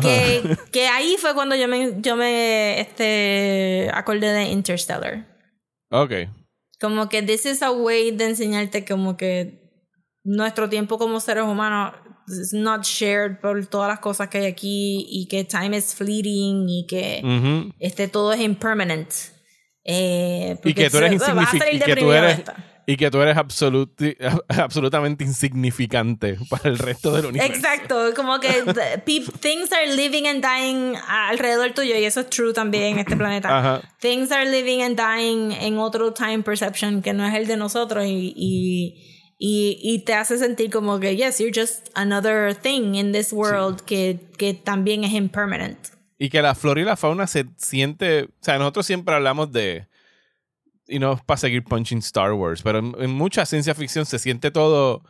Que, 0.00 0.56
que, 0.72 0.86
ahí 0.86 1.16
fue 1.18 1.34
cuando 1.34 1.54
yo 1.54 1.68
me, 1.68 2.00
yo 2.00 2.16
me 2.16 2.80
este, 2.80 3.90
acordé 3.92 4.32
de 4.32 4.44
Interstellar. 4.44 5.26
Ok. 5.90 6.12
Como 6.80 7.10
que 7.10 7.22
this 7.22 7.44
is 7.44 7.62
a 7.62 7.70
way 7.70 8.10
de 8.10 8.24
enseñarte 8.24 8.86
como 8.86 9.18
que 9.18 9.70
nuestro 10.24 10.70
tiempo 10.70 10.96
como 10.96 11.20
seres 11.20 11.44
humanos 11.44 11.92
not 12.52 12.84
shared 12.84 13.40
por 13.40 13.66
todas 13.66 13.88
las 13.88 14.00
cosas 14.00 14.28
que 14.28 14.38
hay 14.38 14.46
aquí 14.46 15.06
y 15.08 15.26
que 15.28 15.44
time 15.44 15.76
is 15.76 15.94
fleeting 15.94 16.68
y 16.68 16.86
que 16.86 17.72
este, 17.78 18.08
todo 18.08 18.32
es 18.32 18.40
impermanent. 18.40 19.10
Eh, 19.84 20.58
y 20.64 20.74
que 20.74 20.90
tú 20.90 20.98
eres 20.98 21.12
insignificante 21.14 21.74
y 22.88 22.96
que 22.96 23.10
tú 23.10 23.20
eres 23.20 23.36
absolutamente 24.48 25.22
insignificante 25.22 26.38
para 26.48 26.70
el 26.70 26.78
resto 26.78 27.12
del 27.12 27.26
universo. 27.26 27.52
Exacto, 27.52 28.14
como 28.16 28.40
que 28.40 28.64
things 29.40 29.70
are 29.72 29.94
living 29.94 30.26
and 30.26 30.42
dying 30.42 30.94
alrededor 31.06 31.74
tuyo 31.74 31.98
y 31.98 32.04
eso 32.04 32.20
es 32.20 32.30
true 32.30 32.54
también 32.54 32.94
en 32.94 32.98
este 33.00 33.14
planeta. 33.14 33.82
Things 34.00 34.32
are 34.32 34.50
living 34.50 34.80
and 34.80 34.96
dying 34.96 35.52
en 35.52 35.76
otro 35.76 36.14
time 36.14 36.42
perception 36.42 37.02
que 37.02 37.12
no 37.12 37.26
es 37.26 37.34
el 37.34 37.46
de 37.46 37.58
nosotros 37.58 38.06
y, 38.06 38.32
y, 38.34 39.17
y, 39.40 40.02
te 40.04 40.14
hace 40.14 40.36
sentir 40.36 40.70
como 40.70 40.98
que, 40.98 41.16
yes, 41.16 41.38
you're 41.38 41.52
just 41.54 41.88
another 41.94 42.54
thing 42.54 42.94
in 42.94 43.12
this 43.12 43.32
world 43.32 43.80
que, 43.82 44.18
que 44.36 44.52
también 44.52 45.04
es 45.04 45.12
impermanent. 45.12 45.78
Y 46.18 46.28
que 46.28 46.42
la 46.42 46.56
flora 46.56 46.80
y 46.80 46.84
la 46.84 46.96
fauna 46.96 47.28
se 47.28 47.46
siente, 47.56 48.24
o 48.24 48.28
sea, 48.40 48.58
nosotros 48.58 48.84
siempre 48.86 49.14
hablamos 49.14 49.52
de 49.52 49.86
y 50.88 50.98
no 50.98 51.12
es 51.12 51.22
para 51.22 51.38
seguir 51.38 51.62
punching 51.64 51.98
Star 51.98 52.32
Wars, 52.32 52.62
pero 52.62 52.78
en, 52.78 53.10
mucha 53.10 53.46
ciencia 53.46 53.74
ficción 53.74 54.06
se 54.06 54.18
siente 54.18 54.50
todo 54.50 55.02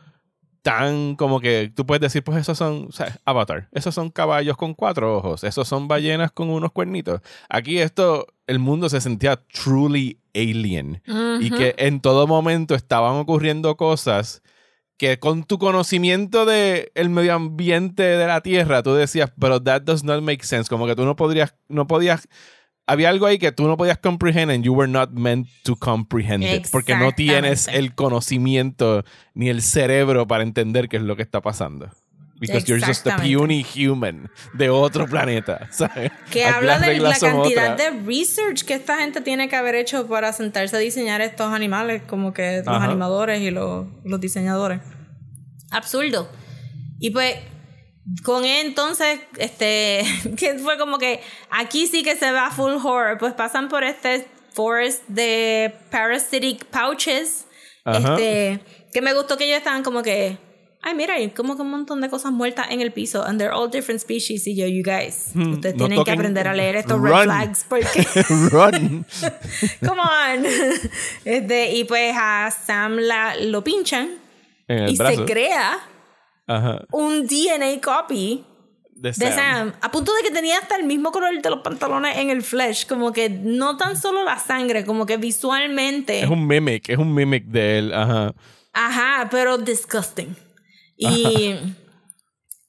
tan 0.61 1.15
como 1.15 1.39
que 1.39 1.71
tú 1.73 1.85
puedes 1.85 2.01
decir, 2.01 2.21
pues 2.21 2.37
esos 2.37 2.57
son, 2.57 2.87
o 2.89 2.91
sea, 2.91 3.17
Avatar, 3.23 3.69
esos 3.71 3.95
son 3.95 4.09
caballos 4.09 4.57
con 4.57 4.73
cuatro 4.73 5.17
ojos, 5.17 5.45
esos 5.45 5.67
son 5.67 5.87
ballenas 5.87 6.31
con 6.31 6.49
unos 6.49 6.73
cuernitos. 6.73 7.21
Aquí 7.47 7.79
esto, 7.79 8.27
el 8.45 8.59
mundo 8.59 8.89
se 8.89 8.99
sentía 8.99 9.37
truly 9.37 10.18
alien 10.33 11.01
y 11.39 11.51
que 11.51 11.75
en 11.77 12.01
todo 12.01 12.27
momento 12.27 12.75
estaban 12.75 13.15
ocurriendo 13.15 13.75
cosas 13.77 14.41
que 14.97 15.17
con 15.17 15.45
tu 15.45 15.57
conocimiento 15.59 16.45
del 16.45 16.91
el 16.93 17.09
medio 17.09 17.33
ambiente 17.33 18.03
de 18.03 18.27
la 18.27 18.41
Tierra, 18.41 18.83
tú 18.83 18.93
decías, 18.93 19.31
pero 19.39 19.63
that 19.63 19.83
does 19.83 20.03
not 20.03 20.21
make 20.21 20.43
sense, 20.43 20.69
como 20.69 20.85
que 20.87 20.95
tú 20.95 21.05
no 21.05 21.15
podrías, 21.15 21.55
no 21.69 21.87
podías 21.87 22.27
había 22.89 23.09
algo 23.09 23.27
ahí 23.27 23.37
que 23.37 23.51
tú 23.51 23.67
no 23.67 23.77
podías 23.77 23.99
comprehend 23.99 24.51
and 24.51 24.63
you 24.63 24.73
were 24.73 24.91
not 24.91 25.11
meant 25.11 25.47
to 25.63 25.75
comprehend 25.75 26.43
it 26.43 26.67
porque 26.71 26.95
no 26.95 27.11
tienes 27.11 27.67
el 27.67 27.93
conocimiento 27.93 29.03
ni 29.35 29.49
el 29.49 29.61
cerebro 29.61 30.27
para 30.27 30.43
entender 30.43 30.89
qué 30.89 30.97
es 30.97 31.03
lo 31.03 31.15
que 31.15 31.21
está 31.21 31.39
pasando. 31.39 31.89
Because 32.39 32.65
you're 32.67 32.79
just 32.79 33.05
a 33.05 33.17
puny 33.17 33.63
human 33.63 34.29
de 34.53 34.69
otro 34.69 35.05
planeta, 35.07 35.67
¿sabes? 35.71 36.11
Que 36.31 36.45
habla 36.45 36.79
de 36.79 36.97
la 36.99 37.17
cantidad 37.17 37.75
de 37.75 37.89
research 38.05 38.63
que 38.63 38.75
esta 38.75 38.97
gente 38.97 39.19
tiene 39.21 39.49
que 39.49 39.57
haber 39.57 39.75
hecho 39.75 40.07
para 40.07 40.31
sentarse 40.31 40.75
a 40.75 40.79
diseñar 40.79 41.19
estos 41.21 41.51
animales, 41.51 42.01
como 42.07 42.33
que 42.33 42.63
los 42.65 42.81
animadores 42.81 43.41
y 43.41 43.51
los, 43.51 43.87
los 44.05 44.19
diseñadores. 44.21 44.79
Absurdo. 45.71 46.29
Y 46.99 47.11
pues 47.11 47.35
con 48.23 48.45
él 48.45 48.67
entonces, 48.67 49.19
este, 49.37 50.03
que 50.37 50.57
fue 50.59 50.77
como 50.77 50.97
que 50.97 51.21
aquí 51.49 51.87
sí 51.87 52.03
que 52.03 52.15
se 52.15 52.31
va 52.31 52.51
full 52.51 52.73
horror, 52.83 53.17
pues 53.17 53.33
pasan 53.33 53.69
por 53.69 53.83
este 53.83 54.27
forest 54.53 55.03
de 55.07 55.73
parasitic 55.91 56.65
pouches, 56.65 57.45
este, 57.85 58.59
que 58.91 59.01
me 59.01 59.13
gustó 59.13 59.37
que 59.37 59.45
ellos 59.45 59.57
estaban 59.57 59.83
como 59.83 60.03
que, 60.03 60.37
ay 60.81 60.93
mira, 60.95 61.15
hay 61.15 61.29
como 61.29 61.55
que 61.55 61.61
un 61.61 61.69
montón 61.69 62.01
de 62.01 62.09
cosas 62.09 62.31
muertas 62.31 62.67
en 62.69 62.81
el 62.81 62.91
piso, 62.91 63.23
and 63.23 63.39
they're 63.39 63.53
all 63.53 63.69
different 63.69 64.01
species, 64.01 64.47
y 64.47 64.55
yo, 64.55 64.65
you 64.65 64.83
guys, 64.83 65.31
hmm, 65.33 65.53
ustedes 65.53 65.75
tienen 65.75 66.03
que 66.03 66.11
aprender 66.11 66.47
a 66.47 66.53
leer 66.53 66.77
estos 66.77 67.01
red 67.01 67.23
flags, 67.23 67.65
porque... 67.69 68.05
Run. 68.51 69.05
Come 69.85 70.01
on. 70.01 70.45
Este, 71.25 71.73
y 71.73 71.83
pues 71.83 72.15
a 72.17 72.49
Sam 72.51 72.97
la, 72.97 73.35
lo 73.35 73.63
pinchan, 73.63 74.09
y 74.67 74.95
se 74.95 75.25
crea 75.25 75.79
un 76.91 77.27
DNA 77.27 77.81
copy 77.81 78.45
de 78.99 79.13
Sam. 79.13 79.73
A 79.81 79.91
punto 79.91 80.13
de 80.13 80.23
que 80.23 80.31
tenía 80.31 80.57
hasta 80.57 80.75
el 80.75 80.83
mismo 80.83 81.11
color 81.11 81.41
de 81.41 81.49
los 81.49 81.59
pantalones 81.59 82.17
en 82.17 82.29
el 82.29 82.43
flesh. 82.43 82.85
Como 82.85 83.13
que 83.13 83.29
no 83.29 83.77
tan 83.77 83.95
solo 83.95 84.23
la 84.23 84.37
sangre, 84.37 84.85
como 84.85 85.05
que 85.05 85.17
visualmente. 85.17 86.21
Es 86.21 86.29
un 86.29 86.45
mimic, 86.45 86.89
es 86.89 86.97
un 86.97 87.13
mimic 87.13 87.45
de 87.45 87.79
él. 87.79 87.93
Ajá. 87.93 88.33
Ajá, 88.73 89.27
pero 89.31 89.57
disgusting. 89.57 90.35
Y. 90.99 91.55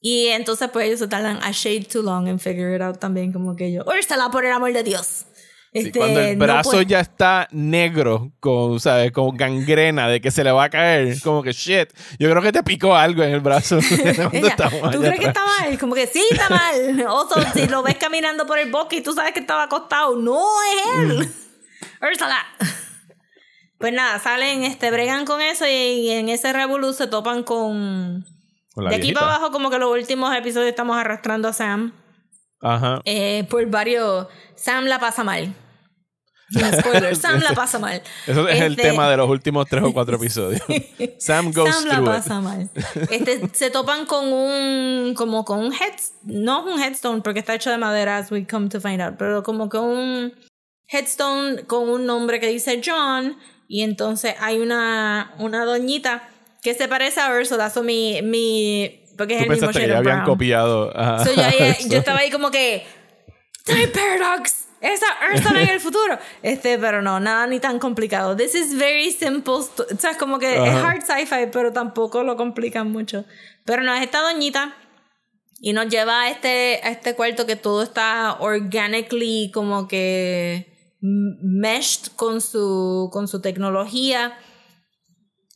Y 0.03 0.29
entonces, 0.29 0.71
pues 0.73 0.87
ellos 0.87 0.99
se 0.99 1.09
tardan 1.09 1.39
a 1.43 1.51
shade 1.51 1.85
too 1.85 2.01
long 2.01 2.27
en 2.27 2.41
figure 2.41 2.75
it 2.75 2.81
out 2.81 2.99
también. 2.99 3.33
Como 3.33 3.55
que 3.55 3.71
yo. 3.71 3.85
Úrsela 3.85 4.31
por 4.31 4.47
el 4.47 4.53
amor 4.53 4.73
de 4.73 4.83
Dios. 4.83 5.27
Este, 5.73 6.01
cuando 6.01 6.21
el 6.21 6.37
brazo 6.37 6.83
ya 6.83 6.99
está 6.99 7.47
negro, 7.53 8.33
con, 8.41 8.81
¿sabes? 8.81 9.13
con 9.13 9.37
gangrena 9.37 10.09
de 10.09 10.21
que 10.21 10.33
se 10.33 10.43
le 10.43 10.51
va 10.51 10.65
a 10.65 10.71
caer, 10.71 11.21
como 11.23 11.45
que 11.45 11.53
shit, 11.53 11.89
yo 12.19 12.29
creo 12.29 12.43
que 12.43 12.51
te 12.51 12.65
picó 12.65 12.97
algo 12.97 13.23
en 13.23 13.31
el 13.35 13.41
brazo. 13.41 13.79
¿Tú 13.89 15.01
crees 15.01 15.21
que 15.21 15.27
está 15.27 15.45
mal? 15.45 15.79
Como 15.79 15.95
que 15.95 16.09
sí, 16.09 16.25
está 16.31 16.49
mal. 16.49 17.07
O 17.09 17.29
si 17.53 17.69
lo 17.69 17.83
ves 17.83 17.97
caminando 17.97 18.47
por 18.47 18.59
el 18.59 18.71
bosque 18.71 18.97
y 18.97 19.01
tú 19.03 19.13
sabes 19.13 19.33
que 19.33 19.41
estaba 19.41 19.65
acostado, 19.65 20.17
no 20.17 20.43
es 20.63 20.99
él. 20.99 21.29
Úrsala. 22.03 22.45
Pues 23.81 23.95
nada, 23.95 24.19
salen, 24.19 24.63
este, 24.63 24.91
bregan 24.91 25.25
con 25.25 25.41
eso 25.41 25.67
y, 25.67 26.11
en 26.11 26.29
ese 26.29 26.53
revolú 26.53 26.93
se 26.93 27.07
topan 27.07 27.43
con... 27.43 28.27
de 28.77 28.95
aquí 28.95 29.15
para 29.15 29.37
abajo, 29.37 29.51
como 29.51 29.71
que 29.71 29.79
los 29.79 29.91
últimos 29.91 30.37
episodios 30.37 30.69
estamos 30.69 30.99
arrastrando 30.99 31.49
a 31.49 31.55
Sam. 31.55 31.95
Ajá. 32.61 33.01
Eh, 33.07 33.47
por 33.49 33.65
varios. 33.71 34.27
Sam 34.55 34.85
la 34.85 34.99
pasa 34.99 35.25
mal. 35.25 35.55
Spoiler, 36.53 37.17
Sam 37.17 37.41
la 37.41 37.53
pasa 37.55 37.79
mal. 37.79 38.03
Eso 38.27 38.47
es 38.49 38.61
el 38.61 38.73
este 38.73 38.83
tema 38.83 39.09
de 39.11 39.17
los 39.17 39.31
últimos 39.31 39.67
tres 39.67 39.83
o 39.83 39.95
cuatro 39.95 40.17
episodios. 40.21 40.61
Sam 41.19 41.51
goes 41.51 41.75
Sam 41.75 41.87
la 41.87 42.05
pasa 42.05 42.39
mal. 42.43 42.69
Este, 43.09 43.49
se 43.55 43.71
topan 43.71 44.05
con 44.05 44.31
un, 44.31 45.15
como 45.15 45.47
con 45.47 45.59
un 45.59 45.73
head, 45.73 45.95
no 46.25 46.65
un 46.65 46.79
headstone 46.83 47.23
porque 47.23 47.41
está 47.41 47.55
hecho 47.55 47.71
de 47.71 47.79
madera, 47.79 48.19
as 48.19 48.31
we 48.31 48.47
come 48.47 48.69
to 48.69 48.79
find 48.79 49.01
out, 49.01 49.15
pero 49.17 49.43
como 49.43 49.71
con 49.71 49.85
un 49.85 50.35
headstone 50.87 51.65
con 51.67 51.89
un 51.89 52.05
nombre 52.05 52.41
que 52.41 52.49
dice 52.49 52.83
John 52.85 53.39
y 53.73 53.83
entonces 53.83 54.35
hay 54.41 54.59
una, 54.59 55.33
una 55.39 55.65
doñita 55.65 56.29
que 56.61 56.75
se 56.75 56.89
parece 56.89 57.21
a 57.21 57.33
Ursula, 57.33 57.71
so 57.71 57.85
mi, 57.85 58.21
mi 58.21 59.05
porque 59.17 59.37
es 59.37 59.43
el 59.45 59.49
mismo 59.49 59.69
que 59.71 59.87
ya 59.87 59.99
habían 59.99 60.25
copiado. 60.25 60.93
yo, 61.89 61.99
estaba 61.99 62.19
ahí 62.19 62.31
como 62.31 62.51
que. 62.51 62.85
Time 63.65 63.87
Paradox. 63.87 64.67
Esa 64.81 65.07
Ursula 65.33 65.63
en 65.63 65.69
el 65.69 65.79
futuro. 65.79 66.19
Este, 66.43 66.79
pero 66.79 67.01
no, 67.01 67.21
nada 67.21 67.47
ni 67.47 67.61
tan 67.61 67.79
complicado. 67.79 68.35
This 68.35 68.57
is 68.57 68.77
very 68.77 69.13
simple. 69.13 69.55
O 69.55 69.97
sea, 69.99 70.11
es 70.11 70.17
como 70.17 70.41
que 70.41 70.53
es 70.53 70.75
hard 70.75 71.03
sci-fi, 71.03 71.47
pero 71.53 71.73
tampoco 71.73 72.25
lo 72.25 72.37
complican 72.37 72.91
mucho. 72.91 73.25
Pero 73.65 73.85
no, 73.85 73.95
es 73.95 74.03
esta 74.03 74.21
doñita. 74.21 74.75
Y 75.61 75.75
nos 75.75 75.87
lleva 75.87 76.23
a 76.23 76.31
este, 76.31 76.81
a 76.83 76.91
este 76.91 77.15
cuarto 77.15 77.47
que 77.47 77.55
todo 77.55 77.85
está 77.85 78.37
organically 78.41 79.53
como 79.55 79.87
que 79.87 80.70
meshed 81.01 82.13
con 82.17 82.41
su, 82.41 83.09
con 83.13 83.29
su 83.29 83.41
tecnología 83.41 84.37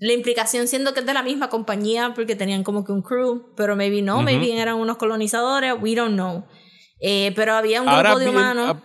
la 0.00 0.12
implicación 0.12 0.68
siendo 0.68 0.92
que 0.92 1.00
es 1.00 1.06
de 1.06 1.14
la 1.14 1.22
misma 1.22 1.48
compañía 1.48 2.12
porque 2.14 2.36
tenían 2.36 2.64
como 2.64 2.84
que 2.84 2.92
un 2.92 3.02
crew, 3.02 3.54
pero 3.56 3.76
maybe 3.76 4.02
no, 4.02 4.22
maybe 4.22 4.58
eran 4.60 4.76
unos 4.76 4.96
colonizadores, 4.96 5.74
we 5.80 5.94
don't 5.94 6.14
know. 6.14 6.44
Eh, 7.00 7.32
pero 7.36 7.54
había 7.54 7.80
un 7.80 7.86
grupo 7.86 8.18
de 8.18 8.28
humanos. 8.28 8.76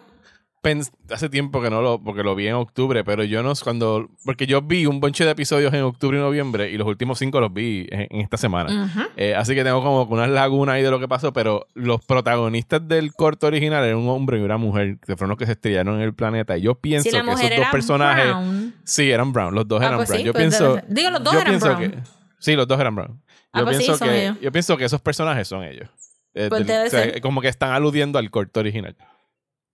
Ah, 0.61 1.13
hace 1.13 1.29
tiempo 1.29 1.61
que 1.61 1.69
no 1.69 1.81
lo, 1.81 2.03
porque 2.03 2.21
lo 2.21 2.35
vi 2.35 2.47
en 2.47 2.55
octubre, 2.55 3.03
pero 3.03 3.23
yo 3.23 3.41
no, 3.43 3.53
cuando, 3.63 4.09
porque 4.25 4.45
yo 4.45 4.61
vi 4.61 4.85
un 4.85 4.99
bonche 4.99 5.23
de 5.23 5.31
episodios 5.31 5.73
en 5.73 5.83
octubre 5.83 6.17
y 6.17 6.21
noviembre 6.21 6.69
y 6.69 6.77
los 6.77 6.87
últimos 6.87 7.17
cinco 7.17 7.39
los 7.39 7.53
vi 7.53 7.87
en, 7.89 8.19
esta 8.19 8.37
semana. 8.37 9.09
Eh, 9.15 9.35
así 9.35 9.55
que 9.55 9.63
tengo 9.63 9.81
como 9.81 10.03
unas 10.03 10.29
lagunas 10.29 10.75
ahí 10.75 10.83
de 10.83 10.91
lo 10.91 10.99
que 10.99 11.07
pasó, 11.07 11.31
pero 11.31 11.67
los 11.75 12.03
protagonistas 12.03 12.85
del 12.87 13.13
corto 13.13 13.47
original 13.47 13.83
eran 13.85 13.97
un 13.97 14.09
hombre 14.09 14.39
y 14.39 14.41
una 14.41 14.57
mujer, 14.57 14.97
que 14.99 15.15
fueron 15.15 15.29
los 15.29 15.37
que 15.37 15.45
se 15.45 15.53
estrellaron 15.53 15.95
en 15.95 16.01
el 16.01 16.13
planeta. 16.13 16.57
Y 16.57 16.61
yo 16.61 16.75
pienso 16.75 17.09
que 17.09 17.17
esos 17.17 17.49
dos 17.57 17.67
personajes... 17.71 18.35
Sí, 18.83 19.09
eran 19.09 19.31
brown, 19.31 19.55
los 19.55 19.67
dos 19.67 19.81
ah, 19.81 19.85
eran 19.85 19.97
pues 19.97 20.09
brown. 20.09 20.23
yo 20.25 20.33
pues 20.33 20.41
pienso... 20.41 20.81
digo, 20.87 21.09
los 21.09 21.23
dos 21.23 21.33
eran 21.35 21.59
brown. 21.59 22.03
sí, 22.39 22.55
los 22.55 22.67
dos 22.67 22.79
eran 22.79 22.95
brown. 22.95 23.21
Ah, 23.51 23.59
yo, 23.59 23.65
pues 23.65 23.77
pienso 23.77 24.05
que, 24.05 24.33
yo 24.41 24.51
pienso 24.51 24.77
que 24.77 24.85
esos 24.85 25.01
personajes 25.01 25.47
son 25.47 25.63
ellos. 25.63 25.89
Eh, 26.33 26.49
del- 26.51 26.65
debe 26.65 26.87
o 26.87 26.89
sea, 26.89 27.03
ser. 27.03 27.21
como 27.21 27.41
que 27.41 27.47
están 27.47 27.71
aludiendo 27.71 28.19
al 28.19 28.29
corto 28.29 28.59
original. 28.59 28.95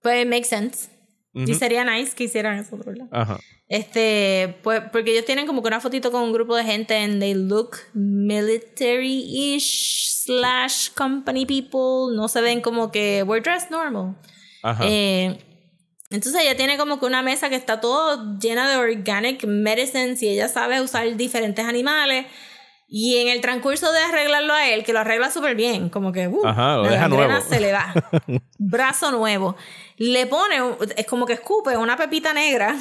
Pues 0.06 0.24
makes 0.24 0.46
sense. 0.46 0.88
Y 1.34 1.42
Ujú. 1.42 1.54
sería 1.54 1.84
nice 1.84 2.14
que 2.14 2.22
hicieran 2.22 2.60
eso, 2.60 2.76
¿verdad? 2.76 3.08
Ajá. 3.10 3.40
Este, 3.66 4.56
pues, 4.62 4.82
porque 4.92 5.10
ellos 5.10 5.24
tienen 5.24 5.48
como 5.48 5.62
que 5.62 5.66
una 5.66 5.80
fotito 5.80 6.12
con 6.12 6.22
un 6.22 6.32
grupo 6.32 6.54
de 6.54 6.62
gente 6.62 6.96
and 6.96 7.18
they 7.18 7.34
look 7.34 7.76
military-ish 7.92 10.22
slash 10.24 10.90
company 10.90 11.44
people. 11.44 12.14
No 12.14 12.28
se 12.28 12.40
ven 12.40 12.60
como 12.60 12.92
que 12.92 13.24
we're 13.24 13.42
dressed 13.42 13.70
normal. 13.70 14.14
Ajá. 14.62 14.84
Eh, 14.86 15.36
entonces 16.10 16.40
ella 16.40 16.56
tiene 16.56 16.78
como 16.78 17.00
que 17.00 17.06
una 17.06 17.22
mesa 17.22 17.48
que 17.48 17.56
está 17.56 17.80
todo 17.80 18.38
llena 18.38 18.70
de 18.70 18.76
organic 18.76 19.44
medicines 19.44 20.22
y 20.22 20.28
ella 20.28 20.48
sabe 20.48 20.80
usar 20.80 21.16
diferentes 21.16 21.64
animales. 21.64 22.26
Y 22.88 23.16
en 23.18 23.28
el 23.28 23.40
transcurso 23.40 23.90
de 23.92 23.98
arreglarlo 23.98 24.54
a 24.54 24.68
él, 24.68 24.84
que 24.84 24.92
lo 24.92 25.00
arregla 25.00 25.30
súper 25.30 25.56
bien, 25.56 25.88
como 25.88 26.12
que 26.12 26.28
uh, 26.28 26.46
Ajá, 26.46 26.76
lo 26.76 26.84
la 26.84 26.90
deja 26.90 27.08
nuevo. 27.08 27.40
se 27.48 27.58
le 27.60 27.72
va. 27.72 27.92
Brazo 28.58 29.10
nuevo. 29.10 29.56
Le 29.96 30.26
pone, 30.26 30.56
es 30.96 31.06
como 31.06 31.26
que 31.26 31.32
escupe 31.32 31.76
una 31.76 31.96
pepita 31.96 32.32
negra 32.32 32.76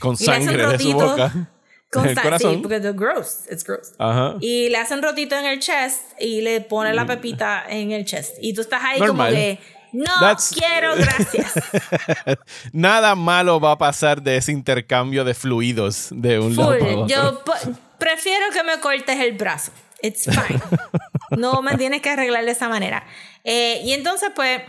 Con 0.00 0.16
sangre 0.16 0.66
de 0.66 0.78
su 0.80 0.92
boca. 0.94 1.48
con 1.92 2.06
el 2.08 2.20
corazón. 2.20 2.54
Sí, 2.54 2.60
porque 2.60 2.76
es 2.76 2.96
gross, 2.96 3.42
it's 3.50 3.62
gross. 3.64 3.92
Ajá. 3.98 4.34
Y 4.40 4.68
le 4.68 4.78
hace 4.78 4.94
un 4.94 5.02
rotito 5.02 5.36
en 5.36 5.44
el 5.44 5.60
chest 5.60 6.00
y 6.18 6.40
le 6.40 6.60
pone 6.60 6.92
la 6.92 7.06
pepita 7.06 7.64
en 7.68 7.92
el 7.92 8.04
chest. 8.04 8.36
Y 8.40 8.52
tú 8.54 8.62
estás 8.62 8.82
ahí 8.82 8.98
Normal. 8.98 9.28
como 9.28 9.36
que, 9.40 9.58
no 9.92 10.12
That's- 10.20 10.52
quiero, 10.54 10.96
gracias. 10.96 11.52
Nada 12.72 13.14
malo 13.14 13.60
va 13.60 13.72
a 13.72 13.78
pasar 13.78 14.22
de 14.22 14.36
ese 14.36 14.52
intercambio 14.52 15.24
de 15.24 15.34
fluidos 15.34 16.08
de 16.10 16.38
un 16.38 16.56
lado 16.56 16.70
para 16.78 16.80
Full. 16.84 16.98
otro. 17.02 17.06
Yo 17.06 17.44
po- 17.44 17.52
prefiero 18.00 18.46
que 18.52 18.64
me 18.64 18.80
cortes 18.80 19.20
el 19.20 19.32
brazo. 19.34 19.70
It's 20.02 20.24
fine. 20.24 20.60
No 21.36 21.62
me 21.62 21.76
tienes 21.76 22.02
que 22.02 22.10
arreglar 22.10 22.44
de 22.44 22.50
esa 22.50 22.68
manera. 22.68 23.04
Eh, 23.44 23.80
y 23.84 23.92
entonces, 23.92 24.30
pues, 24.34 24.62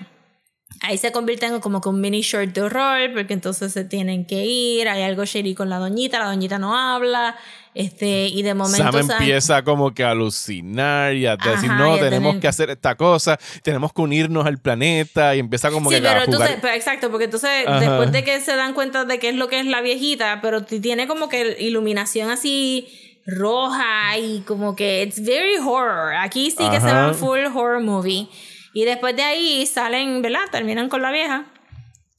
ahí 0.81 0.95
se 0.99 1.11
convierte 1.11 1.47
en 1.47 1.59
como 1.59 1.81
que 1.81 1.89
un 1.89 1.99
mini 1.99 2.21
short 2.21 2.53
de 2.53 2.61
horror, 2.61 3.11
porque 3.13 3.33
entonces 3.33 3.73
se 3.73 3.83
tienen 3.83 4.25
que 4.27 4.45
ir. 4.45 4.87
Hay 4.87 5.01
algo 5.01 5.25
shady 5.25 5.55
con 5.55 5.69
la 5.71 5.79
doñita, 5.79 6.19
la 6.19 6.25
doñita 6.25 6.59
no 6.59 6.77
habla. 6.77 7.35
Este, 7.73 8.27
y 8.27 8.43
de 8.43 8.53
momento. 8.53 8.91
Sam 8.91 9.07
Sam- 9.07 9.11
empieza 9.21 9.63
como 9.63 9.91
que 9.91 10.03
a 10.03 10.11
alucinar 10.11 11.15
y 11.15 11.25
a 11.25 11.35
decir, 11.35 11.71
Ajá, 11.71 11.77
no, 11.79 11.97
tenemos 11.97 12.29
tener- 12.33 12.41
que 12.41 12.47
hacer 12.47 12.69
esta 12.69 12.95
cosa, 12.95 13.39
tenemos 13.63 13.91
que 13.91 14.01
unirnos 14.01 14.45
al 14.45 14.59
planeta 14.59 15.35
y 15.35 15.39
empieza 15.39 15.71
como 15.71 15.89
Sí, 15.89 15.95
que 15.95 16.01
pero 16.03 16.19
a 16.19 16.25
jugar. 16.25 16.29
entonces, 16.33 16.57
pero 16.61 16.75
exacto, 16.75 17.09
porque 17.09 17.25
entonces 17.25 17.49
Ajá. 17.65 17.79
después 17.79 18.11
de 18.11 18.23
que 18.23 18.39
se 18.41 18.55
dan 18.55 18.73
cuenta 18.75 19.05
de 19.05 19.17
qué 19.17 19.29
es 19.29 19.35
lo 19.35 19.47
que 19.47 19.59
es 19.61 19.65
la 19.65 19.81
viejita, 19.81 20.39
pero 20.43 20.63
tiene 20.63 21.07
como 21.07 21.27
que 21.29 21.55
iluminación 21.59 22.29
así 22.29 23.00
roja 23.25 24.17
y 24.17 24.41
como 24.41 24.75
que 24.75 25.03
it's 25.03 25.23
very 25.23 25.57
horror. 25.57 26.13
Aquí 26.15 26.51
sí 26.51 26.57
que 26.69 26.79
se 26.81 26.87
Ajá. 26.87 27.07
van 27.07 27.15
full 27.15 27.39
horror 27.53 27.81
movie. 27.81 28.27
Y 28.73 28.85
después 28.85 29.15
de 29.15 29.23
ahí 29.23 29.65
salen, 29.65 30.21
¿verdad? 30.21 30.41
Terminan 30.51 30.89
con 30.89 31.01
la 31.01 31.11
vieja. 31.11 31.45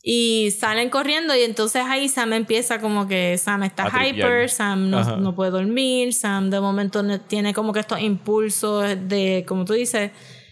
Y 0.05 0.51
salen 0.59 0.91
corriendo 0.91 1.35
y 1.37 1.43
entonces 1.43 1.85
ahí 1.87 2.09
Sam 2.09 2.33
empieza 2.33 2.81
como 2.81 3.07
que 3.07 3.39
Sam 3.39 3.63
está 3.63 3.85
A 3.85 4.05
hyper, 4.09 4.51
Sam 4.51 4.91
no, 4.91 5.17
no 5.19 5.35
puede 5.37 5.53
dormir, 5.53 6.13
Sam 6.13 6.51
de 6.51 6.61
momento 6.61 7.05
tiene 7.21 7.55
como 7.55 7.73
que 7.73 7.79
estos 7.79 8.01
impulsos 8.01 8.85
de, 9.07 9.45
como 9.47 9.65
tú 9.65 9.75
dices, 9.75 10.11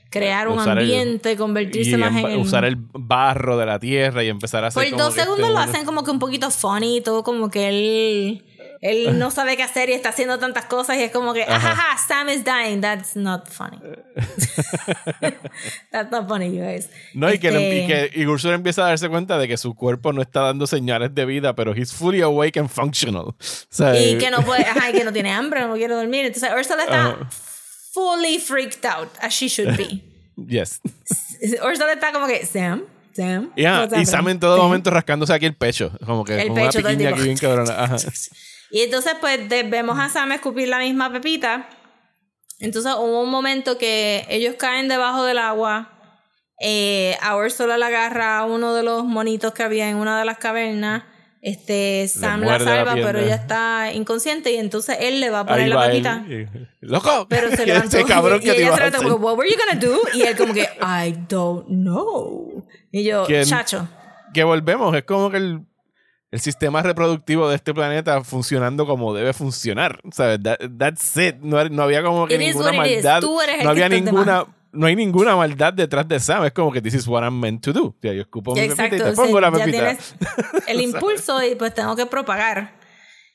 crear 0.09 0.47
un 0.47 0.61
Usar 0.61 0.79
el- 0.79 0.85
ambiente, 0.85 1.37
convertirse 1.37 1.97
más 1.97 2.15
en 2.17 2.39
usar 2.39 2.65
el 2.65 2.77
barro 2.77 3.57
de 3.57 3.67
la 3.67 3.81
tierra 3.81 4.23
y 4.23 4.29
empezar 4.29 4.63
a 4.63 4.69
hacer 4.69 4.85
Por 4.85 4.91
como 4.93 5.03
dos 5.03 5.17
este 5.17 5.23
segundos 5.25 5.51
lo 5.51 5.59
hacen 5.59 5.85
como 5.85 6.05
que 6.05 6.13
un 6.13 6.21
poquito 6.21 6.49
funny, 6.53 7.01
todo 7.01 7.25
como 7.25 7.51
que 7.51 7.69
él, 7.69 8.45
él 8.81 9.19
no 9.19 9.31
sabe 9.31 9.57
qué 9.57 9.63
hacer 9.63 9.91
y 9.91 9.93
está 9.93 10.09
haciendo 10.11 10.39
tantas 10.39 10.65
cosas 10.67 10.97
y 10.97 11.03
es 11.03 11.13
como 11.13 11.35
que, 11.35 11.43
ajaja, 11.45 11.99
Sam 12.07 12.29
is 12.31 12.45
dying. 12.45 12.81
That's 12.81 13.15
not 13.17 13.49
funny. 13.49 13.79
That's 15.91 16.11
not 16.11 16.29
funny, 16.29 16.51
you 16.57 16.63
guys. 16.63 16.89
No, 17.15 17.33
y 17.33 17.39
que, 17.39 17.49
Este, 17.49 17.85
y 17.85 17.87
que 17.87 18.11
y 18.21 18.27
Ursula 18.27 18.55
empieza 18.55 18.83
a 18.85 18.89
darse 18.89 19.09
cuenta 19.09 19.39
de 19.39 19.49
que 19.49 19.57
su 19.57 19.75
cuerpo 19.75 20.13
no 20.13 20.23
está 20.23 20.41
dando 20.41 20.67
señales 20.67 21.15
de 21.15 21.25
vida, 21.27 21.55
pero 21.55 21.75
he's 21.75 21.93
fully 21.93 22.23
awake 22.23 22.59
and 22.59 22.69
functional. 22.69 23.35
O 23.71 23.73
sea, 23.73 24.01
y 24.01 24.19
que 24.19 24.31
no 24.31 24.43
puede, 24.43 24.63
ajá, 24.65 24.91
y 24.91 24.93
que 24.93 25.05
no 25.05 25.13
tiene 25.13 25.31
hambre, 25.31 25.61
no 25.67 25.75
quiere 25.75 25.95
dormir. 25.95 26.27
Entonces 26.27 26.51
Ursula 26.53 26.83
está 26.83 27.29
fully 27.93 28.39
freaked 28.39 28.85
out, 28.85 29.09
as 29.21 29.33
she 29.33 29.49
should 29.49 29.77
be. 29.77 30.03
Yes. 30.37 30.81
Ursula 31.63 31.93
está 31.93 32.13
como 32.13 32.27
que, 32.27 32.45
Sam, 32.47 32.85
Sam. 33.15 33.53
Yeah, 33.55 33.89
y 33.97 34.07
Sam 34.07 34.21
happening?" 34.21 34.31
en 34.33 34.41
todo 34.41 34.63
momento 34.63 34.91
rascándose 34.91 35.33
aquí 35.33 35.47
el 35.47 35.55
pecho, 35.55 35.93
como 36.05 36.25
que 36.25 36.41
El 36.41 36.49
con 36.49 36.57
pecho 36.57 36.79
una 36.81 36.89
piquiña 36.91 37.11
aquí 37.11 37.23
bien 37.23 37.37
cabrona. 37.37 37.85
Ajá. 37.85 37.97
Y 38.71 38.81
entonces, 38.83 39.15
pues, 39.21 39.49
vemos 39.49 39.99
a 39.99 40.09
Sam 40.09 40.33
escupir 40.33 40.69
la 40.69 40.79
misma 40.79 41.13
pepita. 41.13 41.69
Entonces, 42.59 42.93
hubo 42.97 43.23
un 43.23 43.31
momento 43.31 43.79
que 43.79 44.27
ellos 44.29 44.55
caen 44.59 44.89
debajo 44.89 45.25
del 45.25 45.39
agua. 45.39 45.93
Eh, 46.61 47.17
a 47.23 47.37
Ursula 47.37 47.79
la 47.79 47.87
agarra 47.87 48.39
a 48.39 48.45
uno 48.45 48.75
de 48.75 48.83
los 48.83 49.05
monitos 49.05 49.53
que 49.55 49.63
había 49.63 49.89
en 49.89 49.97
una 49.97 50.19
de 50.19 50.25
las 50.27 50.39
cavernas. 50.39 51.05
Este, 51.43 52.07
Sam 52.07 52.43
la 52.43 52.59
la 52.59 52.65
salva, 52.65 52.93
pierna. 52.93 53.13
pero 53.13 53.25
ella 53.25 53.35
está 53.37 53.93
inconsciente. 53.95 54.53
Y 54.53 54.57
entonces 54.57 54.99
él 55.01 55.21
le 55.21 55.31
va 55.31 55.41
a 55.41 55.47
poner 55.47 55.63
Ahí 55.63 55.69
la 55.71 55.87
pepita. 55.87 56.25
él. 56.29 56.49
y- 56.83 56.87
¡Loco! 56.87 57.27
Pero 57.31 57.51
se 57.51 57.63
Y 57.63 57.67
levantó. 57.67 57.97
Ese 57.97 58.07
cabrón 58.07 58.41
y 58.43 58.45
que 58.45 58.53
te 58.53 58.63
ella 58.63 58.91
se 58.91 58.97
como, 58.99 59.15
what 59.17 59.39
were 59.39 59.51
you 59.51 59.57
gonna 59.57 59.81
do? 59.81 59.99
Y 60.13 60.21
él 60.23 60.37
como 60.37 60.53
que, 60.53 60.69
I 60.83 61.15
don't 61.31 61.67
know. 61.69 62.63
Y 62.93 63.05
yo, 63.05 63.25
¿Quién? 63.25 63.45
chacho. 63.45 63.89
que 64.35 64.45
volvemos, 64.45 64.95
es 64.95 65.05
como 65.05 65.31
que 65.31 65.39
el, 65.39 65.61
el 66.31 66.41
sistema 66.41 66.83
reproductivo 66.83 67.49
de 67.49 67.57
este 67.57 67.75
planeta 67.75 68.23
funcionando 68.23 68.87
como 68.87 69.13
debe 69.15 69.33
funcionar. 69.33 70.01
¿Sabes? 70.13 70.41
That- 70.43 70.59
that's 70.79 71.17
it. 71.17 71.37
No, 71.41 71.63
no 71.69 71.83
había 71.83 72.03
como 72.03 72.27
que 72.27 72.35
It 72.35 72.41
ninguna 72.41 72.73
maldad. 72.73 73.23
No 73.23 73.71
había 73.71 73.89
ninguna. 73.89 74.47
No 74.73 74.87
hay 74.87 74.95
ninguna 74.95 75.35
maldad 75.35 75.73
detrás 75.73 76.07
de 76.07 76.21
Sam. 76.21 76.45
Es 76.45 76.53
como 76.53 76.71
que 76.71 76.81
this 76.81 76.95
is 76.95 77.09
what 77.09 77.23
I'm 77.25 77.41
meant 77.41 77.65
to 77.65 77.73
do. 77.73 77.87
O 77.87 77.97
sea, 78.01 78.13
yo 78.13 78.21
escupo 78.23 78.55
mi 78.55 78.61
pepita 78.69 78.87
y 78.87 78.91
te 78.91 79.13
pongo 79.15 79.37
sí, 79.39 79.41
la 79.43 79.51
ya 79.51 79.65
pepita. 79.65 79.99
el 80.69 80.81
impulso 80.81 81.43
y 81.45 81.57
pues 81.57 81.75
tengo 81.75 81.97
que 81.97 82.07
propagar. 82.07 82.79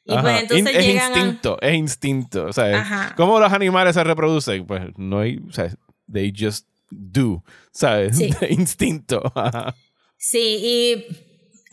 Y 0.06 0.14
Ajá. 0.14 0.22
pues 0.22 0.42
entonces 0.44 0.76
es 0.78 0.86
llegan 0.86 1.12
a- 1.14 1.18
instinto, 1.18 1.58
es 1.62 1.74
instinto. 1.76 2.46
O 2.46 2.54
sea, 2.54 2.80
Ajá. 2.80 3.14
¿cómo 3.18 3.38
los 3.40 3.52
animales 3.52 3.96
se 3.96 4.04
reproducen? 4.06 4.66
Pues 4.66 4.84
no 4.98 5.20
hay, 5.20 5.42
o 5.50 5.52
sea, 5.52 5.70
they 6.10 6.32
just 6.38 6.68
do, 6.90 7.44
¿sabes? 7.72 8.16
Sí. 8.18 8.30
instinto. 8.52 9.22
Ajá. 9.36 9.76
Sí, 10.18 10.40
y 10.40 11.06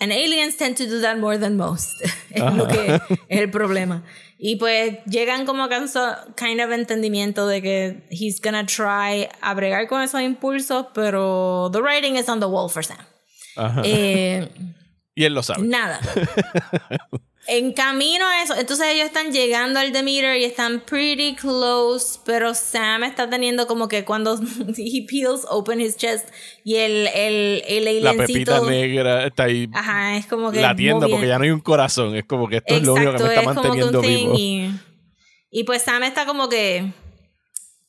and 0.03 0.13
aliens 0.13 0.57
tend 0.57 0.77
to 0.77 0.87
do 0.87 1.01
that 1.01 1.19
more 1.19 1.39
than 1.39 1.57
most. 1.57 2.03
es 2.31 2.55
lo 2.55 2.67
que 2.67 3.01
es 3.29 3.41
el 3.41 3.51
problema. 3.51 4.03
Y 4.37 4.57
pues 4.57 4.99
llegan 5.07 5.47
como 5.47 5.63
a 5.63 5.69
kind 6.37 6.61
of 6.61 6.73
entendimiento 6.73 7.47
de 7.47 7.63
que 7.63 8.03
he's 8.11 8.41
gonna 8.41 8.67
try 8.67 9.29
a 9.41 9.55
bregar 9.55 9.87
con 9.87 10.03
esos 10.03 10.21
impulsos, 10.21 10.87
pero 10.93 11.71
the 11.73 11.81
writing 11.81 12.17
is 12.17 12.29
on 12.29 12.41
the 12.41 12.49
wall 12.49 12.69
for 12.69 12.85
Sam. 12.85 12.99
Ajá. 13.57 13.83
Eh, 13.85 14.49
y 15.15 15.25
él 15.25 15.35
lo 15.35 15.45
sabe. 15.45 15.63
Nada. 15.63 16.01
En 17.49 17.73
camino 17.73 18.25
a 18.25 18.43
eso, 18.43 18.55
entonces 18.55 18.87
ellos 18.87 19.07
están 19.07 19.33
llegando 19.33 19.81
al 19.81 19.91
Demeter 19.91 20.37
y 20.37 20.45
están 20.45 20.79
pretty 20.79 21.35
close, 21.35 22.21
pero 22.25 22.55
Sam 22.55 23.03
está 23.03 23.29
teniendo 23.29 23.67
como 23.67 23.89
que 23.89 24.05
cuando 24.05 24.39
he 24.77 25.07
peels 25.09 25.45
open 25.51 25.81
his 25.81 25.97
chest 25.97 26.29
y 26.63 26.77
el, 26.77 27.09
el, 27.09 27.63
el 27.67 28.05
La 28.05 28.15
pepita 28.15 28.61
negra 28.61 29.27
está 29.27 29.45
ahí 29.45 29.69
Ajá, 29.73 30.17
es 30.17 30.27
como 30.27 30.53
que. 30.53 30.61
latiendo 30.61 31.09
porque 31.09 31.27
ya 31.27 31.39
no 31.39 31.45
hay 31.45 31.51
un 31.51 31.61
corazón. 31.61 32.15
Es 32.15 32.25
como 32.25 32.49
que 32.49 32.59
esto 32.59 32.77
es 32.77 32.83
lo 32.85 32.95
único 32.95 33.13
que 33.15 33.23
me 33.25 33.29
está 33.31 33.41
es 33.41 33.47
manteniendo 33.47 34.01
vivo. 34.01 34.35
Y, 34.39 34.71
y 35.51 35.65
pues 35.65 35.83
Sam 35.83 36.05
está 36.05 36.25
como 36.27 36.49
que. 36.49 36.93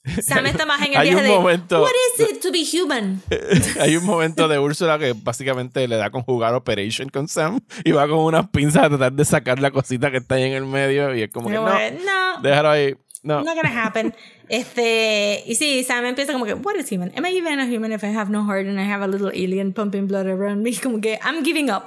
Sam 0.21 0.45
está 0.47 0.65
más 0.65 0.81
en 0.85 0.93
el 0.95 1.01
viaje 1.03 1.23
de. 1.23 1.29
momento- 1.29 1.81
What 1.81 1.91
is 2.17 2.29
it 2.29 2.41
to 2.41 2.51
be 2.51 2.63
human? 2.65 3.21
Hay 3.79 3.95
un 3.95 4.05
momento 4.05 4.47
de 4.47 4.59
Úrsula 4.59 4.99
que 4.99 5.13
básicamente 5.13 5.87
le 5.87 5.95
da 5.95 6.09
con 6.09 6.23
jugar 6.23 6.53
Operation 6.55 7.09
con 7.09 7.27
Sam 7.27 7.61
y 7.85 7.91
va 7.91 8.07
con 8.07 8.19
unas 8.19 8.49
pinzas 8.49 8.83
a 8.83 8.89
tratar 8.89 9.13
de 9.13 9.23
sacar 9.25 9.59
la 9.59 9.71
cosita 9.71 10.11
que 10.11 10.17
está 10.17 10.35
ahí 10.35 10.43
en 10.43 10.53
el 10.53 10.65
medio 10.65 11.15
y 11.15 11.21
es 11.23 11.31
como 11.31 11.47
que 11.47 11.53
no, 11.55 11.65
no, 11.67 12.41
déjalo 12.41 12.69
ahí. 12.71 12.95
No. 13.23 13.41
Not 13.41 13.55
gonna 13.55 13.85
happen. 13.85 14.13
Este, 14.49 15.41
y 15.47 15.55
sí, 15.55 15.83
Sam 15.83 16.05
empieza 16.05 16.33
como 16.33 16.45
que, 16.45 16.53
what 16.53 16.75
is 16.75 16.91
human? 16.91 17.11
Am 17.15 17.25
I 17.25 17.29
even 17.37 17.59
a 17.59 17.65
human 17.65 17.91
if 17.93 18.03
I 18.03 18.07
have 18.15 18.29
no 18.29 18.45
heart 18.45 18.67
and 18.67 18.77
I 18.79 18.83
have 18.83 19.01
a 19.03 19.07
little 19.07 19.29
alien 19.29 19.73
pumping 19.73 20.05
blood 20.05 20.27
around 20.27 20.61
me? 20.63 20.75
Como 20.75 20.99
que, 21.01 21.17
I'm 21.23 21.43
giving 21.43 21.71
up. 21.71 21.85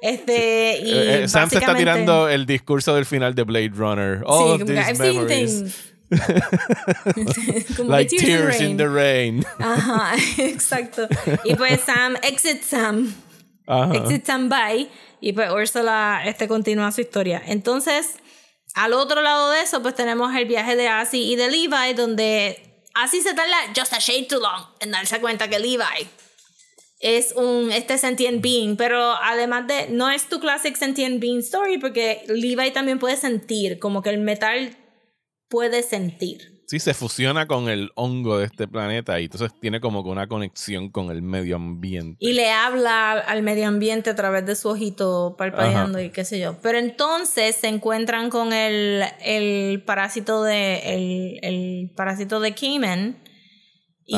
Este, 0.00 0.80
y 0.82 0.90
Eh, 0.90 1.22
eh, 1.24 1.28
Sam 1.28 1.48
se 1.50 1.58
está 1.58 1.76
tirando 1.76 2.28
el 2.28 2.46
discurso 2.46 2.94
del 2.94 3.04
final 3.04 3.34
de 3.34 3.42
Blade 3.44 3.70
Runner. 3.76 4.22
All 4.26 4.56
Sí, 4.56 4.62
of 4.62 4.68
these 4.68 4.80
I've 4.80 4.96
seen 4.96 5.14
memories. 5.16 5.87
como 7.76 7.90
Like 7.90 8.16
que 8.16 8.24
tears 8.24 8.60
in 8.60 8.76
the 8.76 8.88
rain. 8.88 9.44
Ajá, 9.58 10.14
exacto. 10.38 11.08
Y 11.44 11.54
pues 11.54 11.80
Sam, 11.82 12.16
exit 12.22 12.62
Sam. 12.62 13.14
Ajá. 13.66 13.94
Exit 13.94 14.24
Sam 14.24 14.48
bye. 14.48 14.88
Y 15.20 15.32
pues 15.32 15.50
Ursula 15.50 16.22
este, 16.24 16.48
continúa 16.48 16.92
su 16.92 17.00
historia. 17.00 17.42
Entonces, 17.46 18.14
al 18.74 18.92
otro 18.92 19.22
lado 19.22 19.50
de 19.50 19.62
eso, 19.62 19.82
pues 19.82 19.94
tenemos 19.94 20.34
el 20.34 20.46
viaje 20.46 20.76
de 20.76 20.88
Asi 20.88 21.32
y 21.32 21.36
de 21.36 21.50
Levi, 21.50 21.94
donde 21.94 22.84
Asi 22.94 23.20
se 23.20 23.34
tarda 23.34 23.56
just 23.76 23.92
a 23.92 23.98
shade 23.98 24.26
too 24.28 24.40
long 24.40 24.64
en 24.80 24.90
darse 24.92 25.20
cuenta 25.20 25.48
que 25.48 25.58
Levi 25.58 26.08
es 27.00 27.32
un 27.36 27.70
este 27.70 27.96
sentient 27.98 28.42
being, 28.42 28.76
pero 28.76 29.14
además 29.22 29.66
de 29.66 29.88
no 29.90 30.10
es 30.10 30.28
tu 30.28 30.40
classic 30.40 30.76
sentient 30.76 31.20
being 31.20 31.38
story 31.38 31.78
porque 31.78 32.24
Levi 32.28 32.70
también 32.72 32.98
puede 32.98 33.16
sentir, 33.16 33.78
como 33.78 34.02
que 34.02 34.10
el 34.10 34.18
metal 34.18 34.76
puede 35.48 35.82
sentir. 35.82 36.58
Sí, 36.68 36.80
se 36.80 36.92
fusiona 36.92 37.46
con 37.46 37.70
el 37.70 37.90
hongo 37.94 38.36
de 38.38 38.44
este 38.44 38.68
planeta 38.68 39.18
y 39.18 39.24
entonces 39.24 39.50
tiene 39.58 39.80
como 39.80 40.04
que 40.04 40.10
una 40.10 40.28
conexión 40.28 40.90
con 40.90 41.10
el 41.10 41.22
medio 41.22 41.56
ambiente. 41.56 42.18
Y 42.20 42.34
le 42.34 42.50
habla 42.50 43.12
al 43.12 43.42
medio 43.42 43.66
ambiente 43.66 44.10
a 44.10 44.14
través 44.14 44.44
de 44.44 44.54
su 44.54 44.68
ojito 44.68 45.34
parpadeando 45.38 45.98
y 45.98 46.10
qué 46.10 46.26
sé 46.26 46.38
yo. 46.38 46.58
Pero 46.60 46.76
entonces 46.76 47.56
se 47.56 47.68
encuentran 47.68 48.28
con 48.28 48.52
el, 48.52 49.02
el 49.24 49.82
parásito 49.82 50.42
de 50.42 50.80
el, 50.94 51.38
el 51.42 51.90
parásito 51.96 52.38
de 52.38 52.54
Cayman 52.54 53.16
y, 54.04 54.16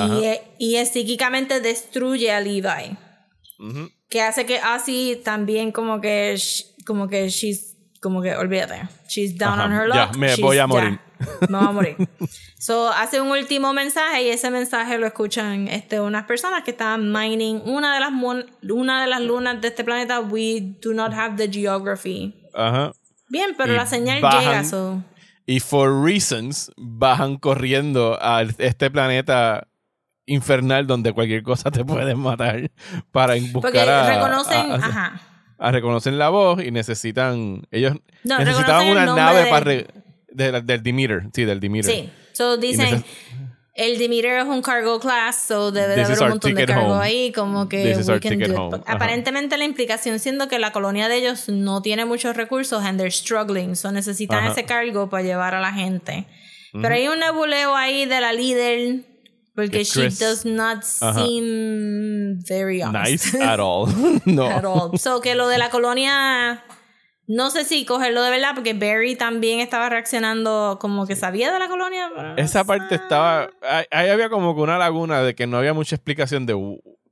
y 0.58 0.84
psíquicamente 0.86 1.60
destruye 1.60 2.32
a 2.32 2.40
Levi. 2.40 2.96
Que 4.08 4.22
hace 4.22 4.44
que 4.44 4.58
así 4.58 5.20
también 5.24 5.70
como 5.70 6.00
que 6.00 6.36
como 6.84 7.06
que 7.06 7.28
she's 7.28 7.69
como 8.00 8.22
que 8.22 8.34
olvídate. 8.34 8.88
She's 9.06 9.36
down 9.36 9.60
on 9.60 9.72
her 9.72 9.86
luck. 9.86 10.12
Ya, 10.12 10.18
me 10.18 10.34
voy 10.36 10.58
a 10.58 10.66
morir. 10.66 10.98
me 11.48 11.58
voy 11.58 11.68
a 11.68 11.72
morir. 11.72 11.96
so, 12.58 12.88
hace 12.88 13.20
un 13.20 13.28
último 13.28 13.72
mensaje 13.72 14.22
y 14.22 14.28
ese 14.30 14.50
mensaje 14.50 14.98
lo 14.98 15.06
escuchan 15.06 15.68
este, 15.68 16.00
unas 16.00 16.24
personas 16.24 16.62
que 16.64 16.70
están 16.72 17.12
mining 17.12 17.60
una 17.66 17.94
de 17.94 18.00
las 18.00 18.10
una 18.70 19.02
de 19.02 19.06
las 19.06 19.20
lunas 19.20 19.60
de 19.60 19.68
este 19.68 19.84
planeta. 19.84 20.20
We 20.20 20.76
do 20.82 20.94
not 20.94 21.12
have 21.12 21.36
the 21.36 21.48
geography. 21.48 22.34
Ajá. 22.54 22.92
Bien, 23.28 23.54
pero 23.56 23.74
la 23.74 23.86
señal 23.86 24.22
llega. 24.22 24.64
Y 25.46 25.60
for 25.60 26.04
reasons 26.04 26.70
bajan 26.76 27.36
corriendo 27.36 28.18
a 28.20 28.42
este 28.58 28.90
planeta 28.90 29.66
infernal 30.26 30.86
donde 30.86 31.12
cualquier 31.12 31.42
cosa 31.42 31.70
te 31.70 31.84
puede 31.84 32.14
matar 32.14 32.70
para 33.10 33.34
buscar 33.34 33.52
Porque 33.52 33.84
reconocen, 33.84 34.72
ajá 34.72 35.29
Ah, 35.62 35.70
reconocen 35.72 36.18
la 36.18 36.30
voz 36.30 36.64
y 36.64 36.70
necesitan. 36.70 37.66
Ellos 37.70 37.94
necesitaban 38.24 38.88
una 38.88 39.04
nave 39.04 39.50
para. 39.50 39.84
del 40.32 40.82
Demeter. 40.82 41.24
Sí, 41.34 41.44
del 41.44 41.60
Demeter. 41.60 41.94
Sí. 41.94 42.10
So 42.32 42.56
dicen. 42.56 43.04
El 43.74 43.98
Demeter 43.98 44.40
es 44.40 44.46
un 44.46 44.62
cargo 44.62 44.98
class, 44.98 45.44
so 45.46 45.70
debe 45.70 45.94
de 45.94 46.04
haber 46.04 46.22
un 46.22 46.28
montón 46.30 46.54
de 46.54 46.66
cargo 46.66 46.96
ahí, 46.96 47.32
como 47.32 47.68
que 47.68 47.96
Aparentemente 48.86 49.56
la 49.56 49.64
implicación 49.64 50.18
siendo 50.18 50.48
que 50.48 50.58
la 50.58 50.72
colonia 50.72 51.08
de 51.08 51.16
ellos 51.16 51.48
no 51.48 51.80
tiene 51.80 52.04
muchos 52.04 52.36
recursos 52.36 52.82
and 52.84 52.98
they're 52.98 53.10
struggling, 53.10 53.76
so 53.76 53.92
necesitan 53.92 54.46
ese 54.46 54.64
cargo 54.64 55.08
para 55.08 55.22
llevar 55.22 55.54
a 55.54 55.60
la 55.60 55.72
gente. 55.72 56.26
Pero 56.72 56.94
hay 56.94 57.08
un 57.08 57.20
nebuleo 57.20 57.74
ahí 57.76 58.06
de 58.06 58.20
la 58.20 58.32
líder 58.32 59.04
porque 59.66 59.84
she 59.84 60.08
does 60.08 60.44
not 60.44 60.82
seem 60.84 62.38
very 62.46 62.82
honest. 62.82 63.34
Nice 63.34 63.34
at 63.40 63.60
all. 63.60 63.86
no. 64.24 64.46
At 64.46 64.64
all. 64.64 64.98
So 64.98 65.20
que 65.20 65.34
lo 65.34 65.48
de 65.48 65.58
la 65.58 65.70
colonia. 65.70 66.64
No 67.26 67.50
sé 67.50 67.64
si 67.64 67.84
cogerlo 67.84 68.24
de 68.24 68.30
verdad, 68.30 68.56
porque 68.56 68.74
Barry 68.74 69.14
también 69.14 69.60
estaba 69.60 69.88
reaccionando 69.88 70.78
como 70.80 71.06
que 71.06 71.14
sabía 71.14 71.52
de 71.52 71.60
la 71.60 71.68
colonia. 71.68 72.10
Esa 72.36 72.64
parte 72.64 72.96
estaba. 72.96 73.50
Ahí 73.92 74.08
había 74.08 74.28
como 74.28 74.56
que 74.56 74.62
una 74.62 74.78
laguna 74.78 75.22
de 75.22 75.36
que 75.36 75.46
no 75.46 75.58
había 75.58 75.72
mucha 75.72 75.94
explicación 75.94 76.44
de 76.44 76.54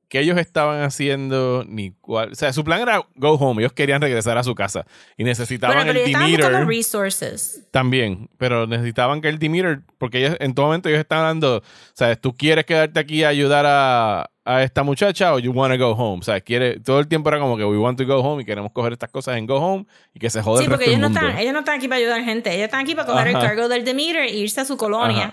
qué 0.08 0.20
ellos 0.20 0.38
estaban 0.38 0.82
haciendo, 0.82 1.64
ni 1.68 1.92
cuál. 1.92 2.32
O 2.32 2.34
sea, 2.34 2.52
su 2.52 2.64
plan 2.64 2.80
era 2.80 3.02
go 3.14 3.32
home. 3.32 3.62
Ellos 3.62 3.72
querían 3.72 4.00
regresar 4.00 4.38
a 4.38 4.42
su 4.42 4.54
casa. 4.54 4.86
Y 5.16 5.24
necesitaban 5.24 5.86
pero 5.86 5.98
el 5.98 6.12
Demeter. 6.12 6.66
resources. 6.66 7.66
También. 7.70 8.30
Pero 8.38 8.66
necesitaban 8.66 9.20
que 9.20 9.28
el 9.28 9.38
Demeter. 9.38 9.80
Porque 9.98 10.18
ellos, 10.18 10.36
en 10.40 10.54
todo 10.54 10.66
momento 10.66 10.88
ellos 10.88 11.00
estaban 11.00 11.24
dando. 11.40 11.58
O 11.58 11.62
sea, 11.94 12.16
¿tú 12.16 12.34
quieres 12.34 12.64
quedarte 12.64 12.98
aquí 12.98 13.22
a 13.22 13.28
ayudar 13.28 13.66
a, 13.66 14.30
a 14.44 14.62
esta 14.62 14.82
muchacha 14.82 15.34
o 15.34 15.38
you 15.38 15.52
want 15.52 15.74
to 15.74 15.78
go 15.78 15.92
home? 15.92 16.20
O 16.20 16.24
sea, 16.24 16.40
quiere, 16.40 16.80
todo 16.80 17.00
el 17.00 17.08
tiempo 17.08 17.28
era 17.28 17.38
como 17.38 17.56
que 17.58 17.64
we 17.64 17.76
want 17.76 17.98
to 17.98 18.06
go 18.06 18.20
home 18.20 18.42
y 18.42 18.46
queremos 18.46 18.72
coger 18.72 18.94
estas 18.94 19.10
cosas 19.10 19.36
en 19.36 19.46
go 19.46 19.56
home 19.56 19.84
y 20.14 20.18
que 20.18 20.30
se 20.30 20.40
jode 20.40 20.64
sí, 20.64 20.70
porque 20.70 20.86
ellos, 20.86 21.00
No 21.00 21.08
están, 21.08 21.36
ellos 21.38 21.52
no 21.52 21.58
están 21.58 21.76
aquí 21.76 21.88
para 21.88 21.98
ayudar 21.98 22.24
gente. 22.24 22.50
Ellos 22.50 22.64
están 22.64 22.80
aquí 22.80 22.94
para 22.94 23.06
coger 23.06 23.28
el 23.28 23.34
cargo 23.34 23.68
del 23.68 23.84
Demeter 23.84 24.22
e 24.22 24.36
irse 24.36 24.60
a 24.62 24.64
su 24.64 24.76
colonia. 24.78 25.32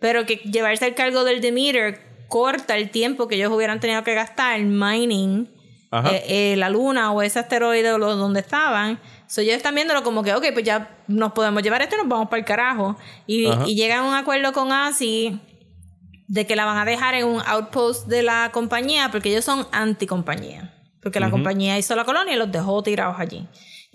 Pero 0.00 0.26
que 0.26 0.36
llevarse 0.36 0.86
el 0.86 0.94
cargo 0.94 1.24
del 1.24 1.40
Demeter 1.40 2.15
corta 2.28 2.76
el 2.76 2.90
tiempo 2.90 3.28
que 3.28 3.36
ellos 3.36 3.52
hubieran 3.52 3.80
tenido 3.80 4.02
que 4.04 4.14
gastar 4.14 4.60
mining 4.60 5.48
eh, 5.92 6.52
eh, 6.52 6.56
la 6.56 6.68
luna 6.68 7.12
o 7.12 7.22
ese 7.22 7.38
asteroide 7.38 7.92
o 7.92 7.98
donde 7.98 8.40
estaban. 8.40 8.98
So, 9.26 9.40
ellos 9.40 9.56
están 9.56 9.74
viéndolo 9.74 10.02
como 10.02 10.22
que, 10.22 10.34
ok, 10.34 10.46
pues 10.52 10.64
ya 10.64 10.98
nos 11.06 11.32
podemos 11.32 11.62
llevar 11.62 11.82
esto 11.82 11.96
y 11.96 11.98
nos 11.98 12.08
vamos 12.08 12.28
para 12.28 12.40
el 12.40 12.44
carajo. 12.44 12.96
Y, 13.26 13.48
llegan 13.74 14.00
a 14.00 14.08
un 14.08 14.14
acuerdo 14.14 14.52
con 14.52 14.72
ASI 14.72 15.40
de 16.28 16.46
que 16.46 16.56
la 16.56 16.64
van 16.64 16.78
a 16.78 16.84
dejar 16.84 17.14
en 17.14 17.26
un 17.26 17.40
outpost 17.46 18.08
de 18.08 18.22
la 18.22 18.50
compañía 18.52 19.10
porque 19.10 19.30
ellos 19.30 19.44
son 19.44 19.66
anti-compañía. 19.72 20.72
Porque 21.02 21.20
la 21.20 21.30
compañía 21.30 21.78
hizo 21.78 21.94
la 21.94 22.04
colonia 22.04 22.34
y 22.34 22.36
los 22.36 22.50
dejó 22.50 22.82
tirados 22.82 23.16
allí. 23.18 23.46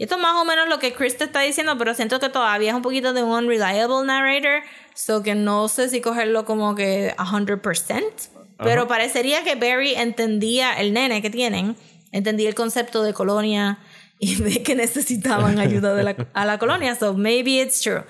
Y 0.02 0.06
esto 0.06 0.16
es 0.16 0.22
más 0.22 0.34
o 0.42 0.46
menos 0.46 0.68
lo 0.68 0.80
que 0.80 0.94
Chris 0.94 1.16
te 1.16 1.26
está 1.26 1.42
diciendo, 1.42 1.78
pero 1.78 1.94
siento 1.94 2.20
que 2.20 2.28
todavía 2.28 2.72
es 2.72 2.76
un 2.76 2.82
poquito 2.82 3.14
de 3.14 3.22
un 3.22 3.30
unreliable 3.30 4.04
narrator, 4.04 4.64
so 4.96 5.22
que 5.22 5.36
no 5.36 5.68
sé 5.68 5.90
si 5.90 6.02
cogerlo 6.02 6.44
como 6.44 6.74
que 6.74 7.14
100%, 7.16 8.30
pero 8.58 8.88
parecería 8.88 9.44
que 9.44 9.54
Barry 9.54 9.94
entendía, 9.94 10.74
el 10.74 10.92
nene 10.94 11.22
que 11.22 11.30
tienen, 11.30 11.76
entendía 12.12 12.50
el 12.50 12.56
concepto 12.56 13.04
de 13.04 13.14
colonia 13.14 13.78
y 14.18 14.36
de 14.42 14.64
que 14.64 14.74
necesitaban 14.74 15.60
ayuda 15.60 15.94
de 15.94 16.02
la, 16.02 16.16
a 16.34 16.46
la 16.48 16.58
colonia, 16.58 16.96
so 16.96 17.14
maybe 17.14 17.62
it's 17.62 17.80
true. 17.80 18.04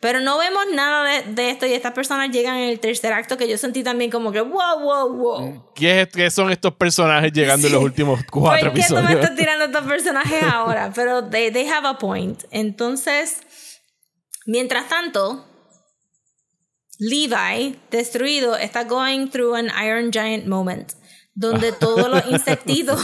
Pero 0.00 0.20
no 0.20 0.38
vemos 0.38 0.64
nada 0.72 1.22
de, 1.22 1.50
esto 1.50 1.66
y 1.66 1.72
estas 1.72 1.92
personas 1.92 2.30
llegan 2.30 2.56
en 2.56 2.68
el 2.68 2.78
tercer 2.78 3.12
acto 3.12 3.36
que 3.36 3.48
yo 3.48 3.58
sentí 3.58 3.82
también 3.82 4.12
como 4.12 4.30
que 4.30 4.40
wow, 4.40 4.78
wow, 4.80 5.12
wow. 5.12 5.72
¿Qué, 5.74 6.08
qué 6.12 6.30
son 6.30 6.52
estos 6.52 6.72
personajes 6.74 7.32
llegando 7.32 7.66
en 7.66 7.72
los 7.72 7.82
últimos 7.82 8.20
cuatro 8.30 8.68
episodios? 8.68 9.00
¿Por 9.00 9.08
qué 9.08 9.14
tú 9.14 9.16
me 9.16 9.20
estás 9.20 9.36
tirando 9.36 9.64
estos 9.64 9.84
personajes 9.84 10.42
ahora? 10.44 10.92
Pero 10.94 11.24
they, 11.24 11.50
they 11.50 11.66
have 11.66 11.86
a 11.86 11.98
point. 11.98 12.44
Entonces, 12.52 13.40
mientras 14.46 14.88
tanto, 14.88 15.44
Levi, 17.00 17.80
destruido, 17.90 18.56
está 18.56 18.84
going 18.84 19.26
through 19.26 19.56
an 19.56 19.66
Iron 19.84 20.12
Giant 20.12 20.46
moment, 20.46 20.92
donde 21.34 21.72
todos 21.80 22.08
los 22.08 22.24
insectitos 22.26 23.00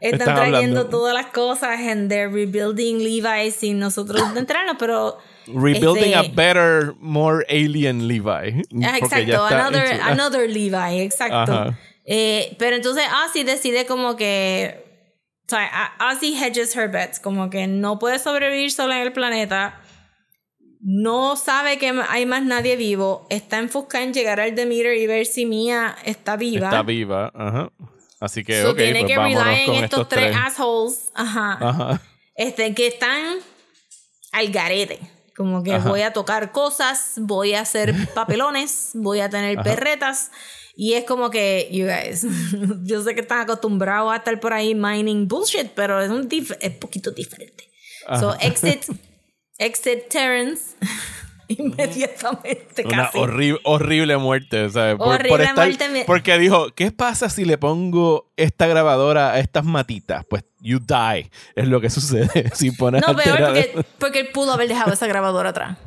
están 0.00 0.36
trayendo 0.36 0.86
todas 0.86 1.14
las 1.14 1.26
cosas 1.26 1.80
and 1.80 2.08
they're 2.08 2.28
rebuilding 2.28 2.98
Levi 2.98 3.50
sin 3.50 3.80
nosotros 3.80 4.22
entrarnos, 4.36 4.76
pero 4.78 5.18
Rebuilding 5.46 6.14
a 6.14 6.20
este, 6.22 6.34
better, 6.34 6.94
more 7.00 7.44
alien 7.48 8.06
Levi. 8.06 8.64
Ah, 8.84 8.98
exacto, 8.98 9.44
another, 9.46 10.00
another 10.02 10.48
Levi, 10.48 11.00
exacto. 11.00 11.74
Eh, 12.04 12.56
pero 12.58 12.76
entonces 12.76 13.04
Ozzy 13.24 13.44
decide 13.44 13.86
como 13.86 14.16
que. 14.16 14.84
O 15.46 15.48
sea, 15.48 15.92
Ozzy 16.10 16.34
hedges 16.34 16.74
her 16.76 16.88
bets, 16.88 17.20
como 17.20 17.50
que 17.50 17.66
no 17.66 17.98
puede 17.98 18.18
sobrevivir 18.18 18.70
sola 18.70 18.96
en 18.96 19.02
el 19.02 19.12
planeta. 19.12 19.80
No 20.80 21.36
sabe 21.36 21.78
que 21.78 21.92
hay 22.08 22.26
más 22.26 22.42
nadie 22.42 22.76
vivo. 22.76 23.26
Está 23.30 23.58
enfocada 23.58 24.02
en 24.02 24.12
llegar 24.12 24.40
al 24.40 24.54
Demeter 24.54 24.96
y 24.96 25.06
ver 25.06 25.26
si 25.26 25.46
Mia 25.46 25.96
está 26.04 26.36
viva. 26.36 26.66
Está 26.66 26.82
viva, 26.82 27.30
ajá. 27.34 27.70
Así 28.22 28.44
que, 28.44 28.64
ok, 28.64 28.76
tiene 28.76 29.00
pues 29.00 29.12
que 29.12 29.18
rely 29.18 29.64
en 29.66 29.84
estos, 29.84 30.08
tres, 30.08 30.36
assholes, 30.36 31.10
ajá, 31.12 31.58
ajá. 31.60 32.00
Este, 32.36 32.72
que 32.72 32.86
están 32.86 33.38
al 34.30 34.48
garete. 34.50 35.00
Como 35.36 35.62
que 35.62 35.78
voy 35.78 36.02
a 36.02 36.12
tocar 36.12 36.52
cosas, 36.52 37.14
voy 37.16 37.54
a 37.54 37.60
hacer 37.60 37.94
papelones, 38.14 38.90
voy 38.94 39.20
a 39.20 39.30
tener 39.30 39.62
perretas. 39.62 40.30
Y 40.74 40.94
es 40.94 41.04
como 41.04 41.30
que, 41.30 41.68
you 41.70 41.86
guys, 41.86 42.26
yo 42.82 43.02
sé 43.02 43.14
que 43.14 43.20
están 43.20 43.40
acostumbrados 43.40 44.12
a 44.12 44.16
estar 44.16 44.38
por 44.40 44.52
ahí 44.52 44.74
mining 44.74 45.28
bullshit, 45.28 45.70
pero 45.74 46.00
es 46.00 46.10
un 46.10 46.28
es 46.30 46.70
poquito 46.76 47.10
diferente. 47.10 47.70
So, 48.18 48.34
exit, 48.40 48.84
exit 49.58 50.08
Terrence. 50.08 50.76
Inmediatamente. 51.48 52.84
Una 52.86 53.10
horrible 53.12 54.16
muerte. 54.16 54.66
horrible 54.98 55.54
muerte. 55.54 56.04
Porque 56.06 56.38
dijo, 56.38 56.68
¿qué 56.74 56.90
pasa 56.92 57.28
si 57.28 57.44
le 57.44 57.58
pongo 57.58 58.30
esta 58.36 58.66
grabadora 58.66 59.32
a 59.32 59.38
estas 59.38 59.64
matitas? 59.64 60.24
Pues 60.28 60.44
you 60.60 60.78
die. 60.78 61.30
Es 61.54 61.68
lo 61.68 61.80
que 61.80 61.90
sucede. 61.90 62.50
si 62.54 62.70
pones 62.70 63.02
no, 63.06 63.16
peor 63.16 63.38
porque, 63.38 63.84
porque 63.98 64.20
él 64.20 64.28
pudo 64.32 64.52
haber 64.52 64.68
dejado 64.68 64.92
esa 64.92 65.06
grabadora 65.06 65.50
atrás. 65.50 65.78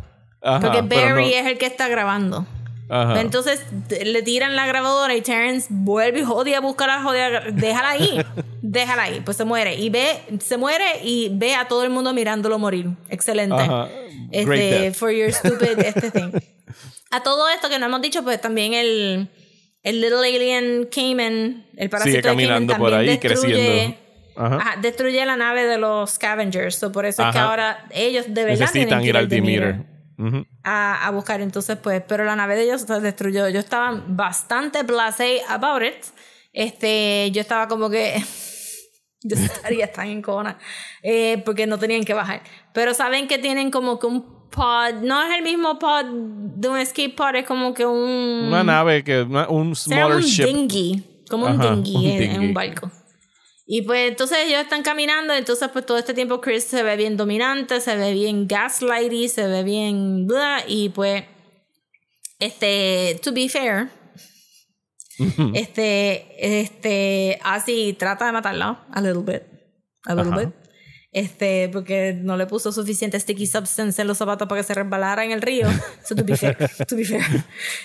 porque 0.41 0.82
Barry 0.82 1.34
es 1.34 1.45
el 1.45 1.57
que 1.57 1.65
está 1.65 1.88
grabando. 1.88 2.45
Entonces 2.90 3.66
le 3.90 4.22
tiran 4.22 4.56
la 4.56 4.68
grabadora 4.68 5.16
y 5.16 5.22
Terrence 5.22 5.68
vuelve 5.70 6.20
y 6.20 6.24
jode 6.24 6.56
a 6.56 6.60
buscar 6.60 6.90
a 6.90 7.02
joder. 7.02 7.53
Déjala 7.53 7.90
ahí. 7.90 8.22
déjala 8.62 9.03
ahí. 9.03 9.22
Pues 9.22 9.38
se 9.38 9.45
muere. 9.45 9.76
Y 9.76 9.90
ve, 9.90 10.20
se 10.40 10.57
muere 10.57 10.86
y 11.03 11.30
ve 11.32 11.56
a 11.56 11.68
todo 11.68 11.84
el 11.84 11.90
mundo 11.90 12.14
mirándolo 12.14 12.60
morir. 12.60 12.91
Excelente. 13.10 13.64
Este, 14.32 14.91
for 14.91 15.12
your 15.12 15.32
stupid 15.32 15.80
este 15.86 16.12
thing. 16.12 16.32
A 17.12 17.24
todo 17.24 17.49
esto 17.49 17.70
que 17.70 17.80
no 17.80 17.88
hemos 17.88 18.02
dicho, 18.02 18.24
pues 18.24 18.40
también 18.40 18.74
el, 18.74 19.30
el 19.84 20.02
Little 20.02 20.20
Alien 20.20 20.88
Cayman, 20.94 21.66
el 21.78 21.90
parásito 21.90 22.18
Sigue 22.18 22.22
caminando 22.22 22.74
de 22.74 22.80
por 22.80 22.94
ahí, 22.94 23.07
destruye, 23.07 23.36
creciendo. 23.36 23.95
Ajá. 24.36 24.76
destruye 24.82 25.26
la 25.26 25.38
nave 25.38 25.66
de 25.66 25.78
los 25.78 26.12
Scavengers. 26.12 26.76
So 26.76 26.91
por 26.91 27.06
eso 27.06 27.26
es 27.26 27.34
que 27.34 27.40
ahora 27.40 27.86
ellos 27.91 28.26
de 28.28 28.44
verdad 28.44 28.60
necesitan 28.60 29.03
ir 29.03 29.18
al 29.18 29.28
Demeter. 29.28 29.95
A, 30.64 31.08
a, 31.08 31.12
buscar. 31.12 31.42
Entonces, 31.42 31.78
pues, 31.78 32.04
pero 32.08 32.24
la 32.24 32.36
nave 32.36 32.56
de 32.56 32.64
ellos 32.64 32.82
se 32.82 33.00
destruyó. 33.00 33.50
Yo 33.50 33.60
estaba 33.60 34.04
bastante 34.08 34.84
blasé 34.84 35.42
about 35.48 35.84
it. 35.84 36.06
Este, 36.54 37.32
yo 37.32 37.42
estaba 37.42 37.68
como 37.68 37.90
que 37.90 38.16
yo 39.24 39.36
estaría 39.36 39.92
tan 39.92 40.08
en 40.08 40.22
cona 40.22 40.58
eh, 41.04 41.42
porque 41.46 41.68
no 41.68 41.78
tenían 41.78 42.04
que 42.04 42.14
bajar. 42.14 42.42
Pero 42.74 42.94
saben 42.94 43.28
que 43.28 43.38
tienen 43.38 43.72
como 43.72 44.00
que 44.00 44.08
un 44.08 44.50
pod, 44.50 45.02
no 45.02 45.22
es 45.24 45.38
el 45.38 45.44
mismo 45.44 45.78
pod 45.80 46.06
de 46.06 46.70
un 46.70 46.78
escape 46.78 47.10
pod, 47.10 47.36
es 47.36 47.46
como 47.46 47.74
que 47.74 47.86
un... 47.86 48.46
Una 48.48 48.64
nave, 48.64 49.04
que 49.04 49.22
un 49.22 49.76
smaller 49.76 50.18
un 50.18 50.22
ship. 50.22 50.46
dinghy, 50.46 51.04
como 51.30 51.48
un 51.48 51.60
dinghy, 51.60 52.12
en, 52.24 52.40
un 52.40 52.54
barco. 52.54 52.90
Y 53.68 53.82
pues 53.82 54.10
entonces 54.10 54.38
ellos 54.46 54.62
están 54.62 54.84
caminando, 54.84 55.34
entonces 55.34 55.70
pues 55.74 55.86
todo 55.86 55.98
este 55.98 56.14
tiempo 56.14 56.40
Chris 56.40 56.66
se 56.66 56.84
ve 56.84 56.96
bien 56.98 57.18
dominante, 57.18 57.82
se 57.82 57.96
ve 57.96 58.14
bien 58.14 58.48
gaslighty, 58.48 59.28
se 59.28 59.48
ve 59.48 59.64
bien... 59.64 60.28
Blah, 60.28 60.64
y 60.68 60.90
pues, 60.90 61.24
este, 62.38 63.20
to 63.24 63.34
be 63.34 63.50
fair, 63.50 63.90
este, 65.54 66.62
este, 66.62 67.40
así 67.44 67.96
trata 67.98 68.28
de 68.28 68.34
matarlo 68.34 68.78
a 68.92 69.02
little 69.02 69.24
bit, 69.24 69.44
a 70.06 70.14
little 70.14 70.46
bit. 70.46 70.54
Este, 71.12 71.70
porque 71.70 72.14
no 72.14 72.36
le 72.36 72.46
puso 72.46 72.74
suficiente 72.74 73.18
sticky 73.18 73.48
substance 73.48 74.02
en 74.02 74.08
los 74.08 74.18
zapatos 74.18 74.50
para 74.50 74.60
que 74.60 74.68
se 74.68 74.74
resbalara 74.74 75.24
en 75.24 75.32
el 75.32 75.42
río. 75.42 75.68
So, 76.04 76.14
to 76.14 76.26
be 76.26 76.36
fair, 76.36 76.58
to 76.88 76.96
be 76.96 77.06
fair. 77.06 77.24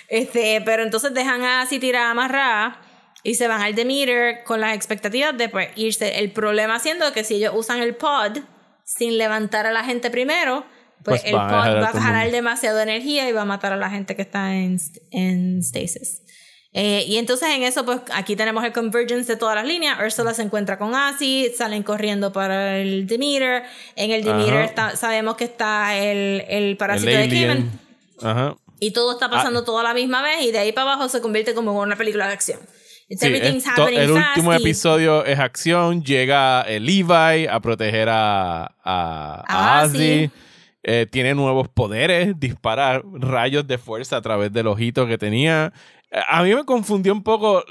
Este, 0.08 0.60
pero 0.64 0.82
entonces 0.82 1.14
dejan 1.14 1.42
así 1.42 1.78
tirada 1.78 2.10
amarrada 2.10 2.89
y 3.22 3.34
se 3.34 3.48
van 3.48 3.60
al 3.60 3.74
Demeter 3.74 4.44
con 4.44 4.60
las 4.60 4.74
expectativas 4.74 5.36
de 5.36 5.48
pues, 5.48 5.68
irse. 5.76 6.18
El 6.18 6.32
problema 6.32 6.78
siendo 6.78 7.12
que 7.12 7.24
si 7.24 7.36
ellos 7.36 7.52
usan 7.56 7.80
el 7.80 7.94
pod 7.94 8.38
sin 8.84 9.18
levantar 9.18 9.66
a 9.66 9.72
la 9.72 9.84
gente 9.84 10.10
primero, 10.10 10.64
pues, 11.04 11.22
pues 11.22 11.24
el 11.24 11.32
pod 11.32 11.82
va 11.82 11.88
a 11.88 12.00
jalar 12.00 12.30
demasiado 12.30 12.80
energía 12.80 13.28
y 13.28 13.32
va 13.32 13.42
a 13.42 13.46
matar 13.46 13.72
a 13.72 13.76
la 13.76 13.90
gente 13.90 14.16
que 14.16 14.22
está 14.22 14.54
en, 14.54 14.78
en 15.10 15.62
stasis. 15.62 16.22
Eh, 16.72 17.04
y 17.08 17.16
entonces 17.16 17.48
en 17.50 17.64
eso, 17.64 17.84
pues 17.84 18.00
aquí 18.12 18.36
tenemos 18.36 18.62
el 18.64 18.72
convergence 18.72 19.32
de 19.32 19.36
todas 19.36 19.56
las 19.56 19.66
líneas. 19.66 19.98
Ursula 20.00 20.34
se 20.34 20.42
encuentra 20.42 20.78
con 20.78 20.94
Asi, 20.94 21.50
salen 21.56 21.82
corriendo 21.82 22.32
para 22.32 22.78
el 22.78 23.06
Demeter. 23.06 23.64
En 23.96 24.12
el 24.12 24.22
Demeter 24.22 24.72
sabemos 24.96 25.36
que 25.36 25.44
está 25.44 25.96
el, 25.96 26.44
el 26.48 26.76
parásito 26.76 27.10
de 27.10 27.28
Kimen. 27.28 27.70
Y 28.78 28.92
todo 28.92 29.12
está 29.12 29.28
pasando 29.28 29.60
ah. 29.60 29.64
todo 29.64 29.78
a 29.78 29.82
la 29.82 29.92
misma 29.92 30.22
vez 30.22 30.42
y 30.42 30.52
de 30.52 30.58
ahí 30.58 30.72
para 30.72 30.92
abajo 30.92 31.08
se 31.08 31.20
convierte 31.20 31.54
como 31.54 31.72
en 31.72 31.78
una 31.78 31.96
película 31.96 32.26
de 32.28 32.32
acción. 32.32 32.60
El 33.10 34.10
último 34.12 34.52
episodio 34.52 35.24
es 35.24 35.38
acción, 35.38 36.04
llega 36.04 36.62
el 36.62 36.86
Levi 36.86 37.46
a 37.46 37.58
proteger 37.60 38.08
a, 38.08 38.76
a, 38.84 39.80
Asi. 39.80 40.30
Eh, 40.82 41.06
tiene 41.10 41.34
nuevos 41.34 41.68
poderes, 41.68 42.38
dispara 42.38 43.02
rayos 43.04 43.66
de 43.66 43.76
fuerza 43.76 44.16
a 44.16 44.22
través 44.22 44.52
del 44.52 44.66
ojito 44.66 45.06
que 45.06 45.18
tenía. 45.18 45.72
A 46.28 46.42
mí 46.42 46.54
me 46.54 46.64
confundió 46.64 47.12
un 47.12 47.22
poco 47.22 47.64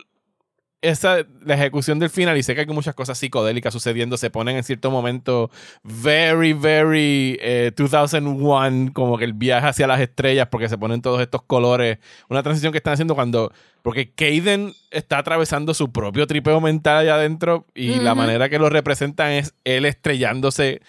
esa, 0.82 1.26
la 1.44 1.56
ejecución 1.56 2.00
del 2.00 2.10
final 2.10 2.38
y 2.38 2.44
sé 2.44 2.54
que 2.56 2.62
hay 2.62 2.68
muchas 2.68 2.96
cosas 2.96 3.18
psicodélicas 3.18 3.74
sucediendo, 3.74 4.18
se 4.18 4.30
ponen 4.30 4.58
en 4.58 4.64
cierto 4.64 4.92
momento 4.92 5.50
very, 5.84 6.54
very 6.54 7.40
2001, 7.76 8.66
eh, 8.66 8.92
como 8.94 9.18
que 9.18 9.26
el 9.26 9.34
viaje 9.34 9.68
hacia 9.68 9.88
las 9.88 10.00
estrellas 10.00 10.48
porque 10.50 10.70
se 10.70 10.78
ponen 10.78 11.02
todos 11.02 11.22
estos 11.22 11.42
colores, 11.44 11.98
una 12.30 12.44
transición 12.44 12.72
que 12.72 12.78
están 12.78 12.94
haciendo 12.94 13.16
cuando, 13.16 13.52
porque 13.82 14.12
Kaden 14.12 14.74
está 14.92 15.20
atravesando 15.20 15.74
su 15.74 15.92
propio 15.92 16.28
tripeo 16.28 16.62
mental 16.62 16.98
allá 16.98 17.16
adentro 17.16 17.66
y 17.74 17.96
la 17.96 18.16
manera 18.16 18.50
que 18.50 18.60
lo 18.60 18.70
representan 18.70 19.32
es 19.32 19.54
él 19.64 19.86
estrellándose 19.86 20.82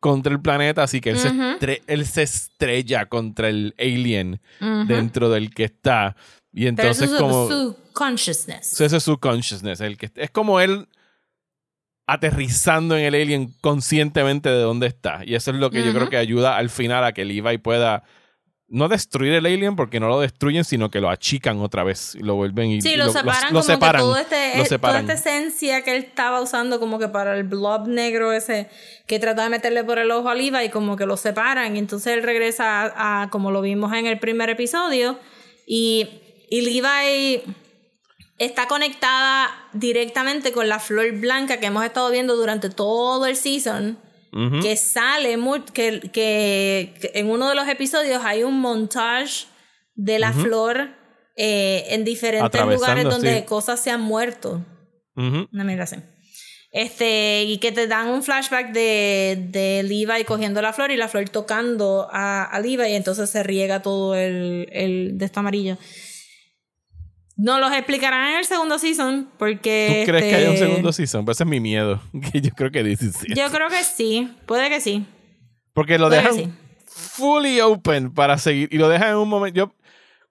contra 0.00 0.32
el 0.32 0.40
planeta, 0.40 0.84
así 0.84 1.00
que 1.00 1.10
él, 1.10 1.18
se, 1.18 1.82
él 1.86 2.06
se 2.06 2.22
estrella 2.22 3.06
contra 3.06 3.48
el 3.48 3.74
alien 3.78 4.40
dentro 4.86 5.28
del 5.28 5.52
que 5.52 5.64
está. 5.64 6.16
Y 6.52 6.66
entonces 6.66 7.10
Pero 7.10 7.20
como... 7.20 7.48
su 7.48 7.76
consciousness. 7.92 8.80
Ese 8.80 8.96
es 8.96 9.02
su 9.02 9.18
consciousness. 9.18 9.80
El 9.80 9.96
que, 9.96 10.10
es 10.14 10.30
como 10.30 10.60
él 10.60 10.88
aterrizando 12.06 12.96
en 12.96 13.04
el 13.04 13.14
alien 13.14 13.54
conscientemente 13.60 14.48
de 14.48 14.62
dónde 14.62 14.86
está. 14.86 15.22
Y 15.26 15.34
eso 15.34 15.50
es 15.50 15.58
lo 15.58 15.70
que 15.70 15.84
yo 15.84 15.92
creo 15.92 16.08
que 16.08 16.16
ayuda 16.16 16.56
al 16.56 16.70
final 16.70 17.04
a 17.04 17.12
que 17.12 17.24
Levi 17.24 17.58
pueda 17.58 18.02
no 18.68 18.88
destruir 18.88 19.32
el 19.32 19.46
alien 19.46 19.76
porque 19.76 19.98
no 19.98 20.08
lo 20.08 20.20
destruyen, 20.20 20.64
sino 20.64 20.90
que 20.90 21.00
lo 21.00 21.08
achican 21.08 21.60
otra 21.60 21.84
vez 21.84 22.14
y 22.14 22.20
lo 22.20 22.34
vuelven 22.34 22.70
y, 22.70 22.82
sí, 22.82 22.96
lo, 22.96 23.10
separan 23.10 23.52
como 23.52 23.66
que 23.66 23.76
todo 23.76 24.16
este, 24.16 24.60
eh, 24.60 24.78
toda 24.78 25.00
esta 25.00 25.14
esencia 25.14 25.82
que 25.82 25.96
él 25.96 26.04
estaba 26.04 26.40
usando 26.40 26.78
como 26.78 26.98
que 26.98 27.08
para 27.08 27.34
el 27.36 27.44
blob 27.44 27.88
negro 27.88 28.32
ese 28.32 28.68
que 29.06 29.18
trataba 29.18 29.44
de 29.44 29.50
meterle 29.50 29.84
por 29.84 29.98
el 29.98 30.10
ojo 30.10 30.28
a 30.28 30.34
Levi 30.34 30.66
y 30.66 30.68
como 30.68 30.96
que 30.96 31.06
lo 31.06 31.16
separan 31.16 31.76
y 31.76 31.78
entonces 31.78 32.12
él 32.12 32.22
regresa 32.22 32.92
a 32.94 33.30
como 33.30 33.50
lo 33.50 33.62
vimos 33.62 33.92
en 33.94 34.06
el 34.06 34.18
primer 34.18 34.50
episodio 34.50 35.18
y 35.66 36.06
y 36.50 36.62
Levi 36.62 37.42
está 38.38 38.66
conectada 38.68 39.50
directamente 39.72 40.52
con 40.52 40.68
la 40.68 40.78
flor 40.78 41.12
blanca 41.12 41.58
que 41.58 41.66
hemos 41.66 41.84
estado 41.84 42.10
viendo 42.10 42.36
durante 42.36 42.70
todo 42.70 43.26
el 43.26 43.36
season. 43.36 43.98
Que 44.62 44.76
sale 44.76 45.36
muy, 45.36 45.62
que, 45.62 46.00
que, 46.12 46.94
en 47.14 47.30
uno 47.30 47.48
de 47.48 47.54
los 47.54 47.68
episodios 47.68 48.22
hay 48.24 48.42
un 48.42 48.60
montage 48.60 49.46
de 49.94 50.18
la 50.18 50.32
flor 50.32 50.90
eh, 51.36 51.86
en 51.88 52.04
diferentes 52.04 52.60
lugares 52.66 53.04
donde 53.04 53.44
cosas 53.44 53.80
se 53.80 53.90
han 53.90 54.00
muerto. 54.00 54.64
Una 55.14 55.64
mira 55.64 55.84
así. 55.84 55.96
Este, 56.70 57.44
y 57.44 57.58
que 57.58 57.72
te 57.72 57.86
dan 57.86 58.08
un 58.08 58.22
flashback 58.22 58.72
de, 58.72 59.46
de 59.48 59.82
Levi 59.82 60.24
cogiendo 60.24 60.60
la 60.60 60.72
flor 60.72 60.90
y 60.90 60.96
la 60.96 61.08
flor 61.08 61.28
tocando 61.30 62.08
a, 62.12 62.44
a 62.44 62.60
Levi 62.60 62.88
y 62.88 62.94
entonces 62.94 63.30
se 63.30 63.42
riega 63.42 63.80
todo 63.80 64.14
el, 64.14 64.68
el 64.70 65.16
de 65.16 65.24
esto 65.24 65.40
amarillo. 65.40 65.78
No 67.38 67.60
los 67.60 67.72
explicarán 67.72 68.32
en 68.32 68.38
el 68.40 68.44
segundo 68.44 68.80
season 68.80 69.30
porque... 69.38 70.02
¿Tú 70.04 70.10
crees 70.10 70.24
que 70.24 70.34
haya 70.34 70.48
un 70.48 70.54
este, 70.54 70.66
segundo 70.66 70.92
season? 70.92 71.24
Pues 71.24 71.36
ese 71.36 71.44
es 71.44 71.48
mi 71.48 71.60
miedo. 71.60 72.02
Yo 72.34 72.50
creo 72.50 72.72
que 72.72 72.82
dice 72.82 73.12
sí. 73.12 73.28
Yo 73.34 73.48
creo 73.52 73.68
que 73.68 73.84
sí. 73.84 74.36
Puede 74.44 74.68
que 74.68 74.80
sí. 74.80 75.06
Porque 75.72 75.98
lo 75.98 76.10
dejan 76.10 76.58
fully 76.86 77.60
open 77.60 78.12
para 78.12 78.38
seguir. 78.38 78.68
Y 78.72 78.78
lo 78.78 78.88
dejan 78.88 79.10
en 79.10 79.16
un 79.18 79.28
momento... 79.28 79.56
Yo, 79.56 79.72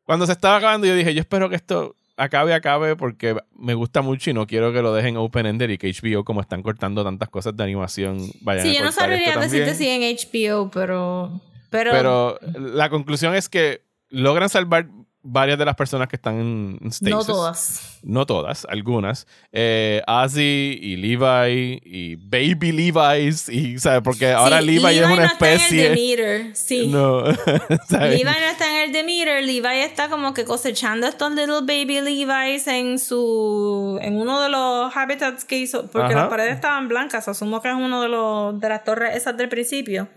cuando 0.04 0.26
se 0.26 0.34
estaba 0.34 0.58
acabando, 0.58 0.86
yo 0.86 0.96
dije, 0.96 1.14
yo 1.14 1.22
espero 1.22 1.50
que 1.50 1.56
esto 1.56 1.96
acabe, 2.18 2.54
acabe, 2.54 2.98
porque 2.98 3.38
me 3.56 3.74
gusta 3.74 4.02
mucho 4.02 4.30
y 4.30 4.34
no 4.34 4.46
quiero 4.46 4.74
que 4.74 4.82
lo 4.82 4.94
dejen 4.94 5.16
open-ended 5.16 5.70
y 5.70 5.78
que 5.78 5.90
HBO, 5.90 6.26
como 6.26 6.42
están 6.42 6.62
cortando 6.62 7.06
tantas 7.06 7.30
cosas 7.30 7.56
de 7.56 7.64
animación, 7.64 8.20
vayan 8.42 8.66
sí, 8.66 8.76
yo 8.76 8.84
no 8.84 8.92
sabría 8.92 9.38
decirte 9.38 9.76
si 9.76 9.88
en 9.88 10.02
HBO, 10.02 10.72
pero... 10.72 11.40
Pero... 11.70 11.92
Pero 11.92 12.40
la 12.54 12.90
conclusión 12.90 13.34
es 13.34 13.48
que 13.48 13.82
logran 14.10 14.50
salvar 14.50 14.88
varias 15.24 15.58
de 15.58 15.66
las 15.66 15.76
personas 15.76 16.08
que 16.08 16.16
están 16.16 16.40
en 16.40 16.92
Stasis. 16.92 17.02
No 17.02 17.24
todas. 17.24 18.00
No 18.04 18.26
todas, 18.26 18.66
algunas. 18.70 19.28
Eh, 19.52 20.02
Ozzy 20.08 20.80
y 20.82 20.96
Levi 20.96 21.82
y 21.84 22.16
Baby 22.16 22.72
Levi's. 22.72 23.50
Y, 23.50 23.78
¿sabes? 23.80 24.02
Porque 24.04 24.32
ahora 24.32 24.62
Levi, 24.62 24.98
es 24.98 25.06
una 25.06 25.26
especie. 25.26 25.58
Está 25.58 25.76
en 25.76 25.82
el 25.82 25.96
Demeter. 25.96 26.56
Sí. 26.56 26.88
No. 26.98 27.22
Levi 28.00 28.24
no 28.24 28.32
está 28.32 28.70
en 28.70 28.86
el 28.86 28.92
Demeter. 28.92 29.44
Levi 29.44 29.80
está 29.80 30.10
como 30.10 30.34
que 30.34 30.46
cosechando 30.46 31.08
estos 31.08 31.32
little 31.34 31.62
baby 31.62 32.02
Levi's 32.02 32.68
en 32.68 32.98
su. 33.00 34.00
en 34.02 34.16
uno 34.18 34.42
de 34.42 34.50
los 34.50 34.96
habitats 34.96 35.46
que 35.46 35.58
hizo. 35.58 35.88
Porque 35.92 36.16
las 36.16 36.30
paredes 36.30 36.56
estaban 36.56 36.88
blancas. 36.88 37.28
Asumo 37.28 37.62
que 37.62 37.70
es 37.70 37.76
uno 37.76 38.02
de 38.02 38.10
los 38.10 38.60
de 38.60 38.70
las 38.70 38.84
torres 38.84 39.16
esas 39.16 39.36
del 39.38 39.50
principio. 39.50 40.08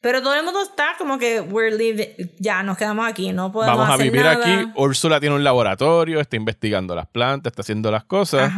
Pero 0.00 0.22
todo 0.22 0.34
el 0.34 0.44
mundo 0.44 0.62
está 0.62 0.94
como 0.98 1.18
que 1.18 1.40
we're 1.40 1.76
living, 1.76 2.28
ya 2.38 2.62
nos 2.62 2.76
quedamos 2.76 3.06
aquí, 3.08 3.32
no 3.32 3.50
podemos 3.50 3.78
Vamos 3.78 3.92
a 3.92 4.02
vivir 4.02 4.26
aquí. 4.26 4.70
Úrsula 4.76 5.18
tiene 5.20 5.34
un 5.34 5.42
laboratorio, 5.42 6.20
está 6.20 6.36
investigando 6.36 6.94
las 6.94 7.06
plantas, 7.06 7.50
está 7.52 7.62
haciendo 7.62 7.90
las 7.90 8.04
cosas. 8.04 8.52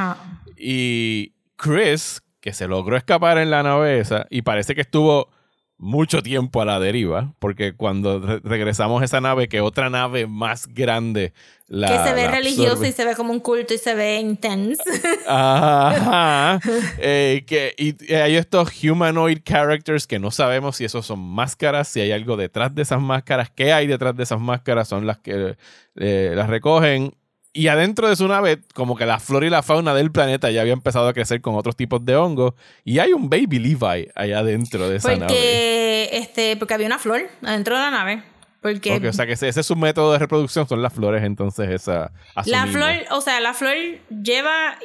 Y 0.57 1.33
Chris, 1.57 2.23
que 2.41 2.53
se 2.53 2.67
logró 2.69 2.97
escapar 2.97 3.39
en 3.39 3.51
la 3.51 3.63
nave 3.63 4.01
esa 4.01 4.27
y 4.31 4.43
parece 4.43 4.75
que 4.75 4.83
estuvo 4.83 5.31
mucho 5.79 6.23
tiempo 6.23 6.61
a 6.61 6.65
la 6.65 6.81
deriva, 6.81 7.33
porque 7.39 7.75
cuando 7.75 8.41
regresamos 8.43 9.01
a 9.01 9.05
esa 9.05 9.21
nave, 9.21 9.49
que 9.49 9.61
otra 9.61 9.91
nave 9.91 10.27
más 10.27 10.67
grande 10.67 11.33
la, 11.69 11.89
Que 11.89 12.09
se 12.09 12.15
ve 12.15 12.29
religioso 12.29 12.87
y 12.87 12.93
se 12.93 13.05
ve 13.05 13.15
como 13.15 13.31
un 13.31 13.41
culto 13.41 13.75
y 13.75 13.79
se 13.79 13.95
ve 13.95 14.21
intense. 14.21 14.83
Ajá. 15.29 16.59
Eh, 16.97 17.45
que, 17.47 17.75
y 17.77 18.15
hay 18.15 18.37
estos 18.37 18.71
humanoid 18.83 19.41
characters 19.45 20.07
que 20.07 20.19
no 20.19 20.31
sabemos 20.31 20.77
si 20.77 20.87
esos 20.87 21.05
son 21.05 21.21
máscaras, 21.21 21.89
si 21.89 22.01
hay 22.01 22.11
algo 22.11 22.39
detrás 22.39 22.75
de 22.75 22.81
esas 22.81 23.03
máscaras, 23.03 23.51
qué 23.51 23.75
hay 23.75 23.87
detrás 23.87 24.17
de 24.17 24.23
esas 24.23 24.41
máscaras, 24.41 24.89
son 24.89 25.07
las 25.07 25.19
que 25.19 25.57
eh, 25.97 26.33
las 26.35 26.49
recogen. 26.49 27.15
Y 27.53 27.69
adentro 27.69 28.09
de 28.09 28.17
su 28.17 28.29
nave, 28.29 28.61
como 28.75 28.97
que 28.97 29.07
la 29.07 29.19
flora 29.19 29.47
y 29.47 29.51
la 29.51 29.63
fauna 29.63 29.95
del 29.95 30.13
planeta 30.13 30.51
ya 30.51 30.61
había 30.61 30.75
empezado 30.75 31.09
a 31.09 31.13
crecer 31.13 31.41
con 31.41 31.55
otros 31.55 31.77
tipos 31.77 32.05
de 32.05 32.15
hongos. 32.15 32.55
Y 32.85 32.99
hay 32.99 33.13
un 33.13 33.29
baby 33.29 33.59
Levi 33.59 34.09
allá 34.15 34.39
adentro 34.39 34.89
de 34.89 34.97
esa 34.97 35.17
nave. 35.17 36.17
Este, 36.17 36.57
porque 36.57 36.75
había 36.75 36.87
una 36.87 36.99
flor 36.99 37.23
adentro 37.43 37.77
de 37.77 37.83
la 37.83 37.91
nave. 37.91 38.23
Porque, 38.61 39.09
o 39.09 39.13
sea 39.13 39.25
que 39.25 39.33
ese, 39.33 39.49
es 39.49 39.67
su 39.67 39.77
método 39.77 40.13
de 40.13 40.19
reproducción, 40.19 40.69
son 40.69 40.83
las 40.83 40.93
flores, 40.93 41.23
entonces 41.23 41.71
esa. 41.71 42.11
La 42.45 42.67
flor, 42.67 42.91
o 43.13 43.21
sea, 43.21 43.41
la 43.41 43.55
flor 43.55 43.75
lleva 44.11 44.77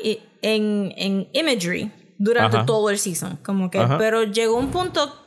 en, 0.41 0.93
en 0.95 1.27
imagery 1.33 1.91
durante 2.19 2.63
todo 2.65 2.89
el 2.89 2.99
season. 2.99 3.37
Como 3.43 3.71
que, 3.71 3.83
pero 3.97 4.23
llegó 4.23 4.57
un 4.57 4.69
punto, 4.69 5.25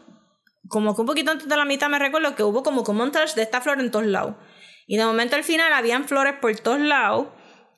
como 0.68 0.94
que 0.94 1.00
un 1.00 1.06
poquito 1.06 1.32
antes 1.32 1.48
de 1.48 1.56
la 1.56 1.64
mitad 1.64 1.88
me 1.88 1.98
recuerdo 1.98 2.34
que 2.36 2.44
hubo 2.44 2.62
como 2.62 2.82
un 2.82 2.96
montage 2.96 3.34
de 3.34 3.42
esta 3.42 3.60
flor 3.60 3.80
en 3.80 3.90
todos 3.90 4.06
lados. 4.06 4.36
Y 4.86 4.96
de 4.96 5.04
momento 5.04 5.36
al 5.36 5.44
final 5.44 5.72
habían 5.72 6.06
flores 6.06 6.34
por 6.40 6.54
todos 6.60 6.80
lados 6.80 7.26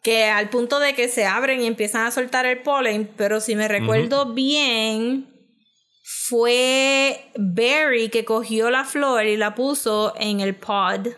que 0.03 0.25
al 0.27 0.49
punto 0.51 0.79
de 0.79 0.95
que 0.95 1.09
se 1.09 1.27
abren 1.27 1.61
y 1.61 1.67
empiezan 1.67 2.07
a 2.07 2.11
soltar 2.11 2.47
el 2.47 2.63
polen, 2.63 3.11
pero 3.17 3.41
si 3.41 3.57
me 3.57 3.67
recuerdo 3.67 4.33
bien, 4.35 5.29
fue 6.05 7.31
Barry 7.37 8.09
que 8.11 8.25
cogió 8.25 8.71
la 8.71 8.85
flor 8.85 9.27
y 9.27 9.37
la 9.37 9.55
puso 9.55 10.15
en 10.19 10.41
el 10.41 10.55
pod. 10.55 11.09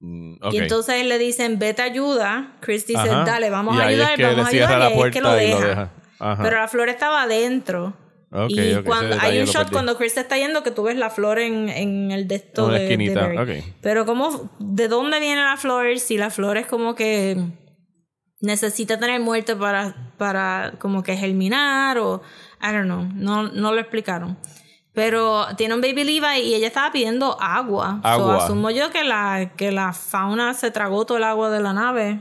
Mm, 0.00 0.36
Y 0.52 0.56
entonces 0.58 1.04
le 1.06 1.18
dicen, 1.18 1.58
vete 1.58 1.82
ayuda. 1.82 2.56
Chris 2.60 2.86
dice, 2.86 3.00
Ajá. 3.00 3.24
dale, 3.24 3.48
vamos 3.50 3.76
Y 3.76 3.80
a 3.80 3.86
ayudar, 3.86 4.20
vamos 4.20 4.46
a 4.46 4.48
ayudar. 4.48 4.92
y 4.92 5.00
es 5.02 5.10
que 5.12 5.20
lo 5.20 5.32
deja. 5.32 5.90
Pero 6.18 6.56
la 6.58 6.68
flor 6.68 6.88
estaba 6.88 7.22
adentro. 7.22 7.94
Ok, 8.36 8.50
y 8.50 8.54
ok, 8.54 8.58
ese 8.58 8.82
cuando 8.84 9.16
hay 9.20 9.38
un 9.40 9.46
shot 9.46 9.70
cuando 9.70 9.96
Chris 9.96 10.16
está 10.16 10.36
yendo 10.36 10.62
que 10.64 10.70
tú 10.72 10.82
ves 10.82 10.96
la 10.96 11.08
flor 11.10 11.38
en, 11.38 11.68
en 11.68 12.10
el 12.10 12.26
de 12.26 12.34
esto 12.34 12.66
de- 12.68 12.78
de 12.80 12.84
esquinita, 12.86 13.28
Barry. 13.28 13.38
ok. 13.60 13.64
Pero 13.80 14.04
cómo, 14.06 14.50
¿de 14.58 14.88
dónde 14.88 15.20
viene 15.20 15.42
la 15.42 15.56
flor? 15.56 15.98
Si 16.00 16.16
la 16.18 16.30
flor 16.30 16.56
es 16.56 16.66
como 16.66 16.94
que 16.96 17.36
necesita 18.40 18.98
tener 18.98 19.20
muerte 19.20 19.56
para, 19.56 20.12
para 20.18 20.74
como 20.78 21.02
que 21.02 21.16
germinar 21.16 21.98
o 21.98 22.22
I 22.62 22.72
don't 22.72 22.84
know, 22.86 23.08
no, 23.14 23.44
no 23.44 23.72
lo 23.72 23.80
explicaron. 23.80 24.36
Pero 24.92 25.46
tiene 25.56 25.74
un 25.74 25.80
baby 25.80 26.04
Levi 26.04 26.40
y 26.42 26.54
ella 26.54 26.68
estaba 26.68 26.92
pidiendo 26.92 27.36
agua. 27.40 28.00
So, 28.02 28.08
Agua. 28.08 28.44
asumo 28.44 28.70
yo 28.70 28.90
que 28.90 29.02
la, 29.02 29.52
que 29.56 29.72
la 29.72 29.92
fauna 29.92 30.54
se 30.54 30.70
tragó 30.70 31.04
todo 31.04 31.18
el 31.18 31.24
agua 31.24 31.50
de 31.50 31.60
la 31.60 31.72
nave. 31.72 32.20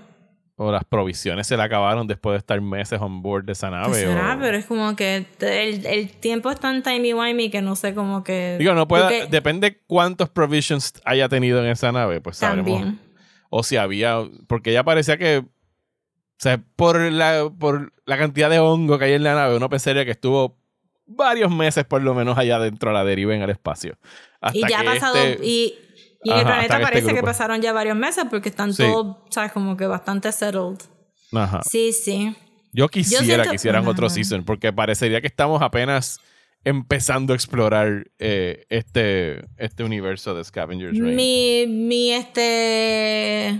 O 0.55 0.71
las 0.71 0.83
provisiones 0.83 1.47
se 1.47 1.57
le 1.57 1.63
acabaron 1.63 2.05
después 2.05 2.33
de 2.33 2.37
estar 2.37 2.61
meses 2.61 2.99
on 3.01 3.23
board 3.23 3.45
de 3.45 3.53
esa 3.53 3.71
nave. 3.71 3.87
Pues 3.87 4.01
será, 4.01 4.35
o- 4.35 4.39
pero 4.39 4.55
es 4.57 4.65
como 4.67 4.95
que 4.95 5.25
el, 5.39 5.85
el 5.85 6.11
tiempo 6.11 6.51
es 6.51 6.59
tan 6.59 6.83
timey-wimey 6.83 7.49
que 7.49 7.61
no 7.63 7.75
sé 7.75 7.95
cómo 7.95 8.23
que... 8.23 8.57
Digo, 8.59 8.73
no 8.75 8.87
puede. 8.87 9.03
porque 9.03 9.27
Depende 9.31 9.81
cuántos 9.87 10.29
provisions 10.29 10.93
haya 11.05 11.27
tenido 11.27 11.63
en 11.63 11.71
esa 11.71 11.91
nave, 11.91 12.21
pues 12.21 12.37
sabremos. 12.37 12.71
También. 12.71 12.99
O 13.49 13.63
si 13.63 13.77
había. 13.77 14.17
Porque 14.47 14.71
ya 14.73 14.83
parecía 14.83 15.17
que. 15.17 15.39
O 15.39 15.45
sea, 16.43 16.59
por 16.75 16.99
la, 16.99 17.49
por 17.57 17.93
la 18.05 18.17
cantidad 18.17 18.49
de 18.49 18.59
hongo 18.59 18.97
que 18.99 19.05
hay 19.05 19.13
en 19.13 19.23
la 19.23 19.33
nave, 19.35 19.55
uno 19.57 19.69
pensaría 19.69 20.05
que 20.05 20.11
estuvo 20.11 20.57
varios 21.05 21.49
meses 21.51 21.83
por 21.85 22.01
lo 22.01 22.13
menos 22.13 22.37
allá 22.37 22.59
dentro 22.59 22.89
a 22.89 22.93
la 22.93 23.03
deriva 23.03 23.33
en 23.35 23.41
el 23.41 23.49
espacio. 23.49 23.97
Hasta 24.41 24.57
Y 24.57 24.61
ya 24.69 24.81
ha 24.81 24.83
pasado... 24.83 25.15
este- 25.15 25.45
Y, 25.45 25.75
y 26.23 26.31
en 26.31 26.37
el 26.37 26.41
Ajá, 26.43 26.59
hasta 26.61 26.67
planeta 26.67 26.75
este 26.75 26.83
parece 27.01 27.13
que 27.15 27.23
pasaron 27.23 27.61
ya 27.61 27.73
varios 27.73 27.95
meses 27.97 28.25
porque 28.29 28.49
están 28.49 28.73
Sí. 28.73 28.83
todos, 28.83 29.17
¿sabes? 29.29 29.51
Como 29.51 29.75
que 29.77 29.85
bastante 29.87 30.31
settled. 30.31 30.77
Ajá. 31.33 31.61
Sí, 31.69 31.91
sí. 31.93 32.35
Yo 32.73 32.87
quisiera 32.89 33.23
siento- 33.23 33.49
que 33.49 33.55
hicieran 33.55 33.87
otro 33.87 34.09
season, 34.09 34.43
porque 34.43 34.71
parecería 34.73 35.21
que 35.21 35.27
estamos 35.27 35.61
apenas 35.61 36.19
empezando 36.63 37.33
a 37.33 37.35
explorar 37.35 38.07
eh, 38.19 38.65
este, 38.69 39.45
este 39.57 39.83
universo 39.83 40.33
de 40.33 40.43
Scavengers 40.43 40.97
Reign. 40.97 41.15
Mi, 41.15 41.65
mi, 41.67 42.11
este... 42.13 43.59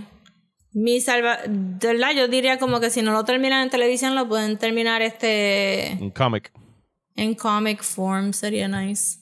Mi 0.72 1.00
salva... 1.00 1.38
De 1.46 1.86
verdad, 1.86 2.12
yo 2.16 2.26
diría 2.28 2.58
como 2.58 2.80
que 2.80 2.90
si 2.90 3.02
no 3.02 3.12
lo 3.12 3.24
terminan 3.24 3.62
en 3.62 3.70
televisión, 3.70 4.14
lo 4.16 4.26
pueden 4.28 4.58
terminar 4.58 5.02
este... 5.02 5.96
Un 6.00 6.10
cómic. 6.10 6.50
En 7.14 7.34
comic 7.34 7.82
form, 7.82 8.32
sería 8.32 8.66
nice. 8.66 9.18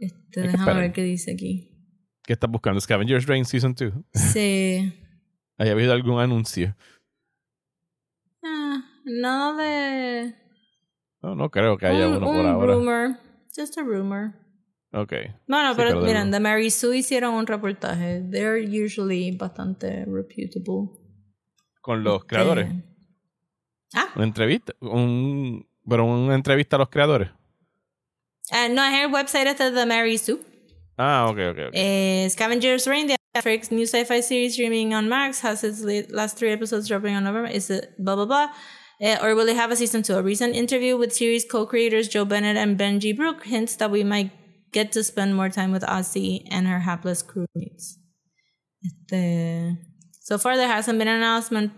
Este, 0.00 0.42
déjame 0.42 0.74
ver 0.74 0.92
qué 0.92 1.02
dice 1.02 1.32
aquí. 1.32 1.67
¿Qué 2.28 2.34
estás 2.34 2.50
buscando? 2.50 2.78
Scavengers 2.78 3.24
Reign 3.24 3.46
Season 3.46 3.74
2. 3.74 3.90
Sí. 4.12 4.92
¿Haya 5.56 5.72
habido 5.72 5.94
algún 5.94 6.20
anuncio? 6.20 6.76
Ah, 8.44 8.82
nada 9.06 9.56
de... 9.56 10.34
No, 11.22 11.34
no 11.34 11.50
creo 11.50 11.78
que 11.78 11.86
haya 11.86 12.06
un, 12.06 12.16
uno 12.16 12.26
por 12.26 12.36
un 12.36 12.46
ahora. 12.46 12.74
rumor. 12.74 13.16
Just 13.56 13.78
a 13.78 13.82
rumor. 13.82 14.34
Ok. 14.92 15.14
Bueno, 15.46 15.70
Sí, 15.70 15.76
pero 15.78 16.02
miren, 16.02 16.30
de 16.30 16.38
Mary 16.38 16.68
Sue 16.70 16.98
hicieron 16.98 17.32
un 17.32 17.46
reportaje. 17.46 18.22
They're 18.30 18.60
usually 18.62 19.34
bastante 19.34 20.04
reputable. 20.04 20.90
Con 21.80 22.04
los 22.04 22.26
creadores. 22.26 22.70
Ah, 23.94 24.08
Una 24.16 24.24
entrevista. 24.26 24.74
Un, 24.80 25.66
pero 25.88 26.04
una 26.04 26.34
entrevista 26.34 26.76
a 26.76 26.80
los 26.80 26.90
creadores. 26.90 27.30
eh, 28.52 28.68
no, 28.68 28.84
es 28.84 29.02
el 29.02 29.10
website 29.10 29.46
este 29.46 29.70
de 29.70 29.86
Mary 29.86 30.18
Sue. 30.18 30.38
Ah, 30.98 31.28
ok, 31.28 31.38
ok. 31.38 31.58
ok. 31.68 31.74
Eh, 31.74 32.28
Scavengers 32.28 32.86
Reign, 32.86 33.06
the 33.06 33.16
Netflix 33.36 33.70
new 33.70 33.86
sci-fi 33.86 34.20
series 34.20 34.54
streaming 34.54 34.94
on 34.94 35.08
Max, 35.08 35.40
has 35.40 35.62
its 35.62 35.82
last 36.10 36.36
three 36.36 36.50
episodes 36.50 36.88
dropping 36.88 37.14
on 37.14 37.24
November. 37.24 37.48
Is 37.48 37.70
it 37.70 37.94
blah 37.98 38.16
blah 38.16 38.26
blah? 38.26 38.48
Uh, 39.00 39.16
or 39.22 39.36
will 39.36 39.48
it 39.48 39.54
have 39.54 39.70
a 39.70 39.76
season 39.76 40.02
two? 40.02 40.14
A 40.14 40.22
recent 40.22 40.56
interview 40.56 40.96
with 40.96 41.14
series 41.14 41.44
co-creators 41.44 42.08
Joe 42.08 42.24
Bennett 42.24 42.56
and 42.56 42.76
Benji 42.76 43.16
Brook 43.16 43.44
hints 43.44 43.76
that 43.76 43.92
we 43.92 44.02
might 44.02 44.32
get 44.72 44.90
to 44.92 45.04
spend 45.04 45.36
more 45.36 45.48
time 45.48 45.70
with 45.70 45.82
Ozzy 45.82 46.42
and 46.50 46.66
her 46.66 46.80
hapless 46.80 47.22
crewmates. 47.22 47.94
Este, 48.84 49.78
so 50.20 50.36
far, 50.36 50.56
there 50.56 50.68
hasn't 50.68 50.98
been 50.98 51.08
an 51.08 51.16
announcement 51.16 51.72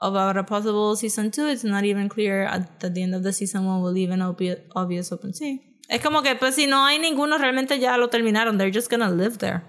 about 0.00 0.36
a 0.36 0.44
possible 0.44 0.96
season 0.96 1.30
two. 1.30 1.46
It's 1.46 1.64
not 1.64 1.84
even 1.84 2.08
clear 2.08 2.44
at, 2.44 2.80
the 2.80 3.02
end 3.02 3.14
of 3.14 3.22
the 3.22 3.32
season 3.32 3.64
one 3.66 3.80
will 3.80 3.92
leave 3.92 4.10
an 4.10 4.20
obvious, 4.20 5.12
open. 5.12 5.32
Sí. 5.32 5.73
Es 5.88 6.00
como 6.00 6.22
que, 6.22 6.34
pues, 6.34 6.54
si 6.54 6.66
no 6.66 6.84
hay 6.86 6.98
ninguno, 6.98 7.36
realmente 7.38 7.78
ya 7.78 7.96
lo 7.98 8.08
terminaron. 8.08 8.56
They're 8.58 8.72
just 8.72 8.90
gonna 8.90 9.10
live 9.10 9.36
there. 9.38 9.60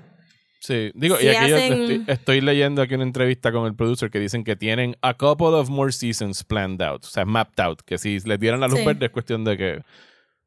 Sí, 0.61 0.91
digo, 0.95 1.17
si 1.17 1.25
y 1.25 1.29
aquí 1.29 1.49
yo 1.49 1.57
hacen- 1.57 1.73
estoy, 1.73 2.03
estoy 2.07 2.41
leyendo 2.41 2.81
aquí 2.81 2.95
una 2.95 3.03
entrevista 3.03 3.51
con 3.51 3.67
el 3.67 3.75
producer 3.75 4.09
que 4.09 4.19
dicen 4.19 4.43
que 4.43 4.55
tienen 4.55 4.95
a 5.01 5.13
couple 5.13 5.47
of 5.47 5.69
more 5.69 5.91
seasons 5.91 6.43
planned 6.43 6.81
out, 6.81 7.03
o 7.05 7.07
sea, 7.07 7.23
mapped 7.25 7.63
out, 7.63 7.81
que 7.85 7.97
si 7.99 8.19
les 8.21 8.39
dieran 8.39 8.59
la 8.61 8.67
luz 8.67 8.79
Sí. 8.79 8.85
verde 8.85 9.05
es 9.05 9.11
cuestión 9.11 9.43
de 9.43 9.57
que... 9.57 9.81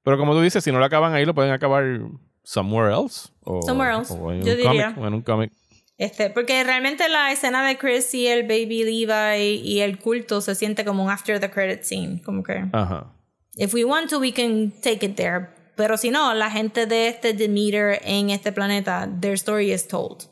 Pero 0.02 0.18
como 0.18 0.32
tú 0.32 0.40
dices, 0.40 0.64
si 0.64 0.72
no 0.72 0.78
lo 0.80 0.84
acaban 0.84 1.12
ahí, 1.14 1.24
lo 1.24 1.34
pueden 1.34 1.52
acabar 1.52 1.84
somewhere 2.42 2.92
else. 2.92 3.28
O, 3.44 3.62
Somewhere 3.62 3.94
else, 3.94 4.12
o 4.12 4.32
en 4.32 4.42
yo 4.42 4.52
un 4.52 4.56
diría. 4.58 4.84
cómic, 4.94 4.98
o 4.98 5.06
en 5.06 5.14
un 5.14 5.22
cómic. 5.22 5.52
Este, 5.98 6.30
porque 6.30 6.64
realmente 6.64 7.08
la 7.08 7.30
escena 7.30 7.64
de 7.66 7.76
Chris 7.76 8.12
y 8.14 8.26
el 8.26 8.42
baby 8.44 8.84
Levi 8.84 9.60
y 9.62 9.80
el 9.80 9.98
culto 9.98 10.40
se 10.40 10.54
siente 10.54 10.84
como 10.84 11.04
un 11.04 11.10
after 11.10 11.38
the 11.38 11.50
credit 11.50 11.82
scene. 11.82 12.22
Como 12.22 12.42
que, 12.42 12.64
Ajá. 12.72 13.12
if 13.56 13.72
we 13.74 13.84
want 13.84 14.08
to, 14.10 14.18
we 14.18 14.32
can 14.32 14.72
take 14.82 15.04
it 15.04 15.14
there. 15.16 15.48
Pero 15.78 15.96
si 15.96 16.10
no, 16.10 16.34
la 16.34 16.50
gente 16.50 16.86
de 16.86 17.06
este 17.06 17.34
Demeter 17.34 18.00
en 18.02 18.30
este 18.30 18.50
planeta, 18.50 19.08
their 19.20 19.34
story 19.34 19.72
is 19.72 19.86
told. 19.86 20.24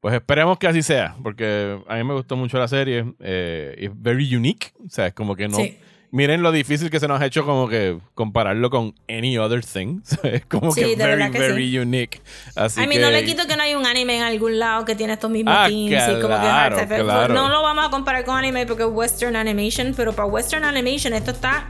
Pues 0.00 0.14
esperemos 0.14 0.58
que 0.58 0.68
así 0.68 0.80
sea, 0.80 1.16
porque 1.24 1.80
a 1.88 1.96
mí 1.96 2.04
me 2.04 2.14
gustó 2.14 2.36
mucho 2.36 2.56
la 2.56 2.68
serie. 2.68 3.04
Eh, 3.18 3.74
es 3.78 3.90
very 3.92 4.32
unique. 4.36 4.68
O 4.86 4.88
sea, 4.88 5.08
es 5.08 5.12
como 5.12 5.34
que 5.34 5.48
no. 5.48 5.56
Sí. 5.56 5.76
Miren 6.12 6.44
lo 6.44 6.52
difícil 6.52 6.88
que 6.88 7.00
se 7.00 7.08
nos 7.08 7.20
ha 7.20 7.26
hecho 7.26 7.44
como 7.44 7.68
que 7.68 7.98
compararlo 8.14 8.70
con 8.70 8.94
any 9.08 9.36
other 9.38 9.64
thing. 9.64 10.02
es 10.22 10.46
como 10.46 10.70
Sí, 10.70 10.82
que 10.82 10.94
very, 10.94 11.32
que 11.32 11.38
very 11.40 11.78
unique. 11.80 12.20
Así 12.54 12.80
I 12.80 12.86
mean, 12.86 13.00
que, 13.00 13.06
no 13.06 13.10
le 13.10 13.24
quito 13.24 13.48
que 13.48 13.56
no 13.56 13.64
hay 13.64 13.74
un 13.74 13.86
anime 13.86 14.18
en 14.18 14.22
algún 14.22 14.60
lado 14.60 14.84
que 14.84 14.94
tiene 14.94 15.14
estos 15.14 15.32
mismos 15.32 15.52
Ah, 15.52 15.68
y 15.68 15.90
como 16.22 16.36
que 16.36 16.40
claro, 16.42 16.76
claro. 16.86 17.34
No 17.34 17.48
lo 17.48 17.60
vamos 17.60 17.84
a 17.84 17.90
comparar 17.90 18.24
con 18.24 18.38
anime 18.38 18.66
porque 18.66 18.84
es 18.84 18.88
western 18.88 19.34
animation, 19.34 19.94
pero 19.96 20.12
para 20.12 20.28
western 20.28 20.62
animation 20.62 21.12
esto 21.12 21.32
está 21.32 21.66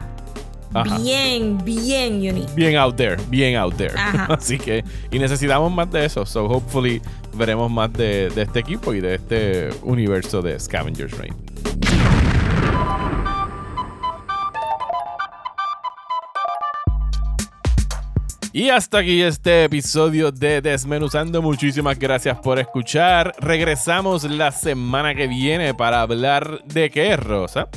Ajá. 0.73 0.97
bien, 0.99 1.57
bien 1.63 2.15
unique. 2.15 2.53
bien 2.55 2.75
out 2.75 2.95
there, 2.95 3.17
bien 3.29 3.55
out 3.55 3.75
there. 3.75 3.93
Ajá. 3.95 4.25
Así 4.33 4.57
que, 4.57 4.83
y 5.11 5.19
necesitamos 5.19 5.71
más 5.71 5.91
de 5.91 6.05
eso. 6.05 6.25
So, 6.25 6.45
hopefully, 6.45 7.01
veremos 7.33 7.71
más 7.71 7.91
de, 7.93 8.29
de 8.29 8.41
este 8.43 8.59
equipo 8.59 8.93
y 8.93 9.01
de 9.01 9.15
este 9.15 9.69
universo 9.83 10.41
de 10.41 10.59
Scavengers 10.59 11.17
Reign. 11.17 11.35
Y 18.57 18.71
hasta 18.71 18.97
aquí 18.97 19.21
este 19.21 19.65
episodio 19.65 20.31
de 20.31 20.61
Desmenuzando. 20.61 21.43
Muchísimas 21.43 21.99
gracias 21.99 22.39
por 22.39 22.57
escuchar. 22.57 23.35
Regresamos 23.39 24.23
la 24.23 24.51
semana 24.51 25.13
que 25.13 25.27
viene 25.27 25.75
para 25.75 26.01
hablar 26.01 26.63
de 26.65 26.89
qué, 26.89 27.15
Rosa. 27.17 27.67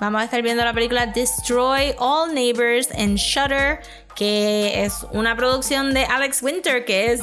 Vamos 0.00 0.20
a 0.20 0.24
estar 0.24 0.40
viendo 0.42 0.64
la 0.64 0.72
película 0.72 1.06
Destroy 1.06 1.94
All 1.98 2.32
Neighbors 2.32 2.88
en 2.94 3.16
Shudder, 3.16 3.80
que 4.14 4.84
es 4.84 5.04
una 5.12 5.34
producción 5.36 5.92
de 5.92 6.04
Alex 6.04 6.42
Winter, 6.42 6.84
que 6.84 7.12
es 7.12 7.22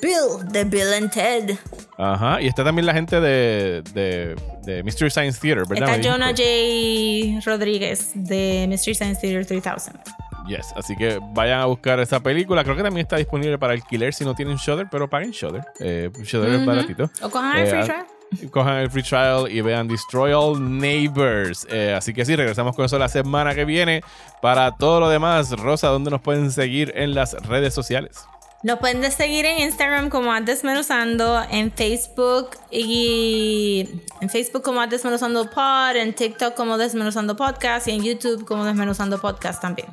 Bill 0.00 0.48
de 0.50 0.64
Bill 0.64 0.92
and 0.94 1.10
Ted. 1.12 1.56
Ajá. 1.98 2.40
Y 2.40 2.46
está 2.46 2.64
también 2.64 2.86
la 2.86 2.94
gente 2.94 3.20
de, 3.20 3.82
de, 3.92 4.34
de 4.62 4.82
Mystery 4.82 5.10
Science 5.10 5.38
Theater, 5.40 5.64
¿verdad? 5.68 5.96
Está 5.96 6.10
Jonah? 6.10 6.28
J. 6.30 7.40
Rodríguez 7.44 8.12
de 8.14 8.66
Mystery 8.68 8.94
Science 8.94 9.20
Theater 9.20 9.46
3000. 9.46 10.00
Yes, 10.46 10.74
así 10.76 10.94
que 10.96 11.18
vayan 11.32 11.60
a 11.60 11.64
buscar 11.66 11.98
esa 12.00 12.20
película. 12.20 12.62
Creo 12.64 12.76
que 12.76 12.82
también 12.82 13.04
está 13.04 13.16
disponible 13.16 13.58
para 13.58 13.72
alquiler 13.72 14.12
si 14.12 14.24
no 14.24 14.34
tienen 14.34 14.56
Shudder, 14.56 14.88
pero 14.90 15.08
paguen 15.08 15.30
Shudder. 15.30 15.62
Eh, 15.80 16.10
Shudder 16.22 16.54
es 16.54 16.66
baratito. 16.66 17.10
O 17.22 17.30
cojan 17.30 17.56
el 17.58 17.66
Eh, 17.66 17.70
free 17.70 17.82
trial. 17.84 18.06
Cojan 18.50 18.76
el 18.76 18.90
free 18.90 19.02
trial 19.02 19.50
y 19.50 19.60
vean 19.60 19.88
Destroy 19.88 20.32
All 20.32 20.78
Neighbors. 20.78 21.66
Eh, 21.70 21.94
así 21.96 22.12
que 22.12 22.24
sí, 22.24 22.36
regresamos 22.36 22.74
con 22.76 22.84
eso 22.84 22.98
la 22.98 23.08
semana 23.08 23.54
que 23.54 23.64
viene. 23.64 24.02
Para 24.40 24.72
todo 24.72 25.00
lo 25.00 25.08
demás, 25.08 25.50
Rosa, 25.52 25.88
¿dónde 25.88 26.10
nos 26.10 26.20
pueden 26.20 26.50
seguir 26.50 26.92
en 26.94 27.14
las 27.14 27.32
redes 27.46 27.74
sociales? 27.74 28.26
Nos 28.62 28.78
pueden 28.78 29.12
seguir 29.12 29.44
en 29.44 29.58
Instagram 29.58 30.08
como 30.08 30.32
a 30.32 30.40
Desmenuzando, 30.40 31.42
en 31.50 31.70
Facebook 31.70 32.50
y 32.70 33.86
en 34.22 34.30
Facebook 34.30 34.62
como 34.62 34.80
a 34.80 34.86
Desmenuzando 34.86 35.50
Pod, 35.50 35.96
en 35.96 36.14
TikTok 36.14 36.54
como 36.54 36.78
Desmenuzando 36.78 37.36
Podcast 37.36 37.88
y 37.88 37.90
en 37.90 38.02
YouTube 38.02 38.46
como 38.46 38.64
Desmenuzando 38.64 39.20
Podcast 39.20 39.60
también. 39.60 39.88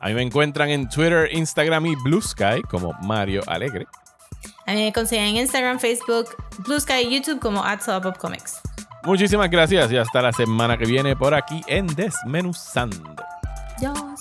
A 0.00 0.08
mí 0.08 0.14
me 0.14 0.22
encuentran 0.22 0.68
en 0.70 0.88
Twitter, 0.88 1.28
Instagram 1.32 1.86
y 1.86 1.94
Blue 2.02 2.20
Sky 2.20 2.60
como 2.68 2.92
Mario 3.02 3.42
Alegre. 3.46 3.86
A 4.66 4.72
mí 4.72 4.84
me 4.84 4.92
consiguen 4.92 5.26
en 5.26 5.36
Instagram, 5.36 5.78
Facebook, 5.78 6.30
Blue 6.58 6.80
Sky 6.80 7.06
y 7.08 7.18
YouTube 7.18 7.40
como 7.40 7.64
at 7.64 7.80
Comics. 8.18 8.60
Muchísimas 9.04 9.48
gracias 9.48 9.92
y 9.92 9.96
hasta 9.96 10.20
la 10.20 10.32
semana 10.32 10.76
que 10.76 10.84
viene 10.84 11.14
por 11.14 11.32
aquí 11.34 11.62
en 11.68 11.86
Desmenuzando. 11.86 13.14
Dios. 13.78 14.20